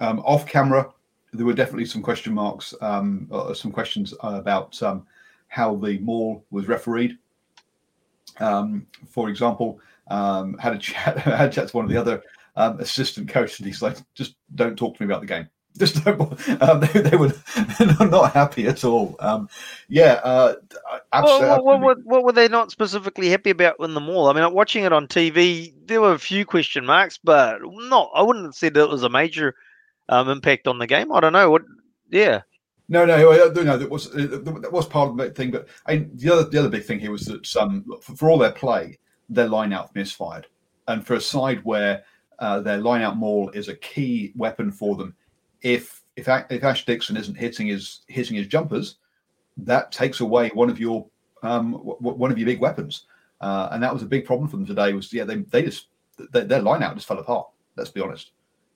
um, 0.00 0.20
off 0.20 0.46
camera, 0.46 0.90
there 1.32 1.46
were 1.46 1.52
definitely 1.52 1.86
some 1.86 2.02
question 2.02 2.34
marks, 2.34 2.74
um, 2.80 3.28
uh, 3.32 3.54
some 3.54 3.70
questions 3.70 4.14
about 4.20 4.82
um, 4.82 5.06
how 5.52 5.76
the 5.76 5.98
maul 5.98 6.42
was 6.50 6.66
refereed. 6.66 7.18
Um, 8.40 8.86
for 9.06 9.28
example, 9.28 9.80
um, 10.08 10.56
had 10.56 10.72
a 10.72 10.78
chat, 10.78 11.18
had 11.18 11.50
a 11.50 11.52
chat 11.52 11.68
to 11.68 11.76
one 11.76 11.84
of 11.84 11.90
the 11.90 12.00
other 12.00 12.22
um, 12.56 12.80
assistant 12.80 13.28
coaches, 13.28 13.58
and 13.58 13.66
he's 13.66 13.82
like, 13.82 13.98
"Just 14.14 14.36
don't 14.54 14.76
talk 14.76 14.96
to 14.96 15.02
me 15.02 15.12
about 15.12 15.20
the 15.20 15.26
game." 15.26 15.46
Just 15.78 16.02
don't. 16.04 16.20
Um, 16.62 16.80
they, 16.94 17.00
they 17.02 17.16
were 17.16 17.32
not 18.06 18.32
happy 18.32 18.66
at 18.66 18.82
all. 18.82 19.14
Um, 19.20 19.46
yeah, 19.88 20.20
uh, 20.24 20.54
absolutely. 21.12 21.48
Well, 21.48 21.62
what, 21.64 21.80
what, 21.80 21.98
what 22.04 22.24
were 22.24 22.32
they 22.32 22.48
not 22.48 22.70
specifically 22.70 23.28
happy 23.28 23.50
about 23.50 23.76
in 23.80 23.92
the 23.92 24.00
maul? 24.00 24.28
I 24.28 24.32
mean, 24.32 24.54
watching 24.54 24.84
it 24.84 24.92
on 24.94 25.06
TV, 25.06 25.74
there 25.86 26.00
were 26.00 26.12
a 26.12 26.18
few 26.18 26.46
question 26.46 26.86
marks, 26.86 27.18
but 27.22 27.58
not. 27.62 28.10
I 28.14 28.22
wouldn't 28.22 28.46
have 28.46 28.54
said 28.54 28.72
that 28.74 28.84
it 28.84 28.90
was 28.90 29.02
a 29.02 29.10
major 29.10 29.54
um, 30.08 30.30
impact 30.30 30.66
on 30.66 30.78
the 30.78 30.86
game. 30.86 31.12
I 31.12 31.20
don't 31.20 31.34
know 31.34 31.50
what. 31.50 31.62
Yeah, 32.10 32.42
No, 32.92 33.06
no, 33.06 33.16
no. 33.16 33.78
That 33.78 33.88
was 33.88 34.14
uh, 34.14 34.38
that 34.60 34.70
was 34.70 34.86
part 34.86 35.08
of 35.08 35.16
the 35.16 35.30
thing, 35.30 35.50
but 35.50 35.66
I 35.86 35.94
mean, 35.96 36.10
the 36.12 36.30
other 36.30 36.44
the 36.44 36.58
other 36.58 36.68
big 36.68 36.84
thing 36.84 37.00
here 37.00 37.10
was 37.10 37.24
that 37.24 37.56
um, 37.56 37.86
for, 38.02 38.14
for 38.16 38.30
all 38.30 38.36
their 38.36 38.52
play, 38.52 38.98
their 39.30 39.48
line 39.48 39.72
out 39.72 39.94
misfired, 39.94 40.46
and 40.88 41.04
for 41.06 41.14
a 41.14 41.20
side 41.20 41.64
where 41.64 42.04
uh, 42.38 42.60
their 42.60 42.76
line 42.76 43.00
out 43.00 43.16
maul 43.16 43.48
is 43.54 43.68
a 43.68 43.76
key 43.76 44.34
weapon 44.36 44.70
for 44.70 44.94
them, 44.94 45.16
if 45.62 46.02
if 46.16 46.28
if 46.50 46.62
Ash 46.64 46.84
Dixon 46.84 47.16
isn't 47.16 47.34
hitting 47.34 47.68
his 47.68 48.02
hitting 48.08 48.36
his 48.36 48.46
jumpers, 48.46 48.96
that 49.56 49.90
takes 49.90 50.20
away 50.20 50.50
one 50.50 50.68
of 50.68 50.78
your 50.78 51.06
um, 51.42 51.72
w- 51.72 51.96
one 51.98 52.30
of 52.30 52.36
your 52.36 52.44
big 52.44 52.60
weapons, 52.60 53.06
uh, 53.40 53.70
and 53.72 53.82
that 53.82 53.94
was 53.94 54.02
a 54.02 54.06
big 54.06 54.26
problem 54.26 54.50
for 54.50 54.58
them 54.58 54.66
today. 54.66 54.92
Was 54.92 55.10
yeah, 55.14 55.24
they 55.24 55.36
they 55.36 55.62
just 55.62 55.86
their, 56.30 56.44
their 56.44 56.60
line 56.60 56.82
out 56.82 56.94
just 56.94 57.08
fell 57.08 57.18
apart. 57.18 57.48
Let's 57.74 57.90
be 57.90 58.02
honest. 58.02 58.32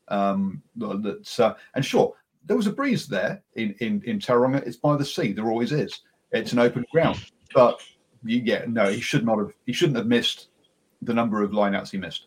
Um, 0.08 0.62
that's 0.74 1.38
uh, 1.38 1.54
and 1.74 1.84
sure, 1.84 2.14
there 2.46 2.56
was 2.56 2.66
a 2.66 2.72
breeze 2.72 3.06
there 3.06 3.42
in 3.54 3.74
in 3.80 4.02
in 4.04 4.18
Tauranga. 4.18 4.66
It's 4.66 4.76
by 4.76 4.96
the 4.96 5.04
sea. 5.04 5.32
There 5.32 5.48
always 5.48 5.72
is. 5.72 6.00
It's 6.32 6.52
an 6.52 6.58
open 6.58 6.84
ground, 6.90 7.24
but 7.54 7.80
you, 8.24 8.42
yeah, 8.44 8.64
no, 8.66 8.88
he 8.88 9.00
should 9.00 9.24
not 9.24 9.38
have. 9.38 9.52
He 9.66 9.72
shouldn't 9.72 9.96
have 9.96 10.06
missed 10.06 10.48
the 11.02 11.14
number 11.14 11.42
of 11.42 11.50
lineouts 11.50 11.90
he 11.90 11.98
missed. 11.98 12.26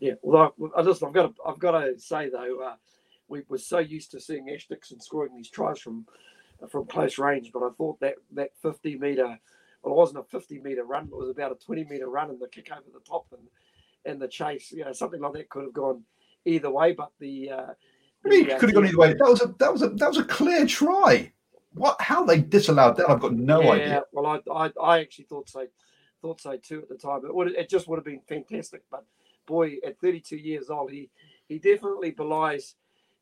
Yeah, 0.00 0.14
well, 0.22 0.54
I, 0.76 0.82
just 0.82 1.02
I've 1.04 1.12
got 1.12 1.36
to, 1.36 1.42
I've 1.46 1.58
got 1.58 1.80
to 1.80 1.98
say 1.98 2.28
though, 2.28 2.60
uh, 2.60 2.74
we 3.28 3.42
were 3.48 3.58
so 3.58 3.78
used 3.78 4.10
to 4.12 4.20
seeing 4.20 4.50
Ash 4.50 4.66
Dixon 4.66 5.00
scoring 5.00 5.34
these 5.34 5.50
tries 5.50 5.78
from 5.78 6.06
from 6.70 6.86
close 6.86 7.18
range, 7.18 7.50
but 7.52 7.62
I 7.62 7.70
thought 7.76 8.00
that 8.00 8.14
that 8.32 8.50
50 8.62 8.98
meter, 8.98 9.38
well, 9.82 9.94
it 9.94 9.96
wasn't 9.96 10.20
a 10.20 10.24
50 10.24 10.60
meter 10.60 10.84
run, 10.84 11.04
it 11.04 11.16
was 11.16 11.30
about 11.30 11.52
a 11.52 11.56
20 11.56 11.84
meter 11.84 12.08
run 12.08 12.30
and 12.30 12.40
the 12.40 12.48
kick 12.48 12.70
over 12.72 12.82
the 12.92 13.00
top 13.00 13.26
and 13.32 13.42
and 14.04 14.20
the 14.20 14.28
chase, 14.28 14.72
you 14.72 14.84
know, 14.84 14.92
something 14.92 15.20
like 15.20 15.32
that 15.34 15.48
could 15.48 15.64
have 15.64 15.72
gone 15.72 16.02
either 16.44 16.70
way. 16.70 16.92
But 16.92 17.12
the, 17.20 17.50
uh, 17.50 17.66
I 18.24 18.28
mean, 18.28 18.46
could 18.46 18.68
have 18.68 18.74
gone 18.74 18.86
either 18.86 18.98
way. 18.98 19.14
That 19.14 19.28
was 19.28 19.42
a 19.42 19.54
that 19.58 19.72
was 19.72 19.82
a 19.82 19.88
that 19.88 20.08
was 20.08 20.18
a 20.18 20.24
clear 20.24 20.66
try. 20.66 21.32
What? 21.74 22.00
How 22.00 22.24
they 22.24 22.40
disallowed 22.40 22.96
that? 22.96 23.10
I've 23.10 23.20
got 23.20 23.34
no 23.34 23.62
yeah, 23.62 23.70
idea. 23.70 24.02
Well, 24.12 24.26
I, 24.26 24.50
I 24.52 24.70
I 24.80 25.00
actually 25.00 25.24
thought 25.24 25.48
so 25.48 25.66
thought 26.20 26.40
so 26.40 26.56
too 26.56 26.80
at 26.82 26.88
the 26.88 26.96
time. 26.96 27.24
It 27.24 27.34
would 27.34 27.52
it 27.52 27.68
just 27.68 27.88
would 27.88 27.96
have 27.96 28.04
been 28.04 28.20
fantastic. 28.28 28.82
But 28.90 29.04
boy, 29.46 29.76
at 29.84 29.98
32 30.00 30.36
years 30.36 30.70
old, 30.70 30.90
he 30.90 31.10
he 31.48 31.58
definitely 31.58 32.12
belies 32.12 32.74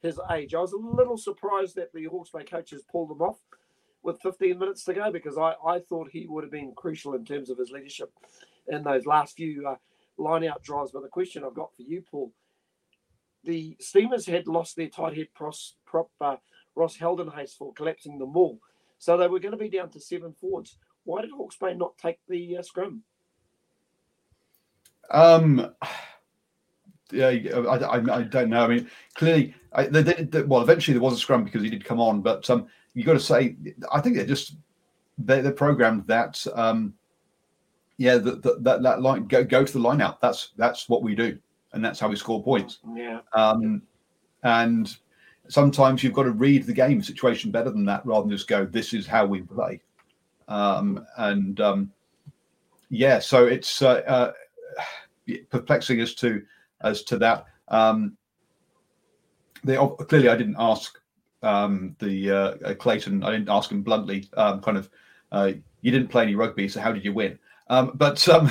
his 0.03 0.21
age. 0.31 0.55
I 0.55 0.61
was 0.61 0.73
a 0.73 0.77
little 0.77 1.17
surprised 1.17 1.77
that 1.77 1.93
the 1.93 2.05
Hawke's 2.05 2.31
Bay 2.31 2.45
coaches 2.45 2.85
pulled 2.91 3.11
him 3.11 3.23
off 3.23 3.39
with 4.03 4.21
15 4.23 4.59
minutes 4.59 4.85
to 4.85 4.95
go 4.95 5.11
because 5.11 5.37
I, 5.37 5.55
I 5.67 5.79
thought 5.79 6.09
he 6.11 6.27
would 6.27 6.45
have 6.45 6.51
been 6.51 6.73
crucial 6.75 7.15
in 7.15 7.25
terms 7.25 7.51
of 7.51 7.59
his 7.59 7.71
leadership 7.71 8.11
in 8.69 8.83
those 8.83 9.05
last 9.07 9.37
few 9.37 9.69
uh, 9.69 9.77
line 10.17 10.45
out 10.45 10.63
drives. 10.63 10.93
But 10.93 11.03
the 11.03 11.09
question 11.09 11.45
I've 11.45 11.55
got 11.55 11.75
for 11.75 11.83
you, 11.83 12.03
Paul, 12.03 12.33
the 13.45 13.77
Steamers 13.81 14.27
had 14.27 14.47
lost 14.47 14.77
their 14.77 14.89
tight 14.89 15.17
head 15.17 15.29
pros, 15.35 15.77
prop 15.87 16.11
uh, 16.21 16.37
Ross 16.75 16.97
Geldenhuys 16.97 17.57
for 17.57 17.73
collapsing 17.73 18.19
the 18.19 18.27
maul. 18.27 18.59
So 18.99 19.17
they 19.17 19.29
were 19.29 19.41
going 19.41 19.53
to 19.53 19.59
be 19.59 19.71
down 19.71 19.91
to 19.91 20.01
seven 20.01 20.33
forwards. 20.33 20.77
Why 21.05 21.23
did 21.23 21.31
Hawke's 21.31 21.57
Bay 21.57 21.75
not 21.75 21.97
take 21.99 22.19
the 22.29 22.59
uh, 22.59 22.63
scrum? 22.63 23.03
Um, 25.11 25.75
yeah, 27.11 27.29
I, 27.29 27.59
I, 27.59 28.19
I, 28.19 28.23
don't 28.23 28.51
know. 28.51 28.65
I 28.65 28.69
mean, 28.69 28.91
clearly, 29.15 29.55
I, 29.73 29.87
they, 29.87 30.03
they, 30.03 30.43
well, 30.43 30.63
eventually 30.63 30.95
there 30.95 31.03
was 31.03 31.15
a 31.15 31.19
scrum 31.19 31.45
because 31.45 31.63
he 31.63 31.71
did 31.71 31.85
come 31.85 32.01
on, 32.01 32.21
but 32.21 32.49
um, 32.51 32.67
you 32.95 33.05
got 33.05 33.15
to 33.15 33.21
say, 33.21 33.57
I 33.93 34.01
think 34.01 34.17
they're 34.17 34.27
just 34.27 34.57
they, 35.19 35.41
they're 35.41 35.53
programmed 35.53 36.07
that, 36.07 36.45
um, 36.55 36.95
yeah, 37.97 38.19
that 38.19 38.43
that, 38.43 38.83
that 38.83 39.03
line 39.03 39.27
go 39.27 39.45
go 39.45 39.65
to 39.65 39.73
the 39.73 39.79
line 39.79 40.01
out. 40.01 40.21
That's 40.21 40.53
that's 40.57 40.89
what 40.89 41.03
we 41.03 41.15
do, 41.15 41.39
and 41.73 41.85
that's 41.85 42.01
how 42.01 42.09
we 42.09 42.17
score 42.17 42.43
points. 42.43 42.79
Yeah. 42.95 43.21
Um, 43.33 43.83
and 44.43 44.95
sometimes 45.49 46.03
you've 46.03 46.13
got 46.13 46.25
to 46.25 46.31
read 46.31 46.65
the 46.65 46.73
game 46.73 47.03
situation 47.03 47.51
better 47.51 47.71
than 47.71 47.85
that, 47.87 48.05
rather 48.07 48.23
than 48.23 48.37
just 48.37 48.49
go, 48.49 48.65
"This 48.65 48.95
is 48.95 49.07
how 49.07 49.27
we 49.27 49.43
play." 49.43 49.81
Um, 50.49 51.05
and 51.19 51.61
um, 51.61 51.93
yeah, 52.89 53.19
so 53.19 53.47
it's 53.47 53.83
uh, 53.83 54.03
uh, 54.07 54.33
perplexing 55.51 56.01
as 56.01 56.15
to 56.17 56.43
as 56.81 57.03
to 57.05 57.19
that. 57.19 57.47
Um, 57.69 58.17
they 59.65 59.77
clearly, 59.77 60.29
I 60.29 60.37
didn't 60.37 60.57
ask 60.59 60.99
um, 61.43 61.97
the 61.99 62.31
uh, 62.31 62.55
uh, 62.65 62.75
Clayton. 62.75 63.23
I 63.23 63.31
didn't 63.31 63.49
ask 63.49 63.71
him 63.71 63.83
bluntly. 63.83 64.29
Um, 64.37 64.61
kind 64.61 64.77
of, 64.77 64.89
uh, 65.33 65.53
you 65.83 65.91
didn't 65.91 66.09
play 66.09 66.23
any 66.23 66.35
rugby, 66.35 66.69
so 66.69 66.81
how 66.81 66.93
did 66.93 67.05
you 67.05 67.13
win? 67.13 67.39
Um, 67.69 67.93
but 67.95 68.15
because 68.15 68.49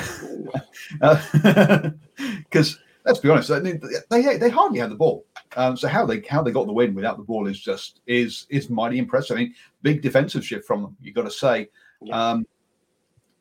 uh, 1.02 2.62
let's 3.10 3.20
be 3.20 3.30
honest, 3.30 3.50
mean, 3.50 3.82
they 4.10 4.38
they 4.38 4.50
hardly 4.50 4.80
had 4.80 4.92
the 4.92 4.96
ball. 4.96 5.26
Um, 5.58 5.76
so 5.76 5.88
how 5.88 6.06
they 6.06 6.22
how 6.22 6.44
they 6.44 6.52
got 6.52 6.68
the 6.68 6.74
win 6.74 6.94
without 6.94 7.18
the 7.18 7.24
ball 7.24 7.48
is 7.48 7.60
just 7.60 8.02
is 8.06 8.46
is 8.50 8.70
mighty 8.70 9.00
impressive. 9.00 9.36
I 9.36 9.40
mean, 9.42 9.56
big 9.82 10.02
defensive 10.02 10.46
shift 10.46 10.66
from 10.66 10.84
them. 10.84 10.98
You 11.02 11.12
got 11.12 11.24
to 11.24 11.32
say. 11.32 11.70
Yeah. 12.02 12.30
Um, 12.30 12.46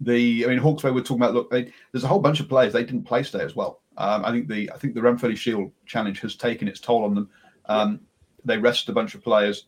the 0.00 0.44
I 0.44 0.48
mean, 0.48 0.58
Hawke's 0.58 0.82
Bay 0.82 0.90
we're 0.90 1.02
talking 1.02 1.22
about. 1.22 1.34
Look, 1.34 1.50
they, 1.50 1.70
there's 1.92 2.04
a 2.04 2.08
whole 2.08 2.20
bunch 2.20 2.40
of 2.40 2.48
players 2.48 2.72
they 2.72 2.84
didn't 2.84 3.04
play 3.04 3.22
today 3.22 3.44
as 3.44 3.54
well. 3.54 3.82
Um, 3.98 4.24
I 4.24 4.30
think 4.32 4.48
the 4.48 4.70
I 4.72 4.78
think 4.78 4.94
the 4.94 5.00
Ranfurly 5.00 5.36
Shield 5.36 5.70
Challenge 5.86 6.18
has 6.20 6.34
taken 6.34 6.66
its 6.66 6.80
toll 6.80 7.04
on 7.04 7.14
them. 7.14 7.30
Um, 7.66 8.00
they 8.44 8.56
rested 8.56 8.90
a 8.90 8.94
bunch 8.94 9.14
of 9.14 9.22
players 9.22 9.66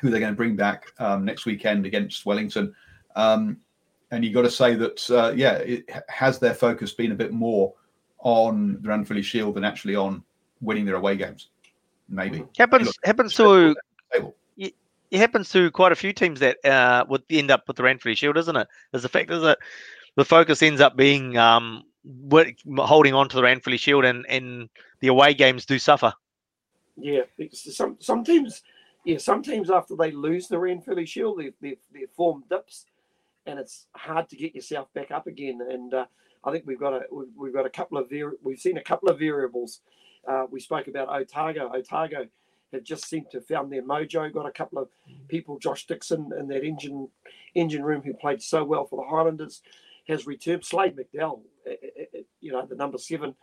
who 0.00 0.10
they're 0.10 0.20
going 0.20 0.32
to 0.32 0.36
bring 0.36 0.56
back 0.56 0.92
um, 0.98 1.24
next 1.24 1.46
weekend 1.46 1.86
against 1.86 2.26
Wellington. 2.26 2.74
Um, 3.16 3.58
and 4.10 4.24
you've 4.24 4.34
got 4.34 4.42
to 4.42 4.50
say 4.50 4.74
that 4.74 5.10
uh, 5.10 5.32
yeah, 5.34 5.54
it 5.54 5.88
has 6.08 6.38
their 6.38 6.54
focus 6.54 6.92
been 6.92 7.12
a 7.12 7.16
bit 7.16 7.32
more 7.32 7.74
on 8.20 8.78
the 8.80 8.88
Ranfurly 8.88 9.22
Shield 9.22 9.54
than 9.54 9.64
actually 9.64 9.96
on 9.96 10.22
winning 10.60 10.84
their 10.84 10.96
away 10.96 11.16
games. 11.16 11.48
Maybe 12.08 12.44
happens 12.56 12.86
look, 12.86 12.96
happens 13.04 13.34
to 13.34 13.76
it 15.10 15.18
happens 15.18 15.50
to 15.50 15.70
quite 15.70 15.92
a 15.92 15.96
few 15.96 16.12
teams 16.12 16.40
that 16.40 16.62
uh, 16.64 17.04
would 17.08 17.22
end 17.30 17.50
up 17.50 17.66
with 17.66 17.76
the 17.76 17.82
Ranfurly 17.82 18.16
Shield, 18.16 18.36
isn't 18.36 18.56
it? 18.56 18.68
There's 18.90 19.02
the 19.02 19.08
fact 19.08 19.30
is 19.30 19.42
that 19.42 19.58
the 20.16 20.24
focus 20.24 20.62
ends 20.62 20.80
up 20.80 20.96
being 20.96 21.36
um, 21.36 21.84
holding 22.76 23.14
on 23.14 23.28
to 23.28 23.36
the 23.36 23.42
Ranfurly 23.42 23.78
Shield, 23.78 24.04
and, 24.04 24.26
and 24.28 24.68
the 25.00 25.08
away 25.08 25.34
games 25.34 25.64
do 25.64 25.78
suffer. 25.78 26.12
Yeah, 26.96 27.22
some 27.52 27.96
some 28.00 28.24
teams, 28.24 28.62
yeah, 29.04 29.18
some 29.18 29.42
teams 29.42 29.70
after 29.70 29.94
they 29.94 30.10
lose 30.10 30.48
the 30.48 30.56
Ranfurly 30.56 31.06
Shield, 31.06 31.38
their, 31.38 31.50
their, 31.60 31.74
their 31.92 32.08
form 32.08 32.44
dips, 32.50 32.86
and 33.46 33.58
it's 33.58 33.86
hard 33.92 34.28
to 34.30 34.36
get 34.36 34.54
yourself 34.54 34.92
back 34.92 35.10
up 35.10 35.26
again. 35.26 35.60
And 35.70 35.94
uh, 35.94 36.06
I 36.44 36.52
think 36.52 36.64
we've 36.66 36.80
got 36.80 36.92
a 36.94 37.02
we've 37.36 37.54
got 37.54 37.66
a 37.66 37.70
couple 37.70 37.98
of 37.98 38.10
we've 38.42 38.58
seen 38.58 38.78
a 38.78 38.82
couple 38.82 39.08
of 39.08 39.18
variables. 39.18 39.80
Uh, 40.26 40.44
we 40.50 40.60
spoke 40.60 40.88
about 40.88 41.08
Otago. 41.08 41.70
Otago 41.74 42.26
have 42.72 42.84
just 42.84 43.08
seemed 43.08 43.30
to 43.30 43.38
have 43.38 43.46
found 43.46 43.72
their 43.72 43.82
mojo. 43.82 44.32
Got 44.32 44.46
a 44.46 44.52
couple 44.52 44.78
of 44.78 44.88
people, 45.28 45.58
Josh 45.58 45.86
Dickson 45.86 46.30
in 46.38 46.48
that 46.48 46.64
engine 46.64 47.08
engine 47.54 47.82
room 47.82 48.02
who 48.02 48.14
played 48.14 48.42
so 48.42 48.64
well 48.64 48.86
for 48.86 49.02
the 49.02 49.08
Highlanders, 49.08 49.62
has 50.08 50.26
returned. 50.26 50.64
Slade 50.64 50.96
McDowall, 50.96 51.42
eh, 51.66 51.74
eh, 51.82 52.04
eh, 52.14 52.20
you 52.40 52.52
know, 52.52 52.66
the 52.66 52.76
number 52.76 52.98
seven 52.98 53.34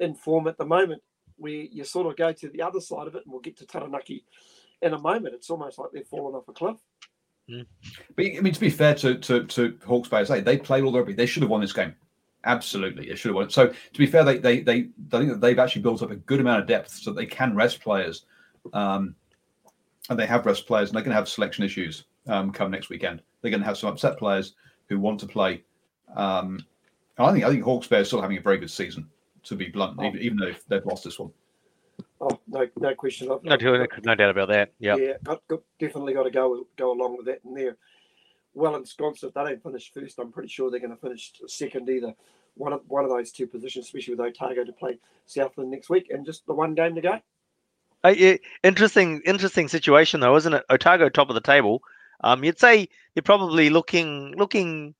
in 0.00 0.14
form 0.14 0.46
at 0.48 0.58
the 0.58 0.66
moment, 0.66 1.02
where 1.36 1.52
you 1.52 1.84
sort 1.84 2.06
of 2.06 2.16
go 2.16 2.32
to 2.32 2.48
the 2.48 2.62
other 2.62 2.80
side 2.80 3.06
of 3.06 3.14
it, 3.14 3.22
and 3.24 3.32
we'll 3.32 3.40
get 3.40 3.56
to 3.58 3.66
Taranaki 3.66 4.24
in 4.82 4.92
a 4.92 4.98
moment. 4.98 5.34
It's 5.34 5.50
almost 5.50 5.78
like 5.78 5.90
they've 5.92 6.06
fallen 6.06 6.34
off 6.34 6.48
a 6.48 6.52
cliff. 6.52 6.76
Mm. 7.50 7.66
But 8.14 8.26
I 8.26 8.40
mean, 8.40 8.52
to 8.52 8.60
be 8.60 8.70
fair 8.70 8.94
to 8.96 9.16
to, 9.16 9.44
to 9.44 9.78
Hawke's 9.86 10.08
Bay, 10.08 10.40
they 10.40 10.58
played 10.58 10.84
all 10.84 10.92
the 10.92 10.98
rugby. 10.98 11.14
They 11.14 11.26
should 11.26 11.42
have 11.42 11.50
won 11.50 11.62
this 11.62 11.72
game. 11.72 11.94
Absolutely, 12.48 13.08
it 13.10 13.16
should 13.16 13.28
have 13.28 13.36
won. 13.36 13.50
So 13.50 13.68
to 13.68 13.98
be 13.98 14.06
fair, 14.06 14.24
they 14.24 14.38
they 14.38 14.60
they 14.60 14.88
I 15.12 15.18
think 15.18 15.30
that 15.30 15.40
they've 15.40 15.58
actually 15.58 15.82
built 15.82 16.02
up 16.02 16.10
a 16.10 16.16
good 16.16 16.40
amount 16.40 16.62
of 16.62 16.66
depth 16.66 16.90
so 16.90 17.12
they 17.12 17.26
can 17.26 17.54
rest 17.54 17.80
players 17.80 18.24
um, 18.72 19.14
and 20.10 20.18
they 20.18 20.26
have 20.26 20.46
rest 20.46 20.66
players, 20.66 20.88
and 20.88 20.96
they're 20.96 21.04
going 21.04 21.12
to 21.12 21.16
have 21.16 21.28
selection 21.28 21.64
issues 21.64 22.04
um, 22.26 22.50
come 22.50 22.70
next 22.70 22.88
weekend. 22.88 23.22
They're 23.40 23.50
going 23.50 23.60
to 23.60 23.66
have 23.66 23.78
some 23.78 23.90
upset 23.90 24.18
players 24.18 24.54
who 24.88 24.98
want 24.98 25.20
to 25.20 25.26
play. 25.26 25.62
Um, 26.14 26.64
I 27.18 27.32
think 27.32 27.44
I 27.44 27.50
think 27.50 27.64
Hawke's 27.64 27.86
Bay 27.86 27.98
are 27.98 28.04
still 28.04 28.22
having 28.22 28.38
a 28.38 28.40
very 28.40 28.58
good 28.58 28.70
season, 28.70 29.08
to 29.44 29.56
be 29.56 29.68
blunt, 29.68 29.96
oh. 29.98 30.04
even, 30.04 30.20
even, 30.20 30.38
though 30.38 30.54
they've 30.68 30.86
lost 30.86 31.04
this 31.04 31.18
one. 31.18 31.30
Oh 32.20 32.40
no, 32.48 32.66
no 32.78 32.94
question. 32.94 33.28
no, 33.28 33.56
no 34.04 34.14
doubt 34.14 34.30
about 34.30 34.48
that. 34.48 34.72
Yeah, 34.78 34.96
yeah, 34.96 35.12
got, 35.24 35.46
got, 35.48 35.60
definitely 35.78 36.14
got 36.14 36.24
to 36.24 36.30
go 36.30 36.66
go 36.76 36.92
along 36.92 37.16
with 37.16 37.26
that. 37.26 37.44
And 37.44 37.56
they're 37.56 37.76
well 38.54 38.76
ensconced. 38.76 39.24
If 39.24 39.34
they 39.34 39.44
don't 39.44 39.62
finish 39.62 39.92
first, 39.92 40.18
I'm 40.18 40.32
pretty 40.32 40.48
sure 40.48 40.70
they're 40.70 40.80
going 40.80 40.94
to 40.94 40.96
finish 40.96 41.32
second 41.46 41.88
either. 41.88 42.14
One 42.58 42.72
of 42.72 42.82
one 42.88 43.04
of 43.04 43.10
those 43.10 43.32
two 43.32 43.46
positions, 43.46 43.86
especially 43.86 44.14
with 44.14 44.26
Otago 44.26 44.64
to 44.64 44.72
play 44.72 44.98
Southland 45.26 45.70
next 45.70 45.88
week, 45.88 46.08
and 46.10 46.26
just 46.26 46.46
the 46.46 46.54
one 46.54 46.74
game 46.74 46.94
to 46.94 47.00
go. 47.00 47.20
Uh, 48.04 48.14
yeah, 48.16 48.36
interesting, 48.62 49.20
interesting 49.24 49.68
situation 49.68 50.20
though, 50.20 50.36
isn't 50.36 50.54
it? 50.54 50.64
Otago 50.70 51.08
top 51.08 51.28
of 51.28 51.34
the 51.34 51.40
table. 51.40 51.82
Um, 52.22 52.44
you'd 52.44 52.58
say 52.58 52.88
they're 53.14 53.22
probably 53.22 53.70
looking 53.70 54.34
looking 54.36 54.94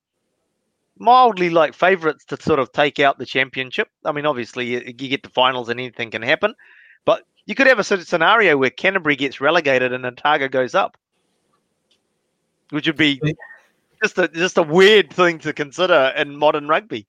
mildly 0.99 1.51
like 1.51 1.75
favourites 1.75 2.25
to 2.27 2.41
sort 2.41 2.59
of 2.59 2.73
take 2.73 2.99
out 2.99 3.19
the 3.19 3.27
championship. 3.27 3.89
I 4.05 4.13
mean, 4.13 4.27
obviously 4.27 4.67
you, 4.67 4.83
you 4.87 5.09
get 5.09 5.23
the 5.23 5.29
finals 5.29 5.69
and 5.69 5.79
anything 5.79 6.11
can 6.11 6.23
happen, 6.23 6.55
but 7.05 7.25
you 7.47 7.55
could 7.55 7.69
have 7.69 7.79
a 7.79 7.85
sort 7.85 8.01
of 8.01 8.09
scenario 8.09 8.57
where 8.57 8.71
Canterbury 8.71 9.17
gets 9.17 9.41
relegated 9.41 9.93
and 9.93 10.05
Otago 10.05 10.49
goes 10.49 10.75
up, 10.75 10.97
which 12.71 12.87
would 12.87 12.97
be 12.97 13.21
just 14.03 14.19
a 14.19 14.29
just 14.29 14.59
a 14.59 14.63
weird 14.63 15.13
thing 15.13 15.39
to 15.41 15.53
consider 15.53 16.13
in 16.17 16.37
modern 16.37 16.69
rugby. 16.69 17.07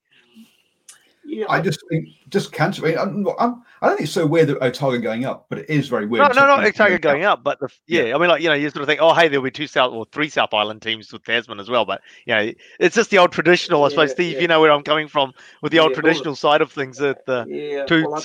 Yeah, 1.26 1.46
I 1.48 1.62
just 1.62 1.80
think 1.90 2.08
just 2.30 2.52
cancer. 2.52 2.86
I, 2.86 2.90
mean, 2.90 2.98
I'm, 2.98 3.28
I'm, 3.40 3.64
I 3.82 3.88
do 3.88 3.92
not 3.92 3.98
think 3.98 4.02
it's 4.02 4.12
so 4.12 4.26
weird 4.26 4.50
that 4.50 4.64
Otago 4.64 5.00
going 5.00 5.26
up, 5.26 5.46
but 5.50 5.60
it 5.60 5.70
is 5.70 5.88
very 5.88 6.06
weird. 6.06 6.36
No, 6.36 6.42
no, 6.42 6.48
not 6.48 6.66
Otago 6.66 6.98
going 6.98 7.24
up, 7.24 7.44
but 7.44 7.60
the, 7.60 7.70
yeah, 7.88 8.04
yeah, 8.04 8.16
I 8.16 8.18
mean, 8.18 8.30
like 8.30 8.42
you 8.42 8.50
know, 8.50 8.56
you 8.56 8.70
sort 8.70 8.82
of 8.82 8.88
think, 8.88 9.00
oh, 9.02 9.14
hey, 9.14 9.28
there'll 9.28 9.44
be 9.44 9.52
two 9.52 9.68
South 9.68 9.94
or 9.94 10.06
three 10.12 10.30
South 10.30 10.54
Island 10.54 10.82
teams 10.82 11.12
with 11.14 11.24
Tasman 11.24 11.60
as 11.60 11.70
well, 11.70 11.86
but 11.86 12.02
you 12.26 12.34
know, 12.34 12.52
it's 12.80 12.96
just 12.96 13.12
the 13.12 13.20
old 13.20 13.32
traditional. 13.32 13.84
I 13.84 13.90
suppose, 13.90 14.12
Steve, 14.12 14.36
yeah. 14.36 14.42
you 14.42 14.48
know 14.48 14.60
where 14.60 14.72
I'm 14.72 14.84
coming 14.84 15.08
from 15.08 15.34
with 15.62 15.72
the 15.72 15.80
old 15.80 15.94
traditional 15.94 16.36
side 16.36 16.62
of 16.62 16.72
things. 16.72 16.98
That 16.98 17.26
the 17.26 17.46
yeah, 17.48 17.86
two, 17.86 18.10
well, 18.10 18.22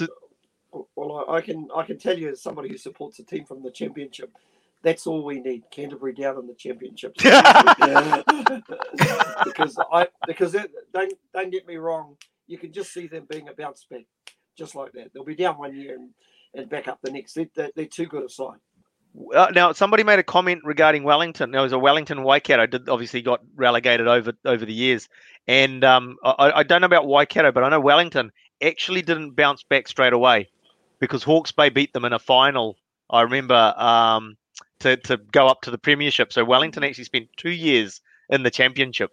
well, 0.97 1.25
I 1.29 1.41
can 1.41 1.69
I 1.75 1.85
can 1.85 1.99
tell 1.99 2.19
you 2.19 2.31
as 2.31 2.43
somebody 2.43 2.69
who 2.69 2.79
supports 2.79 3.19
a 3.19 3.25
team 3.25 3.45
from 3.45 3.63
the 3.63 3.71
championship, 3.71 4.31
That's 4.83 5.07
all 5.07 5.25
we 5.25 5.41
need. 5.41 5.65
Canterbury 5.71 6.15
down 6.15 6.39
in 6.39 6.47
the 6.47 6.55
championship. 6.55 7.15
because 9.45 9.79
I 9.93 10.09
because 10.27 10.55
it, 10.55 10.71
don't 10.93 11.13
don't 11.33 11.51
get 11.51 11.67
me 11.67 11.77
wrong, 11.77 12.17
you 12.47 12.59
can 12.59 12.73
just 12.73 12.93
see 12.93 13.07
them 13.07 13.27
being 13.29 13.49
a 13.49 13.55
bounce 13.55 13.87
back, 13.91 14.05
just 14.57 14.75
like 14.75 14.93
that. 14.93 15.13
They'll 15.13 15.25
be 15.25 15.35
down 15.35 15.59
one 15.59 15.77
year 15.77 15.95
and, 15.95 16.11
and 16.55 16.69
back 16.69 16.89
up 16.89 16.99
the 17.03 17.11
next. 17.11 17.35
They, 17.35 17.49
they, 17.55 17.71
they're 17.75 17.87
too 17.87 18.07
good 18.07 18.25
a 18.25 18.29
side. 18.29 18.59
Uh, 19.35 19.47
now, 19.55 19.71
somebody 19.73 20.03
made 20.03 20.19
a 20.19 20.25
comment 20.25 20.63
regarding 20.65 21.05
Wellington. 21.05 21.53
There 21.53 21.63
was 21.63 21.73
a 21.73 21.79
Wellington 21.79 22.25
Waikato. 22.25 22.67
Did 22.67 22.89
obviously 22.89 23.23
got 23.23 23.41
relegated 23.55 24.09
over 24.09 24.33
over 24.45 24.65
the 24.65 24.73
years, 24.73 25.09
and 25.47 25.85
um, 25.85 26.17
I, 26.25 26.53
I 26.57 26.63
don't 26.65 26.81
know 26.81 26.87
about 26.87 27.07
Waikato, 27.07 27.53
but 27.53 27.63
I 27.63 27.69
know 27.69 27.81
Wellington 27.81 28.33
actually 28.61 29.03
didn't 29.03 29.33
bounce 29.37 29.63
back 29.63 29.87
straight 29.87 30.13
away 30.13 30.49
because 30.99 31.23
Hawke's 31.23 31.53
Bay 31.53 31.69
beat 31.69 31.93
them 31.93 32.05
in 32.05 32.13
a 32.13 32.19
final. 32.19 32.77
I 33.09 33.23
remember 33.23 33.75
um, 33.77 34.37
to 34.81 34.97
to 34.97 35.17
go 35.17 35.47
up 35.47 35.63
to 35.63 35.71
the 35.71 35.79
Premiership. 35.79 36.33
So 36.33 36.45
Wellington 36.45 36.83
actually 36.83 37.05
spent 37.05 37.29
two 37.37 37.51
years 37.51 38.01
in 38.31 38.43
the 38.43 38.51
Championship. 38.51 39.13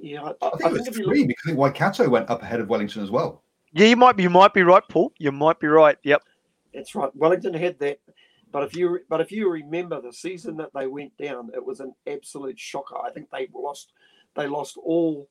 Yeah, 0.00 0.22
I, 0.42 0.46
I 0.46 0.50
think 0.50 0.86
it 0.86 0.88
was 0.88 0.96
three 0.96 1.26
because 1.26 1.42
I 1.44 1.48
think 1.48 1.58
Waikato 1.58 2.08
went 2.08 2.28
up 2.30 2.42
ahead 2.42 2.60
of 2.60 2.68
Wellington 2.68 3.02
as 3.02 3.10
well. 3.10 3.42
Yeah, 3.72 3.86
you 3.86 3.96
might 3.96 4.16
be 4.16 4.22
you 4.22 4.30
might 4.30 4.54
be 4.54 4.62
right, 4.62 4.82
Paul. 4.88 5.12
You 5.18 5.32
might 5.32 5.58
be 5.60 5.66
right. 5.66 5.96
Yep. 6.02 6.22
That's 6.74 6.94
right. 6.94 7.14
Wellington 7.14 7.54
had 7.54 7.78
that 7.80 7.98
but 8.52 8.62
if 8.62 8.74
you 8.74 9.00
but 9.08 9.20
if 9.20 9.30
you 9.32 9.50
remember 9.50 10.00
the 10.00 10.12
season 10.12 10.56
that 10.56 10.70
they 10.74 10.86
went 10.86 11.16
down, 11.18 11.50
it 11.54 11.64
was 11.64 11.80
an 11.80 11.94
absolute 12.06 12.58
shocker. 12.58 12.96
I 12.96 13.10
think 13.10 13.28
they 13.30 13.48
lost 13.54 13.92
they 14.34 14.46
lost 14.46 14.78
all 14.82 15.28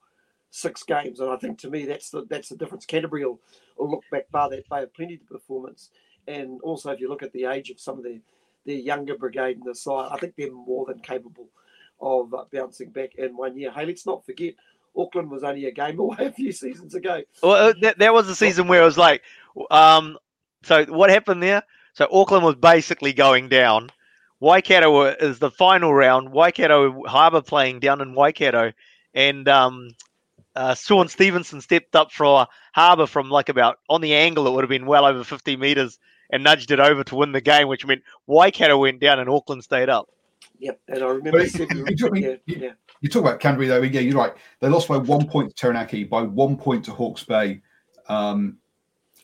six 0.52 0.84
games, 0.84 1.20
and 1.20 1.30
I 1.30 1.38
think 1.38 1.58
to 1.60 1.70
me 1.70 1.86
that's 1.86 2.10
the 2.10 2.26
that's 2.30 2.50
the 2.50 2.56
difference. 2.56 2.86
Canterbury 2.86 3.26
will, 3.26 3.40
will 3.78 3.90
look 3.90 4.04
back 4.12 4.30
bar 4.30 4.50
that 4.50 4.70
Bay 4.70 4.84
of 4.84 4.94
Plenty 4.94 5.16
of 5.16 5.28
performance, 5.28 5.90
and 6.28 6.62
also 6.62 6.92
if 6.92 7.00
you 7.00 7.10
look 7.10 7.24
at 7.24 7.34
the 7.34 7.46
age 7.46 7.70
of 7.70 7.80
some 7.80 7.98
of 7.98 8.04
the 8.04 8.22
the 8.66 8.76
younger 8.76 9.18
brigade 9.18 9.58
in 9.58 9.64
the 9.64 9.76
side, 9.76 10.10
I 10.12 10.18
think 10.18 10.36
they're 10.36 10.52
more 10.52 10.86
than 10.86 11.00
capable 11.00 11.48
of 12.00 12.34
uh, 12.34 12.46
bouncing 12.52 12.90
back 12.90 13.16
in 13.16 13.36
one 13.36 13.58
year. 13.58 13.72
Hey, 13.72 13.86
let's 13.86 14.06
not 14.06 14.26
forget 14.26 14.54
Auckland 14.98 15.30
was 15.30 15.44
only 15.44 15.66
a 15.66 15.72
game 15.72 16.00
away 16.00 16.18
a 16.20 16.32
few 16.32 16.52
seasons 16.52 16.96
ago. 16.96 17.22
Well, 17.42 17.70
uh, 17.70 17.74
that, 17.82 18.00
that 18.00 18.14
was 18.14 18.28
the 18.28 18.36
season 18.36 18.68
where 18.68 18.82
it 18.82 18.86
was 18.86 18.98
like, 18.98 19.22
um, 19.72 20.18
so 20.64 20.86
what 20.86 21.10
happened 21.10 21.44
there? 21.44 21.64
So 21.94 22.08
Auckland 22.12 22.44
was 22.44 22.56
basically 22.56 23.14
going 23.14 23.50
down. 23.50 23.90
Waikato 24.40 25.04
is 25.06 25.40
the 25.40 25.52
final 25.52 25.94
round. 25.94 26.30
Waikato 26.30 27.04
Harbour 27.06 27.42
playing 27.42 27.80
down 27.80 28.02
in 28.02 28.14
Waikato, 28.14 28.74
and 29.14 29.48
um, 29.48 29.92
uh, 30.56 30.76
Shaun 30.76 31.08
Stevenson 31.08 31.62
stepped 31.62 31.96
up 31.96 32.12
for 32.12 32.48
Harbour 32.74 33.08
from 33.08 33.30
like 33.30 33.48
about 33.48 33.80
on 33.90 34.02
the 34.02 34.14
angle. 34.14 34.46
It 34.46 34.52
would 34.52 34.64
have 34.64 34.70
been 34.70 34.86
well 34.86 35.06
over 35.06 35.24
50 35.24 35.56
meters, 35.56 35.98
and 36.30 36.44
nudged 36.44 36.72
it 36.72 36.80
over 36.80 37.04
to 37.04 37.16
win 37.16 37.32
the 37.32 37.42
game, 37.42 37.68
which 37.68 37.86
meant 37.86 38.04
Waikato 38.28 38.78
went 38.78 39.00
down 39.00 39.20
and 39.20 39.30
Auckland 39.30 39.64
stayed 39.64 39.90
up. 39.90 40.10
Yep, 40.60 40.80
and 40.88 41.04
I 41.04 41.08
remember. 41.08 41.44
you, 41.44 41.96
talk, 41.96 42.18
yeah, 42.18 42.36
yeah. 42.46 42.72
you 43.02 43.10
talk 43.10 43.22
about 43.22 43.40
Canterbury 43.40 43.68
though. 43.68 43.82
Yeah, 43.82 44.02
you're 44.02 44.18
right. 44.18 44.34
They 44.60 44.70
lost 44.70 44.88
by 44.88 44.98
one 44.98 45.28
point 45.28 45.50
to 45.50 45.56
Taranaki, 45.56 46.04
by 46.04 46.22
one 46.22 46.58
point 46.58 46.86
to 46.86 46.92
Hawke's 46.92 47.24
Bay, 47.24 47.62
um, 48.08 48.58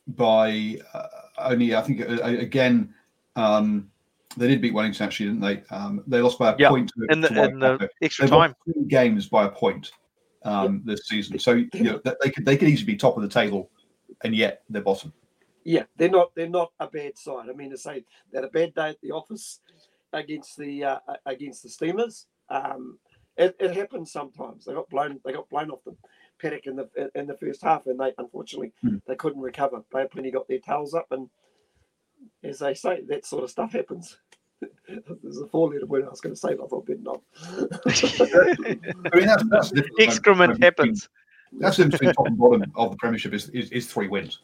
by. 0.08 0.78
Uh, 0.94 1.08
only 1.38 1.76
I 1.76 1.82
think 1.82 2.02
uh, 2.02 2.22
again 2.24 2.94
um, 3.36 3.90
they 4.38 4.48
did 4.48 4.62
beat 4.62 4.74
Wellington 4.74 5.06
actually, 5.06 5.28
didn't 5.28 5.42
they? 5.42 5.64
Um, 5.76 6.04
they 6.08 6.22
lost 6.22 6.40
by 6.40 6.52
a 6.52 6.56
yep. 6.58 6.70
point 6.70 6.92
to, 6.96 7.08
in 7.10 7.22
the, 7.22 7.30
to 7.30 7.44
in 7.44 7.60
the 7.60 7.90
extra 8.02 8.26
They've 8.26 8.32
time. 8.32 8.56
Three 8.66 8.86
games 8.86 9.28
by 9.28 9.46
a 9.46 9.50
point 9.50 9.92
um, 10.44 10.82
this 10.86 11.08
season, 11.08 11.40
so 11.40 11.54
you 11.54 11.70
know 11.74 12.02
they 12.04 12.30
could 12.30 12.46
they 12.46 12.58
could 12.58 12.70
easily 12.70 12.94
be 12.94 12.98
top 12.98 13.18
of 13.18 13.24
the 13.24 13.30
table, 13.30 13.70
and 14.24 14.36
yet 14.36 14.64
they're 14.70 14.82
bottom. 14.82 15.14
Yeah, 15.64 15.84
they're 15.98 16.10
not 16.10 16.34
they're 16.36 16.50
not 16.50 16.72
a 16.80 16.88
bad 16.88 17.18
side. 17.18 17.50
I 17.50 17.54
mean, 17.54 17.70
to 17.72 17.78
say 17.78 18.04
they 18.32 18.38
had 18.38 18.46
a 18.46 18.50
bad 18.50 18.74
day 18.74 18.90
at 18.90 19.02
the 19.02 19.12
office 19.12 19.60
against 20.14 20.58
the 20.58 20.84
uh, 20.84 21.00
against 21.26 21.64
the 21.64 21.70
Steamers. 21.70 22.28
Um, 22.50 22.98
it, 23.38 23.56
it 23.60 23.76
happens 23.76 24.12
sometimes. 24.12 24.66
They 24.66 24.74
got 24.74 24.90
blown. 24.90 25.20
They 25.24 25.34
got 25.34 25.50
blown 25.50 25.72
off 25.72 25.84
the 25.86 25.96
paddock 26.42 26.66
in 26.66 26.76
the 26.76 27.12
in 27.16 27.28
the 27.28 27.38
first 27.38 27.62
half, 27.62 27.86
and 27.88 28.00
they 28.00 28.14
unfortunately 28.18 28.74
mm. 28.84 29.02
they 29.08 29.16
couldn't 29.16 29.42
recover. 29.42 29.84
They 29.94 30.06
plenty 30.06 30.32
got 30.32 30.48
their 30.48 30.60
tails 30.60 30.94
up, 30.94 31.08
and 31.12 31.30
as 32.44 32.60
they 32.60 32.74
say, 32.74 33.02
that 33.08 33.26
sort 33.26 33.44
of 33.44 33.50
stuff 33.50 33.74
happens. 33.74 34.18
There's 34.88 35.40
a 35.40 35.48
four-letter 35.48 35.88
word 35.88 36.06
I 36.06 36.10
was 36.10 36.22
going 36.22 36.36
to 36.36 36.40
say, 36.40 36.54
but 36.54 36.66
I 36.66 36.68
thought 36.68 36.86
better 36.86 37.00
not. 37.02 37.22
I 39.14 39.16
mean, 39.16 39.26
that's, 39.26 39.44
that's 39.50 39.72
excrement 40.00 40.62
happens. 40.62 41.10
That's 41.54 41.78
the 41.78 41.88
between 41.88 42.14
top 42.14 42.28
and 42.28 42.38
bottom 42.38 42.72
of 42.76 42.92
the 42.92 42.98
Premiership 42.98 43.34
is, 43.34 43.50
is, 43.50 43.72
is 43.72 43.92
three 43.92 44.08
wins. 44.08 44.40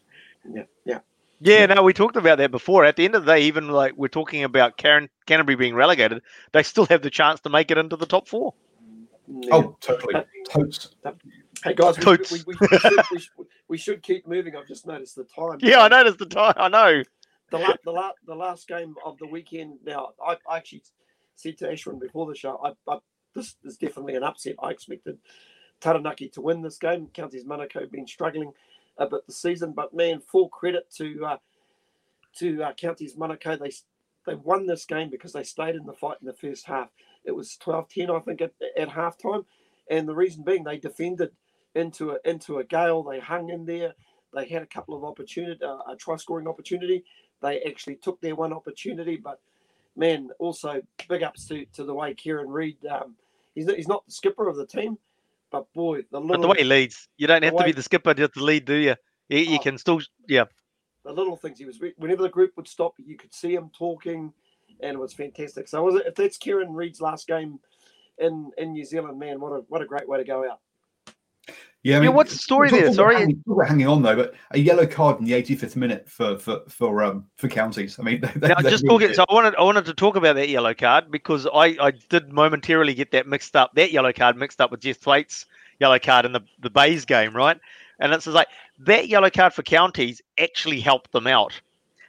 Yeah, 0.52 0.64
yeah. 0.84 0.98
Yeah, 1.40 1.66
no, 1.66 1.82
we 1.82 1.92
talked 1.92 2.16
about 2.16 2.38
that 2.38 2.50
before. 2.50 2.84
At 2.84 2.96
the 2.96 3.04
end 3.04 3.14
of 3.14 3.24
the 3.24 3.34
day, 3.34 3.42
even 3.42 3.68
like 3.68 3.94
we're 3.96 4.08
talking 4.08 4.42
about 4.42 4.76
Karen, 4.76 5.08
Canterbury 5.26 5.56
being 5.56 5.74
relegated, 5.74 6.22
they 6.52 6.62
still 6.62 6.86
have 6.86 7.02
the 7.02 7.10
chance 7.10 7.40
to 7.40 7.50
make 7.50 7.70
it 7.70 7.78
into 7.78 7.96
the 7.96 8.06
top 8.06 8.28
four. 8.28 8.54
Yeah. 9.28 9.54
Oh, 9.54 9.76
totally. 9.80 10.14
Totes. 10.48 10.94
Hey 11.62 11.74
guys, 11.74 11.98
we, 11.98 12.04
we, 12.06 12.16
we, 12.46 12.54
we, 12.60 12.78
should, 12.78 12.92
we, 13.10 13.18
should, 13.18 13.30
we, 13.68 13.78
should, 13.78 14.02
keep 14.02 14.26
moving. 14.26 14.56
I've 14.56 14.68
just 14.68 14.86
noticed 14.86 15.16
the 15.16 15.24
time. 15.24 15.58
Yeah, 15.60 15.82
I 15.82 15.88
noticed 15.88 16.18
the 16.18 16.26
time. 16.26 16.54
I 16.56 16.68
know. 16.68 17.02
The 17.50 17.58
la- 17.58 17.74
the, 17.84 17.90
la- 17.90 18.12
the 18.26 18.34
last 18.34 18.68
game 18.68 18.94
of 19.04 19.18
the 19.18 19.26
weekend. 19.26 19.78
Now, 19.84 20.10
I, 20.24 20.36
I 20.48 20.58
actually 20.58 20.82
said 21.34 21.58
to 21.58 21.66
Ashwin 21.66 22.00
before 22.00 22.26
the 22.26 22.34
show, 22.34 22.60
I, 22.62 22.92
I, 22.92 22.98
this 23.34 23.56
is 23.64 23.76
definitely 23.76 24.14
an 24.14 24.22
upset. 24.22 24.54
I 24.62 24.70
expected 24.70 25.18
Taranaki 25.80 26.28
to 26.30 26.40
win 26.40 26.62
this 26.62 26.78
game. 26.78 27.08
Counties 27.12 27.44
Manukau 27.44 27.80
have 27.80 27.92
been 27.92 28.06
struggling 28.06 28.52
a 28.98 29.08
the 29.08 29.32
season, 29.32 29.72
but 29.72 29.94
man, 29.94 30.20
full 30.20 30.48
credit 30.48 30.90
to 30.96 31.24
uh, 31.24 31.36
to 32.38 32.62
uh, 32.62 32.72
Counties 32.74 33.16
Manukau. 33.16 33.58
They 33.58 33.72
they 34.26 34.34
won 34.34 34.66
this 34.66 34.84
game 34.84 35.10
because 35.10 35.32
they 35.32 35.42
stayed 35.42 35.74
in 35.74 35.86
the 35.86 35.92
fight 35.92 36.18
in 36.20 36.26
the 36.26 36.34
first 36.34 36.66
half. 36.66 36.88
It 37.24 37.32
was 37.32 37.58
12-10, 37.64 38.10
I 38.10 38.20
think, 38.20 38.42
at, 38.42 38.52
at 38.76 38.90
halftime. 38.90 39.44
And 39.90 40.06
the 40.06 40.14
reason 40.14 40.44
being 40.44 40.64
they 40.64 40.76
defended 40.76 41.30
into 41.74 42.10
a 42.10 42.16
into 42.24 42.58
a 42.58 42.64
gale. 42.64 43.02
They 43.02 43.20
hung 43.20 43.48
in 43.48 43.64
there. 43.64 43.94
They 44.34 44.46
had 44.46 44.62
a 44.62 44.66
couple 44.66 44.94
of 44.94 45.04
opportunity, 45.04 45.62
uh, 45.64 45.78
a 45.90 45.96
try 45.96 46.16
scoring 46.16 46.46
opportunity. 46.46 47.04
They 47.40 47.60
actually 47.62 47.96
took 47.96 48.20
their 48.20 48.34
one 48.34 48.52
opportunity, 48.52 49.16
but 49.16 49.40
man, 49.96 50.30
also 50.38 50.82
big 51.08 51.22
ups 51.22 51.46
to, 51.46 51.64
to 51.74 51.84
the 51.84 51.94
way 51.94 52.14
Kieran 52.14 52.48
Read. 52.48 52.76
Um, 52.86 53.14
he's 53.54 53.70
he's 53.70 53.88
not 53.88 54.04
the 54.04 54.12
skipper 54.12 54.48
of 54.48 54.56
the 54.56 54.66
team, 54.66 54.98
but 55.50 55.72
boy, 55.72 56.02
the 56.10 56.20
little, 56.20 56.36
but 56.36 56.40
the 56.42 56.48
way 56.48 56.58
he 56.58 56.64
leads, 56.64 57.08
you 57.16 57.26
don't 57.26 57.42
have 57.42 57.54
way, 57.54 57.62
to 57.62 57.66
be 57.66 57.72
the 57.72 57.82
skipper 57.82 58.14
just 58.14 58.34
to 58.34 58.44
lead, 58.44 58.64
do 58.64 58.74
you? 58.74 58.94
You, 59.28 59.38
you 59.38 59.56
oh, 59.56 59.62
can 59.62 59.78
still, 59.78 60.00
yeah. 60.28 60.44
The 61.04 61.12
little 61.12 61.36
things 61.36 61.58
he 61.58 61.64
was 61.64 61.80
whenever 61.96 62.22
the 62.22 62.28
group 62.28 62.52
would 62.56 62.68
stop, 62.68 62.94
you 62.98 63.16
could 63.16 63.32
see 63.32 63.54
him 63.54 63.70
talking, 63.76 64.32
and 64.80 64.94
it 64.94 64.98
was 64.98 65.14
fantastic. 65.14 65.68
So 65.68 65.82
was 65.82 65.96
it, 65.96 66.06
if 66.06 66.14
that's 66.14 66.36
Kieran 66.36 66.72
Read's 66.72 67.00
last 67.00 67.26
game 67.26 67.60
in 68.18 68.50
in 68.58 68.72
New 68.72 68.84
Zealand, 68.84 69.18
man, 69.18 69.40
what 69.40 69.52
a 69.52 69.60
what 69.68 69.82
a 69.82 69.86
great 69.86 70.08
way 70.08 70.18
to 70.18 70.24
go 70.24 70.48
out. 70.48 70.60
Yeah, 71.84 71.96
I 71.96 72.00
mean, 72.00 72.10
yeah, 72.10 72.16
what's 72.16 72.32
the 72.32 72.38
story 72.38 72.70
there? 72.70 72.92
Sorry, 72.92 73.14
hanging, 73.14 73.42
hanging, 73.64 73.86
on 73.86 74.02
though, 74.02 74.16
but 74.16 74.34
a 74.50 74.58
yellow 74.58 74.84
card 74.84 75.20
in 75.20 75.26
the 75.26 75.32
85th 75.32 75.76
minute 75.76 76.08
for 76.08 76.36
for 76.38 76.60
for 76.68 77.04
um 77.04 77.24
for 77.36 77.48
counties. 77.48 77.98
I 78.00 78.02
mean, 78.02 78.20
they, 78.36 78.48
now, 78.48 78.60
just 78.62 78.84
talking. 78.84 79.14
So 79.14 79.24
I 79.28 79.32
wanted 79.32 79.54
I 79.54 79.62
wanted 79.62 79.84
to 79.84 79.94
talk 79.94 80.16
about 80.16 80.34
that 80.36 80.48
yellow 80.48 80.74
card 80.74 81.10
because 81.10 81.46
I 81.46 81.76
I 81.80 81.92
did 82.08 82.32
momentarily 82.32 82.94
get 82.94 83.12
that 83.12 83.28
mixed 83.28 83.54
up. 83.54 83.74
That 83.74 83.92
yellow 83.92 84.12
card 84.12 84.36
mixed 84.36 84.60
up 84.60 84.72
with 84.72 84.80
Jeff 84.80 84.98
Thwaites' 84.98 85.46
yellow 85.78 86.00
card 86.00 86.24
in 86.24 86.32
the 86.32 86.40
the 86.60 86.70
Bays 86.70 87.04
game, 87.04 87.34
right? 87.34 87.58
And 88.00 88.12
it's 88.12 88.26
like 88.26 88.48
that 88.80 89.08
yellow 89.08 89.30
card 89.30 89.54
for 89.54 89.62
counties 89.62 90.20
actually 90.38 90.80
helped 90.80 91.12
them 91.12 91.28
out 91.28 91.52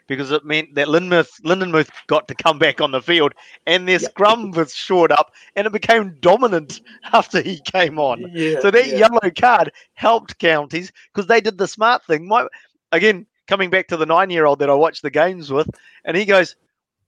because 0.09 0.31
it 0.31 0.43
meant 0.43 0.75
that 0.75 0.89
Lindenmuth, 0.89 1.39
Lindenmuth 1.43 1.89
got 2.07 2.27
to 2.27 2.35
come 2.35 2.59
back 2.59 2.81
on 2.81 2.91
the 2.91 3.01
field 3.01 3.33
and 3.65 3.87
their 3.87 4.01
yep. 4.01 4.11
scrum 4.11 4.51
was 4.51 4.75
shored 4.75 5.13
up 5.13 5.31
and 5.55 5.65
it 5.65 5.71
became 5.71 6.17
dominant 6.19 6.81
after 7.13 7.41
he 7.41 7.61
came 7.61 7.97
on. 7.97 8.29
Yeah, 8.33 8.59
so 8.59 8.71
that 8.71 8.87
yeah. 8.87 8.97
yellow 8.97 9.31
card 9.39 9.71
helped 9.93 10.37
counties 10.39 10.91
because 11.13 11.27
they 11.27 11.39
did 11.39 11.57
the 11.57 11.67
smart 11.67 12.03
thing. 12.05 12.27
My, 12.27 12.47
again, 12.91 13.25
coming 13.47 13.69
back 13.69 13.87
to 13.87 13.97
the 13.97 14.05
nine 14.05 14.29
year 14.29 14.45
old 14.45 14.59
that 14.59 14.69
I 14.69 14.73
watched 14.73 15.03
the 15.03 15.09
games 15.11 15.51
with, 15.51 15.69
and 16.03 16.17
he 16.17 16.25
goes, 16.25 16.57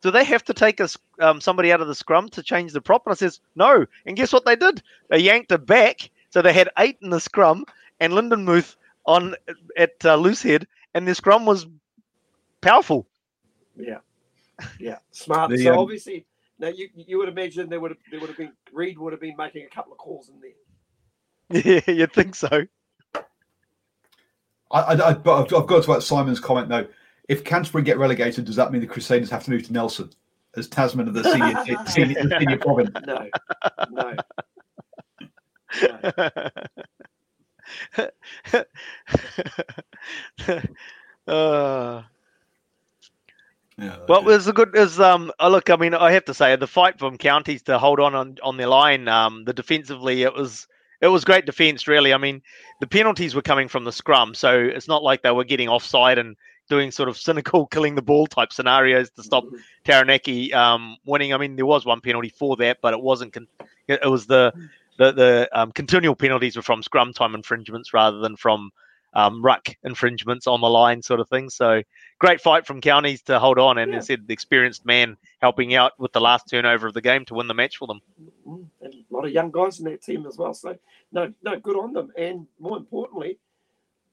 do 0.01 0.09
they 0.09 0.23
have 0.23 0.43
to 0.45 0.53
take 0.53 0.79
a, 0.79 0.87
um, 1.19 1.41
somebody 1.41 1.71
out 1.71 1.81
of 1.81 1.87
the 1.87 1.95
scrum 1.95 2.29
to 2.29 2.41
change 2.41 2.71
the 2.71 2.81
prop? 2.81 3.05
And 3.05 3.11
I 3.11 3.15
says, 3.15 3.39
no. 3.55 3.85
And 4.05 4.15
guess 4.15 4.33
what 4.33 4.45
they 4.45 4.55
did? 4.55 4.81
They 5.09 5.19
yanked 5.19 5.51
it 5.51 5.65
back. 5.65 6.09
So 6.31 6.41
they 6.41 6.53
had 6.53 6.69
eight 6.79 6.97
in 7.01 7.09
the 7.09 7.19
scrum 7.19 7.65
and 7.99 8.13
Lindenmuth 8.13 8.75
on 9.05 9.35
at 9.77 9.93
uh, 10.05 10.17
Loosehead, 10.17 10.65
and 10.93 11.07
the 11.07 11.15
scrum 11.15 11.45
was 11.45 11.65
powerful. 12.62 13.07
Yeah, 13.76 13.99
yeah, 14.80 14.97
smart. 15.12 15.51
The, 15.51 15.57
so 15.64 15.74
um, 15.74 15.80
obviously, 15.80 16.26
now 16.59 16.70
you 16.70 16.89
you 16.95 17.18
would 17.18 17.30
imagine 17.30 17.70
there 17.70 17.80
would 17.80 17.91
have 17.91 17.99
there 18.09 18.20
would 18.20 18.30
have 18.30 18.38
been 18.38 18.53
Read 18.72 18.97
would 18.97 19.14
have 19.14 19.22
been 19.22 19.36
making 19.38 19.66
a 19.66 19.70
couple 19.76 19.91
of 19.91 19.97
calls 19.97 20.30
in 20.30 20.39
there. 20.39 20.51
Yeah, 21.66 21.82
you'd 21.86 22.14
think 22.14 22.34
so. 22.34 22.66
I, 24.72 24.80
I, 24.80 25.09
I 25.09 25.14
but 25.14 25.53
I've 25.53 25.68
got 25.68 25.84
to 25.84 25.93
add 25.93 26.03
Simon's 26.03 26.39
comment 26.39 26.70
though. 26.70 26.88
If 27.28 27.43
Canterbury 27.43 27.84
get 27.84 27.97
relegated, 27.97 28.45
does 28.45 28.55
that 28.55 28.72
mean 28.72 28.80
the 28.82 28.88
Crusaders 28.88 29.30
have 29.30 29.43
to 29.43 29.51
move 29.51 29.64
to 29.64 29.74
Nelson 29.74 30.12
as 30.55 30.68
Tasman 30.68 31.09
of 31.09 31.14
the 31.14 31.24
senior 31.24 31.86
senior, 31.88 32.39
senior 32.39 32.57
province? 32.57 32.91
No, 33.05 33.28
no. 33.91 34.16
no. 36.07 36.49
uh, 41.28 42.03
Yeah, 43.82 43.95
Well, 44.07 44.19
it 44.19 44.25
was 44.25 44.47
a 44.47 44.53
good. 44.53 44.75
Is 44.75 44.99
um. 44.99 45.32
oh, 45.39 45.49
Look, 45.49 45.71
I 45.71 45.75
mean, 45.75 45.95
I 45.95 46.11
have 46.11 46.25
to 46.25 46.34
say, 46.36 46.55
the 46.55 46.67
fight 46.67 46.99
from 46.99 47.17
counties 47.17 47.63
to 47.63 47.79
hold 47.79 47.99
on 47.99 48.13
on, 48.13 48.38
on 48.43 48.57
their 48.57 48.67
line. 48.67 49.07
Um, 49.07 49.43
the 49.43 49.53
defensively, 49.53 50.21
it 50.21 50.34
was 50.36 50.67
it 51.01 51.07
was 51.07 51.25
great 51.25 51.45
defense. 51.47 51.88
Really, 51.88 52.13
I 52.13 52.17
mean, 52.17 52.43
the 52.79 52.88
penalties 52.88 53.34
were 53.34 53.41
coming 53.41 53.67
from 53.67 53.84
the 53.84 53.91
scrum, 53.91 54.36
so 54.36 54.59
it's 54.59 54.88
not 54.88 55.01
like 55.01 55.23
they 55.23 55.32
were 55.32 55.43
getting 55.43 55.67
offside 55.67 56.19
and 56.19 56.36
doing 56.69 56.91
sort 56.91 57.09
of 57.09 57.17
cynical 57.17 57.65
killing 57.71 57.95
the 57.95 58.01
ball 58.03 58.27
type 58.27 58.53
scenarios 58.53 59.09
to 59.11 59.23
stop 59.23 59.45
Taranaki 59.84 60.53
um 60.53 60.97
winning. 61.05 61.34
I 61.34 61.38
mean, 61.38 61.55
there 61.55 61.65
was 61.65 61.84
one 61.84 62.01
penalty 62.01 62.29
for 62.29 62.55
that, 62.57 62.77
but 62.82 62.93
it 62.93 63.01
wasn't. 63.01 63.34
Con- 63.34 63.47
it 63.88 64.01
it 64.03 64.09
was 64.09 64.27
the 64.27 64.53
the 64.97 65.11
the 65.11 65.49
um, 65.53 65.71
continual 65.71 66.15
penalties 66.15 66.55
were 66.55 66.61
from 66.61 66.84
scrum 66.84 67.13
time 67.13 67.34
infringements 67.34 67.93
rather 67.93 68.19
than 68.19 68.36
from 68.36 68.71
um, 69.14 69.43
ruck 69.43 69.68
infringements 69.84 70.47
on 70.47 70.62
the 70.62 70.70
line, 70.70 71.01
sort 71.01 71.20
of 71.20 71.30
thing. 71.30 71.49
So 71.49 71.82
great 72.20 72.41
fight 72.41 72.66
from 72.66 72.82
counties 72.82 73.22
to 73.24 73.39
hold 73.39 73.59
on, 73.59 73.78
and 73.78 73.91
Yeah. 73.93 73.99
said 73.99 74.28
the 74.28 74.34
experienced 74.34 74.86
man 74.86 75.18
helping 75.41 75.76
out 75.76 75.93
with 75.99 76.12
the 76.14 76.22
last 76.22 76.47
turnover 76.49 76.88
of 76.88 76.93
the 76.93 77.01
game 77.01 77.26
to 77.26 77.34
win 77.34 77.47
the 77.47 77.53
match 77.53 77.78
for 77.78 77.88
them. 77.88 78.01
Mm, 78.47 78.68
and 78.82 78.93
a 78.93 79.14
lot 79.14 79.26
of 79.26 79.32
young 79.32 79.51
guys 79.51 79.80
in 79.80 79.86
that 79.86 80.01
team 80.01 80.26
as 80.26 80.38
well. 80.38 80.53
So 80.53 80.78
no, 81.12 81.34
no, 81.43 81.59
good 81.59 81.78
on 81.78 81.93
them. 81.93 82.12
And 82.18 82.47
more 82.59 82.78
importantly, 82.78 83.39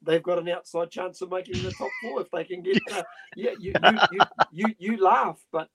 they've 0.03 0.23
got 0.23 0.39
an 0.39 0.49
outside 0.49 0.91
chance 0.91 1.21
of 1.23 1.31
making 1.31 1.63
the 1.63 1.71
top 1.73 1.91
four 2.03 2.21
if 2.21 2.31
they 2.31 2.45
can 2.45 2.63
get. 2.63 2.81
Uh, 2.91 3.03
yeah, 3.37 3.53
you 3.59 3.75
you, 3.83 3.99
you 4.13 4.21
you 4.53 4.75
you 4.79 4.97
laugh, 5.03 5.39
but 5.53 5.69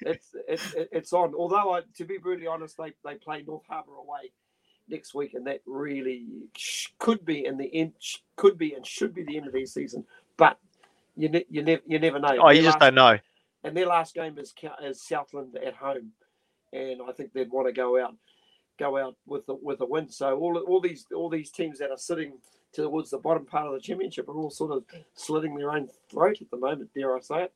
it's 0.00 0.34
it's 0.48 0.74
it's 0.92 1.12
on. 1.12 1.34
Although 1.34 1.74
I, 1.74 1.82
to 1.96 2.04
be 2.04 2.18
brutally 2.18 2.46
honest, 2.46 2.76
they 2.76 2.92
they 3.04 3.14
play 3.14 3.42
North 3.42 3.64
Harbour 3.68 3.94
away 3.94 4.32
next 4.88 5.14
week, 5.14 5.34
and 5.34 5.46
that 5.46 5.60
really 5.66 6.26
sh- 6.56 6.88
could 6.98 7.24
be 7.24 7.44
in 7.46 7.56
the 7.58 7.72
end 7.74 7.92
sh- 7.98 8.18
could 8.36 8.56
be 8.58 8.74
and 8.74 8.86
should 8.86 9.14
be 9.14 9.22
the 9.24 9.36
end 9.36 9.46
of 9.46 9.52
their 9.52 9.66
season. 9.66 10.04
But 10.36 10.58
you 11.16 11.28
ne- 11.28 11.46
you 11.50 11.62
never 11.62 11.82
you 11.86 11.98
never 11.98 12.18
know. 12.18 12.36
Oh, 12.40 12.50
you 12.50 12.62
Their 12.62 12.70
just 12.72 12.80
last- 12.80 12.80
don't 12.80 12.94
know. 12.94 13.18
and 13.64 13.76
their 13.76 13.86
last 13.86 14.14
game 14.14 14.38
is 14.38 14.54
is 14.82 15.02
Southland 15.02 15.56
at 15.56 15.74
home, 15.74 16.12
and 16.72 17.00
I 17.06 17.12
think 17.12 17.32
they'd 17.32 17.50
want 17.50 17.66
to 17.68 17.72
go 17.72 18.00
out 18.02 18.14
go 18.78 18.98
out 18.98 19.16
with 19.26 19.46
the, 19.46 19.54
with 19.54 19.80
a 19.80 19.86
win. 19.86 20.08
So 20.10 20.36
all 20.38 20.58
all 20.58 20.80
these 20.80 21.06
all 21.14 21.28
these 21.30 21.50
teams 21.50 21.78
that 21.78 21.90
are 21.90 21.96
sitting 21.98 22.34
towards 22.72 23.08
the 23.10 23.18
bottom 23.18 23.46
part 23.46 23.66
of 23.66 23.72
the 23.72 23.80
championship 23.80 24.28
are 24.28 24.36
all 24.36 24.50
sort 24.50 24.70
of 24.72 24.84
slitting 25.14 25.54
their 25.56 25.72
own 25.72 25.88
throat 26.10 26.42
at 26.42 26.50
the 26.50 26.58
moment. 26.58 26.90
Dare 26.94 27.16
I 27.16 27.20
say 27.20 27.42
it? 27.44 27.52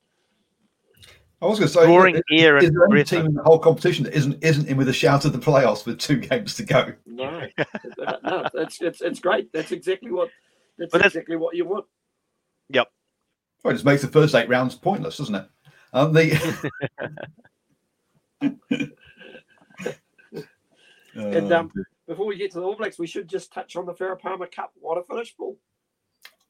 I 1.43 1.47
was 1.47 1.59
going 1.59 1.68
to 1.68 1.74
say, 1.74 1.86
Roaring 1.86 2.16
is, 2.16 2.22
ear 2.30 2.59
is 2.59 2.70
there 2.70 2.84
any 2.91 3.03
team 3.03 3.24
in 3.24 3.32
the 3.34 3.43
whole 3.43 3.59
competition 3.59 4.05
that 4.05 4.14
isn't 4.14 4.43
isn't 4.45 4.68
in 4.68 4.76
with 4.76 4.88
a 4.88 4.93
shout 4.93 5.24
at 5.24 5.32
the 5.32 5.38
playoffs 5.38 5.86
with 5.86 5.99
two 5.99 6.16
games 6.18 6.55
to 6.57 6.64
go? 6.64 6.93
No, 7.07 7.47
no, 8.22 8.47
it's, 8.55 8.80
it's 8.82 9.01
it's 9.01 9.20
great. 9.20 9.51
That's 9.53 9.72
exactly 9.72 10.11
what 10.12 10.28
that's 10.78 10.93
that's- 10.93 11.12
exactly 11.12 11.36
what 11.36 11.57
you 11.57 11.64
want. 11.64 11.86
Yep. 12.68 12.88
Well, 13.64 13.70
it 13.72 13.74
just 13.74 13.84
makes 13.86 14.03
the 14.03 14.09
first 14.09 14.34
eight 14.34 14.49
rounds 14.49 14.74
pointless, 14.74 15.16
doesn't 15.16 15.34
it? 15.34 15.47
Um, 15.93 16.12
the 16.12 16.70
And 21.14 21.53
Oh, 21.53 21.59
um, 21.59 21.72
before 22.07 22.26
we 22.26 22.36
get 22.36 22.53
to 22.53 22.61
the 22.61 22.64
All 22.64 22.76
Blacks, 22.76 22.99
we 22.99 23.07
should 23.07 23.28
just 23.28 23.53
touch 23.53 23.74
on 23.76 23.84
the 23.86 23.93
Farah 23.93 24.18
Palmer 24.18 24.47
Cup. 24.47 24.72
What 24.76 24.97
a 24.97 25.03
finish, 25.03 25.36
Paul! 25.36 25.59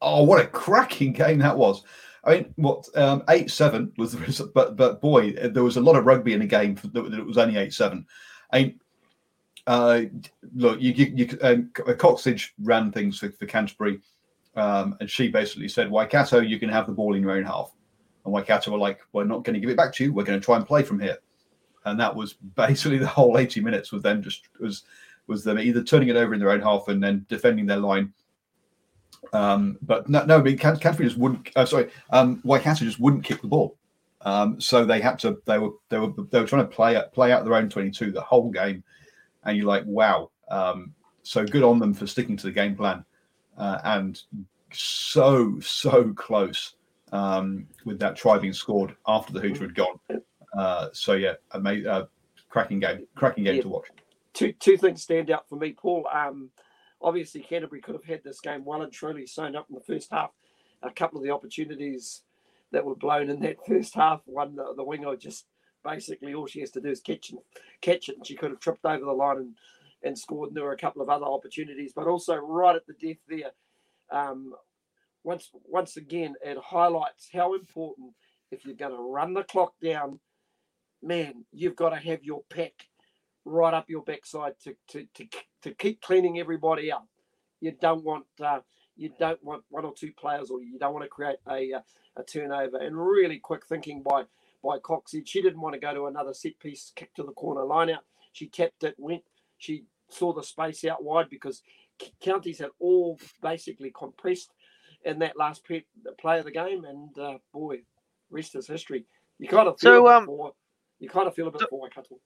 Oh, 0.02 0.22
what 0.24 0.40
a 0.40 0.46
cracking 0.46 1.12
game 1.12 1.38
that 1.40 1.56
was! 1.56 1.84
I 2.24 2.34
mean, 2.34 2.54
what 2.56 2.86
um, 2.96 3.22
eight 3.28 3.50
seven 3.50 3.92
was 3.96 4.12
the 4.12 4.18
result, 4.18 4.52
but 4.54 4.76
but 4.76 5.00
boy, 5.00 5.32
there 5.32 5.64
was 5.64 5.76
a 5.76 5.80
lot 5.80 5.96
of 5.96 6.06
rugby 6.06 6.32
in 6.32 6.40
the 6.40 6.46
game 6.46 6.78
that, 6.92 7.26
was 7.26 7.38
only 7.38 7.56
eight 7.56 7.72
seven. 7.72 8.06
I 8.52 8.62
mean, 8.62 8.80
uh, 9.66 10.02
look, 10.54 10.80
you, 10.80 10.92
you, 10.92 11.12
you 11.14 11.38
um, 11.42 11.70
Cocksedge 11.74 12.50
ran 12.62 12.92
things 12.92 13.18
for, 13.18 13.30
for 13.30 13.46
Canterbury, 13.46 14.00
um, 14.56 14.96
and 15.00 15.08
she 15.08 15.28
basically 15.28 15.68
said, 15.68 15.90
"Waikato, 15.90 16.40
you 16.40 16.58
can 16.58 16.68
have 16.68 16.86
the 16.86 16.92
ball 16.92 17.14
in 17.14 17.22
your 17.22 17.32
own 17.32 17.44
half," 17.44 17.72
and 18.24 18.34
Waikato 18.34 18.70
were 18.70 18.78
like, 18.78 19.00
"We're 19.12 19.24
not 19.24 19.44
going 19.44 19.54
to 19.54 19.60
give 19.60 19.70
it 19.70 19.76
back 19.76 19.94
to 19.94 20.04
you. 20.04 20.12
We're 20.12 20.24
going 20.24 20.40
to 20.40 20.44
try 20.44 20.56
and 20.56 20.66
play 20.66 20.82
from 20.82 21.00
here," 21.00 21.18
and 21.86 21.98
that 21.98 22.14
was 22.14 22.34
basically 22.34 22.98
the 22.98 23.06
whole 23.06 23.38
eighty 23.38 23.60
minutes 23.60 23.92
with 23.92 24.02
them 24.02 24.22
just 24.22 24.48
was 24.58 24.82
was 25.26 25.44
them 25.44 25.58
either 25.58 25.82
turning 25.82 26.08
it 26.08 26.16
over 26.16 26.34
in 26.34 26.40
their 26.40 26.50
own 26.50 26.60
half 26.60 26.88
and 26.88 27.02
then 27.02 27.24
defending 27.28 27.64
their 27.64 27.78
line 27.78 28.12
um, 29.32 29.78
but 29.82 30.08
no, 30.08 30.24
no, 30.24 30.38
I 30.38 30.42
mean, 30.42 30.58
Can- 30.58 30.78
Canterbury 30.78 31.08
just 31.08 31.18
wouldn't. 31.18 31.50
Uh, 31.56 31.66
sorry, 31.66 31.90
um, 32.10 32.40
Waikato 32.44 32.84
just 32.84 33.00
wouldn't 33.00 33.24
kick 33.24 33.42
the 33.42 33.48
ball. 33.48 33.76
Um, 34.22 34.60
so 34.60 34.84
they 34.84 35.00
had 35.00 35.18
to. 35.20 35.40
They 35.46 35.58
were 35.58 35.70
they 35.88 35.98
were 35.98 36.12
they 36.30 36.40
were 36.40 36.46
trying 36.46 36.62
to 36.62 36.68
play 36.68 37.00
play 37.12 37.32
out 37.32 37.44
their 37.44 37.54
own 37.54 37.68
twenty 37.68 37.90
two 37.90 38.10
the 38.12 38.20
whole 38.20 38.50
game, 38.50 38.82
and 39.44 39.56
you're 39.56 39.66
like, 39.66 39.84
wow. 39.86 40.30
Um, 40.50 40.94
so 41.22 41.44
good 41.44 41.62
on 41.62 41.78
them 41.78 41.94
for 41.94 42.06
sticking 42.06 42.36
to 42.38 42.46
the 42.46 42.52
game 42.52 42.74
plan, 42.76 43.04
uh, 43.56 43.78
and 43.84 44.20
so 44.72 45.58
so 45.60 46.12
close 46.14 46.74
um, 47.12 47.66
with 47.84 47.98
that 48.00 48.16
try 48.16 48.38
being 48.38 48.52
scored 48.52 48.94
after 49.06 49.32
the 49.32 49.40
hooter 49.40 49.62
had 49.64 49.74
gone. 49.74 49.98
Uh, 50.56 50.88
so 50.92 51.12
yeah, 51.14 51.34
ama- 51.54 51.88
uh, 51.88 52.06
cracking 52.48 52.80
game, 52.80 53.06
cracking 53.14 53.44
game 53.44 53.56
Yeah. 53.56 53.62
to 53.62 53.68
watch. 53.68 53.86
two 54.32 54.52
two 54.54 54.76
things 54.76 55.02
stand 55.02 55.30
out 55.30 55.48
for 55.48 55.56
me, 55.56 55.72
Paul. 55.72 56.06
Um, 56.12 56.50
obviously, 57.00 57.40
Canterbury 57.40 57.80
could 57.80 57.94
have 57.94 58.04
had 58.04 58.22
this 58.24 58.40
game 58.40 58.64
well 58.64 58.82
and 58.82 58.92
truly 58.92 59.26
sewn 59.26 59.56
up 59.56 59.66
in 59.68 59.74
the 59.74 59.80
first 59.80 60.10
half. 60.10 60.30
A 60.82 60.90
couple 60.90 61.18
of 61.18 61.24
the 61.24 61.32
opportunities 61.32 62.22
that 62.72 62.84
were 62.84 62.94
blown 62.94 63.28
in 63.30 63.40
that 63.40 63.66
first 63.66 63.94
half, 63.94 64.22
one 64.24 64.56
the, 64.56 64.74
the 64.76 64.84
winger 64.84 65.16
just 65.16 65.46
basically 65.84 66.34
all 66.34 66.46
she 66.46 66.60
has 66.60 66.70
to 66.70 66.80
do 66.80 66.88
is 66.88 67.00
catch 67.00 67.30
and 67.30 67.40
catch 67.80 68.08
it, 68.08 68.16
and 68.16 68.26
she 68.26 68.36
could 68.36 68.50
have 68.50 68.60
tripped 68.60 68.84
over 68.84 69.04
the 69.04 69.12
line 69.12 69.38
and, 69.38 69.54
and 70.02 70.18
scored. 70.18 70.48
And 70.48 70.56
there 70.56 70.64
were 70.64 70.72
a 70.72 70.78
couple 70.78 71.02
of 71.02 71.08
other 71.08 71.26
opportunities, 71.26 71.92
but 71.94 72.06
also 72.06 72.36
right 72.36 72.76
at 72.76 72.86
the 72.86 72.94
death 72.94 73.18
there. 73.28 73.52
Um, 74.10 74.54
once 75.22 75.50
once 75.64 75.96
again, 75.96 76.34
it 76.42 76.58
highlights 76.58 77.28
how 77.32 77.54
important 77.54 78.12
if 78.50 78.64
you're 78.64 78.74
going 78.74 78.96
to 78.96 79.02
run 79.02 79.34
the 79.34 79.44
clock 79.44 79.74
down, 79.82 80.18
man, 81.02 81.44
you've 81.52 81.76
got 81.76 81.90
to 81.90 81.96
have 81.96 82.24
your 82.24 82.42
pack 82.50 82.72
right 83.44 83.74
up 83.74 83.88
your 83.88 84.02
backside 84.02 84.54
to 84.64 84.74
to 84.88 85.06
to, 85.14 85.26
to 85.62 85.74
keep 85.74 86.00
cleaning 86.02 86.38
everybody 86.38 86.92
up. 86.92 87.06
You 87.60 87.72
don't 87.80 88.04
want 88.04 88.24
uh, 88.42 88.60
you 88.96 89.10
don't 89.18 89.42
want 89.42 89.62
one 89.70 89.84
or 89.84 89.92
two 89.94 90.12
players, 90.18 90.50
or 90.50 90.60
you 90.62 90.78
don't 90.78 90.92
want 90.92 91.04
to 91.04 91.08
create 91.08 91.36
a 91.48 91.74
uh, 91.74 91.80
a 92.16 92.22
turnover. 92.22 92.78
And 92.78 92.96
really 92.96 93.38
quick 93.38 93.66
thinking 93.66 94.02
by 94.02 94.24
by 94.62 94.78
Coxie, 94.78 95.26
she 95.26 95.40
didn't 95.42 95.60
want 95.60 95.74
to 95.74 95.80
go 95.80 95.94
to 95.94 96.06
another 96.06 96.34
set 96.34 96.58
piece 96.58 96.92
kick 96.94 97.14
to 97.14 97.22
the 97.22 97.32
corner 97.32 97.64
line 97.64 97.90
out. 97.90 98.04
She 98.32 98.46
tapped 98.48 98.84
it, 98.84 98.94
went. 98.98 99.22
She 99.58 99.84
saw 100.08 100.32
the 100.32 100.42
space 100.42 100.84
out 100.84 101.02
wide 101.04 101.30
because 101.30 101.62
counties 102.20 102.58
had 102.58 102.70
all 102.78 103.18
basically 103.42 103.90
compressed 103.96 104.52
in 105.04 105.18
that 105.20 105.36
last 105.38 105.64
pe- 105.64 105.84
play 106.18 106.38
of 106.38 106.44
the 106.44 106.50
game, 106.50 106.84
and 106.84 107.18
uh, 107.18 107.38
boy, 107.52 107.78
rest 108.30 108.54
is 108.54 108.66
history. 108.66 109.04
You 109.38 109.48
kind 109.48 109.68
of 109.68 109.78
feel 109.80 109.92
So, 109.92 110.06
a 110.06 110.10
bit 110.10 110.16
um, 110.16 110.26
for 110.26 110.52
you 110.98 111.08
kind 111.08 111.26
of 111.26 111.34
feel 111.34 111.48
a 111.48 111.50
bit 111.50 111.62
so- 111.62 111.66
for 111.68 111.80
Waikato. 111.80 112.18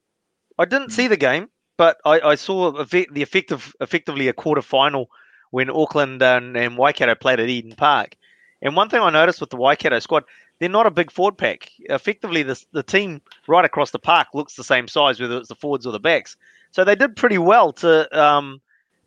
I 0.58 0.64
didn't 0.64 0.90
see 0.90 1.08
the 1.08 1.16
game, 1.16 1.48
but 1.76 1.98
I, 2.04 2.20
I 2.20 2.34
saw 2.36 2.84
the 2.84 3.06
effective, 3.16 3.74
effectively 3.80 4.28
a 4.28 4.32
quarter 4.32 4.62
final 4.62 5.10
when 5.50 5.70
Auckland 5.70 6.22
and, 6.22 6.56
and 6.56 6.76
Waikato 6.76 7.14
played 7.14 7.40
at 7.40 7.48
Eden 7.48 7.74
Park. 7.76 8.16
And 8.62 8.74
one 8.74 8.88
thing 8.88 9.00
I 9.00 9.10
noticed 9.10 9.40
with 9.40 9.50
the 9.50 9.56
Waikato 9.56 9.98
squad, 9.98 10.24
they're 10.58 10.68
not 10.68 10.86
a 10.86 10.90
big 10.90 11.10
forward 11.10 11.36
pack. 11.36 11.70
Effectively, 11.80 12.42
the, 12.42 12.62
the 12.72 12.82
team 12.82 13.20
right 13.46 13.64
across 13.64 13.90
the 13.90 13.98
park 13.98 14.28
looks 14.34 14.54
the 14.54 14.64
same 14.64 14.88
size, 14.88 15.20
whether 15.20 15.36
it's 15.36 15.48
the 15.48 15.54
forwards 15.54 15.86
or 15.86 15.92
the 15.92 16.00
backs. 16.00 16.36
So 16.70 16.84
they 16.84 16.94
did 16.94 17.16
pretty 17.16 17.38
well 17.38 17.72
to 17.74 18.18
um, 18.18 18.60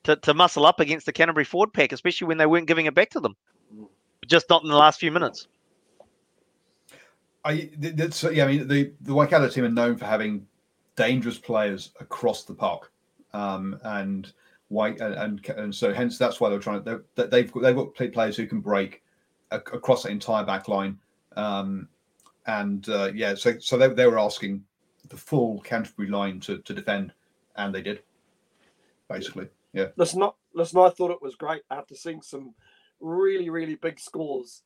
to, 0.04 0.16
to 0.16 0.34
muscle 0.34 0.66
up 0.66 0.80
against 0.80 1.06
the 1.06 1.12
Canterbury 1.12 1.43
forward 1.43 1.74
pack, 1.74 1.91
especially 1.91 2.28
when 2.28 2.38
they 2.38 2.45
weren't 2.45 2.68
giving 2.68 2.86
it 2.86 2.95
back 2.95 3.10
to 3.12 3.20
them. 3.20 3.36
Just 4.26 4.50
not 4.50 4.64
in 4.64 4.70
the 4.70 4.76
last 4.76 5.00
few 5.00 5.12
minutes. 5.12 5.48
I 7.43 7.70
that's 7.78 8.24
yeah. 8.24 8.45
I 8.45 8.48
mean, 8.48 8.68
the 8.68 8.93
the 9.02 9.14
Waikato 9.14 9.50
team 9.50 9.66
are 9.66 9.70
known 9.70 9.98
for 9.98 10.06
having 10.06 10.48
dangerous 10.98 11.38
players 11.38 11.91
across 12.02 12.43
the 12.43 12.54
park, 12.54 12.91
um, 13.34 13.80
and 13.84 14.34
white 14.68 15.00
and, 15.00 15.48
and 15.48 15.74
so 15.74 15.93
hence 15.93 16.18
that's 16.18 16.41
why 16.41 16.50
they're 16.50 16.60
trying 16.60 16.84
to 16.84 17.02
they're, 17.16 17.28
they've 17.28 17.50
got, 17.50 17.64
they've 17.64 17.76
got 17.76 17.95
players 18.12 18.36
who 18.36 18.45
can 18.45 18.60
break 18.60 19.02
ac- 19.54 19.62
across 19.72 20.04
the 20.04 20.10
entire 20.10 20.43
back 20.43 20.68
line, 20.68 21.00
um, 21.38 21.88
and 22.48 22.89
uh, 22.89 23.10
yeah, 23.16 23.34
so 23.34 23.58
so 23.60 23.78
they, 23.78 23.88
they 23.88 24.08
were 24.08 24.20
asking 24.20 24.62
the 25.08 25.16
full 25.18 25.62
Canterbury 25.62 26.10
line 26.10 26.41
to 26.41 26.58
to 26.60 26.74
defend, 26.74 27.14
and 27.56 27.74
they 27.74 27.82
did, 27.82 28.02
basically. 29.10 29.48
Yeah, 29.74 29.88
Listen, 29.95 30.20
not 30.20 30.36
listen. 30.54 30.80
I 30.80 30.89
thought 30.89 31.12
it 31.12 31.22
was 31.22 31.36
great 31.36 31.62
after 31.70 31.93
seeing 31.95 32.22
some 32.22 32.54
really, 33.00 33.50
really 33.50 33.76
big 33.76 34.00
scores 34.00 34.64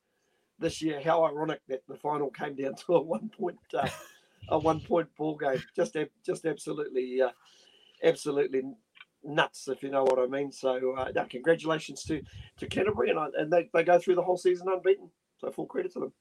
this 0.57 0.81
year. 0.81 1.01
How 1.03 1.25
ironic 1.25 1.59
that 1.67 1.81
the 1.87 1.95
final 1.95 2.29
came 2.29 2.55
down 2.55 2.75
to 2.75 2.95
a 2.95 3.01
one 3.01 3.29
point, 3.29 3.59
uh, 3.73 3.89
a 4.49 4.57
one 4.57 4.79
point 4.79 5.07
ball 5.17 5.35
game. 5.35 5.61
Just, 5.75 5.95
just 6.25 6.45
absolutely, 6.45 7.21
uh, 7.21 7.29
absolutely 8.03 8.63
nuts, 9.23 9.67
if 9.67 9.83
you 9.83 9.89
know 9.89 10.03
what 10.03 10.19
I 10.19 10.27
mean. 10.27 10.51
So, 10.51 10.95
uh, 10.95 11.11
no, 11.15 11.25
congratulations 11.25 12.03
to 12.05 12.21
to 12.57 12.67
Canterbury, 12.67 13.09
and 13.09 13.19
I, 13.19 13.27
and 13.37 13.51
they, 13.51 13.69
they 13.73 13.83
go 13.83 13.99
through 13.99 14.15
the 14.15 14.23
whole 14.23 14.37
season 14.37 14.67
unbeaten. 14.69 15.09
So, 15.37 15.51
full 15.51 15.65
credit 15.65 15.93
to 15.93 15.99
them. 15.99 16.13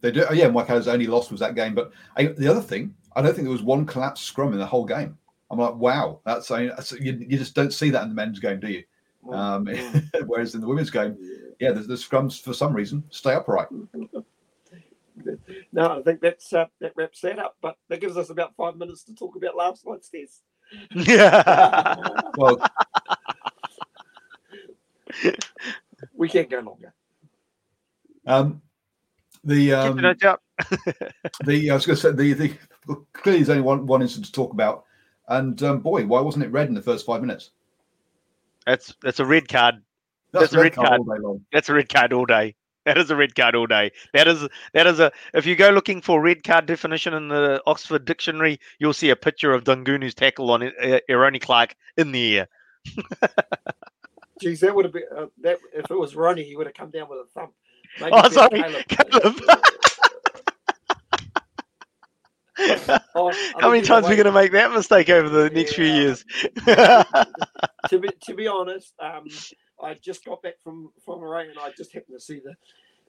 they 0.00 0.10
do. 0.10 0.24
Oh, 0.28 0.32
yeah, 0.32 0.48
Waikato's 0.48 0.88
only 0.88 1.06
loss 1.06 1.30
was 1.30 1.40
that 1.40 1.54
game, 1.54 1.74
but 1.74 1.92
I, 2.16 2.26
the 2.26 2.48
other 2.48 2.62
thing, 2.62 2.94
I 3.14 3.22
don't 3.22 3.34
think 3.34 3.44
there 3.44 3.52
was 3.52 3.62
one 3.62 3.86
collapsed 3.86 4.24
scrum 4.24 4.52
in 4.52 4.58
the 4.58 4.66
whole 4.66 4.84
game. 4.84 5.16
I'm 5.50 5.58
like, 5.58 5.76
wow, 5.76 6.20
that's, 6.24 6.50
I 6.50 6.60
mean, 6.60 6.68
that's 6.70 6.92
you, 6.92 7.12
you 7.28 7.38
just 7.38 7.54
don't 7.54 7.72
see 7.72 7.90
that 7.90 8.02
in 8.02 8.08
the 8.08 8.14
men's 8.14 8.40
game, 8.40 8.58
do 8.58 8.68
you? 8.68 8.82
Um, 9.32 9.66
whereas 10.26 10.54
in 10.54 10.60
the 10.60 10.66
women's 10.66 10.90
game, 10.90 11.16
yeah, 11.60 11.72
the, 11.72 11.80
the 11.80 11.94
scrums 11.94 12.40
for 12.40 12.52
some 12.52 12.74
reason 12.74 13.04
stay 13.10 13.34
upright. 13.34 13.68
no, 15.72 15.98
I 15.98 16.02
think 16.02 16.20
that's 16.20 16.52
uh, 16.52 16.66
that 16.80 16.92
wraps 16.96 17.20
that 17.20 17.38
up. 17.38 17.56
But 17.62 17.76
that 17.88 18.00
gives 18.00 18.16
us 18.16 18.30
about 18.30 18.54
five 18.56 18.76
minutes 18.76 19.04
to 19.04 19.14
talk 19.14 19.36
about 19.36 19.56
last 19.56 19.86
night's 19.86 20.08
test. 20.08 20.42
Yeah. 20.90 21.94
Well, 22.36 22.58
we 26.16 26.28
can't 26.28 26.50
go 26.50 26.58
longer. 26.58 26.92
um, 28.26 28.60
the 29.44 29.72
um, 29.72 29.98
your 29.98 30.02
notes 30.02 30.24
out. 30.24 30.42
the 31.44 31.70
I 31.70 31.74
was 31.74 31.86
going 31.86 31.96
to 31.96 32.02
say 32.02 32.10
the, 32.10 32.32
the 32.32 32.56
clearly 33.12 33.38
there's 33.40 33.50
only 33.50 33.62
one 33.62 33.86
one 33.86 34.02
incident 34.02 34.26
to 34.26 34.32
talk 34.32 34.52
about, 34.52 34.84
and 35.28 35.62
um, 35.62 35.78
boy, 35.80 36.06
why 36.06 36.20
wasn't 36.20 36.44
it 36.44 36.50
red 36.50 36.66
in 36.68 36.74
the 36.74 36.82
first 36.82 37.06
five 37.06 37.20
minutes? 37.20 37.50
That's 38.66 38.94
that's 39.00 39.20
a 39.20 39.24
red 39.24 39.46
card. 39.48 39.76
That's 40.32 40.52
a 40.54 40.58
red 40.58 40.74
card. 40.74 40.98
all 40.98 41.04
day 41.04 41.20
long. 41.20 41.44
That's 41.52 41.68
a 41.68 41.74
red 41.74 41.88
card 41.88 42.12
all 42.12 42.26
day. 42.26 42.56
That 42.84 42.98
is 42.98 43.10
a 43.10 43.16
red 43.16 43.34
card 43.34 43.54
all 43.54 43.66
day. 43.66 43.92
That 44.12 44.28
is 44.28 44.46
that 44.74 44.86
is 44.86 45.00
a. 45.00 45.10
If 45.32 45.46
you 45.46 45.56
go 45.56 45.70
looking 45.70 46.02
for 46.02 46.20
red 46.20 46.44
card 46.44 46.66
definition 46.66 47.14
in 47.14 47.28
the 47.28 47.62
Oxford 47.66 48.04
Dictionary, 48.04 48.60
you'll 48.78 48.92
see 48.92 49.10
a 49.10 49.16
picture 49.16 49.52
of 49.52 49.64
Daugunu's 49.64 50.14
tackle 50.14 50.50
on 50.50 50.62
uh, 50.62 50.98
Eroni 51.08 51.40
Clarke 51.40 51.74
in 51.96 52.12
the 52.12 52.38
air. 52.40 52.48
Geez, 54.40 54.60
that 54.60 54.74
would 54.74 54.84
have 54.84 54.92
been 54.92 55.04
uh, 55.16 55.26
that 55.42 55.58
if 55.72 55.90
it 55.90 55.98
was 55.98 56.14
Ronnie, 56.14 56.42
he 56.44 56.56
would 56.56 56.66
have 56.66 56.74
come 56.74 56.90
down 56.90 57.08
with 57.08 57.20
a 57.20 57.26
thump. 57.32 57.52
Maybe 58.00 58.10
Oh, 58.12 58.28
sorry, 58.28 58.62
Caleb. 58.62 58.84
Caleb. 58.88 59.40
Oh, 63.16 63.32
How 63.58 63.70
many 63.70 63.82
times 63.82 64.06
are 64.06 64.10
we 64.10 64.16
going 64.16 64.26
to 64.26 64.32
make 64.32 64.52
that 64.52 64.70
mistake 64.72 65.10
over 65.10 65.28
the 65.28 65.50
next 65.50 65.74
few 65.74 65.84
years? 65.86 66.24
to 66.66 67.98
be 68.00 68.08
to 68.26 68.34
be 68.34 68.46
honest, 68.46 68.92
um, 69.00 69.24
I 69.84 69.94
just 69.94 70.24
got 70.24 70.42
back 70.42 70.54
from 70.62 70.90
from 71.04 71.20
Murray 71.20 71.48
and 71.48 71.58
I 71.58 71.70
just 71.76 71.92
happened 71.92 72.16
to 72.18 72.24
see 72.24 72.40
the 72.40 72.54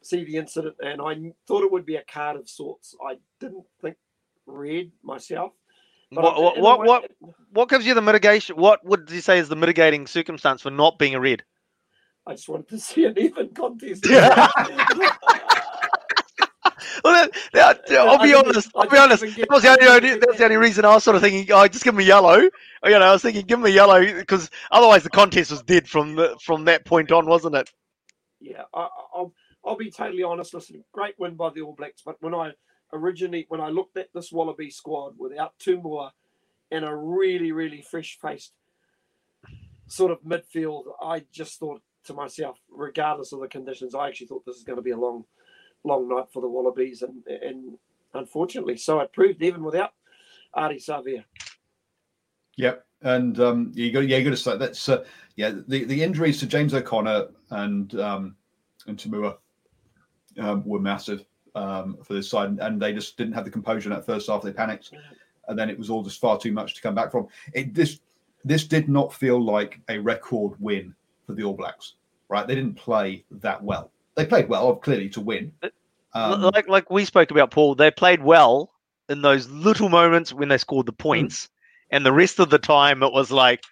see 0.02 0.24
the 0.24 0.38
incident 0.38 0.76
and 0.84 1.02
I 1.02 1.16
thought 1.48 1.64
it 1.64 1.72
would 1.72 1.86
be 1.86 1.96
a 1.96 2.04
card 2.04 2.38
of 2.38 2.48
sorts. 2.48 2.96
I 3.08 3.18
didn't 3.40 3.66
think 3.82 3.96
red 4.46 4.92
myself. 5.04 5.54
but 6.12 6.24
what, 6.24 6.36
I- 6.36 6.40
what, 6.40 6.58
what, 6.62 6.80
way- 6.80 6.86
what, 7.20 7.36
what 7.52 7.70
gives 7.70 7.86
you 7.88 7.94
the 7.94 8.02
mitigation? 8.02 8.56
What 8.58 8.86
would 8.86 9.10
you 9.10 9.22
say 9.22 9.40
is 9.40 9.50
the 9.50 9.56
mitigating 9.56 10.06
circumstance 10.08 10.62
for 10.62 10.70
not 10.70 11.00
being 11.00 11.16
a 11.16 11.20
red? 11.20 11.44
I 12.28 12.34
just 12.34 12.50
wanted 12.50 12.70
to 12.70 12.80
see 12.80 13.06
an 13.06 13.18
even 13.18 13.50
contest. 13.50 14.04
Well, 17.04 17.30
that, 17.54 17.82
that- 17.88 17.98
I'll 17.98 18.22
be 18.22 18.34
honest. 18.34 18.72
I'll 18.76 18.90
be 18.90 18.98
honest. 18.98 19.22
That 19.24 19.50
was 19.50 19.64
the 19.64 19.70
only, 19.70 20.10
that 20.18 20.28
was 20.28 20.38
the 20.38 20.44
only 20.46 20.58
reason 20.58 20.86
I 20.86 20.94
was 20.96 21.04
sort 21.04 21.16
of 21.16 21.22
thinking, 21.22 21.52
oh, 21.54 21.68
just 21.68 21.84
give 21.84 21.96
me 21.96 22.04
yellow. 22.06 22.50
Oh, 22.84 22.90
you 22.90 23.00
know, 23.00 23.06
I 23.06 23.12
was 23.12 23.22
thinking, 23.22 23.46
give 23.46 23.60
me 23.60 23.72
yellow 23.72 24.00
because 24.02 24.50
otherwise 24.72 25.04
the 25.04 25.10
contest 25.10 25.52
was 25.52 25.64
dead 25.64 25.88
from 25.88 26.16
the, 26.16 26.38
from 26.44 26.66
that 26.66 26.86
point 26.86 27.12
on, 27.12 27.26
wasn't 27.26 27.56
it? 27.56 27.72
Yeah, 28.40 28.64
I, 28.74 28.88
I'll 29.16 29.34
I'll 29.66 29.76
be 29.78 29.90
totally 29.90 30.24
honest. 30.24 30.54
Listen, 30.54 30.84
great 30.92 31.16
win 31.18 31.36
by 31.36 31.50
the 31.50 31.62
All 31.62 31.74
Blacks, 31.74 32.02
but 32.06 32.18
when 32.22 32.36
I 32.36 32.52
originally 32.94 33.46
when 33.50 33.62
I 33.62 33.70
looked 33.70 33.98
at 33.98 34.10
this 34.14 34.32
Wallaby 34.32 34.70
squad 34.70 35.16
without 35.18 35.58
To'omua 35.60 36.12
and 36.72 36.86
a 36.86 36.96
really 36.96 37.52
really 37.52 37.82
fresh 37.82 38.18
faced 38.22 38.54
sort 39.88 40.12
of 40.12 40.22
midfield, 40.22 40.84
I 41.02 41.24
just 41.32 41.60
thought 41.60 41.82
to 42.06 42.14
myself, 42.14 42.60
regardless 42.70 43.32
of 43.34 43.40
the 43.40 43.48
conditions, 43.48 43.96
I 43.96 44.08
actually 44.08 44.28
thought 44.28 44.46
this 44.46 44.58
is 44.58 44.64
going 44.64 44.78
to 44.78 44.84
be 44.84 44.92
a 44.92 44.98
long 44.98 45.26
long 45.86 46.10
night 46.10 46.26
for 46.34 46.42
the 46.42 46.50
Wallabies, 46.50 47.02
and 47.02 47.26
and 47.28 47.78
unfortunately, 48.14 48.78
so 48.78 49.00
it 49.00 49.14
proved 49.14 49.42
even 49.42 49.64
without 49.64 49.92
Ari 50.54 50.78
Savia. 50.80 51.24
Yep, 52.58 52.86
and 53.02 53.40
um, 53.40 53.72
you 53.76 53.92
got 53.92 54.08
yeah, 54.08 54.18
you 54.18 54.24
got 54.24 54.32
to 54.32 54.38
say 54.38 54.58
that's 54.58 54.90
uh, 54.90 55.04
yeah 55.36 55.52
the, 55.68 55.84
the 55.86 56.02
injuries 56.02 56.40
to 56.40 56.48
James 56.48 56.74
O'Connor 56.74 57.28
and 57.52 58.00
um, 58.00 58.36
and 58.88 58.98
To'omua 58.98 59.38
um, 60.40 60.64
were 60.66 60.80
massive 60.80 61.26
um, 61.56 61.98
for 62.04 62.14
this 62.14 62.30
side, 62.30 62.58
and 62.60 62.82
they 62.82 62.94
just 62.94 63.18
didn't 63.18 63.34
have 63.34 63.46
the 63.46 63.52
composure 63.52 63.90
in 63.90 63.96
that 63.96 64.06
first 64.06 64.30
half. 64.30 64.42
They 64.42 64.52
panicked, 64.52 64.92
and 65.48 65.58
then 65.58 65.70
it 65.70 65.78
was 65.78 65.90
all 65.90 66.04
just 66.04 66.20
far 66.20 66.38
too 66.38 66.52
much 66.52 66.76
to 66.76 66.82
come 66.82 66.96
back 66.96 67.12
from. 67.12 67.28
It 67.54 67.74
this 67.74 68.00
this 68.44 68.66
did 68.66 68.90
not 68.90 69.14
feel 69.14 69.44
like 69.44 69.80
a 69.90 69.98
record 69.98 70.54
win 70.60 70.96
for 71.26 71.34
the 71.34 71.44
All 71.44 71.54
Blacks, 71.54 71.96
right? 72.30 72.48
They 72.48 72.56
didn't 72.56 72.76
play 72.76 73.26
that 73.32 73.62
well. 73.62 73.92
They 74.16 74.26
played 74.26 74.48
well, 74.50 74.76
clearly, 74.78 75.10
to 75.10 75.22
win. 75.22 75.52
Um, 76.14 76.42
like 76.42 76.68
like 76.68 76.90
we 76.90 77.06
spoke 77.06 77.32
about, 77.32 77.52
Paul. 77.52 77.76
They 77.76 77.92
played 77.92 78.24
well 78.24 78.72
in 79.10 79.22
those 79.22 79.50
little 79.50 79.90
moments 79.90 80.34
when 80.34 80.50
they 80.50 80.58
scored 80.58 80.86
the 80.86 80.94
points, 80.94 81.50
and 81.92 82.06
the 82.06 82.14
rest 82.14 82.40
of 82.40 82.50
the 82.50 82.58
time 82.60 83.04
it 83.04 83.12
was 83.12 83.32
like, 83.32 83.64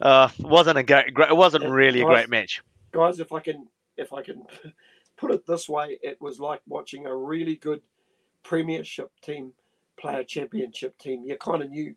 uh, 0.00 0.28
wasn't 0.40 0.78
a 0.78 0.82
great, 0.82 1.12
great 1.12 1.30
it 1.30 1.36
wasn't 1.36 1.64
Yeah, 1.64 1.70
really 1.70 2.00
a 2.00 2.04
great 2.04 2.30
match. 2.30 2.62
guys, 2.92 3.20
if 3.20 3.32
I 3.32 3.40
can 3.40 3.68
if 3.96 4.12
I 4.12 4.22
can 4.22 4.42
put 5.16 5.30
it 5.32 5.46
this 5.46 5.68
way, 5.68 5.98
it 6.02 6.20
was 6.20 6.40
like 6.40 6.62
watching 6.66 7.06
a 7.06 7.14
really 7.14 7.56
good 7.56 7.82
premiership 8.42 9.10
team 9.22 9.52
play 9.98 10.14
a 10.20 10.24
championship 10.24 10.96
team. 10.98 11.24
You 11.26 11.36
kind 11.36 11.62
of 11.62 11.70
knew 11.70 11.94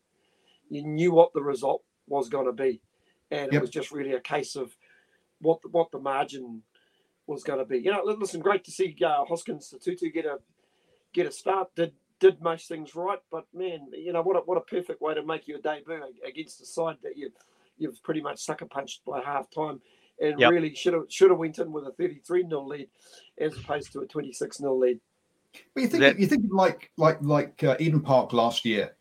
you 0.70 0.86
knew 0.86 1.14
what 1.14 1.34
the 1.34 1.42
result 1.42 1.84
was 2.08 2.30
going 2.30 2.48
to 2.48 2.54
be, 2.54 2.82
and 3.30 3.54
it 3.54 3.62
was 3.62 3.70
just 3.70 3.92
really 3.92 4.14
a 4.14 4.20
case 4.20 4.56
of 4.56 4.76
what 5.40 5.62
the, 5.62 5.70
what 5.70 5.92
the 5.92 6.00
margin 6.00 6.64
was 7.32 7.44
going 7.44 7.60
to 7.60 7.66
be. 7.66 7.80
You 7.80 7.92
know, 7.92 8.04
listen, 8.04 8.42
great 8.42 8.64
to 8.66 8.72
see 8.72 8.96
uh, 9.06 9.26
Hoskins 9.26 9.74
Sotutu 9.74 10.14
get 10.14 10.26
a 10.26 10.38
get 11.14 11.26
a 11.28 11.32
start. 11.32 11.74
Did 11.76 11.94
did 12.20 12.42
most 12.42 12.68
things 12.68 12.94
right, 12.96 13.20
but 13.32 13.46
man, 13.54 13.88
you 13.94 14.14
know 14.14 14.22
what 14.22 14.38
a, 14.38 14.40
what 14.42 14.58
a 14.58 14.62
perfect 14.62 15.02
way 15.02 15.14
to 15.16 15.24
make 15.26 15.48
your 15.48 15.60
debut 15.60 16.02
against 16.28 16.62
a 16.62 16.66
side 16.66 16.98
that 17.04 17.18
you 17.18 17.32
you've 17.78 18.02
pretty 18.04 18.22
much 18.22 18.40
sucker 18.40 18.66
punched 18.66 19.02
by 19.06 19.22
half 19.22 19.50
time 19.50 19.82
and 20.22 20.40
Yep. 20.40 20.52
really 20.52 20.76
should 20.76 20.94
have 20.94 21.06
should 21.10 21.32
have 21.32 21.40
went 21.40 21.58
in 21.58 21.72
with 21.72 21.88
a 21.88 21.92
33 21.92 22.44
0 22.48 22.62
lead 22.68 22.88
as 23.40 23.58
opposed 23.58 23.92
to 23.94 24.02
a 24.02 24.06
26 24.06 24.58
0 24.58 24.76
lead. 24.76 25.00
But 25.74 25.82
you 25.84 25.90
think 25.90 26.02
That- 26.02 26.20
you 26.20 26.28
think 26.28 26.46
like 26.52 26.92
like 26.98 27.18
like 27.22 27.64
uh, 27.64 27.76
Eden 27.80 28.02
Park 28.02 28.34
last 28.34 28.64
year, 28.66 28.96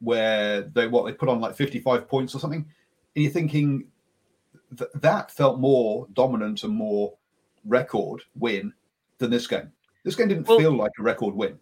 where 0.00 0.62
they 0.62 0.86
what 0.86 1.06
they 1.06 1.12
put 1.12 1.28
on 1.28 1.40
like 1.40 1.56
fifty 1.56 1.80
five 1.80 2.06
points 2.06 2.34
or 2.34 2.38
something, 2.38 2.66
and 3.16 3.24
you're 3.24 3.32
thinking 3.32 3.88
th- 4.76 4.90
that 4.96 5.30
felt 5.32 5.58
more 5.58 6.06
dominant 6.12 6.62
and 6.64 6.72
more 6.74 7.14
record 7.68 8.22
win 8.38 8.72
than 9.18 9.30
this 9.30 9.46
game. 9.46 9.70
This 10.04 10.14
game 10.16 10.28
didn't 10.28 10.48
Well- 10.48 10.58
feel 10.58 10.72
like 10.76 10.92
a 10.98 11.02
record 11.02 11.34
win. 11.34 11.58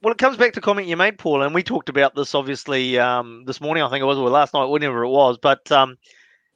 Well, 0.00 0.12
it 0.12 0.18
comes 0.18 0.36
back 0.36 0.52
to 0.52 0.60
comment 0.60 0.86
you 0.86 0.96
made, 0.96 1.18
Paul, 1.18 1.42
and 1.42 1.52
we 1.52 1.62
talked 1.64 1.88
about 1.88 2.14
this 2.14 2.32
obviously 2.32 2.98
um, 3.00 3.44
this 3.46 3.60
morning. 3.60 3.82
I 3.82 3.90
think 3.90 4.00
it 4.00 4.06
was 4.06 4.16
or 4.16 4.30
last 4.30 4.54
night, 4.54 4.66
whenever 4.66 5.02
it 5.02 5.08
was. 5.08 5.38
But 5.38 5.70
um, 5.72 5.98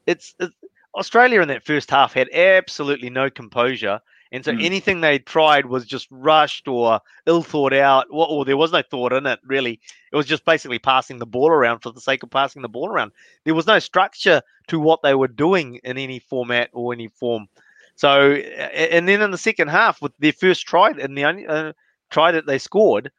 it's, 0.07 0.37
it's 0.39 0.55
Australia 0.95 1.41
in 1.41 1.49
that 1.49 1.65
first 1.65 1.91
half 1.91 2.13
had 2.13 2.33
absolutely 2.33 3.11
no 3.11 3.29
composure, 3.31 3.99
and 4.31 4.45
so 4.45 4.53
Mm. 4.53 4.65
anything 4.65 5.01
they 5.01 5.19
tried 5.19 5.67
was 5.67 5.85
just 5.87 6.07
rushed 6.13 6.69
or 6.69 7.01
ill 7.27 7.43
thought 7.43 7.73
out. 7.73 8.07
Or, 8.11 8.29
or 8.29 8.45
there 8.45 8.57
was 8.57 8.71
no 8.71 8.83
thought 8.83 9.13
in 9.13 9.27
it 9.27 9.41
really. 9.45 9.81
It 10.13 10.17
was 10.17 10.27
just 10.27 10.45
basically 10.45 10.79
passing 10.79 11.19
the 11.19 11.27
ball 11.27 11.51
around 11.51 11.81
for 11.81 11.91
the 11.91 12.01
sake 12.01 12.23
of 12.23 12.31
passing 12.31 12.63
the 12.63 12.69
ball 12.69 12.89
around. 12.91 13.11
There 13.45 13.55
was 13.57 13.67
no 13.67 13.81
structure 13.81 14.41
to 14.69 14.79
what 14.79 15.03
they 15.03 15.15
were 15.17 15.27
doing 15.27 15.81
in 15.83 15.99
any 15.99 16.21
format 16.21 16.71
or 16.73 16.93
any 16.93 17.09
form. 17.09 17.49
So, 17.97 18.33
and 18.33 19.09
then 19.09 19.23
in 19.23 19.31
the 19.31 19.39
second 19.39 19.69
half, 19.69 20.03
with 20.03 20.13
their 20.19 20.33
first 20.33 20.67
try 20.67 20.91
and 20.91 21.17
the 21.17 21.25
only 21.25 21.47
uh, 21.47 21.73
try 22.11 22.33
that 22.33 22.47
they 22.47 22.59
scored, 22.59 23.11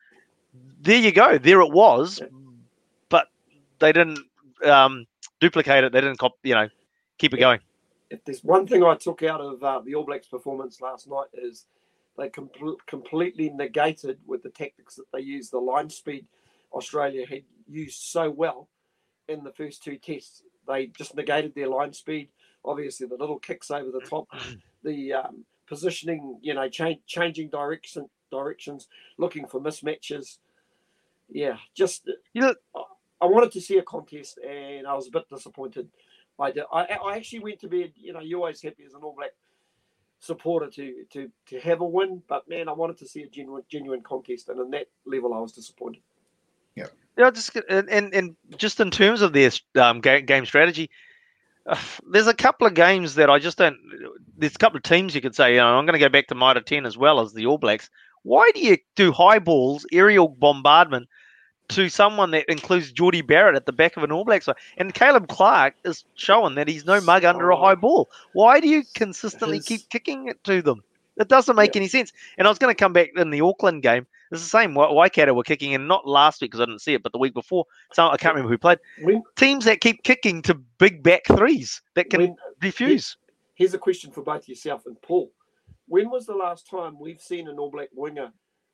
there 0.81 0.99
you 0.99 1.11
go. 1.11 1.37
There 1.37 1.61
it 1.61 1.71
was, 1.71 2.21
but 3.09 3.27
they 3.79 3.91
didn't 3.91 4.19
um, 4.65 5.05
duplicate 5.39 5.83
it. 5.83 5.91
They 5.91 6.01
didn't, 6.01 6.19
cop, 6.19 6.33
you 6.43 6.55
know, 6.55 6.69
keep 7.17 7.33
it 7.33 7.37
going. 7.37 7.59
If 8.09 8.23
there's 8.25 8.43
one 8.43 8.67
thing 8.67 8.83
I 8.83 8.95
took 8.95 9.23
out 9.23 9.41
of 9.41 9.63
uh, 9.63 9.81
the 9.83 9.95
All 9.95 10.05
Blacks' 10.05 10.27
performance 10.27 10.81
last 10.81 11.07
night 11.07 11.27
is 11.33 11.65
they 12.17 12.29
com- 12.29 12.49
completely 12.87 13.49
negated 13.49 14.19
with 14.27 14.43
the 14.43 14.49
tactics 14.49 14.95
that 14.95 15.05
they 15.13 15.21
used 15.21 15.51
the 15.51 15.59
line 15.59 15.89
speed 15.89 16.27
Australia 16.73 17.25
had 17.27 17.43
used 17.67 18.01
so 18.01 18.29
well 18.29 18.67
in 19.27 19.43
the 19.43 19.51
first 19.51 19.83
two 19.83 19.97
tests. 19.97 20.43
They 20.67 20.87
just 20.87 21.15
negated 21.15 21.55
their 21.55 21.67
line 21.67 21.93
speed. 21.93 22.29
Obviously, 22.65 23.07
the 23.07 23.15
little 23.15 23.39
kicks 23.39 23.71
over 23.71 23.91
the 23.91 24.01
top, 24.01 24.27
the 24.83 25.13
um, 25.13 25.45
positioning, 25.67 26.37
you 26.41 26.53
know, 26.53 26.69
change, 26.69 26.99
changing 27.05 27.49
direction 27.49 28.09
directions, 28.31 28.87
looking 29.17 29.45
for 29.47 29.61
mismatches. 29.61 30.37
Yeah, 31.29 31.57
just 31.75 32.09
You 32.33 32.41
know, 32.41 32.55
I 33.21 33.25
wanted 33.25 33.51
to 33.53 33.61
see 33.61 33.77
a 33.77 33.83
contest, 33.83 34.39
and 34.39 34.85
I 34.87 34.93
was 34.93 35.07
a 35.07 35.11
bit 35.11 35.29
disappointed. 35.29 35.87
I 36.39 36.51
did. 36.51 36.63
I, 36.71 36.85
I 36.85 37.15
actually 37.15 37.39
went 37.39 37.59
to 37.61 37.67
bed. 37.67 37.93
You 37.95 38.13
know, 38.13 38.19
you're 38.19 38.39
always 38.39 38.61
happy 38.61 38.83
as 38.85 38.93
an 38.93 39.01
All 39.03 39.15
Black 39.15 39.31
supporter 40.19 40.69
to 40.69 41.05
to 41.11 41.29
to 41.47 41.59
have 41.59 41.81
a 41.81 41.85
win, 41.85 42.21
but 42.27 42.47
man, 42.49 42.67
I 42.69 42.73
wanted 42.73 42.97
to 42.99 43.07
see 43.07 43.23
a 43.23 43.27
genuine 43.27 43.63
genuine 43.69 44.01
contest, 44.01 44.49
and 44.49 44.59
in 44.59 44.71
that 44.71 44.87
level, 45.05 45.33
I 45.33 45.39
was 45.39 45.53
disappointed. 45.53 46.01
Yeah, 46.75 46.87
Yeah, 47.17 47.29
just 47.29 47.55
and, 47.69 47.89
and 47.89 48.13
and 48.13 48.35
just 48.57 48.79
in 48.79 48.89
terms 48.89 49.21
of 49.21 49.33
their 49.33 49.51
um, 49.75 50.01
game, 50.01 50.25
game 50.25 50.45
strategy, 50.45 50.89
there's 52.09 52.27
a 52.27 52.33
couple 52.33 52.67
of 52.67 52.73
games 52.73 53.15
that 53.15 53.29
I 53.29 53.39
just 53.39 53.57
don't. 53.57 53.77
There's 54.37 54.55
a 54.55 54.59
couple 54.59 54.77
of 54.77 54.83
teams 54.83 55.15
you 55.15 55.21
could 55.21 55.35
say. 55.35 55.51
You 55.53 55.57
know, 55.57 55.77
I'm 55.77 55.85
going 55.85 55.93
to 55.93 55.99
go 55.99 56.09
back 56.09 56.27
to 56.27 56.35
Mitre 56.35 56.61
10 56.61 56.85
as 56.85 56.97
well 56.97 57.19
as 57.19 57.33
the 57.33 57.45
All 57.45 57.57
Blacks. 57.57 57.89
Why 58.23 58.49
do 58.53 58.61
you 58.61 58.77
do 58.95 59.11
high 59.11 59.39
balls, 59.39 59.85
aerial 59.91 60.29
bombardment 60.29 61.09
to 61.69 61.89
someone 61.89 62.31
that 62.31 62.45
includes 62.49 62.91
Jordie 62.91 63.21
Barrett 63.21 63.55
at 63.55 63.65
the 63.65 63.73
back 63.73 63.97
of 63.97 64.03
an 64.03 64.11
All 64.11 64.25
Blacks? 64.25 64.47
And 64.77 64.93
Caleb 64.93 65.27
Clarke 65.27 65.75
is 65.83 66.05
showing 66.15 66.55
that 66.55 66.67
he's 66.67 66.85
no 66.85 67.01
mug 67.01 67.25
under 67.25 67.49
a 67.49 67.57
high 67.57 67.75
ball. 67.75 68.09
Why 68.33 68.59
do 68.59 68.67
you 68.67 68.83
consistently 68.95 69.57
His- 69.57 69.65
keep 69.65 69.89
kicking 69.89 70.27
it 70.27 70.43
to 70.45 70.61
them? 70.61 70.83
It 71.17 71.27
doesn't 71.27 71.55
make 71.55 71.75
any 71.75 71.87
sense. 71.87 72.11
And 72.37 72.47
I 72.47 72.49
was 72.51 72.57
going 72.57 72.73
to 72.73 72.79
come 72.79 72.93
back 72.93 73.09
in 73.15 73.29
the 73.29 73.41
Auckland 73.41 73.83
game. 73.83 74.07
It's 74.31 74.41
the 74.41 74.49
same. 74.49 74.73
Wa- 74.73 74.91
Waikato 74.91 75.33
were 75.33 75.43
kicking 75.43 75.73
in, 75.73 75.85
not 75.85 76.07
last 76.07 76.41
week 76.41 76.51
because 76.51 76.61
I 76.61 76.65
didn't 76.65 76.81
see 76.81 76.95
it, 76.95 77.03
but 77.03 77.11
the 77.11 77.19
week 77.19 77.35
before. 77.35 77.65
So 77.93 78.07
I 78.07 78.17
can't 78.17 78.33
remember 78.33 78.51
who 78.51 78.57
played. 78.57 78.79
When, 79.01 79.21
Teams 79.35 79.65
that 79.65 79.79
keep 79.81 80.03
kicking 80.03 80.41
to 80.43 80.55
big 80.55 81.03
back 81.03 81.21
threes 81.27 81.81
that 81.95 82.09
can 82.09 82.21
when, 82.21 82.35
defuse. 82.61 83.15
here's 83.53 83.73
a 83.73 83.77
question 83.77 84.11
for 84.11 84.23
both 84.23 84.47
yourself 84.47 84.87
and 84.87 84.99
Paul. 85.01 85.31
When 85.87 86.09
was 86.09 86.25
the 86.25 86.33
last 86.35 86.67
time 86.69 86.97
we've 86.99 87.21
seen 87.21 87.47
an 87.47 87.59
All 87.59 87.69
Black 87.69 87.89
winger 87.93 88.31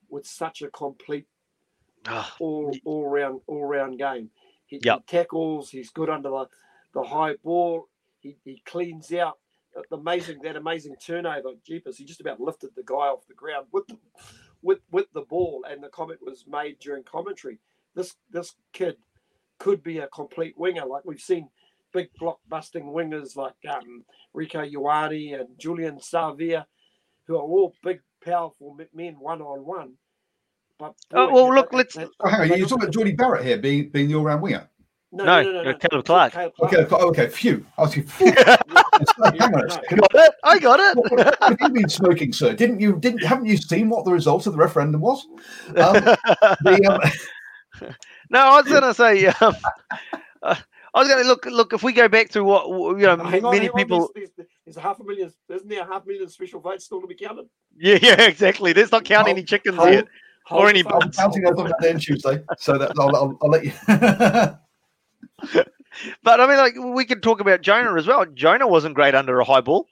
with 0.09 0.25
such 0.25 0.61
a 0.61 0.69
complete 0.69 1.25
Ah, 2.07 2.33
all 2.39 2.73
all 2.85 3.07
round 3.09 3.41
all 3.47 3.65
round 3.65 3.99
game? 3.99 4.29
He, 4.67 4.79
Yep. 4.81 4.99
he 4.99 5.17
tackles. 5.17 5.71
He's 5.71 5.89
good 5.89 6.09
under 6.09 6.29
the, 6.29 6.45
the 6.93 7.03
high 7.03 7.35
ball. 7.43 7.89
He, 8.21 8.37
he 8.45 8.61
cleans 8.65 9.11
out. 9.11 9.37
The 9.89 9.97
amazing 9.97 10.39
that 10.43 10.55
amazing 10.55 10.95
turnover, 11.03 11.49
jeepers! 11.65 11.97
He 11.97 12.05
just 12.05 12.21
about 12.21 12.39
lifted 12.39 12.71
the 12.75 12.83
guy 12.85 12.93
off 12.95 13.27
the 13.27 13.33
ground 13.33 13.67
with 13.71 13.87
the, 13.87 13.97
with 14.61 14.79
with 14.91 15.05
the 15.13 15.21
ball. 15.21 15.65
And 15.69 15.83
the 15.83 15.89
comment 15.89 16.19
was 16.21 16.45
made 16.47 16.79
during 16.79 17.03
commentary. 17.03 17.59
This 17.95 18.15
this 18.31 18.55
kid 18.73 18.97
could 19.57 19.83
be 19.83 19.97
a 19.99 20.07
complete 20.07 20.57
winger, 20.57 20.85
like 20.85 21.03
we've 21.05 21.19
seen 21.19 21.49
big 21.91 22.09
block 22.19 22.39
busting 22.47 22.85
wingers 22.85 23.35
like 23.35 23.53
um, 23.69 24.03
Rieko 24.35 24.71
Ioane 24.71 25.39
and 25.39 25.49
Julian 25.57 25.97
Savea, 25.97 26.65
who 27.25 27.35
are 27.35 27.41
all 27.41 27.73
big, 27.83 27.99
powerful 28.23 28.77
men 28.93 29.15
one 29.19 29.41
on 29.41 29.65
one. 29.65 29.93
But 30.77 30.93
Oh, 31.13 31.27
boy, 31.27 31.33
well, 31.33 31.45
they- 31.49 31.55
look, 31.55 31.71
they- 31.71 31.77
let's- 31.77 31.95
they- 31.95 32.07
Oh, 32.21 32.29
hang 32.29 32.51
on, 32.51 32.57
you're 32.57 32.67
talking 32.67 32.83
about 32.83 32.93
Jordie 32.93 33.13
Barrett 33.13 33.43
here 33.43 33.57
being 33.57 33.89
being 33.89 34.07
the 34.07 34.15
all-round 34.15 34.41
winger. 34.41 34.69
no, 35.11 35.25
No, 35.25 35.41
no, 35.43 35.51
no, 35.51 35.63
no, 35.63 35.69
uh, 35.71 35.77
Caleb 35.77 36.05
Clarke. 36.05 36.31
Caleb 36.33 36.53
Okay, 36.61 36.85
oh, 36.91 37.07
okay, 37.09 37.27
phew. 37.27 37.65
I 37.77 37.81
was 37.81 37.95
thinking, 37.95 38.15
phew. 38.99 39.39
hang 39.39 39.53
on 39.53 39.61
a 39.61 39.67
no. 39.67 39.69
second. 39.69 39.99
got 39.99 40.15
it. 40.15 40.31
I 40.43 40.59
got 40.59 40.79
it. 40.79 40.97
What, 40.97 41.11
what 41.11 41.37
have 41.41 41.57
you 41.61 41.69
been 41.69 41.89
smoking, 41.89 42.33
sir? 42.33 42.53
Didn't 42.53 42.79
you? 42.79 42.97
Didn't 42.97 43.23
haven't 43.23 43.45
you 43.45 43.57
seen 43.57 43.89
what 43.89 44.05
the 44.05 44.11
result 44.11 44.47
of 44.47 44.53
the 44.53 44.59
referendum 44.59 45.01
was? 45.01 45.27
Um, 45.69 45.93
the, 46.63 47.11
um, 47.81 47.91
no, 48.29 48.39
I 48.39 48.61
was 48.61 48.67
going 48.67 48.83
to 48.83 48.93
say. 48.93 49.25
Um, 49.27 49.55
uh, 50.41 50.55
I 50.93 50.99
was 50.99 51.07
going 51.07 51.21
to 51.21 51.27
look. 51.27 51.45
Look, 51.45 51.73
if 51.73 51.83
we 51.83 51.93
go 51.93 52.07
back 52.07 52.29
to 52.29 52.43
what 52.43 52.67
you 52.99 53.05
know, 53.05 53.17
Hang 53.17 53.43
many 53.43 53.69
on, 53.69 53.75
people. 53.75 54.09
There's, 54.15 54.29
there's, 54.35 54.49
there's 54.65 54.77
a 54.77 54.81
half 54.81 54.99
a 54.99 55.03
million. 55.03 55.31
Isn't 55.49 55.67
there 55.67 55.81
a 55.81 55.85
half 55.85 56.05
million 56.05 56.27
special 56.29 56.59
votes 56.59 56.85
still 56.85 57.01
to 57.01 57.07
be 57.07 57.15
counted? 57.15 57.47
Yeah, 57.77 57.99
yeah, 58.01 58.21
exactly. 58.21 58.73
Let's 58.73 58.91
not 58.91 59.05
count 59.05 59.27
Hold- 59.27 59.37
any 59.37 59.45
chickens 59.45 59.75
hold- 59.75 59.93
yet. 59.93 60.07
Hold 60.45 60.69
any 60.69 60.81
the. 60.81 60.89
I'm 60.89 61.11
counting 61.11 61.43
those 61.43 61.59
on 61.59 61.67
that 61.67 61.89
on 61.89 61.99
Tuesday, 61.99 62.43
so 62.57 62.77
that 62.79 62.93
I'll, 62.97 63.15
I'll, 63.15 63.37
I'll 63.41 63.49
let 63.49 63.65
you. 63.65 65.63
But 66.23 66.39
I 66.39 66.47
mean, 66.47 66.57
like 66.57 66.75
we 66.95 67.05
could 67.05 67.23
talk 67.23 67.39
about 67.39 67.61
Jonah 67.61 67.95
as 67.97 68.07
well. 68.07 68.25
Jonah 68.25 68.67
wasn't 68.67 68.95
great 68.95 69.15
under 69.15 69.39
a 69.39 69.45
high 69.45 69.61
ball. 69.61 69.87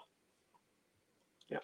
Yeah. 1.50 1.60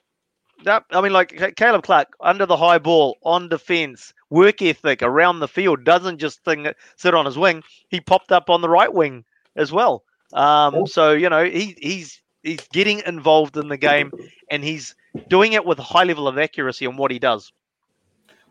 That 0.63 0.85
I 0.91 1.01
mean, 1.01 1.13
like 1.13 1.55
Caleb 1.55 1.83
Clarke 1.83 2.13
under 2.19 2.45
the 2.45 2.57
high 2.57 2.79
ball 2.79 3.17
on 3.23 3.49
defense, 3.49 4.13
work 4.29 4.61
ethic 4.61 5.01
around 5.01 5.39
the 5.39 5.47
field 5.47 5.83
doesn't 5.83 6.17
just 6.17 6.43
thing 6.43 6.67
sit 6.95 7.13
on 7.13 7.25
his 7.25 7.37
wing. 7.37 7.63
He 7.89 7.99
popped 7.99 8.31
up 8.31 8.49
on 8.49 8.61
the 8.61 8.69
right 8.69 8.93
wing 8.93 9.25
as 9.55 9.71
well. 9.71 10.03
Um, 10.33 10.87
so 10.87 11.11
you 11.11 11.29
know 11.29 11.45
he 11.45 11.75
he's 11.79 12.21
he's 12.41 12.67
getting 12.73 13.01
involved 13.05 13.55
in 13.57 13.67
the 13.67 13.77
game 13.77 14.11
and 14.49 14.63
he's 14.63 14.95
doing 15.27 15.53
it 15.53 15.65
with 15.65 15.79
a 15.79 15.83
high 15.83 16.03
level 16.03 16.27
of 16.27 16.37
accuracy 16.37 16.87
on 16.87 16.97
what 16.97 17.11
he 17.11 17.19
does. 17.19 17.51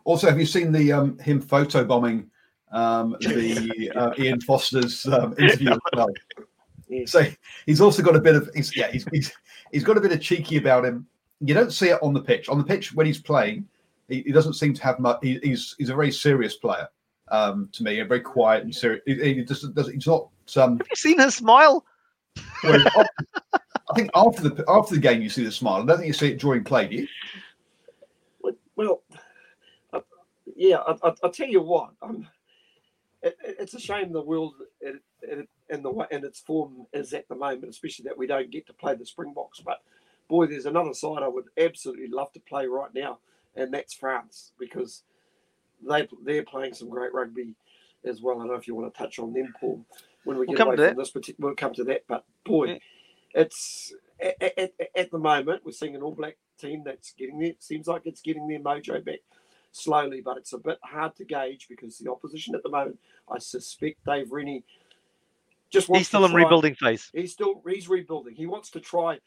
also, 0.05 0.28
have 0.28 0.39
you 0.39 0.47
seen 0.47 0.72
the 0.72 0.93
um, 0.93 1.18
him 1.18 1.43
photobombing 1.43 2.26
um, 2.73 3.16
the 3.20 3.91
uh, 3.95 4.11
Ian 4.18 4.41
Foster's 4.41 5.07
um, 5.07 5.35
interview 5.39 5.70
as 5.70 5.79
well? 5.95 6.09
So 7.07 7.25
he's 7.64 7.81
also 7.81 8.03
got 8.03 8.16
a 8.16 8.20
bit 8.20 8.35
of 8.35 8.51
he's, 8.55 8.77
yeah 8.77 8.91
he's, 8.91 9.07
he's 9.12 9.33
he's 9.73 9.85
got 9.85 9.97
a 9.97 10.01
bit 10.01 10.12
of 10.12 10.20
cheeky 10.20 10.59
about 10.59 10.85
him. 10.85 11.07
You 11.41 11.55
don't 11.55 11.73
see 11.73 11.89
it 11.89 11.99
on 12.03 12.12
the 12.12 12.20
pitch. 12.20 12.49
On 12.49 12.59
the 12.59 12.64
pitch 12.64 12.93
when 12.93 13.07
he's 13.07 13.20
playing, 13.20 13.66
he, 14.09 14.23
he 14.23 14.33
doesn't 14.33 14.55
seem 14.55 14.75
to 14.75 14.83
have 14.83 14.99
much. 14.99 15.18
He, 15.23 15.41
he's 15.43 15.75
he's 15.79 15.89
a 15.89 15.95
very 15.95 16.12
serious 16.12 16.57
player 16.57 16.89
um, 17.29 17.68
to 17.73 17.83
me, 17.83 18.01
and 18.01 18.09
very 18.09 18.20
quiet 18.20 18.64
and 18.64 18.75
serious. 18.75 19.03
He, 19.07 19.14
he 19.14 19.45
just 19.45 19.75
does. 19.75 19.89
He's 19.91 20.07
not. 20.07 20.29
Um, 20.57 20.77
Have 20.79 20.87
you 20.91 20.97
seen 20.97 21.18
his 21.18 21.35
smile? 21.35 21.85
well, 22.62 22.85
I 23.55 23.95
think 23.95 24.11
after 24.14 24.49
the 24.49 24.64
after 24.68 24.95
the 24.95 25.01
game 25.01 25.23
you 25.23 25.31
see 25.31 25.45
the 25.45 25.53
smile. 25.53 25.83
I 25.83 25.87
don't 25.87 25.97
think 25.97 26.09
you 26.09 26.12
see 26.12 26.33
it 26.33 26.41
during 26.41 26.62
play. 26.62 26.89
Do 26.89 26.97
you? 26.97 27.09
Well- 28.43 28.55
Well, 28.77 29.03
uh, 29.93 30.01
yeah, 30.57 30.77
I, 30.77 30.93
I, 31.03 31.14
I'll 31.23 31.31
tell 31.33 31.49
you 31.49 31.62
what. 31.62 31.91
Um, 32.03 32.29
it, 33.23 33.37
it- 33.45 33.57
it's 33.61 33.75
a 33.75 33.81
shame 33.81 34.12
the 34.12 34.23
world 34.23 34.55
it, 34.81 34.97
it, 35.23 35.49
and 35.70 35.85
the 35.85 35.91
its 36.25 36.41
form 36.41 36.87
is 36.93 37.12
at 37.14 37.29
the 37.29 37.37
moment, 37.37 37.66
especially 37.70 38.05
that 38.05 38.18
we 38.18 38.27
don't 38.27 38.51
get 38.51 38.66
to 38.66 38.73
play 38.75 38.95
the 38.95 39.07
Springboks. 39.07 39.61
But 39.61 39.83
boy, 40.29 40.47
there's 40.47 40.66
another 40.66 40.95
side 40.95 41.23
I 41.23 41.29
would 41.29 41.47
absolutely 41.59 42.09
love 42.09 42.33
to 42.35 42.41
play 42.41 42.66
right 42.66 42.91
now, 42.95 43.18
and 43.57 43.73
that's 43.75 43.95
France 43.95 44.53
because 44.59 45.03
they 45.87 46.09
they're 46.25 46.45
playing 46.45 46.75
some 46.75 46.91
great 46.91 47.14
rugby 47.14 47.55
as 48.05 48.20
well. 48.23 48.37
I 48.37 48.41
don't 48.45 48.49
know 48.49 48.55
if 48.55 48.68
you 48.68 48.75
want 48.75 48.93
to 48.95 48.99
touch 48.99 49.18
on 49.18 49.33
them, 49.33 49.55
Paul, 49.61 49.85
when 50.25 50.39
we 50.39 50.47
We'll 50.47 50.57
get 50.57 50.66
away 50.66 50.77
to 50.77 50.83
from 50.91 50.99
this. 50.99 51.11
But 51.11 51.29
we'll 51.39 51.55
come 51.57 51.75
to 51.75 51.85
that. 51.85 52.05
But 52.09 52.25
boy, 52.45 52.68
Yeah. 52.68 52.79
it's 53.35 53.95
at, 54.20 54.43
at, 54.59 54.73
at 54.97 55.11
the 55.11 55.18
moment 55.18 55.62
we're 55.64 55.73
seeing 55.73 55.97
an 55.97 56.03
All 56.03 56.14
Black 56.14 56.37
team 56.59 56.83
that's 56.85 57.12
getting 57.12 57.39
there. 57.39 57.51
It 57.51 57.62
Seems 57.62 57.87
like 57.87 58.03
it's 58.07 58.23
getting 58.23 58.49
their 58.49 58.61
mojo 58.61 59.05
back 59.05 59.20
slowly, 59.73 60.20
but 60.20 60.37
it's 60.37 60.53
a 60.53 60.59
bit 60.59 60.79
hard 60.83 61.16
to 61.16 61.25
gauge 61.25 61.66
because 61.68 61.99
the 61.99 62.11
opposition 62.11 62.55
at 62.55 62.62
the 62.62 62.68
moment, 62.68 62.99
I 63.31 63.39
suspect 63.39 64.05
Dave 64.05 64.31
Rennie 64.31 64.62
just 65.70 65.89
wants 65.89 66.01
He's 66.01 66.09
still 66.09 66.20
to 66.20 66.27
in 66.27 66.35
rebuilding 66.35 66.75
phase. 66.75 67.11
He's 67.12 67.33
still 67.33 67.62
he's 67.66 67.89
rebuilding. 67.89 68.35
He 68.35 68.47
wants 68.47 68.70
to 68.70 68.81
try 68.81 69.18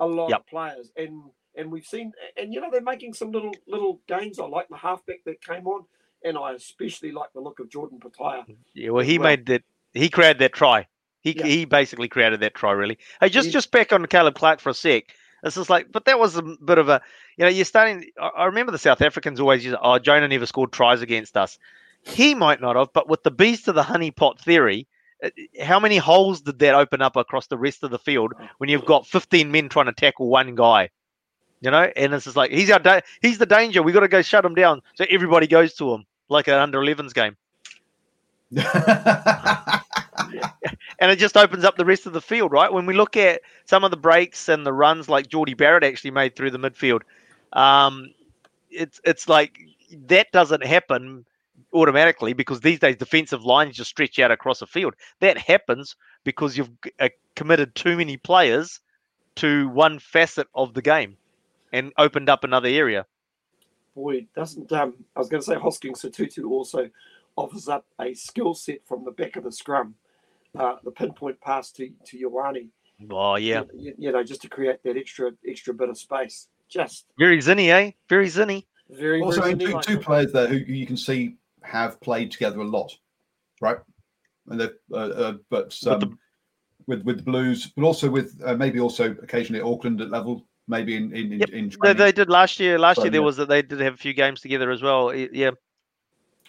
a 0.00 0.06
lot 0.06 0.28
Yep. 0.30 0.40
of 0.40 0.46
players, 0.46 0.92
and 0.96 1.22
and 1.56 1.70
we've 1.70 1.86
seen 1.86 2.12
and 2.36 2.52
you 2.52 2.60
know 2.60 2.68
they're 2.70 2.80
making 2.82 3.14
some 3.14 3.30
little 3.30 3.52
little 3.66 4.00
gains. 4.08 4.38
I 4.38 4.44
like 4.46 4.68
the 4.68 4.76
halfback 4.76 5.22
that 5.24 5.40
came 5.40 5.66
on, 5.66 5.84
and 6.24 6.36
I 6.36 6.52
especially 6.52 7.12
like 7.12 7.32
the 7.32 7.40
look 7.40 7.60
of 7.60 7.68
Jordan 7.70 8.00
Petaia. 8.00 8.44
Yeah, 8.74 8.90
well, 8.90 9.04
he 9.04 9.18
well. 9.18 9.28
made 9.30 9.46
that. 9.46 9.62
He 9.92 10.08
created 10.08 10.40
that 10.40 10.52
try. 10.52 10.88
He 11.22 11.32
Yeah. 11.38 11.46
he 11.46 11.64
basically 11.64 12.08
created 12.08 12.40
that 12.40 12.54
try. 12.54 12.72
Really. 12.72 12.98
Hey, 13.20 13.28
just 13.28 13.46
He- 13.46 13.52
just 13.52 13.70
back 13.70 13.92
on 13.92 14.04
Caleb 14.06 14.34
Clarke 14.34 14.60
for 14.60 14.70
a 14.70 14.74
sec. 14.74 15.14
This 15.44 15.58
is 15.58 15.68
like, 15.68 15.92
but 15.92 16.06
that 16.06 16.18
was 16.18 16.36
a 16.36 16.42
bit 16.42 16.78
of 16.78 16.88
a, 16.88 17.02
you 17.36 17.44
know, 17.44 17.50
you're 17.50 17.66
starting. 17.66 18.06
I, 18.18 18.46
remember 18.46 18.72
the 18.72 18.78
South 18.78 19.02
Africans 19.02 19.38
always 19.38 19.62
use, 19.62 19.76
oh, 19.80 19.98
Jonah 19.98 20.26
never 20.26 20.46
scored 20.46 20.72
tries 20.72 21.02
against 21.02 21.36
us. 21.36 21.58
He 22.02 22.34
might 22.34 22.62
not 22.62 22.76
have, 22.76 22.94
but 22.94 23.10
with 23.10 23.22
the 23.22 23.30
beast 23.30 23.68
of 23.68 23.74
the 23.74 23.82
honey 23.82 24.10
pot 24.10 24.40
theory, 24.40 24.86
uh, 25.22 25.28
how 25.62 25.78
many 25.78 25.98
holes 25.98 26.40
did 26.40 26.58
that 26.60 26.74
open 26.74 27.02
up 27.02 27.16
across 27.16 27.46
the 27.46 27.58
rest 27.58 27.82
of 27.82 27.90
the 27.90 27.98
field 27.98 28.32
when 28.56 28.70
you've 28.70 28.86
got 28.86 29.06
15 29.06 29.52
men 29.52 29.68
trying 29.68 29.86
to 29.86 29.92
tackle 29.92 30.28
one 30.28 30.54
guy? 30.54 30.88
You 31.60 31.70
know, 31.70 31.92
and 31.94 32.14
it's 32.14 32.24
just 32.24 32.36
like 32.36 32.50
he's 32.50 32.70
our 32.70 32.78
da- 32.78 33.00
he's 33.20 33.38
the 33.38 33.46
danger. 33.46 33.82
We 33.82 33.92
got 33.92 34.00
to 34.00 34.08
go 34.08 34.22
shut 34.22 34.46
him 34.46 34.54
down, 34.54 34.80
so 34.94 35.04
everybody 35.10 35.46
goes 35.46 35.74
to 35.74 35.92
him 35.92 36.06
like 36.30 36.48
an 36.48 36.54
under 36.54 36.80
11s 36.80 37.12
game. 37.14 37.36
and 41.04 41.12
it 41.12 41.18
just 41.18 41.36
opens 41.36 41.64
up 41.64 41.76
the 41.76 41.84
rest 41.84 42.06
of 42.06 42.14
the 42.14 42.20
field, 42.22 42.50
right? 42.50 42.72
When 42.72 42.86
we 42.86 42.94
look 42.94 43.14
at 43.14 43.42
some 43.66 43.84
of 43.84 43.90
the 43.90 43.96
breaks 43.98 44.48
and 44.48 44.64
the 44.64 44.72
runs 44.72 45.06
like 45.06 45.28
Jordie 45.28 45.52
Barrett 45.52 45.84
actually 45.84 46.12
made 46.12 46.34
through 46.34 46.50
the 46.50 46.58
midfield, 46.58 47.02
um, 47.52 48.14
it's 48.70 49.02
it's 49.04 49.28
like 49.28 49.58
that 50.06 50.32
doesn't 50.32 50.64
happen 50.64 51.26
automatically 51.74 52.32
because 52.32 52.60
these 52.60 52.78
days 52.78 52.96
defensive 52.96 53.44
lines 53.44 53.76
just 53.76 53.90
stretch 53.90 54.18
out 54.18 54.30
across 54.30 54.60
the 54.60 54.66
field. 54.66 54.94
That 55.20 55.36
happens 55.36 55.94
because 56.24 56.56
you've 56.56 56.70
uh, 56.98 57.10
committed 57.36 57.74
too 57.74 57.98
many 57.98 58.16
players 58.16 58.80
to 59.34 59.68
one 59.68 59.98
facet 59.98 60.48
of 60.54 60.72
the 60.72 60.80
game 60.80 61.18
and 61.70 61.92
opened 61.98 62.30
up 62.30 62.44
another 62.44 62.68
area. 62.68 63.04
Boy, 63.94 64.26
doesn't 64.34 64.72
um 64.72 65.04
I 65.14 65.18
was 65.18 65.28
going 65.28 65.42
to 65.42 65.46
say 65.46 65.56
Hoskins 65.56 66.00
Sotutu 66.00 66.48
also 66.48 66.88
offers 67.36 67.68
up 67.68 67.84
a 68.00 68.14
skill 68.14 68.54
set 68.54 68.78
from 68.86 69.04
the 69.04 69.10
back 69.10 69.36
of 69.36 69.44
the 69.44 69.52
scrum, 69.52 69.96
uh, 70.58 70.76
the 70.84 70.90
pinpoint 70.90 71.40
pass 71.40 71.70
to 71.72 71.90
to 72.06 72.30
Ioane. 72.30 72.68
Oh 73.10 73.36
yeah, 73.36 73.62
you, 73.74 73.94
you 73.98 74.12
know, 74.12 74.22
just 74.22 74.42
to 74.42 74.48
create 74.48 74.82
that 74.84 74.96
extra 74.96 75.32
extra 75.46 75.74
bit 75.74 75.88
of 75.88 75.98
space. 75.98 76.48
Just 76.68 77.06
very 77.18 77.38
zinny, 77.38 77.68
eh? 77.68 77.90
Very 78.08 78.28
zinny. 78.28 78.64
very 78.88 79.20
also, 79.20 79.42
very 79.42 79.56
two, 79.56 79.80
two 79.82 79.98
players 79.98 80.32
there 80.32 80.46
who 80.46 80.56
you 80.56 80.86
can 80.86 80.96
see 80.96 81.36
have 81.62 82.00
played 82.00 82.30
together 82.30 82.60
a 82.60 82.64
lot, 82.64 82.96
right? 83.60 83.78
And 84.48 84.60
they've, 84.60 84.76
uh, 84.92 84.96
uh, 84.96 85.32
but 85.50 85.76
With 85.82 85.86
um, 85.86 86.00
the- 86.00 86.16
with 86.86 87.02
with 87.02 87.16
the 87.18 87.22
Blues, 87.22 87.66
but 87.74 87.84
also 87.84 88.10
with 88.10 88.40
uh, 88.44 88.54
maybe 88.54 88.78
also 88.80 89.12
occasionally 89.22 89.60
at 89.60 89.66
Auckland 89.66 90.00
at 90.00 90.10
level, 90.10 90.46
maybe 90.68 90.96
in 90.96 91.14
in, 91.14 91.32
in, 91.32 91.38
Yep, 91.40 91.48
in 91.50 91.72
They, 91.82 91.92
they 91.94 92.12
did 92.12 92.28
last 92.28 92.60
year. 92.60 92.78
Last 92.78 92.96
So, 92.96 93.04
year 93.04 93.10
there 93.10 93.20
yeah. 93.20 93.24
was 93.26 93.36
that 93.38 93.48
they 93.48 93.62
did 93.62 93.80
have 93.80 93.94
a 93.94 93.96
few 93.96 94.12
games 94.12 94.40
together 94.40 94.70
as 94.70 94.82
well. 94.82 95.14
Yeah. 95.14 95.52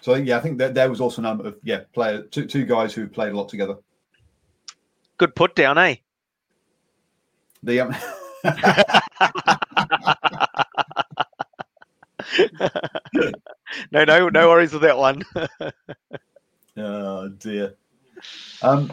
So 0.02 0.16
yeah, 0.16 0.38
I 0.38 0.42
think 0.42 0.58
that 0.60 0.74
there 0.74 0.90
was 0.90 1.00
also 1.02 1.22
a 1.22 1.24
number 1.24 1.48
of 1.48 1.56
yeah 1.64 1.82
player 1.94 2.22
two 2.24 2.46
two 2.46 2.66
guys 2.66 2.94
who 2.94 3.08
played 3.08 3.32
a 3.32 3.38
lot 3.38 3.50
together. 3.50 3.76
Good 5.18 5.36
put 5.36 5.56
down, 5.56 5.78
eh? 5.78 5.96
The 7.64 7.80
um, 7.80 7.96
no, 13.92 14.04
no, 14.04 14.30
no 14.30 14.50
worries 14.50 14.74
with 14.74 14.84
that 14.84 14.98
one. 14.98 15.24
oh 16.78 17.30
dear. 17.30 17.76
Um, 18.62 18.92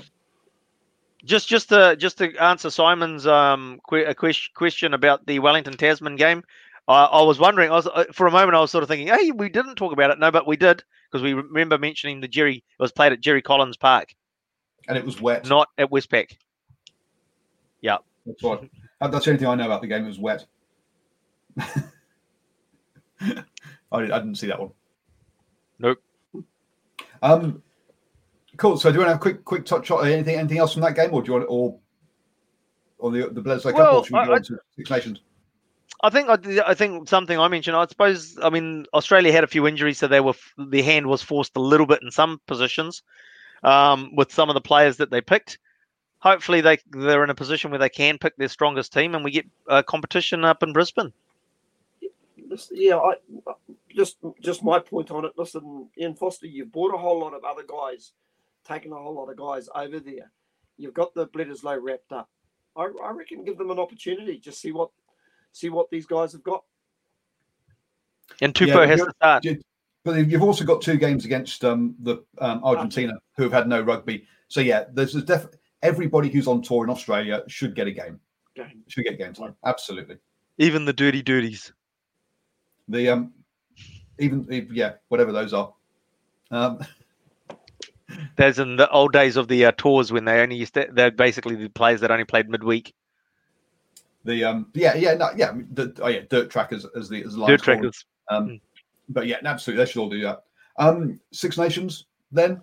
just, 1.25 1.49
just 1.49 1.69
to 1.69 1.97
just 1.97 2.19
to 2.19 2.35
answer 2.37 2.71
Simon's 2.71 3.27
um 3.27 3.81
que- 3.89 4.15
question 4.55 4.95
about 4.95 5.27
the 5.27 5.39
Wellington 5.39 5.77
Tasman 5.77 6.17
game. 6.17 6.43
I, 6.89 7.05
I 7.05 7.23
was 7.23 7.39
wondering. 7.39 7.71
I 7.71 7.75
was 7.75 7.87
uh, 7.87 8.05
for 8.13 8.27
a 8.27 8.33
moment. 8.33 8.57
I 8.57 8.61
was 8.61 8.71
sort 8.71 8.83
of 8.83 8.89
thinking, 8.89 9.09
"Hey, 9.09 9.31
we 9.31 9.49
didn't 9.49 9.77
talk 9.77 9.93
about 9.93 10.11
it." 10.11 10.19
No, 10.19 10.31
but 10.31 10.47
we 10.47 10.57
did 10.57 10.83
because 11.11 11.23
we 11.23 11.35
remember 11.35 11.79
mentioning 11.79 12.21
the 12.21 12.29
Jerry 12.29 12.57
it 12.57 12.83
was 12.83 12.93
played 12.93 13.13
at 13.13 13.21
Jerry 13.21 13.43
Collins 13.43 13.77
Park, 13.77 14.15
and 14.89 14.97
it 14.99 15.05
was 15.05 15.21
wet. 15.21 15.49
not 15.49 15.69
at 15.79 15.91
Westpac. 15.91 16.37
Yeah, 17.81 17.99
That's 18.27 18.43
what. 18.43 18.65
That's 19.01 19.25
the 19.25 19.31
only 19.33 19.39
thing 19.39 19.49
I 19.49 19.55
know 19.57 19.67
about 19.67 19.81
the 19.81 19.89
game. 19.89 20.05
It 20.05 20.09
was 20.09 20.19
wet. 20.21 20.47
I, 21.59 21.67
didn't, 23.21 24.13
I 24.13 24.19
didn't 24.19 24.37
see 24.37 24.47
that 24.47 24.61
one. 24.61 24.71
Nope. 25.81 25.99
Um, 27.21 27.63
cool. 28.57 28.77
So, 28.77 28.91
do 28.91 28.95
you 28.95 29.01
want 29.01 29.09
to 29.09 29.13
have 29.13 29.17
a 29.17 29.21
quick, 29.21 29.45
quick 29.45 29.65
touch 29.65 29.91
on 29.91 30.07
anything, 30.07 30.37
anything 30.37 30.59
else 30.59 30.73
from 30.73 30.83
that 30.83 30.95
game, 30.95 31.13
or 31.13 31.23
do 31.23 31.33
you 31.33 31.39
want, 31.39 31.47
or 31.49 31.79
on 33.01 33.13
the 33.13 33.29
the 33.29 33.43
Bledisloe 33.43 33.73
Cup, 33.73 33.75
Well, 33.75 33.97
or 33.97 34.03
we 34.03 34.27
go 34.27 34.35
I- 34.35 34.41
Six 34.77 34.91
Nations? 34.91 35.21
I 36.05 36.11
think 36.11 36.29
I, 36.29 36.39
I 36.67 36.75
think 36.75 37.09
something 37.09 37.39
I 37.39 37.47
mentioned. 37.49 37.77
I 37.77 37.87
suppose 37.87 38.37
I 38.43 38.51
mean 38.51 38.87
Australia 38.95 39.31
had 39.33 39.45
a 39.45 39.49
few 39.49 39.67
injuries, 39.69 39.99
so 39.99 40.09
they 40.09 40.21
were 40.21 40.35
their 40.57 40.83
hand 40.83 41.07
was 41.07 41.23
forced 41.23 41.57
a 41.57 41.61
little 41.61 41.87
bit 41.87 42.03
in 42.03 42.11
some 42.11 42.41
positions 42.47 43.03
um, 43.63 44.15
with 44.17 44.33
some 44.33 44.49
of 44.51 44.55
the 44.55 44.61
players 44.61 44.97
that 44.99 45.11
they 45.11 45.21
picked. 45.21 45.59
Hopefully, 46.19 46.61
they 46.61 46.79
they're 46.91 47.25
in 47.25 47.31
a 47.31 47.35
position 47.35 47.71
where 47.71 47.81
they 47.81 47.89
can 47.89 48.17
pick 48.19 48.37
their 48.37 48.49
strongest 48.49 48.93
team, 48.93 49.15
and 49.15 49.25
we 49.25 49.31
get 49.31 49.47
uh, 49.69 49.83
competition 49.83 50.45
up 50.45 50.63
in 50.63 50.73
Brisbane. 50.73 51.13
Yeah, 52.71 52.99
I 52.99 53.15
just 53.95 54.19
just 54.41 54.63
my 54.63 54.79
point 54.79 55.11
on 55.11 55.25
it. 55.25 55.33
Listen, 55.37 55.89
Ian 55.99 56.15
Foster, 56.15 56.47
you've 56.47 56.71
bought 56.71 56.95
a 56.95 56.99
whole 56.99 57.19
lot 57.21 57.35
of 57.35 57.45
other 57.45 57.63
guys, 57.67 58.13
taken 58.67 58.93
a 58.93 58.97
whole 58.97 59.15
lot 59.15 59.31
of 59.31 59.37
guys 59.37 59.69
over 59.75 59.99
there. 59.99 60.31
You've 60.77 60.95
got 60.95 61.15
the 61.15 61.27
Bledisloe 61.29 61.79
wrapped 61.83 62.13
up. 62.13 62.29
I, 62.77 62.89
I 63.03 63.11
reckon 63.11 63.45
give 63.45 63.59
them 63.59 63.71
an 63.71 63.79
opportunity. 63.79 64.39
Just 64.39 64.61
see 64.61 64.71
what 64.73 64.91
see 65.53 65.71
what 65.71 65.91
these 65.91 66.07
guys 66.07 66.33
have 66.33 66.43
got. 66.43 66.63
And 68.41 68.59
Yeah, 68.61 68.67
Tupou 68.67 68.75
but 68.75 68.89
has 68.89 68.99
you're- 68.99 69.11
to 69.11 69.17
start. 69.17 69.45
you- 69.45 69.63
But 70.05 70.29
you've 70.29 70.43
also 70.43 70.65
got 70.65 70.83
two 70.83 70.97
games 70.97 71.25
against 71.25 71.65
um, 71.65 71.95
the 72.01 72.25
um, 72.39 72.61
Argentina, 72.65 73.15
who 73.37 73.45
have 73.45 73.53
had 73.53 73.69
no 73.69 73.81
rugby. 73.81 74.27
So 74.49 74.61
yeah, 74.61 74.85
there's 74.93 75.15
a 75.15 75.23
def- 75.23 75.47
everybody 75.83 76.29
who's 76.29 76.49
on 76.49 76.61
tour 76.61 76.85
in 76.85 76.91
Australia 76.91 77.43
should 77.47 77.75
get 77.75 77.87
a 77.87 77.93
game. 77.93 78.19
Game. 78.57 78.83
Should 78.89 79.05
get 79.05 79.19
game 79.19 79.33
time. 79.33 79.55
Absolutely. 79.65 80.17
Even 80.59 80.85
the 80.85 80.93
dirty 80.93 81.23
duties. 81.23 81.73
The 82.89 83.09
um, 83.11 83.33
even 84.19 84.47
yeah, 84.73 84.95
whatever 85.09 85.33
those 85.33 85.53
are. 85.53 85.73
Um, 86.51 86.81
There's 88.37 88.59
in 88.59 88.77
the 88.77 88.91
old 88.91 89.13
days 89.13 89.37
of 89.37 89.49
the 89.49 89.65
uh, 89.65 89.73
tours 89.79 90.13
when 90.13 90.27
they 90.27 90.41
only 90.41 90.57
used 90.57 90.75
to, 90.75 90.87
they're 90.93 91.11
basically 91.11 91.55
the 91.55 91.71
players 91.71 92.01
that 92.03 92.11
only 92.11 92.25
played 92.25 92.49
midweek. 92.49 92.93
the 94.25 94.45
um, 94.45 94.67
yeah, 94.75 94.95
yeah, 94.95 95.15
no, 95.15 95.31
yeah, 95.35 95.53
the, 95.73 95.97
oh 96.03 96.09
yeah, 96.09 96.21
dirt 96.29 96.51
trackers 96.51 96.85
as 96.95 97.09
the 97.09 97.25
as 97.25 97.35
the 97.35 97.47
Dirt 97.47 97.49
lines 97.49 97.63
trackers. 97.63 98.05
Um, 98.29 98.49
Mm. 98.49 98.61
But 99.13 99.27
yeah, 99.27 99.39
absolutely, 99.45 99.85
they 99.85 99.91
should 99.91 100.01
all 100.01 100.11
do 100.11 100.23
that. 100.23 100.45
Um, 100.79 101.21
Six 101.33 101.59
Nations 101.59 102.07
then. 102.31 102.61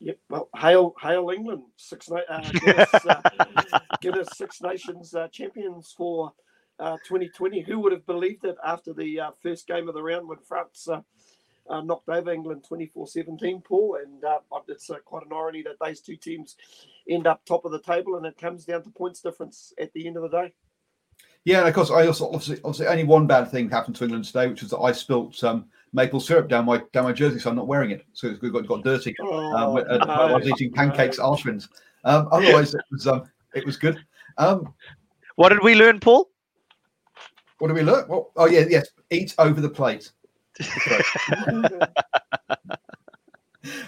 Yep. 0.00 0.18
Well, 0.28 0.48
hail, 0.54 0.94
hail 1.00 1.30
England! 1.30 1.62
Six 1.76 2.10
uh, 2.10 2.40
Guinness, 2.52 2.94
uh, 2.94 3.78
Guinness 4.00 4.28
Six 4.34 4.60
Nations 4.60 5.14
uh, 5.14 5.28
champions 5.28 5.94
for 5.96 6.32
uh, 6.78 6.96
2020. 7.08 7.60
Who 7.62 7.80
would 7.80 7.92
have 7.92 8.06
believed 8.06 8.44
it 8.44 8.56
after 8.64 8.92
the 8.92 9.20
uh, 9.20 9.30
first 9.42 9.66
game 9.66 9.88
of 9.88 9.94
the 9.94 10.02
round 10.02 10.28
when 10.28 10.38
France 10.38 10.88
uh, 10.88 11.00
uh, 11.68 11.80
knocked 11.80 12.08
over 12.08 12.30
England 12.30 12.64
24-17, 12.70 13.64
Paul? 13.64 13.98
And 14.02 14.22
uh, 14.24 14.38
it's 14.68 14.90
uh, 14.90 14.98
quite 15.04 15.24
an 15.24 15.32
irony 15.32 15.62
that 15.62 15.78
those 15.80 16.00
two 16.00 16.16
teams 16.16 16.56
end 17.08 17.26
up 17.26 17.44
top 17.44 17.64
of 17.64 17.72
the 17.72 17.80
table, 17.80 18.16
and 18.16 18.26
it 18.26 18.38
comes 18.38 18.64
down 18.64 18.82
to 18.82 18.90
points 18.90 19.20
difference 19.20 19.72
at 19.80 19.92
the 19.92 20.06
end 20.06 20.16
of 20.16 20.22
the 20.22 20.28
day. 20.28 20.52
Yeah, 21.46 21.60
and 21.60 21.68
of 21.68 21.74
course, 21.74 21.92
I 21.92 22.08
also 22.08 22.26
obviously, 22.26 22.56
obviously 22.64 22.88
only 22.88 23.04
one 23.04 23.28
bad 23.28 23.48
thing 23.52 23.70
happened 23.70 23.94
to 23.96 24.04
England 24.04 24.24
today, 24.24 24.48
which 24.48 24.62
was 24.62 24.72
that 24.72 24.78
I 24.80 24.90
spilt 24.90 25.42
um, 25.44 25.66
maple 25.92 26.18
syrup 26.18 26.48
down 26.48 26.64
my 26.64 26.82
down 26.92 27.04
my 27.04 27.12
jersey, 27.12 27.38
so 27.38 27.48
I'm 27.50 27.54
not 27.56 27.68
wearing 27.68 27.92
it. 27.92 28.04
So 28.14 28.26
it's 28.26 28.40
got, 28.40 28.66
got 28.66 28.82
dirty. 28.82 29.14
Um, 29.20 29.28
Oh, 29.30 29.72
when- 29.74 29.86
uh, 29.88 30.04
I 30.06 30.32
was 30.34 30.48
eating 30.48 30.72
pancakes, 30.72 31.18
no. 31.18 31.24
Arshwins. 31.30 31.68
Um, 32.02 32.28
otherwise, 32.32 32.74
it 32.74 32.80
was 32.90 33.06
um, 33.06 33.30
it 33.54 33.64
was 33.64 33.76
good. 33.76 33.96
Um, 34.38 34.74
What 35.36 35.50
did 35.50 35.62
we 35.62 35.76
learn, 35.76 36.00
Paul? 36.00 36.28
what 37.58 37.68
did 37.68 37.74
we 37.74 37.82
learn? 37.84 38.08
Well, 38.08 38.32
oh 38.36 38.46
yeah, 38.46 38.64
yes, 38.68 38.88
eat 39.10 39.32
over 39.38 39.60
the 39.60 39.70
plate. 39.70 40.10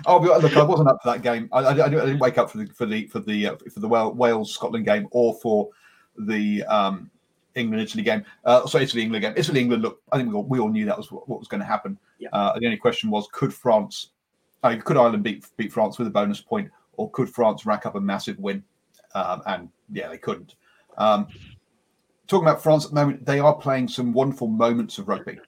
Oh, 0.07 0.19
but 0.21 0.43
look, 0.43 0.57
I 0.57 0.63
wasn't 0.63 0.89
up 0.89 0.99
for 1.03 1.11
that 1.13 1.23
game. 1.23 1.49
I, 1.53 1.59
I, 1.59 1.71
I 1.71 1.75
didn't 1.75 2.01
I 2.01 2.07
didn't 2.07 2.19
wake 2.21 2.39
up 2.39 2.51
for 2.51 2.59
the 2.59 2.67
for 2.67 2.87
the 2.87 3.07
for 3.09 3.19
the 3.19 3.49
uh, 3.49 3.57
for 3.73 3.81
the 3.81 3.89
Wales 3.89 4.53
Scotland 4.55 4.85
game 4.85 5.09
or 5.11 5.35
for 5.43 5.69
the 6.19 6.65
um, 6.65 7.11
England 7.59 7.83
Italy 7.83 8.03
game. 8.03 8.25
Uh, 8.45 8.67
sorry, 8.67 8.85
Italy 8.85 9.03
England 9.03 9.23
game. 9.23 9.35
Italy 9.37 9.61
England. 9.61 9.83
Look, 9.83 10.01
I 10.13 10.17
think 10.17 10.29
we 10.29 10.35
all, 10.35 10.45
we 10.45 10.59
all 10.59 10.69
knew 10.69 10.87
that 10.87 10.97
was 10.97 11.13
what, 11.13 11.29
what 11.29 11.39
was 11.39 11.49
going 11.49 11.61
to 11.61 11.67
happen. 11.67 11.99
Yeah. 12.19 12.29
Uh, 12.33 12.59
the 12.59 12.67
only 12.67 12.79
question 12.79 13.11
was, 13.11 13.29
could 13.33 13.53
France, 13.53 14.11
uh, 14.63 14.77
could 14.85 14.97
Ireland 14.97 15.23
beat 15.23 15.47
beat 15.57 15.73
France 15.73 15.99
with 15.99 16.09
a 16.09 16.11
bonus 16.11 16.41
point, 16.41 16.71
or 16.97 17.11
could 17.11 17.29
France 17.29 17.67
rack 17.67 17.87
up 17.87 17.95
a 17.95 18.01
massive 18.01 18.39
win? 18.39 18.63
Um, 19.15 19.43
and 19.47 19.69
yeah, 19.93 20.09
they 20.09 20.19
couldn't. 20.19 20.55
Um, 20.97 21.29
talking 22.27 22.47
about 22.47 22.63
France 22.63 22.85
at 22.85 22.91
the 22.91 22.95
moment, 22.95 23.25
they 23.25 23.41
are 23.41 23.55
playing 23.55 23.89
some 23.89 24.13
wonderful 24.13 24.49
moments 24.49 24.99
of 24.99 25.09
rugby. 25.09 25.39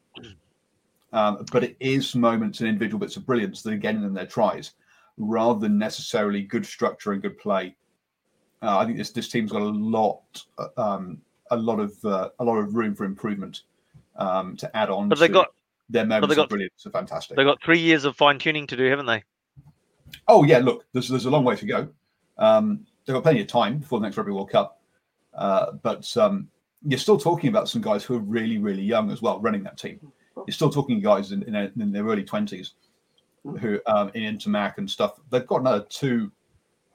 Um, 1.13 1.45
but 1.51 1.65
it 1.65 1.77
is 1.81 2.15
moments 2.15 2.61
and 2.61 2.69
individual 2.69 3.01
bits 3.01 3.17
of 3.17 3.27
brilliance 3.27 3.63
that 3.63 3.73
are 3.73 3.77
getting 3.77 4.01
them 4.01 4.15
their 4.15 4.27
tries, 4.27 4.75
rather 5.19 5.59
than 5.59 5.77
necessarily 5.77 6.43
good 6.43 6.65
structure 6.65 7.13
and 7.13 7.21
good 7.21 7.37
play. 7.37 7.75
Uh, 8.63 8.79
I 8.79 8.85
think 8.85 8.97
this 8.97 9.11
this 9.11 9.29
team's 9.29 9.51
got 9.51 9.63
a 9.63 9.65
lot, 9.65 10.23
uh, 10.59 10.69
um, 10.77 11.19
a 11.51 11.57
lot 11.57 11.80
of 11.80 11.92
uh, 12.05 12.30
a 12.38 12.44
lot 12.44 12.57
of 12.59 12.74
room 12.74 12.94
for 12.94 13.05
improvement 13.05 13.62
um, 14.16 14.57
to 14.57 14.76
add 14.76 14.90
on. 14.90 15.09
But 15.09 15.18
they 15.18 15.26
to 15.28 15.32
got 15.32 15.48
their 15.88 16.07
moments 16.07 16.34
got- 16.36 16.42
of 16.44 16.48
brilliance 16.48 16.86
are 16.86 16.90
fantastic. 16.90 17.36
they 17.36 17.44
got 17.44 17.62
three 17.62 17.80
years 17.80 18.05
of 18.05 18.16
fine 18.16 18.38
tuning 18.38 18.66
to 18.68 18.76
do, 18.76 18.84
haven't 18.84 19.07
they? 19.07 19.22
Oh 20.28 20.44
yeah, 20.44 20.59
look, 20.59 20.84
there's 20.92 21.09
there's 21.09 21.26
a 21.26 21.30
long 21.30 21.44
way 21.44 21.57
to 21.57 21.66
go. 21.66 21.88
Um, 22.38 22.86
they've 23.07 23.14
got 23.14 23.22
plenty 23.22 23.40
of 23.40 23.46
time 23.46 23.78
before 23.78 24.01
the 24.01 24.05
next 24.07 24.16
Rugby 24.16 24.32
World 24.32 24.51
Cup, 24.51 24.80
uh, 25.34 25.72
but 25.82 26.16
um, 26.16 26.48
you're 26.86 26.98
still 26.98 27.18
talking 27.18 27.48
about 27.48 27.68
some 27.68 27.82
guys 27.82 28.03
who 28.05 28.16
are 28.16 28.20
really 28.20 28.59
really 28.59 28.82
young 28.82 29.11
as 29.11 29.20
well 29.22 29.40
running 29.40 29.62
that 29.64 29.76
team. 29.78 30.01
You're 30.36 30.55
still 30.55 30.70
talking 30.70 31.01
guys 31.01 31.32
in, 31.32 31.42
in, 31.42 31.53
their- 31.53 31.72
in 31.78 31.92
their 31.92 32.05
early 32.05 32.24
twenties 32.24 32.72
who 33.61 33.80
um, 33.86 34.11
in 34.14 34.36
Ntamack 34.38 34.78
and 34.78 34.88
stuff. 34.90 35.18
They've 35.30 35.46
got 35.46 35.61
another 35.61 35.84
two, 35.88 36.30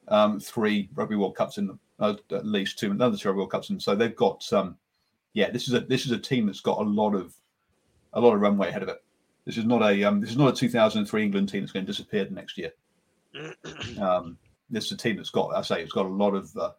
um, 0.08 0.40
three 0.40 0.90
Rugby 0.96 1.16
World 1.16 1.36
Cups 1.36 1.58
in 1.58 1.68
them, 1.68 1.80
uh, 2.00 2.16
at 2.32 2.46
least 2.46 2.80
two 2.80 2.92
another 2.92 3.18
two 3.18 3.34
World 3.34 3.52
Cups 3.52 3.70
and. 3.70 3.82
So 3.82 3.96
they've 3.96 4.16
got 4.16 4.52
um, 4.54 4.78
yeah, 5.34 5.50
this 5.50 5.68
is 5.68 5.74
a 5.74 5.82
this 5.82 6.06
is 6.06 6.12
a 6.12 6.18
team 6.18 6.46
that's 6.46 6.62
got 6.62 6.80
a 6.80 6.84
lot 6.84 7.14
of 7.14 7.34
a 8.14 8.22
lot 8.22 8.34
of 8.34 8.42
runway 8.42 8.70
ahead 8.70 8.84
of 8.84 8.90
it. 8.90 9.04
This 9.46 9.58
is 9.58 9.66
not 9.66 9.82
a 9.84 10.04
um, 10.04 10.22
this 10.22 10.32
is 10.32 10.38
not 10.38 10.54
a 10.54 10.56
2003 10.56 11.24
England 11.24 11.50
team 11.50 11.62
that's 11.62 11.72
going 11.72 11.86
to 11.86 11.92
disappear 11.92 12.26
the 12.26 12.34
next 12.34 12.58
year. 12.58 12.72
Um, 14.02 14.38
this 14.70 14.86
is 14.86 14.94
a 14.94 14.98
team 14.98 15.18
that's 15.18 15.30
got, 15.30 15.54
I 15.56 15.62
say, 15.62 15.82
it's 15.82 15.92
got 15.92 16.06
a 16.06 16.10
lot 16.10 16.34
of 16.34 16.56
uh, 16.58 16.72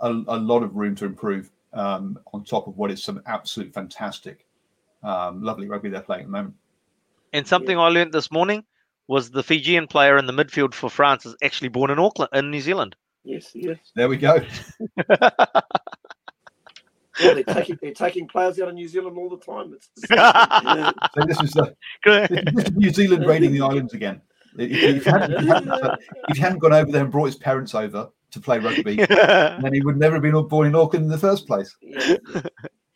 a, 0.00 0.10
a 0.10 0.38
lot 0.38 0.62
of 0.62 0.74
room 0.74 0.94
to 0.96 1.04
improve 1.04 1.50
um, 1.72 2.18
on 2.32 2.44
top 2.44 2.66
of 2.66 2.76
what 2.76 2.90
is 2.90 3.02
some 3.02 3.22
absolute 3.26 3.72
fantastic, 3.72 4.46
um, 5.02 5.42
lovely 5.42 5.68
rugby 5.68 5.88
they're 5.88 6.00
playing 6.00 6.22
at 6.22 6.26
the 6.26 6.32
moment. 6.32 6.54
And 7.32 7.46
something 7.46 7.78
I 7.78 7.88
learned 7.88 8.12
this 8.12 8.30
morning 8.30 8.64
was 9.08 9.30
the 9.30 9.42
Fijian 9.42 9.86
player 9.86 10.18
in 10.18 10.26
the 10.26 10.32
midfield 10.32 10.74
for 10.74 10.90
France 10.90 11.26
is 11.26 11.36
actually 11.42 11.68
born 11.68 11.90
in 11.90 11.98
Auckland, 11.98 12.30
in 12.34 12.50
New 12.50 12.60
Zealand. 12.60 12.96
Yes, 13.24 13.50
yes. 13.54 13.78
There 13.94 14.08
we 14.08 14.16
go. 14.16 14.38
Yeah, 17.20 17.34
they're 17.34 17.54
taking 17.54 17.78
they're 17.82 17.92
taking 17.92 18.26
players 18.26 18.58
out 18.60 18.68
of 18.68 18.74
New 18.74 18.88
Zealand 18.88 19.18
all 19.18 19.28
the 19.28 19.36
time. 19.36 19.74
It's 19.74 19.90
So 21.14 21.26
this 21.26 21.42
is 21.42 21.50
the 21.52 21.74
this 22.54 22.64
is 22.64 22.76
New 22.76 22.90
Zealand 22.90 23.26
raiding 23.26 23.52
the 23.52 23.60
islands 23.60 23.92
again. 23.92 24.22
If 24.58 24.70
you, 24.70 24.88
if, 24.96 25.04
hadn't, 25.04 25.32
if, 25.32 25.42
you 25.42 25.48
hadn't, 25.48 26.00
if 26.28 26.36
you 26.36 26.42
hadn't 26.42 26.58
gone 26.58 26.72
over 26.72 26.90
there 26.90 27.02
and 27.02 27.10
brought 27.10 27.26
his 27.26 27.36
parents 27.36 27.74
over 27.74 28.10
to 28.32 28.40
play 28.40 28.58
rugby, 28.58 28.96
then 29.06 29.72
he 29.72 29.80
would 29.80 29.96
never 29.96 30.16
have 30.16 30.22
been 30.22 30.46
born 30.46 30.66
in 30.66 30.74
Auckland 30.74 31.04
in 31.06 31.10
the 31.10 31.18
first 31.18 31.46
place. 31.46 31.74
Yeah. 31.80 32.16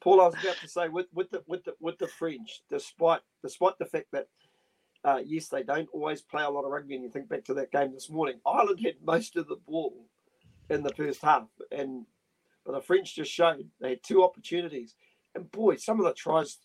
Paul, 0.01 0.21
I 0.21 0.27
was 0.27 0.35
about 0.35 0.57
to 0.59 0.69
say 0.69 0.89
with, 0.89 1.07
with 1.15 1.31
the 1.31 1.43
with 1.47 1.65
the 1.65 1.75
with 1.81 1.99
the 1.99 2.09
French, 2.09 2.63
despite 2.71 3.21
despite 3.43 3.79
the 3.79 3.87
fact 3.87 4.07
that 4.13 4.29
uh, 5.05 5.21
yes, 5.25 5.49
they 5.49 5.63
don't 5.63 5.89
always 5.93 6.23
play 6.23 6.43
a 6.43 6.51
lot 6.51 6.65
of 6.65 6.71
rugby, 6.71 6.95
and 6.95 7.05
you 7.05 7.11
think 7.11 7.29
back 7.29 7.45
to 7.45 7.55
that 7.55 7.73
game 7.73 7.93
this 7.93 8.11
morning, 8.11 8.41
Ireland 8.47 8.81
had 8.85 8.95
most 9.05 9.37
of 9.37 9.47
the 9.49 9.57
ball 9.67 10.07
in 10.71 10.83
the 10.83 10.95
first 10.95 11.23
half, 11.23 11.45
and 11.71 12.07
but 12.65 12.73
the 12.73 12.81
French 12.81 13.15
just 13.15 13.31
showed 13.31 13.69
they 13.81 13.91
had 13.91 14.03
two 14.03 14.25
opportunities, 14.25 14.95
and 15.35 15.51
boy, 15.53 15.77
some 15.77 16.01
of 16.01 16.07
the 16.07 16.13
tries, 16.13 16.59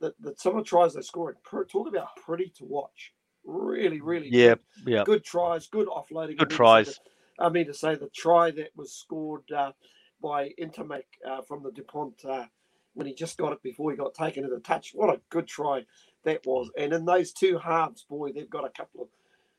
that 0.00 0.20
the, 0.20 0.34
some 0.36 0.56
of 0.56 0.64
the 0.64 0.68
tries 0.68 0.94
they 0.94 1.02
scored, 1.02 1.36
talk 1.44 1.88
about 1.88 2.16
pretty 2.16 2.52
to 2.56 2.64
watch, 2.64 3.12
really, 3.44 4.00
really, 4.00 4.28
yeah, 4.30 4.56
good 4.84 4.92
yeah. 4.92 5.04
good 5.04 5.24
tries, 5.24 5.68
good 5.68 5.86
offloading. 5.86 6.38
Good 6.38 6.40
I 6.40 6.44
mean 6.44 6.50
say 6.50 6.56
tries. 6.56 7.00
I 7.38 7.48
mean 7.50 7.66
to 7.66 7.74
say 7.74 7.94
the 7.94 8.10
try 8.14 8.50
that 8.50 8.70
was 8.76 8.92
scored 8.92 9.50
uh, 9.52 9.72
by 10.20 10.50
Ntamack 10.60 11.04
uh, 11.28 11.42
from 11.42 11.62
the 11.62 11.70
Dupont 11.70 12.14
uh, 12.28 12.46
when 12.94 13.06
he 13.06 13.14
just 13.14 13.38
got 13.38 13.52
it 13.52 13.62
before 13.62 13.92
he 13.92 13.96
got 13.96 14.14
taken 14.14 14.42
to 14.42 14.48
the 14.48 14.58
touch. 14.58 14.90
What 14.92 15.14
a 15.14 15.20
good 15.30 15.46
try 15.46 15.84
that 16.24 16.44
was! 16.44 16.68
And 16.76 16.92
in 16.92 17.04
those 17.04 17.32
two 17.32 17.58
halves, 17.58 18.02
boy, 18.02 18.32
they've 18.32 18.50
got 18.50 18.64
a 18.64 18.70
couple 18.70 19.02
of. 19.02 19.08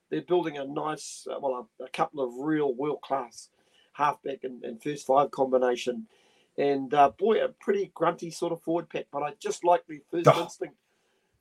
They're 0.10 0.24
building 0.24 0.58
a 0.58 0.66
nice, 0.66 1.28
uh, 1.32 1.38
well, 1.40 1.70
a, 1.80 1.84
a 1.84 1.90
couple 1.90 2.22
of 2.22 2.32
real 2.40 2.74
world 2.74 3.00
class 3.02 3.50
halfback 4.00 4.44
and, 4.44 4.64
and 4.64 4.82
first 4.82 5.06
five 5.06 5.30
combination. 5.32 6.08
And 6.58 6.94
uh, 6.94 7.12
boy, 7.18 7.44
a 7.44 7.50
pretty 7.50 7.92
grunty 7.94 8.32
sort 8.32 8.52
of 8.54 8.62
forward 8.64 8.90
pack. 8.90 9.06
But 9.12 9.24
I 9.24 9.34
just 9.40 9.64
like 9.64 9.84
the 9.88 10.00
first 10.10 10.28
Oh. 10.28 10.42
instinct 10.44 10.76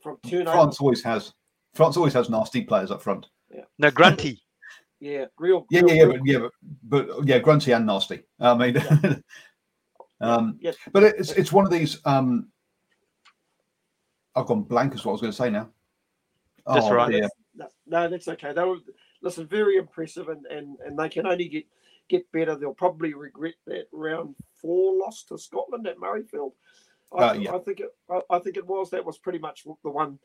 from 0.01 0.19
turnover. 0.29 0.53
France 0.53 0.81
always 0.81 1.03
has. 1.03 1.33
France 1.75 1.97
always 1.97 2.13
has 2.15 2.29
nasty 2.31 2.63
players 2.63 2.91
up 2.91 3.01
front. 3.03 3.27
Yeah. 3.55 3.65
No, 3.79 3.91
Grunty. 3.91 4.43
Yeah, 5.01 5.27
real. 5.39 5.65
Yeah, 5.71 5.83
real, 5.83 5.89
yeah, 5.91 5.95
yeah, 5.95 6.03
real- 6.03 6.19
but 6.19 6.27
yeah, 6.27 6.39
but, 6.83 7.07
but 7.19 7.29
yeah, 7.29 7.39
grunty 7.39 7.71
and 7.71 7.87
nasty. 7.87 8.25
I 8.41 8.53
mean, 8.57 8.77
um, 10.21 10.59
yeah. 10.61 10.73
but 10.93 11.05
it's 11.05 11.31
it's 11.31 11.53
one 11.53 11.65
of 11.65 11.71
these. 11.71 12.01
Um, 12.05 12.49
I've 14.35 14.47
gone 14.47 14.63
blank 14.65 14.95
as 14.95 15.05
what 15.05 15.13
I 15.13 15.15
was 15.15 15.21
going 15.21 15.31
to 15.33 15.37
say 15.37 15.51
now. 15.51 15.69
That's 16.67 16.87
Oh, 16.87 16.95
right. 16.95 17.13
dear. 17.13 17.29
No, 17.55 17.67
no, 17.87 18.09
that's 18.09 18.27
okay. 18.27 18.53
They 18.53 18.65
were 18.65 18.79
listen 19.23 19.47
very 19.47 19.77
impressive, 19.77 20.31
and, 20.31 20.45
and, 20.47 20.77
and 20.85 20.99
they 20.99 21.09
can 21.09 21.27
only 21.29 21.49
get 21.49 21.65
get 22.09 22.31
better. 22.33 22.55
They'll 22.55 22.75
probably 22.75 23.15
regret 23.15 23.55
that 23.67 23.89
round 23.93 24.35
four 24.61 24.97
loss 24.99 25.25
to 25.25 25.39
Scotland 25.39 25.87
at 25.87 25.99
Murrayfield. 25.99 26.53
I, 27.17 27.29
Uh, 27.29 27.33
yeah. 27.35 27.55
I 27.55 27.59
think 27.59 27.81
it. 27.81 27.95
I, 28.11 28.21
I 28.31 28.39
think 28.39 28.57
it 28.57 28.67
was. 28.67 28.91
That 28.91 29.05
was 29.05 29.19
pretty 29.19 29.39
much 29.39 29.67
the 29.83 29.91
one 29.91 30.19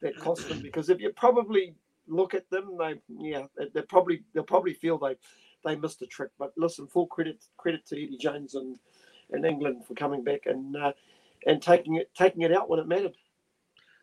that 0.00 0.16
cost 0.20 0.48
them 0.48 0.60
because 0.62 0.88
if 0.88 1.00
you 1.00 1.10
probably 1.10 1.74
look 2.06 2.34
at 2.34 2.48
them, 2.50 2.76
they 2.78 3.00
yeah 3.08 3.44
they, 3.56 3.66
they 3.74 3.82
probably 3.82 4.22
they'll 4.34 4.42
probably 4.42 4.74
feel 4.74 4.98
they 4.98 5.16
they 5.64 5.76
missed 5.76 6.02
a 6.02 6.06
trick. 6.06 6.30
But 6.38 6.52
listen, 6.56 6.86
full 6.86 7.06
credit 7.06 7.44
credit 7.56 7.86
to 7.86 8.02
Eddie 8.02 8.18
Jones 8.18 8.54
and 8.54 8.78
and 9.32 9.44
England 9.44 9.84
for 9.86 9.94
coming 9.94 10.24
back 10.24 10.46
and 10.46 10.76
uh, 10.76 10.92
and 11.46 11.62
taking 11.62 11.96
it 11.96 12.10
taking 12.14 12.42
it 12.42 12.52
out 12.52 12.68
when 12.68 12.80
it 12.80 12.88
mattered. 12.88 13.16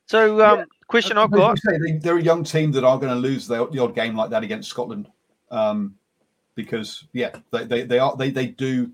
So, 0.08 0.42
um, 0.42 0.66
question 0.88 1.18
I've 1.18 1.32
got. 1.32 1.60
say, 1.60 1.78
they, 1.78 1.92
they're 1.98 2.18
a 2.18 2.24
young 2.24 2.46
team 2.46 2.72
that 2.72 2.86
are 2.86 2.98
going 2.98 3.14
to 3.14 3.20
lose 3.20 3.46
the, 3.46 3.68
the 3.68 3.80
odd 3.80 3.94
game 3.94 4.16
like 4.16 4.30
that 4.30 4.42
against 4.42 4.70
Scotland, 4.70 5.10
um, 5.52 5.96
because 6.58 7.06
yeah, 7.14 7.32
they, 7.52 7.64
they, 7.64 7.84
they 7.84 8.00
are 8.00 8.18
they, 8.18 8.32
they 8.32 8.48
do 8.48 8.92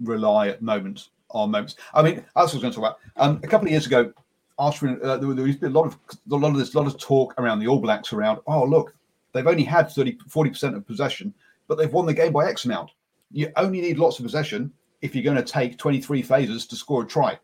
rely 0.00 0.48
at 0.48 0.62
moments 0.62 1.10
on 1.30 1.52
moments. 1.52 1.76
I 1.94 2.02
mean, 2.02 2.16
that's 2.16 2.26
what 2.34 2.40
I 2.40 2.42
was 2.42 2.62
going 2.62 2.72
to 2.72 2.80
talk 2.80 2.84
about. 2.84 2.98
Um, 3.16 3.40
a 3.44 3.46
couple 3.46 3.68
of 3.68 3.70
years 3.70 3.86
ago, 3.86 4.12
Arsenal, 4.58 4.98
uh, 5.04 5.18
there, 5.18 5.34
there 5.34 5.46
used 5.46 5.60
to 5.60 5.68
be 5.68 5.72
a 5.72 5.78
lot 5.78 5.86
of 5.86 5.98
a 6.30 6.34
lot 6.34 6.50
of 6.50 6.56
this 6.56 6.74
lot 6.74 6.88
of 6.88 6.98
talk 6.98 7.34
around 7.38 7.60
the 7.60 7.68
All 7.68 7.78
Blacks 7.78 8.12
around. 8.12 8.40
Oh, 8.48 8.64
look, 8.64 8.96
they've 9.32 9.46
only 9.46 9.62
had 9.62 9.90
30 9.90 10.18
40 10.26 10.50
percent 10.50 10.74
of 10.74 10.86
possession, 10.86 11.32
but 11.68 11.78
they've 11.78 11.92
won 11.92 12.06
the 12.06 12.14
game 12.14 12.32
by 12.32 12.48
X 12.48 12.64
amount. 12.64 12.90
You 13.30 13.52
only 13.56 13.80
need 13.80 13.98
lots 13.98 14.18
of 14.18 14.24
possession 14.24 14.72
if 15.02 15.14
you're 15.14 15.24
going 15.24 15.36
to 15.36 15.42
take 15.42 15.78
23 15.78 16.22
phases 16.22 16.66
to 16.66 16.76
score 16.76 17.02
a 17.02 17.06
try. 17.06 17.38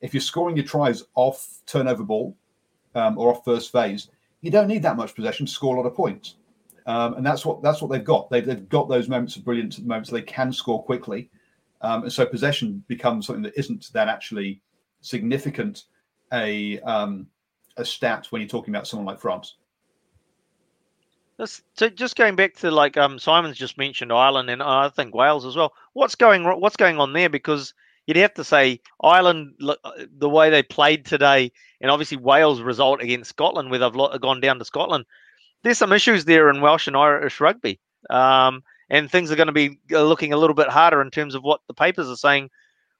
If 0.00 0.14
you're 0.14 0.20
scoring 0.20 0.56
your 0.56 0.66
tries 0.66 1.04
off 1.14 1.60
turnover 1.66 2.02
ball 2.02 2.36
um, 2.94 3.18
or 3.18 3.30
off 3.30 3.44
first 3.44 3.70
phase, 3.72 4.08
you 4.40 4.50
don't 4.50 4.68
need 4.68 4.82
that 4.82 4.96
much 4.96 5.14
possession 5.14 5.46
to 5.46 5.52
score 5.52 5.76
a 5.76 5.80
lot 5.80 5.86
of 5.86 5.94
points. 5.94 6.36
Um, 6.86 7.14
and 7.14 7.26
that's 7.26 7.44
what 7.44 7.62
that's 7.62 7.80
what 7.80 7.90
they've 7.90 8.04
got. 8.04 8.30
They've, 8.30 8.44
they've 8.44 8.68
got 8.68 8.88
those 8.88 9.08
moments 9.08 9.36
of 9.36 9.44
brilliance 9.44 9.76
at 9.76 9.84
the 9.84 9.88
moment, 9.88 10.08
so 10.08 10.16
they 10.16 10.22
can 10.22 10.52
score 10.52 10.82
quickly. 10.82 11.30
Um, 11.80 12.04
and 12.04 12.12
so 12.12 12.24
possession 12.26 12.82
becomes 12.88 13.26
something 13.26 13.42
that 13.42 13.58
isn't 13.58 13.92
that 13.92 14.08
actually 14.08 14.60
significant 15.00 15.84
a 16.32 16.80
um, 16.80 17.26
a 17.76 17.84
stat 17.84 18.26
when 18.30 18.40
you're 18.40 18.48
talking 18.48 18.74
about 18.74 18.86
someone 18.86 19.06
like 19.06 19.20
France. 19.20 19.56
So 21.74 21.88
just 21.88 22.14
going 22.14 22.36
back 22.36 22.54
to 22.58 22.70
like 22.70 22.96
um 22.96 23.18
Simon's 23.18 23.56
just 23.56 23.76
mentioned 23.76 24.12
Ireland 24.12 24.48
and 24.48 24.62
I 24.62 24.88
think 24.90 25.14
Wales 25.14 25.44
as 25.44 25.56
well. 25.56 25.72
What's 25.92 26.14
going 26.14 26.44
what's 26.60 26.76
going 26.76 26.98
on 27.00 27.12
there? 27.12 27.28
Because 27.28 27.74
you'd 28.06 28.16
have 28.18 28.34
to 28.34 28.44
say 28.44 28.80
Ireland 29.02 29.54
uh, 29.60 29.74
the 30.18 30.28
way 30.28 30.50
they 30.50 30.62
played 30.62 31.04
today, 31.04 31.50
and 31.80 31.90
obviously 31.90 32.16
Wales' 32.16 32.60
result 32.60 33.02
against 33.02 33.30
Scotland, 33.30 33.70
where 33.70 33.80
they've 33.80 34.20
gone 34.20 34.40
down 34.40 34.58
to 34.58 34.64
Scotland. 34.64 35.04
There's 35.62 35.78
some 35.78 35.92
issues 35.92 36.24
there 36.24 36.50
in 36.50 36.60
Welsh 36.60 36.86
and 36.86 36.96
Irish 36.96 37.40
rugby, 37.40 37.78
um, 38.10 38.62
and 38.90 39.10
things 39.10 39.30
are 39.30 39.36
going 39.36 39.46
to 39.46 39.52
be 39.52 39.78
uh, 39.92 40.02
looking 40.02 40.32
a 40.32 40.36
little 40.36 40.54
bit 40.54 40.68
harder 40.68 41.00
in 41.00 41.10
terms 41.10 41.34
of 41.34 41.42
what 41.42 41.60
the 41.68 41.74
papers 41.74 42.08
are 42.08 42.16
saying 42.16 42.50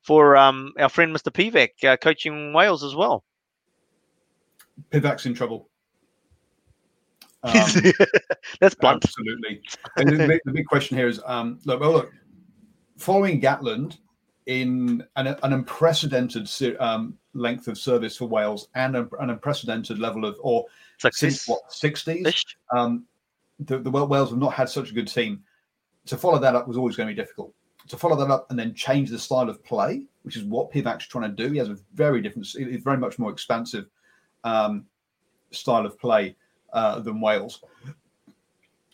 for 0.02 0.36
um, 0.36 0.72
our 0.78 0.88
friend 0.88 1.14
Mr. 1.14 1.32
Pivac 1.32 1.84
uh, 1.84 1.96
coaching 1.96 2.52
Wales 2.52 2.84
as 2.84 2.94
well. 2.94 3.24
Pivac's 4.90 5.26
in 5.26 5.34
trouble. 5.34 5.68
Um, 7.44 7.52
That's 8.60 8.76
blunt. 8.76 9.04
Absolutely. 9.04 9.62
And 9.96 10.10
the, 10.10 10.28
big, 10.28 10.40
the 10.44 10.52
big 10.52 10.66
question 10.66 10.96
here 10.96 11.08
is 11.08 11.20
um, 11.26 11.58
look, 11.64 11.80
well, 11.80 11.90
look, 11.90 12.12
following 12.98 13.40
Gatland 13.40 13.98
in 14.46 15.04
an, 15.16 15.26
an 15.26 15.52
unprecedented 15.52 16.48
um, 16.78 17.18
length 17.34 17.66
of 17.66 17.78
service 17.78 18.16
for 18.16 18.26
Wales 18.26 18.68
and 18.76 18.94
a, 18.94 19.08
an 19.18 19.30
unprecedented 19.30 19.98
level 19.98 20.24
of, 20.24 20.36
or 20.40 20.66
since 21.10 21.42
Success. 21.42 21.48
what, 21.48 21.68
60s, 21.70 22.44
um, 22.74 23.04
the, 23.60 23.78
the 23.78 23.90
Wales 23.90 24.30
have 24.30 24.38
not 24.38 24.54
had 24.54 24.68
such 24.68 24.90
a 24.90 24.94
good 24.94 25.08
team. 25.08 25.42
To 26.06 26.16
follow 26.16 26.38
that 26.38 26.54
up 26.54 26.66
was 26.66 26.76
always 26.76 26.96
going 26.96 27.08
to 27.08 27.14
be 27.14 27.20
difficult. 27.20 27.52
To 27.88 27.96
follow 27.96 28.16
that 28.16 28.30
up 28.30 28.50
and 28.50 28.58
then 28.58 28.74
change 28.74 29.10
the 29.10 29.18
style 29.18 29.48
of 29.48 29.62
play, 29.64 30.04
which 30.22 30.36
is 30.36 30.44
what 30.44 30.70
Pivac's 30.70 31.06
trying 31.06 31.34
to 31.34 31.42
do. 31.44 31.52
He 31.52 31.58
has 31.58 31.68
a 31.68 31.78
very 31.94 32.20
different, 32.20 32.46
it's 32.54 32.84
very 32.84 32.96
much 32.96 33.18
more 33.18 33.30
expansive 33.30 33.86
um, 34.44 34.86
style 35.50 35.86
of 35.86 35.98
play 35.98 36.36
uh, 36.72 37.00
than 37.00 37.20
Wales. 37.20 37.62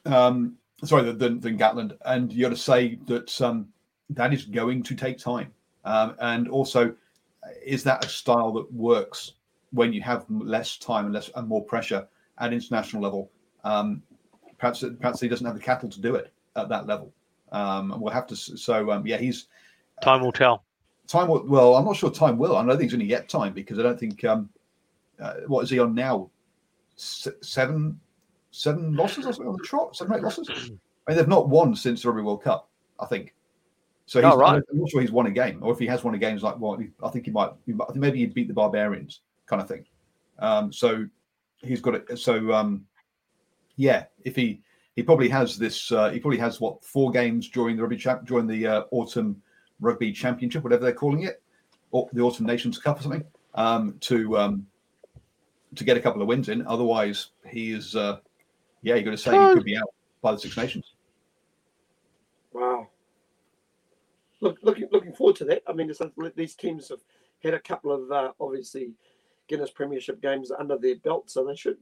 Um, 0.05 0.57
sorry, 0.85 1.13
than, 1.13 1.41
than 1.41 1.59
Gatland. 1.59 1.97
And 2.05 2.33
you 2.33 2.43
got 2.43 2.51
to 2.51 2.57
say 2.57 2.99
that 3.07 3.41
um, 3.41 3.69
that 4.11 4.33
is 4.33 4.45
going 4.45 4.83
to 4.85 4.95
take 4.95 5.19
time. 5.19 5.53
Um, 5.85 6.17
and 6.21 6.49
also, 6.49 6.95
is 7.65 7.85
that 7.85 8.05
a 8.05 8.09
style 8.09 8.53
that 8.53 8.73
works 8.73 9.35
when 9.71 9.93
you 9.93 10.03
have 10.03 10.25
less 10.29 10.77
time 10.79 11.07
and 11.07 11.15
less 11.15 11.31
and 11.35 11.47
more 11.49 11.65
pressure 11.65 12.07
at 12.39 12.53
international 12.53 13.03
level? 13.03 13.31
Um, 13.65 14.03
perhaps 14.59 14.85
perhaps 15.01 15.21
he 15.21 15.29
doesn't 15.29 15.47
have 15.47 15.55
the 15.57 15.61
cattle 15.63 15.89
to 15.89 16.01
do 16.01 16.15
it 16.15 16.33
at 16.57 16.69
that 16.69 16.87
level. 16.87 17.13
Um, 17.53 17.93
and 17.93 18.01
we'll 18.01 18.13
have 18.13 18.27
to. 18.29 18.37
So 18.37 18.91
um, 18.91 19.07
yeah, 19.07 19.17
he's 19.17 19.47
Time 20.03 20.21
will 20.23 20.33
tell. 20.33 20.65
time. 21.07 21.29
will- 21.29 21.47
Well, 21.47 21.75
I'm 21.77 21.85
not 21.85 21.97
sure 21.97 22.11
time 22.11 22.39
will. 22.39 22.57
I 22.57 22.61
don't 22.61 22.71
think 22.71 22.83
he's 22.83 22.93
going 22.93 23.01
to 23.01 23.07
get 23.07 23.29
time 23.29 23.53
because 23.53 23.79
I 23.79 23.83
don't 23.83 23.99
think. 23.99 24.25
Um, 24.25 24.49
uh, 25.21 25.35
what 25.49 25.63
is 25.65 25.71
he 25.71 25.81
on 25.81 25.95
now? 25.95 26.31
S- 26.97 27.27
seven, 27.41 27.99
seven 28.53 28.95
losses 28.95 29.27
or 29.27 29.33
something 29.33 29.49
on 29.49 29.57
the 29.57 29.65
trot. 29.65 29.97
Seven, 29.97 30.15
eight 30.17 30.23
losses. 30.23 30.49
I 30.49 30.61
mean, 30.63 31.17
they've 31.17 31.27
not 31.27 31.49
won 31.49 31.75
since 31.75 32.03
the 32.03 32.09
Rugby 32.09 32.23
World 32.23 32.43
Cup. 32.45 32.69
I 33.01 33.07
think. 33.07 33.35
So 34.07 34.21
he's, 34.23 34.33
Oh, 34.33 34.37
right. 34.37 34.63
I'm 34.71 34.79
not 34.79 34.89
sure 34.91 35.01
he's 35.01 35.11
won 35.13 35.27
a 35.27 35.31
game, 35.31 35.59
or 35.63 35.73
if 35.73 35.79
he 35.79 35.87
has 35.87 36.03
won 36.05 36.15
a 36.15 36.19
game, 36.19 36.35
it's 36.35 36.45
like, 36.45 36.59
well, 36.59 36.81
I 37.03 37.09
think 37.11 37.25
he 37.27 37.31
might. 37.31 37.51
He 37.67 37.73
might 37.73 37.85
I 37.85 37.93
think 37.93 37.99
maybe 38.01 38.19
he'd 38.21 38.35
beat 38.35 38.49
the 38.49 38.55
Barbarians, 38.55 39.21
kind 39.49 39.63
of 39.63 39.69
thing. 39.69 39.85
Um, 40.39 40.73
so 40.73 41.07
he's 41.63 41.81
got 41.81 41.95
it. 41.95 42.19
So 42.19 42.53
um, 42.53 42.87
yeah, 43.77 44.05
if 44.25 44.37
he 44.37 44.63
he 44.97 45.03
probably 45.03 45.29
has 45.29 45.57
this, 45.57 45.93
uh, 45.93 46.11
he 46.11 46.19
probably 46.19 46.39
has 46.39 46.61
what 46.61 46.85
four 46.85 47.11
games 47.11 47.49
during 47.49 47.77
the 47.77 47.83
rugby 47.83 47.97
champ 47.97 48.27
during 48.27 48.47
the 48.47 48.67
uh, 48.67 48.83
autumn 48.91 49.41
rugby 49.81 50.13
championship, 50.13 50.65
whatever 50.65 50.85
they're 50.85 50.93
calling 50.93 51.23
it, 51.23 51.43
or 51.91 52.09
the 52.13 52.21
autumn 52.21 52.47
nations 52.47 52.79
cup 52.79 52.99
or 52.99 53.03
something, 53.03 53.25
um, 53.55 53.97
to 54.01 54.37
um, 54.37 54.67
to 55.75 55.85
get 55.85 55.97
a 55.97 56.01
couple 56.01 56.21
of 56.21 56.29
wins 56.29 56.49
in. 56.49 56.67
Otherwise, 56.67 57.29
he 57.49 57.73
is, 57.73 57.95
uh, 57.95 58.19
yeah, 58.83 58.95
you 58.95 59.05
got 59.05 59.13
to 59.13 59.17
say 59.17 59.31
he 59.31 59.55
could 59.55 59.65
be 59.65 59.77
out 59.77 59.93
by 60.23 60.33
the 60.33 60.39
Six 60.39 60.57
Nations. 60.57 60.95
Wow. 62.53 62.89
Look, 64.41 64.59
looking 64.63 64.89
looking 64.91 65.13
forward 65.13 65.37
to 65.37 65.45
that. 65.47 65.63
I 65.69 65.73
mean, 65.73 65.93
these 66.35 66.55
teams 66.55 66.89
have 66.89 67.01
had 67.43 67.55
a 67.55 67.61
couple 67.61 67.93
of 67.93 68.11
uh, 68.11 68.33
obviously 68.41 68.91
Guinness 69.49 69.71
Premiership 69.71 70.21
games 70.21 70.51
under 70.51 70.79
their 70.79 70.97
belt, 70.97 71.31
so 71.31 71.45
they 71.45 71.57
should 71.57 71.79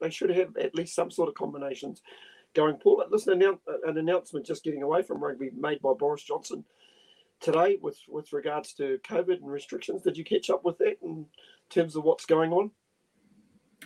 they 0.00 0.10
should 0.10 0.30
have 0.30 0.56
at 0.56 0.74
least 0.74 0.94
some 0.94 1.10
sort 1.10 1.28
of 1.28 1.34
combinations 1.34 2.02
going 2.54 2.76
forward. 2.78 3.06
Listen, 3.10 3.40
an 3.42 3.98
announcement 3.98 4.44
just 4.44 4.64
getting 4.64 4.82
away 4.82 5.02
from 5.02 5.22
rugby 5.22 5.50
made 5.56 5.80
by 5.80 5.92
Boris 5.92 6.22
Johnson 6.22 6.64
today 7.40 7.78
with 7.80 7.98
with 8.08 8.32
regards 8.32 8.74
to 8.74 8.98
COVID 9.08 9.38
and 9.38 9.50
restrictions. 9.50 10.02
Did 10.02 10.16
you 10.16 10.24
catch 10.24 10.50
up 10.50 10.64
with 10.64 10.78
that 10.78 10.98
in 11.02 11.26
terms 11.70 11.96
of 11.96 12.04
what's 12.04 12.26
going 12.26 12.52
on? 12.52 12.70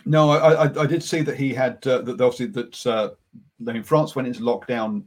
No, 0.05 0.29
I, 0.29 0.65
I, 0.65 0.81
I 0.83 0.85
did 0.85 1.03
see 1.03 1.21
that 1.21 1.37
he 1.37 1.53
had 1.53 1.85
uh, 1.87 2.01
that 2.01 2.21
obviously 2.21 2.47
that 2.47 2.85
uh, 2.85 3.09
I 3.67 3.71
mean, 3.71 3.83
France 3.83 4.15
went 4.15 4.27
into 4.27 4.41
lockdown 4.41 5.03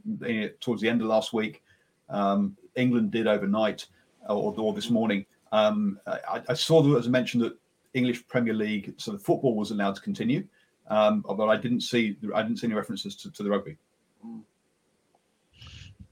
towards 0.59 0.81
the 0.81 0.89
end 0.89 1.01
of 1.01 1.07
last 1.07 1.33
week. 1.33 1.63
Um, 2.09 2.57
England 2.75 3.11
did 3.11 3.27
overnight 3.27 3.87
or, 4.27 4.53
or 4.57 4.73
this 4.73 4.89
morning. 4.89 5.25
Um, 5.51 5.99
I, 6.05 6.41
I 6.49 6.53
saw 6.53 6.81
there 6.81 6.93
was 6.93 7.07
a 7.07 7.09
mention 7.09 7.39
that 7.41 7.53
English 7.93 8.27
Premier 8.27 8.53
League, 8.53 8.93
so 8.97 9.11
the 9.11 9.19
football 9.19 9.55
was 9.55 9.71
allowed 9.71 9.95
to 9.95 10.01
continue, 10.01 10.47
um, 10.87 11.25
but 11.27 11.47
I 11.47 11.57
didn't 11.57 11.81
see 11.81 12.17
I 12.33 12.41
didn't 12.41 12.57
see 12.57 12.67
any 12.67 12.75
references 12.75 13.15
to, 13.17 13.31
to 13.31 13.43
the 13.43 13.49
rugby. 13.49 13.77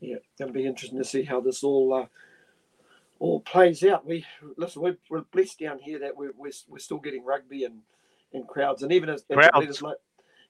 yeah, 0.01 0.17
going 0.37 0.51
to 0.51 0.53
be 0.53 0.65
interesting 0.65 0.99
to 0.99 1.05
see 1.05 1.23
how 1.23 1.41
this 1.41 1.63
all 1.63 1.93
uh, 1.93 2.05
all 3.19 3.41
plays 3.41 3.83
out. 3.83 4.05
We 4.05 4.25
listen, 4.57 4.81
we're, 4.81 4.97
we're 5.09 5.21
blessed 5.21 5.59
down 5.59 5.79
here 5.79 5.99
that 5.99 6.15
we're, 6.15 6.31
we're, 6.37 6.51
we're 6.67 6.79
still 6.79 6.99
getting 6.99 7.23
rugby 7.25 7.65
and, 7.65 7.79
and 8.33 8.47
crowds, 8.47 8.83
and 8.83 8.91
even 8.91 9.09
as 9.09 9.25
at 9.29 9.37
Crowds. 9.37 9.83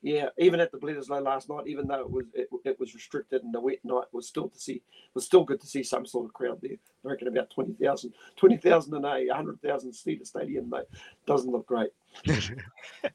Bledisloe, 0.04 0.14
yeah, 0.14 0.30
even 0.38 0.60
at 0.60 0.72
the 0.72 0.78
Bledisloe 0.78 1.24
last 1.24 1.50
night, 1.50 1.68
even 1.68 1.88
though 1.88 2.02
it 2.02 2.10
was 2.12 2.26
it, 2.34 2.48
it 2.66 2.80
was 2.80 2.94
restricted 2.94 3.44
and 3.44 3.54
the 3.54 3.60
wet 3.60 3.80
night 3.84 4.06
was 4.12 4.28
still 4.28 4.50
to 4.50 4.60
see 4.60 4.82
was 5.14 5.26
still 5.26 5.44
good 5.44 5.60
to 5.62 5.68
see 5.68 5.84
some 5.84 6.06
sort 6.06 6.26
of 6.26 6.34
crowd 6.34 6.60
there. 6.62 6.78
I 7.06 7.10
reckon 7.10 7.28
about 7.28 7.50
20,000 7.50 8.14
20,000 8.36 8.96
in 8.96 9.06
a 9.06 9.34
hundred 9.34 9.62
thousand 9.62 9.94
seater 9.94 10.26
stadium, 10.26 10.70
mate, 10.70 10.86
doesn't 11.26 11.52
look 11.52 11.66
great. 11.68 11.90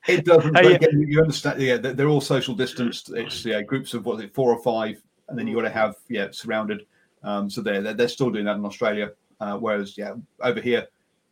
It 0.08 0.24
doesn't. 0.24 0.56
Hey, 0.56 0.62
but 0.62 0.70
yeah. 0.70 0.76
again, 0.76 1.00
you- 1.00 1.06
you 1.08 1.20
understand? 1.20 1.60
Yeah, 1.60 1.76
they're, 1.76 1.92
they're 1.92 2.08
all 2.08 2.20
social 2.20 2.54
distanced. 2.54 3.10
It's 3.14 3.44
yeah, 3.44 3.60
groups 3.62 3.92
of 3.94 4.06
what 4.06 4.16
is 4.18 4.24
it, 4.24 4.34
four 4.34 4.52
or 4.54 4.62
five, 4.62 5.02
and 5.28 5.38
then 5.38 5.46
you 5.46 5.54
got 5.56 5.62
to 5.62 5.70
have 5.70 5.96
yeah 6.08 6.28
surrounded. 6.30 6.86
Um, 7.22 7.50
so 7.50 7.60
they're, 7.60 7.82
they're 7.82 7.94
they're 7.94 8.08
still 8.08 8.30
doing 8.30 8.44
that 8.44 8.56
in 8.56 8.64
Australia. 8.64 9.12
Uh, 9.40 9.56
whereas, 9.58 9.98
yeah, 9.98 10.14
over 10.40 10.60
here 10.60 10.86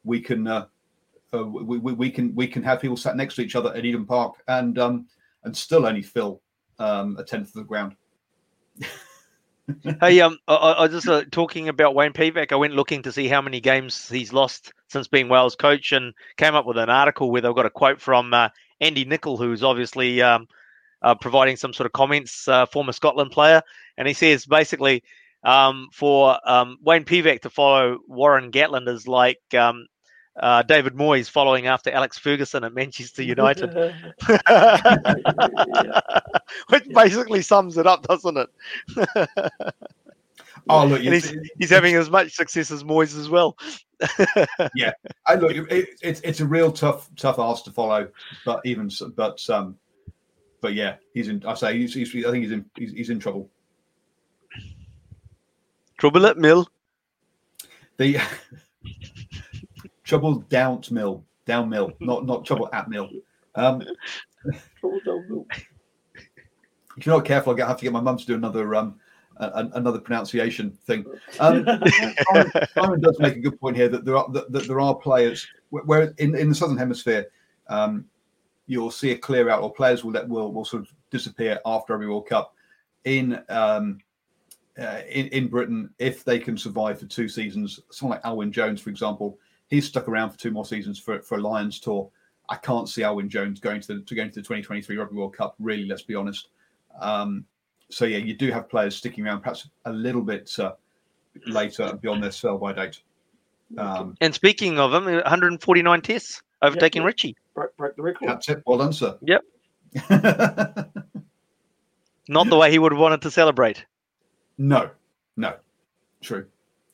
we 0.05 0.21
can 0.21 0.47
uh, 0.47 0.67
uh, 1.35 1.47
we, 1.47 1.79
we, 1.79 1.93
we 1.93 2.11
can 2.11 2.35
we 2.35 2.47
can 2.47 2.63
have 2.63 2.81
people 2.81 2.97
sat 2.97 3.17
next 3.17 3.37
to 3.37 3.43
each 3.43 3.55
other 3.55 3.73
at 3.75 3.85
Eden 3.85 4.05
Park 4.05 4.35
and 4.49 4.79
um, 4.79 5.07
and 5.45 5.57
still 5.57 5.87
only 5.87 6.03
fill 6.03 6.43
um, 6.79 7.17
a 7.19 7.25
tenth 7.25 7.49
of 7.49 7.55
the 7.55 7.65
ground. 7.65 7.97
hey, 10.01 10.21
um, 10.21 10.39
I, 10.49 10.55
I 10.55 10.83
was 10.83 10.91
just 10.93 11.09
uh, 11.09 11.25
talking 11.31 11.69
about 11.69 11.95
Wayne 11.95 12.13
Pivac. 12.13 12.53
I 12.53 12.57
went 12.57 12.75
looking 12.75 13.03
to 13.03 13.13
see 13.13 13.29
how 13.29 13.41
many 13.41 13.61
games 13.61 14.09
he's 14.09 14.33
lost 14.33 14.73
since 14.89 15.09
being 15.09 15.29
Wales 15.29 15.57
coach, 15.57 15.93
and 15.93 16.13
came 16.37 16.55
up 16.55 16.67
with 16.67 16.77
an 16.77 16.91
article 16.91 17.31
where 17.31 17.41
they've 17.41 17.55
got 17.55 17.67
a 17.67 17.71
quote 17.71 18.01
from 18.01 18.35
uh, 18.35 18.49
Andy 18.81 19.05
Nicol, 19.05 19.37
who's 19.37 19.63
obviously 19.63 20.21
um, 20.21 20.47
uh, 21.03 21.15
providing 21.15 21.57
some 21.57 21.73
sort 21.73 21.87
of 21.87 21.93
comments, 21.93 22.49
uh, 22.49 22.67
former 22.67 22.93
Scotland 22.93 23.31
player, 23.31 23.63
and 23.97 24.09
he 24.09 24.15
says 24.15 24.47
basically 24.47 25.03
um, 25.45 25.89
for 25.93 26.39
um, 26.49 26.79
Wayne 26.83 27.05
Pivac 27.05 27.41
to 27.43 27.51
follow 27.51 27.99
Warren 28.07 28.51
Gatland 28.51 28.89
is 28.89 29.09
like 29.09 29.41
um, 29.55 29.87
uh, 30.37 30.63
David 30.63 30.95
Moyes 30.95 31.29
following 31.29 31.67
after 31.67 31.91
Alex 31.91 32.19
Ferguson 32.19 32.65
at 32.65 32.75
Manchester 32.75 33.23
United, 33.23 33.71
which 36.69 36.89
basically 36.89 37.43
sums 37.43 37.77
it 37.77 37.87
up, 37.87 38.07
doesn't 38.07 38.37
it? 38.37 38.49
oh 40.69 40.87
look, 40.87 41.01
he's, 41.01 41.35
he's 41.59 41.71
having 41.71 41.95
as 41.97 42.11
much 42.11 42.35
success 42.35 42.71
as 42.71 42.85
Moyes 42.85 43.19
as 43.19 43.29
well. 43.29 43.57
yeah, 44.75 44.93
I 45.27 45.35
look, 45.35 45.53
it, 45.53 45.89
it's 46.03 46.21
it's 46.23 46.41
a 46.41 46.47
real 46.47 46.73
tough 46.73 47.11
tough 47.17 47.39
ask 47.39 47.65
to 47.65 47.71
follow, 47.71 48.09
but 48.45 48.61
even 48.65 48.91
but 49.15 49.49
um, 49.51 49.77
but 50.61 50.75
yeah, 50.75 50.97
he's 51.13 51.29
in. 51.29 51.45
I 51.47 51.55
say 51.55 51.79
he's, 51.79 51.95
he's 51.95 52.09
I 52.25 52.31
think 52.31 52.45
he's 52.45 52.53
in 52.53 52.65
he's, 52.77 52.93
he's 52.93 53.11
in 53.11 53.19
trouble. 53.19 53.51
Trouble 55.99 56.27
at 56.27 56.39
Mill. 56.39 56.67
The 57.99 58.21
trouble 60.13 60.41
down 60.51 60.83
mill, 60.91 61.25
down 61.47 61.69
mill, 61.69 61.93
not 62.01 62.27
not 62.27 62.45
trouble 62.45 62.69
at 62.73 62.89
mill. 62.89 63.09
Um, 63.55 63.83
Trouble 64.81 65.01
down 65.07 65.27
mill. 65.29 65.47
if 66.97 67.07
you're 67.07 67.17
not 67.17 67.25
careful, 67.25 67.59
I'll 67.59 67.67
have 67.67 67.79
to 67.79 67.85
get 67.85 67.93
my 67.93 68.01
mum 68.01 68.19
to 68.19 68.27
do 68.27 68.35
another 68.35 68.75
um 68.75 68.97
another 69.39 69.99
pronunciation 69.99 70.71
thing. 70.71 71.05
Um, 71.41 71.65
Simon, 72.33 72.53
Simon 72.75 73.01
does 73.01 73.19
make 73.19 73.37
a 73.37 73.41
good 73.41 73.59
point 73.59 73.77
here 73.77 73.89
that 73.89 74.05
there 74.05 74.17
are 74.17 74.31
that, 74.33 74.53
that 74.53 74.69
there 74.69 74.81
are 74.81 74.95
players 74.95 75.47
where 75.71 76.13
in, 76.19 76.37
in 76.37 76.51
the 76.51 76.55
southern 76.55 76.77
hemisphere, 76.77 77.27
um, 77.69 78.05
you'll 78.67 78.91
see 78.91 79.13
a 79.13 79.19
clear 79.19 79.49
out, 79.49 79.63
or 79.63 79.73
players 79.73 80.05
will 80.05 80.13
will 80.29 80.53
will 80.53 80.65
sort 80.67 80.83
of 80.83 80.95
disappear 81.11 81.59
after 81.65 81.95
every 81.95 82.09
World 82.09 82.29
Cup. 82.29 82.55
In 83.05 83.43
um, 83.49 83.99
uh, 84.79 85.01
in, 85.09 85.27
in 85.29 85.49
Britain, 85.49 85.91
if 85.99 86.25
they 86.25 86.39
can 86.39 86.57
survive 86.57 87.01
for 87.01 87.07
two 87.07 87.29
seasons, 87.29 87.81
someone 87.91 88.17
like 88.17 88.25
Alwyn 88.25 88.53
Jones, 88.53 88.81
for 88.81 88.91
example, 88.91 89.39
he's 89.73 89.89
stuck 89.89 90.07
around 90.07 90.31
for 90.31 90.39
two 90.39 90.53
more 90.53 90.65
seasons 90.65 91.01
for 91.01 91.21
for 91.23 91.39
a 91.39 91.41
Lions 91.41 91.81
tour. 91.81 92.09
I 92.49 92.57
can't 92.57 92.89
see 92.89 93.03
Alwyn 93.03 93.29
Jones 93.29 93.59
going 93.59 93.81
to 93.81 93.95
the, 93.95 94.01
to 94.03 94.15
going 94.15 94.29
to 94.29 94.35
the 94.35 94.43
2023 94.43 94.97
Rugby 94.97 95.17
World 95.17 95.35
Cup. 95.35 95.55
Really, 95.59 95.87
let's 95.87 96.03
be 96.03 96.15
honest. 96.15 96.49
Um, 97.01 97.47
so 97.89 98.05
yeah, 98.05 98.19
you 98.19 98.35
do 98.35 98.51
have 98.53 98.69
players 98.69 98.95
sticking 98.95 99.27
around 99.27 99.41
perhaps 99.41 99.69
a 99.87 99.93
little 99.93 100.23
bit 100.23 100.53
uh, 100.59 100.73
later 101.47 101.99
beyond 102.01 102.23
their 102.23 102.31
sell 102.31 102.59
by 102.59 102.73
date. 102.73 103.01
Um, 103.79 104.17
and 104.21 104.35
speaking 104.35 104.79
of 104.79 104.93
them, 104.93 105.07
149 105.07 106.03
tests 106.03 106.43
overtaking 106.61 107.03
yeah. 107.03 107.07
Richie. 107.07 107.35
Broke, 107.55 107.75
broke 107.77 107.97
the 107.97 108.03
record. 108.03 108.29
that's 108.29 108.49
it. 108.51 108.63
Well 108.67 108.79
done, 108.79 108.93
sir. 108.93 109.17
Yep. 109.23 109.43
Not 112.29 112.49
the 112.49 112.57
way 112.57 112.71
he 112.71 112.79
would 112.79 112.93
have 112.93 113.01
wanted 113.01 113.23
to 113.23 113.31
celebrate. 113.31 113.85
no, 114.59 114.91
no, 115.37 115.55
true, 116.23 116.47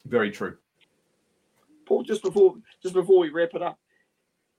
very 0.07 0.31
true. 0.31 0.57
Paul, 1.89 2.03
just 2.03 2.23
before 2.23 2.55
just 2.83 2.95
before 2.95 3.19
we 3.19 3.31
wrap 3.31 3.55
it 3.55 3.63
up, 3.63 3.79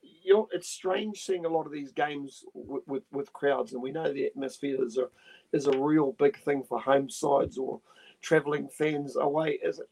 you 0.02 0.48
it's 0.52 0.68
strange 0.68 1.24
seeing 1.24 1.46
a 1.46 1.50
lot 1.50 1.68
of 1.68 1.72
these 1.72 1.92
games 1.92 2.44
with, 2.54 2.84
with, 2.88 3.04
with 3.12 3.32
crowds, 3.34 3.72
and 3.72 3.82
we 3.82 3.92
know 3.92 4.12
the 4.12 4.26
atmosphere 4.26 4.84
is 4.84 4.98
a 4.98 5.08
is 5.54 5.68
a 5.68 5.78
real 5.78 6.14
big 6.14 6.38
thing 6.40 6.64
for 6.64 6.80
home 6.80 7.10
sides 7.10 7.58
or 7.58 7.80
travelling 8.22 8.68
fans 8.68 9.16
away. 9.16 9.60
Is 9.64 9.80
it? 9.80 9.90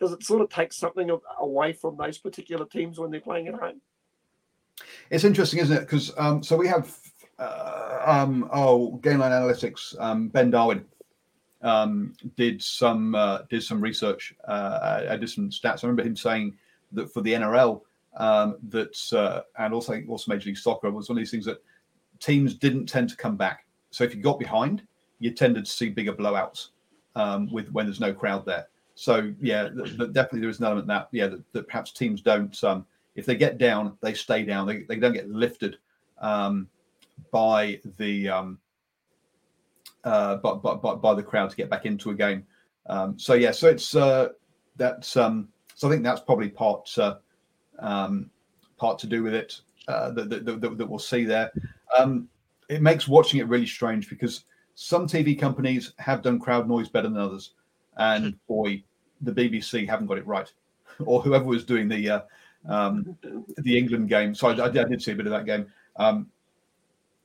Does 0.00 0.12
it 0.12 0.24
sort 0.24 0.42
of 0.42 0.50
take 0.50 0.72
something 0.72 1.08
away 1.38 1.72
from 1.72 1.96
those 1.96 2.18
particular 2.18 2.66
teams 2.66 2.98
when 2.98 3.12
they're 3.12 3.20
playing 3.20 3.46
at 3.46 3.54
home? 3.54 3.80
It's 5.10 5.22
interesting, 5.22 5.60
isn't 5.60 5.76
it? 5.76 5.80
Because 5.80 6.12
um, 6.18 6.42
so 6.42 6.56
we 6.56 6.66
have 6.66 6.92
uh, 7.38 8.00
um, 8.04 8.50
oh 8.52 8.98
Gainline 9.00 9.30
Analytics, 9.30 9.98
um, 10.00 10.26
Ben 10.28 10.50
Darwin 10.50 10.84
um, 11.62 12.14
did 12.36 12.60
some 12.60 13.14
uh, 13.14 13.38
did 13.48 13.62
some 13.62 13.80
research. 13.80 14.34
Uh, 14.46 15.04
I 15.10 15.16
did 15.16 15.30
some 15.30 15.50
stats. 15.50 15.84
I 15.84 15.86
remember 15.86 16.02
him 16.02 16.16
saying 16.16 16.56
that 16.94 17.12
for 17.12 17.20
the 17.20 17.32
NRL, 17.32 17.82
um, 18.16 18.56
that 18.68 18.96
uh, 19.12 19.42
and 19.58 19.74
also 19.74 20.00
also 20.08 20.32
Major 20.32 20.48
League 20.48 20.58
Soccer 20.58 20.90
was 20.90 21.08
one 21.08 21.18
of 21.18 21.20
these 21.20 21.30
things 21.30 21.44
that 21.46 21.62
teams 22.20 22.54
didn't 22.54 22.86
tend 22.86 23.08
to 23.10 23.16
come 23.16 23.36
back. 23.36 23.66
So 23.90 24.04
if 24.04 24.14
you 24.14 24.22
got 24.22 24.38
behind, 24.38 24.82
you 25.18 25.30
tended 25.30 25.64
to 25.64 25.70
see 25.70 25.88
bigger 25.88 26.12
blowouts 26.12 26.68
um, 27.16 27.50
with 27.52 27.70
when 27.70 27.86
there's 27.86 28.00
no 28.00 28.12
crowd 28.12 28.46
there. 28.46 28.68
So 28.94 29.32
yeah, 29.40 29.68
th- 29.68 29.96
th- 29.96 30.12
definitely 30.12 30.40
there 30.40 30.50
is 30.50 30.60
an 30.60 30.66
element 30.66 30.86
that 30.88 31.08
yeah 31.10 31.26
that, 31.28 31.52
that 31.52 31.66
perhaps 31.66 31.92
teams 31.92 32.22
don't 32.22 32.62
um, 32.64 32.86
if 33.14 33.26
they 33.26 33.36
get 33.36 33.58
down 33.58 33.96
they 34.00 34.14
stay 34.14 34.44
down 34.44 34.66
they, 34.66 34.82
they 34.82 34.96
don't 34.96 35.12
get 35.12 35.28
lifted 35.28 35.78
um, 36.20 36.68
by 37.32 37.80
the 37.98 38.28
um, 38.28 38.58
uh, 40.04 40.36
by, 40.36 40.74
by, 40.74 40.94
by 40.94 41.14
the 41.14 41.22
crowd 41.22 41.50
to 41.50 41.56
get 41.56 41.70
back 41.70 41.86
into 41.86 42.10
a 42.10 42.14
game. 42.14 42.46
Um, 42.86 43.18
so 43.18 43.34
yeah, 43.34 43.50
so 43.50 43.68
it's 43.68 43.96
uh, 43.96 44.28
that's 44.76 45.16
um, 45.16 45.48
so 45.74 45.88
I 45.88 45.90
think 45.90 46.02
that's 46.02 46.20
probably 46.20 46.48
part 46.48 46.96
uh, 46.98 47.16
um, 47.78 48.30
part 48.76 48.98
to 49.00 49.06
do 49.06 49.22
with 49.22 49.34
it 49.34 49.60
uh, 49.88 50.10
that, 50.12 50.30
that, 50.30 50.44
that, 50.60 50.78
that 50.78 50.86
we'll 50.86 50.98
see 50.98 51.24
there. 51.24 51.52
Um, 51.96 52.28
it 52.68 52.82
makes 52.82 53.06
watching 53.06 53.40
it 53.40 53.48
really 53.48 53.66
strange 53.66 54.08
because 54.08 54.44
some 54.74 55.06
TV 55.06 55.38
companies 55.38 55.92
have 55.98 56.22
done 56.22 56.40
crowd 56.40 56.68
noise 56.68 56.88
better 56.88 57.08
than 57.08 57.18
others, 57.18 57.52
and 57.96 58.34
boy, 58.46 58.82
the 59.20 59.32
BBC 59.32 59.88
haven't 59.88 60.06
got 60.06 60.18
it 60.18 60.26
right, 60.26 60.52
or 61.04 61.22
whoever 61.22 61.44
was 61.44 61.64
doing 61.64 61.88
the 61.88 62.10
uh, 62.10 62.20
um, 62.68 63.16
the 63.58 63.76
England 63.76 64.08
game. 64.08 64.34
So 64.34 64.48
I, 64.48 64.64
I, 64.64 64.68
did 64.70 65.02
see 65.02 65.12
a 65.12 65.16
bit 65.16 65.26
of 65.26 65.32
that 65.32 65.46
game. 65.46 65.66
Um, 65.96 66.30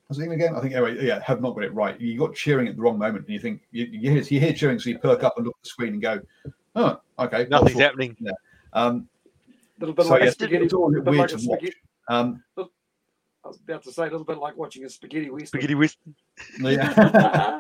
was 0.10 0.20
it 0.20 0.24
England 0.24 0.42
game? 0.42 0.56
I 0.56 0.62
think 0.62 0.74
anyway, 0.74 1.06
yeah, 1.06 1.22
have 1.24 1.42
not 1.42 1.56
got 1.56 1.64
it 1.64 1.74
right. 1.74 2.00
You 2.00 2.18
got 2.18 2.36
cheering 2.36 2.68
at 2.68 2.76
the 2.76 2.82
wrong 2.82 2.98
moment, 2.98 3.26
and 3.26 3.34
you 3.34 3.40
think 3.40 3.62
you, 3.72 3.86
you, 3.86 4.12
hear, 4.12 4.22
you 4.22 4.40
hear 4.40 4.54
cheering, 4.54 4.80
so 4.80 4.90
you 4.90 5.00
perk 5.00 5.24
up 5.24 5.38
and 5.38 5.46
look 5.46 5.56
at 5.58 5.64
the 5.64 5.70
screen 5.70 5.94
and 5.94 6.02
go, 6.02 6.20
"Oh, 6.76 7.00
okay, 7.20 7.48
nothing's 7.50 7.72
awful. 7.72 7.82
happening." 7.82 8.16
Yeah. 8.20 8.32
Um, 8.74 9.08
little 9.80 9.96
bit 9.96 10.06
so 10.06 10.12
like 10.12 10.22
yeah, 10.24 10.28
a 10.30 10.32
spaghetti. 10.32 10.66
it's 10.66 10.74
all 10.74 10.88
a 10.90 11.02
bit 11.02 11.06
weird 11.06 11.18
like 11.18 11.30
to 11.30 11.36
a 11.36 11.50
watch. 11.50 11.60
spaghetti. 11.60 11.78
Um, 12.10 12.44
I 12.58 13.48
was 13.48 13.60
about 13.62 13.84
to 13.84 13.92
say 13.92 14.02
a 14.04 14.06
little 14.12 14.26
bit 14.26 14.38
like 14.38 14.58
watching 14.58 14.84
a 14.86 14.90
spaghetti 14.90 15.30
western. 15.30 15.48
Spaghetti 15.48 15.76
Western. 15.76 16.16
yeah. 16.60 17.60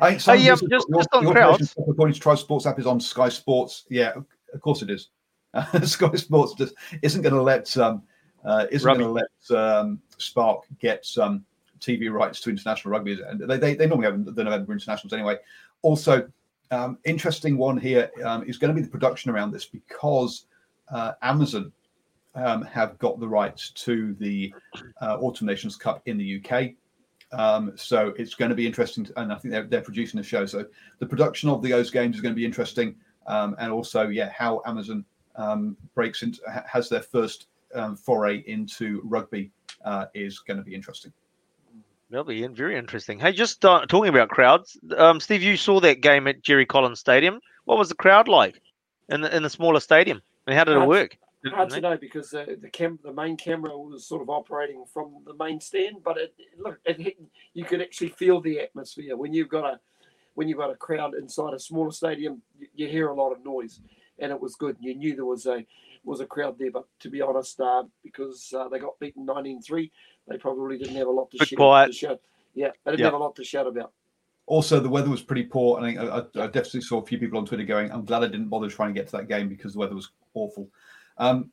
I 0.00 0.10
think 0.10 0.20
some 0.20 0.38
Hey, 0.38 0.48
of 0.48 0.60
this- 0.60 0.68
just- 0.70 0.88
your- 0.88 0.98
just 1.00 1.08
on 1.14 1.22
your 1.22 1.32
crowds. 1.32 1.60
information 1.60 1.90
according 1.92 2.14
to 2.14 2.20
Tri 2.20 2.34
Sports 2.34 2.66
app 2.66 2.78
is 2.78 2.86
on 2.86 3.00
Sky 3.00 3.28
Sports. 3.28 3.84
Yeah, 3.90 4.12
of 4.52 4.60
course 4.60 4.82
it 4.82 4.90
is. 4.90 5.08
Sky 5.84 6.14
Sports 6.16 6.54
just 6.54 6.74
isn't 7.02 7.22
going 7.22 7.34
to 7.34 7.42
let 7.42 7.74
um, 7.76 8.02
uh, 8.44 8.66
isn't 8.70 8.86
going 8.98 9.00
to 9.00 9.08
let 9.50 9.58
um, 9.58 10.00
Spark 10.18 10.64
get 10.78 11.06
um, 11.20 11.44
TV 11.80 12.10
rights 12.12 12.40
to 12.42 12.50
international 12.50 12.92
rugby, 12.92 13.18
and 13.26 13.40
they, 13.40 13.56
they, 13.58 13.74
they 13.74 13.86
normally 13.86 14.06
have 14.06 14.34
the 14.34 14.44
November 14.44 14.72
internationals 14.72 15.12
anyway. 15.12 15.36
Also, 15.82 16.28
um, 16.70 16.98
interesting 17.04 17.56
one 17.56 17.76
here 17.76 18.10
um, 18.24 18.44
is 18.44 18.58
going 18.58 18.74
to 18.74 18.80
be 18.80 18.84
the 18.84 18.90
production 18.90 19.30
around 19.30 19.50
this 19.50 19.66
because 19.66 20.46
uh, 20.92 21.12
Amazon 21.22 21.72
um, 22.34 22.62
have 22.62 22.98
got 22.98 23.18
the 23.18 23.28
rights 23.28 23.70
to 23.70 24.14
the 24.14 24.54
uh, 25.00 25.16
Autumn 25.20 25.46
Nations 25.46 25.76
Cup 25.76 26.02
in 26.06 26.16
the 26.16 26.42
UK. 26.42 26.70
Um, 27.32 27.72
so 27.76 28.12
it's 28.16 28.34
going 28.34 28.48
to 28.48 28.54
be 28.54 28.66
interesting, 28.66 29.04
to, 29.04 29.20
and 29.20 29.32
I 29.32 29.36
think 29.36 29.52
they're, 29.52 29.64
they're 29.64 29.82
producing 29.82 30.18
the 30.18 30.26
show. 30.26 30.46
So 30.46 30.66
the 30.98 31.06
production 31.06 31.48
of 31.48 31.62
the 31.62 31.70
those 31.70 31.90
games 31.90 32.16
is 32.16 32.22
going 32.22 32.34
to 32.34 32.38
be 32.38 32.44
interesting, 32.44 32.96
um, 33.26 33.54
and 33.58 33.70
also, 33.72 34.08
yeah, 34.08 34.30
how 34.36 34.62
Amazon 34.66 35.04
um, 35.36 35.76
breaks 35.94 36.22
into 36.22 36.40
has 36.66 36.88
their 36.88 37.02
first 37.02 37.46
foray 38.04 38.38
into 38.46 39.00
rugby 39.04 39.52
uh, 39.84 40.06
is 40.14 40.40
going 40.40 40.56
to 40.56 40.64
be 40.64 40.74
interesting. 40.74 41.12
That'll 42.10 42.24
be 42.24 42.44
very 42.48 42.76
interesting. 42.76 43.20
Hey, 43.20 43.32
just 43.32 43.64
uh, 43.64 43.86
talking 43.86 44.08
about 44.08 44.30
crowds, 44.30 44.76
um, 44.96 45.20
Steve, 45.20 45.42
you 45.42 45.56
saw 45.56 45.78
that 45.80 46.00
game 46.00 46.26
at 46.26 46.42
Jerry 46.42 46.66
Collins 46.66 46.98
Stadium. 46.98 47.40
What 47.66 47.78
was 47.78 47.88
the 47.88 47.94
crowd 47.94 48.26
like 48.26 48.60
in 49.08 49.20
the 49.20 49.34
in 49.34 49.44
the 49.44 49.50
smaller 49.50 49.78
stadium, 49.78 50.20
and 50.46 50.56
how 50.56 50.64
did 50.64 50.72
it 50.72 50.78
Hard- 50.78 50.88
work? 50.88 51.18
Hard 51.46 51.70
to 51.70 51.80
know 51.80 51.96
because 51.96 52.34
uh, 52.34 52.44
the 52.60 52.68
cam- 52.68 52.98
the 53.02 53.12
main 53.12 53.36
camera 53.36 53.78
was 53.78 54.04
sort 54.06 54.20
of 54.22 54.28
operating 54.28 54.84
from 54.92 55.22
the 55.24 55.34
main 55.34 55.60
stand, 55.60 55.98
but 56.04 56.18
it 56.18 56.34
look 56.58 56.80
it, 56.84 57.16
you 57.54 57.64
could 57.64 57.80
actually 57.80 58.08
feel 58.08 58.40
the 58.40 58.60
atmosphere 58.60 59.16
when 59.16 59.32
you've 59.32 59.48
got 59.48 59.64
a 59.64 59.80
when 60.34 60.48
you've 60.48 60.58
got 60.58 60.70
a 60.70 60.76
crowd 60.76 61.14
inside 61.14 61.54
a 61.54 61.58
smaller 61.60 61.92
stadium. 61.92 62.42
You, 62.58 62.66
you 62.74 62.88
hear 62.88 63.08
a 63.08 63.14
lot 63.14 63.30
of 63.32 63.42
noise, 63.44 63.80
and 64.18 64.32
it 64.32 64.40
was 64.40 64.56
good. 64.56 64.76
You 64.80 64.94
knew 64.94 65.14
there 65.14 65.24
was 65.24 65.46
a 65.46 65.64
was 66.04 66.20
a 66.20 66.26
crowd 66.26 66.58
there, 66.58 66.70
but 66.70 66.86
to 67.00 67.08
be 67.10 67.22
honest, 67.22 67.60
uh, 67.60 67.84
because 68.02 68.52
uh, 68.56 68.68
they 68.68 68.78
got 68.78 68.98
beaten 68.98 69.26
19-3, 69.26 69.90
they 70.30 70.38
probably 70.38 70.78
didn't 70.78 70.94
have 70.94 71.08
a 71.08 71.10
lot 71.10 71.30
to, 71.32 71.38
Bit 71.38 71.48
shout, 71.48 71.56
quiet. 71.56 71.86
to 71.88 71.92
shout. 71.92 72.20
Yeah, 72.54 72.70
they 72.84 72.92
didn't 72.92 73.00
Yeah. 73.00 73.06
have 73.06 73.14
a 73.14 73.18
lot 73.18 73.36
to 73.36 73.44
shout 73.44 73.66
about. 73.66 73.92
also, 74.46 74.80
the 74.80 74.88
weather 74.88 75.10
was 75.10 75.22
pretty 75.22 75.44
poor, 75.44 75.78
and 75.78 75.98
I, 75.98 76.02
I, 76.04 76.18
I, 76.18 76.46
definitely 76.48 76.80
saw 76.80 77.00
a 77.00 77.06
few 77.06 77.18
people 77.18 77.38
on 77.38 77.46
Twitter 77.46 77.62
going, 77.62 77.92
"I'm 77.92 78.04
glad 78.04 78.24
I 78.24 78.26
didn't 78.26 78.48
bother 78.48 78.68
trying 78.68 78.92
to 78.92 78.98
get 78.98 79.06
to 79.08 79.16
that 79.18 79.28
game 79.28 79.48
because 79.48 79.74
the 79.74 79.78
weather 79.78 79.94
was 79.94 80.10
awful." 80.34 80.68
Um, 81.18 81.52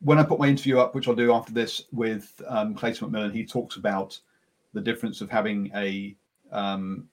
when 0.00 0.18
I 0.18 0.22
put 0.22 0.38
my 0.38 0.46
interview 0.46 0.78
up, 0.78 0.94
which 0.94 1.08
I'll 1.08 1.14
do 1.16 1.32
after 1.32 1.52
this 1.52 1.82
with 1.90 2.40
um, 2.46 2.74
Clayton 2.74 3.10
McMillan, 3.10 3.32
he 3.32 3.44
talks 3.44 3.74
about 3.76 4.20
the 4.72 4.80
difference 4.80 5.20
of 5.20 5.30
having 5.30 5.70
a 5.74 6.14
um, 6.52 7.08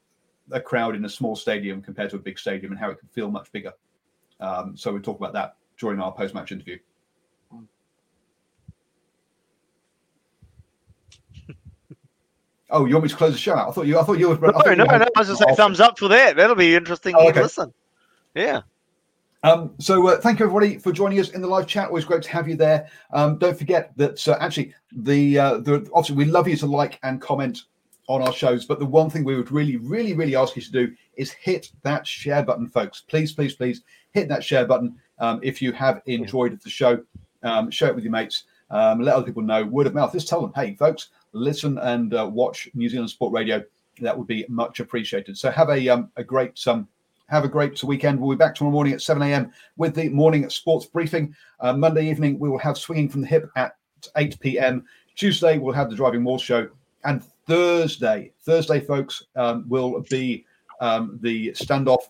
a 0.52 0.60
crowd 0.62 0.96
in 0.96 1.06
a 1.06 1.10
small 1.10 1.36
stadium 1.36 1.82
compared 1.82 2.12
to 2.12 2.18
a 2.18 2.20
big 2.20 2.38
stadium 2.38 2.72
and 2.72 2.80
how 2.80 2.92
it 2.92 3.00
can 3.00 3.10
feel 3.10 3.32
much 3.32 3.52
bigger. 3.52 3.74
Um, 4.40 4.78
so 4.78 4.92
we 4.94 5.00
talk 5.00 5.18
about 5.18 5.34
that 5.34 5.56
during 5.80 6.00
our 6.00 6.12
post 6.12 6.36
match 6.36 6.52
interview. 6.52 6.78
Oh, 12.72 12.86
you 12.86 12.96
want 12.96 13.04
me 13.04 13.10
to 13.10 13.16
close 13.16 13.34
the 13.34 13.38
show 13.38 13.54
out? 13.54 13.70
I 13.70 13.72
thought 13.72 13.86
you. 13.86 14.00
I 14.00 14.04
thought 14.04 14.18
you 14.18 14.30
were. 14.30 14.38
No, 14.38 14.74
no, 14.74 14.84
no. 14.86 15.06
I 15.16 15.20
was 15.20 15.28
just 15.28 15.42
saying 15.44 15.56
thumbs 15.56 15.80
up 15.80 16.00
for 16.00 16.08
that. 16.08 16.38
That'll 16.38 16.56
be 16.56 16.76
interesting. 16.76 17.16
Oh, 17.18 17.30
okay. 17.30 17.42
Listen. 17.42 17.74
Yeah. 18.34 18.62
Um, 19.44 19.74
so 19.80 20.08
uh, 20.08 20.22
thank 20.22 20.40
you 20.40 20.46
everybody 20.46 20.78
for 20.78 20.92
joining 20.92 21.20
us 21.20 21.30
in 21.30 21.42
the 21.42 21.48
live 21.48 21.68
chat. 21.68 21.88
Always 21.88 22.06
great 22.06 22.22
to 22.24 22.30
have 22.30 22.48
you 22.48 22.56
there. 22.56 22.90
Um, 23.12 23.38
don't 23.40 23.58
forget 23.58 23.92
that 23.98 24.28
uh, 24.28 24.38
actually 24.40 24.74
the 24.92 25.40
uh, 25.40 25.58
the 25.58 25.90
obviously 25.94 26.16
we 26.16 26.26
love 26.26 26.48
you 26.48 26.56
to 26.58 26.66
like 26.66 27.00
and 27.04 27.20
comment 27.20 27.64
on 28.08 28.22
our 28.22 28.34
shows, 28.34 28.66
but 28.66 28.80
the 28.80 28.86
one 28.86 29.10
thing 29.10 29.24
we 29.24 29.36
would 29.36 29.52
really, 29.52 29.78
really, 29.78 30.14
really 30.14 30.36
ask 30.36 30.56
you 30.56 30.62
to 30.62 30.72
do 30.72 30.94
is 31.16 31.32
hit 31.32 31.72
that 31.84 32.06
share 32.06 32.44
button, 32.44 32.68
folks. 32.68 33.02
Please, 33.02 33.32
please, 33.32 33.56
please 33.56 33.82
hit 34.12 34.28
that 34.28 34.44
share 34.44 34.66
button 34.66 34.96
um, 35.20 35.40
if 35.44 35.62
you 35.62 35.72
have 35.72 36.02
enjoyed 36.06 36.60
the 36.62 36.70
show. 36.70 37.02
Um, 37.44 37.72
share 37.72 37.90
it 37.90 37.96
with 37.96 38.04
your 38.04 38.12
mates. 38.12 38.44
Um, 38.72 39.02
let 39.02 39.16
other 39.16 39.26
people 39.26 39.44
know. 39.44 39.64
Word 39.64 39.88
of 39.88 39.94
mouth. 39.94 40.14
Just 40.14 40.28
tell 40.28 40.42
them, 40.42 40.54
hey, 40.56 40.76
folks, 40.76 41.10
listen 41.34 41.78
and 41.80 42.14
uh, 42.14 42.30
watch 42.32 42.70
New 42.74 42.90
Zealand 42.90 43.10
Sport 43.10 43.34
Radio. 43.34 43.64
That 44.00 44.18
would 44.18 44.28
be 44.28 44.46
much 44.50 44.80
appreciated. 44.80 45.38
So 45.38 45.52
have 45.52 45.70
a 45.70 45.90
um, 45.90 46.10
a 46.16 46.24
great 46.24 46.66
um, 46.68 46.88
have 47.28 47.44
a 47.44 47.50
great 47.50 47.82
weekend. 47.84 48.20
We'll 48.20 48.36
be 48.36 48.40
back 48.40 48.56
tomorrow 48.56 48.74
morning 48.74 48.94
at 48.94 49.02
7 49.02 49.22
a.m. 49.22 49.54
with 49.78 49.96
the 49.96 50.10
morning 50.10 50.50
sports 50.50 50.86
briefing. 50.86 51.36
Uh, 51.60 51.74
Monday 51.74 52.10
evening, 52.10 52.40
we 52.40 52.50
will 52.50 52.58
have 52.58 52.78
Swinging 52.78 53.10
from 53.10 53.22
the 53.22 53.28
Hip 53.28 53.50
at 53.56 53.76
8 54.18 54.40
p.m. 54.40 54.86
Tuesday, 55.16 55.58
we'll 55.58 55.74
have 55.74 55.90
the 55.90 55.96
Driving 55.96 56.24
Wall 56.24 56.38
Show. 56.38 56.70
And 57.04 57.24
Thursday, 57.48 58.32
Thursday, 58.42 58.80
folks, 58.80 59.24
um, 59.36 59.66
will 59.68 60.04
be 60.10 60.46
um, 60.80 61.20
the 61.22 61.52
standoff. 61.52 62.02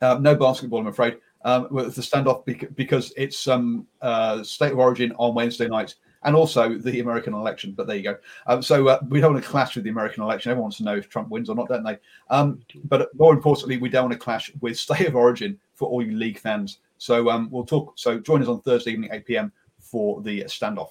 Uh, 0.00 0.18
no 0.20 0.34
basketball, 0.34 0.80
I'm 0.80 0.86
afraid. 0.86 1.18
Um, 1.48 1.66
with 1.70 1.94
the 1.94 2.02
standoff 2.02 2.44
because 2.76 3.10
it's 3.16 3.48
um, 3.48 3.86
uh, 4.02 4.42
state 4.42 4.72
of 4.72 4.78
origin 4.78 5.14
on 5.16 5.34
Wednesday 5.34 5.66
night 5.66 5.94
and 6.24 6.36
also 6.36 6.76
the 6.76 7.00
American 7.00 7.32
election. 7.32 7.72
But 7.72 7.86
there 7.86 7.96
you 7.96 8.02
go. 8.02 8.18
Um, 8.46 8.60
so 8.60 8.86
uh, 8.86 8.98
we 9.08 9.22
don't 9.22 9.32
want 9.32 9.42
to 9.42 9.50
clash 9.50 9.74
with 9.74 9.84
the 9.84 9.88
American 9.88 10.22
election. 10.22 10.50
Everyone 10.50 10.64
wants 10.64 10.76
to 10.76 10.82
know 10.82 10.96
if 10.96 11.08
Trump 11.08 11.30
wins 11.30 11.48
or 11.48 11.56
not, 11.56 11.68
don't 11.68 11.84
they? 11.84 11.96
Um, 12.28 12.60
but 12.84 13.08
more 13.18 13.32
importantly, 13.32 13.78
we 13.78 13.88
don't 13.88 14.10
want 14.10 14.12
to 14.12 14.18
clash 14.18 14.52
with 14.60 14.78
State 14.86 15.06
of 15.06 15.16
Origin 15.16 15.58
for 15.74 15.88
all 15.88 16.02
you 16.02 16.18
league 16.18 16.38
fans. 16.38 16.80
So 16.98 17.30
um, 17.30 17.48
we'll 17.50 17.64
talk. 17.64 17.98
So 17.98 18.18
join 18.18 18.42
us 18.42 18.48
on 18.48 18.60
Thursday 18.60 18.90
evening, 18.90 19.08
8 19.10 19.24
p.m. 19.24 19.50
for 19.78 20.20
the 20.20 20.42
standoff. 20.42 20.90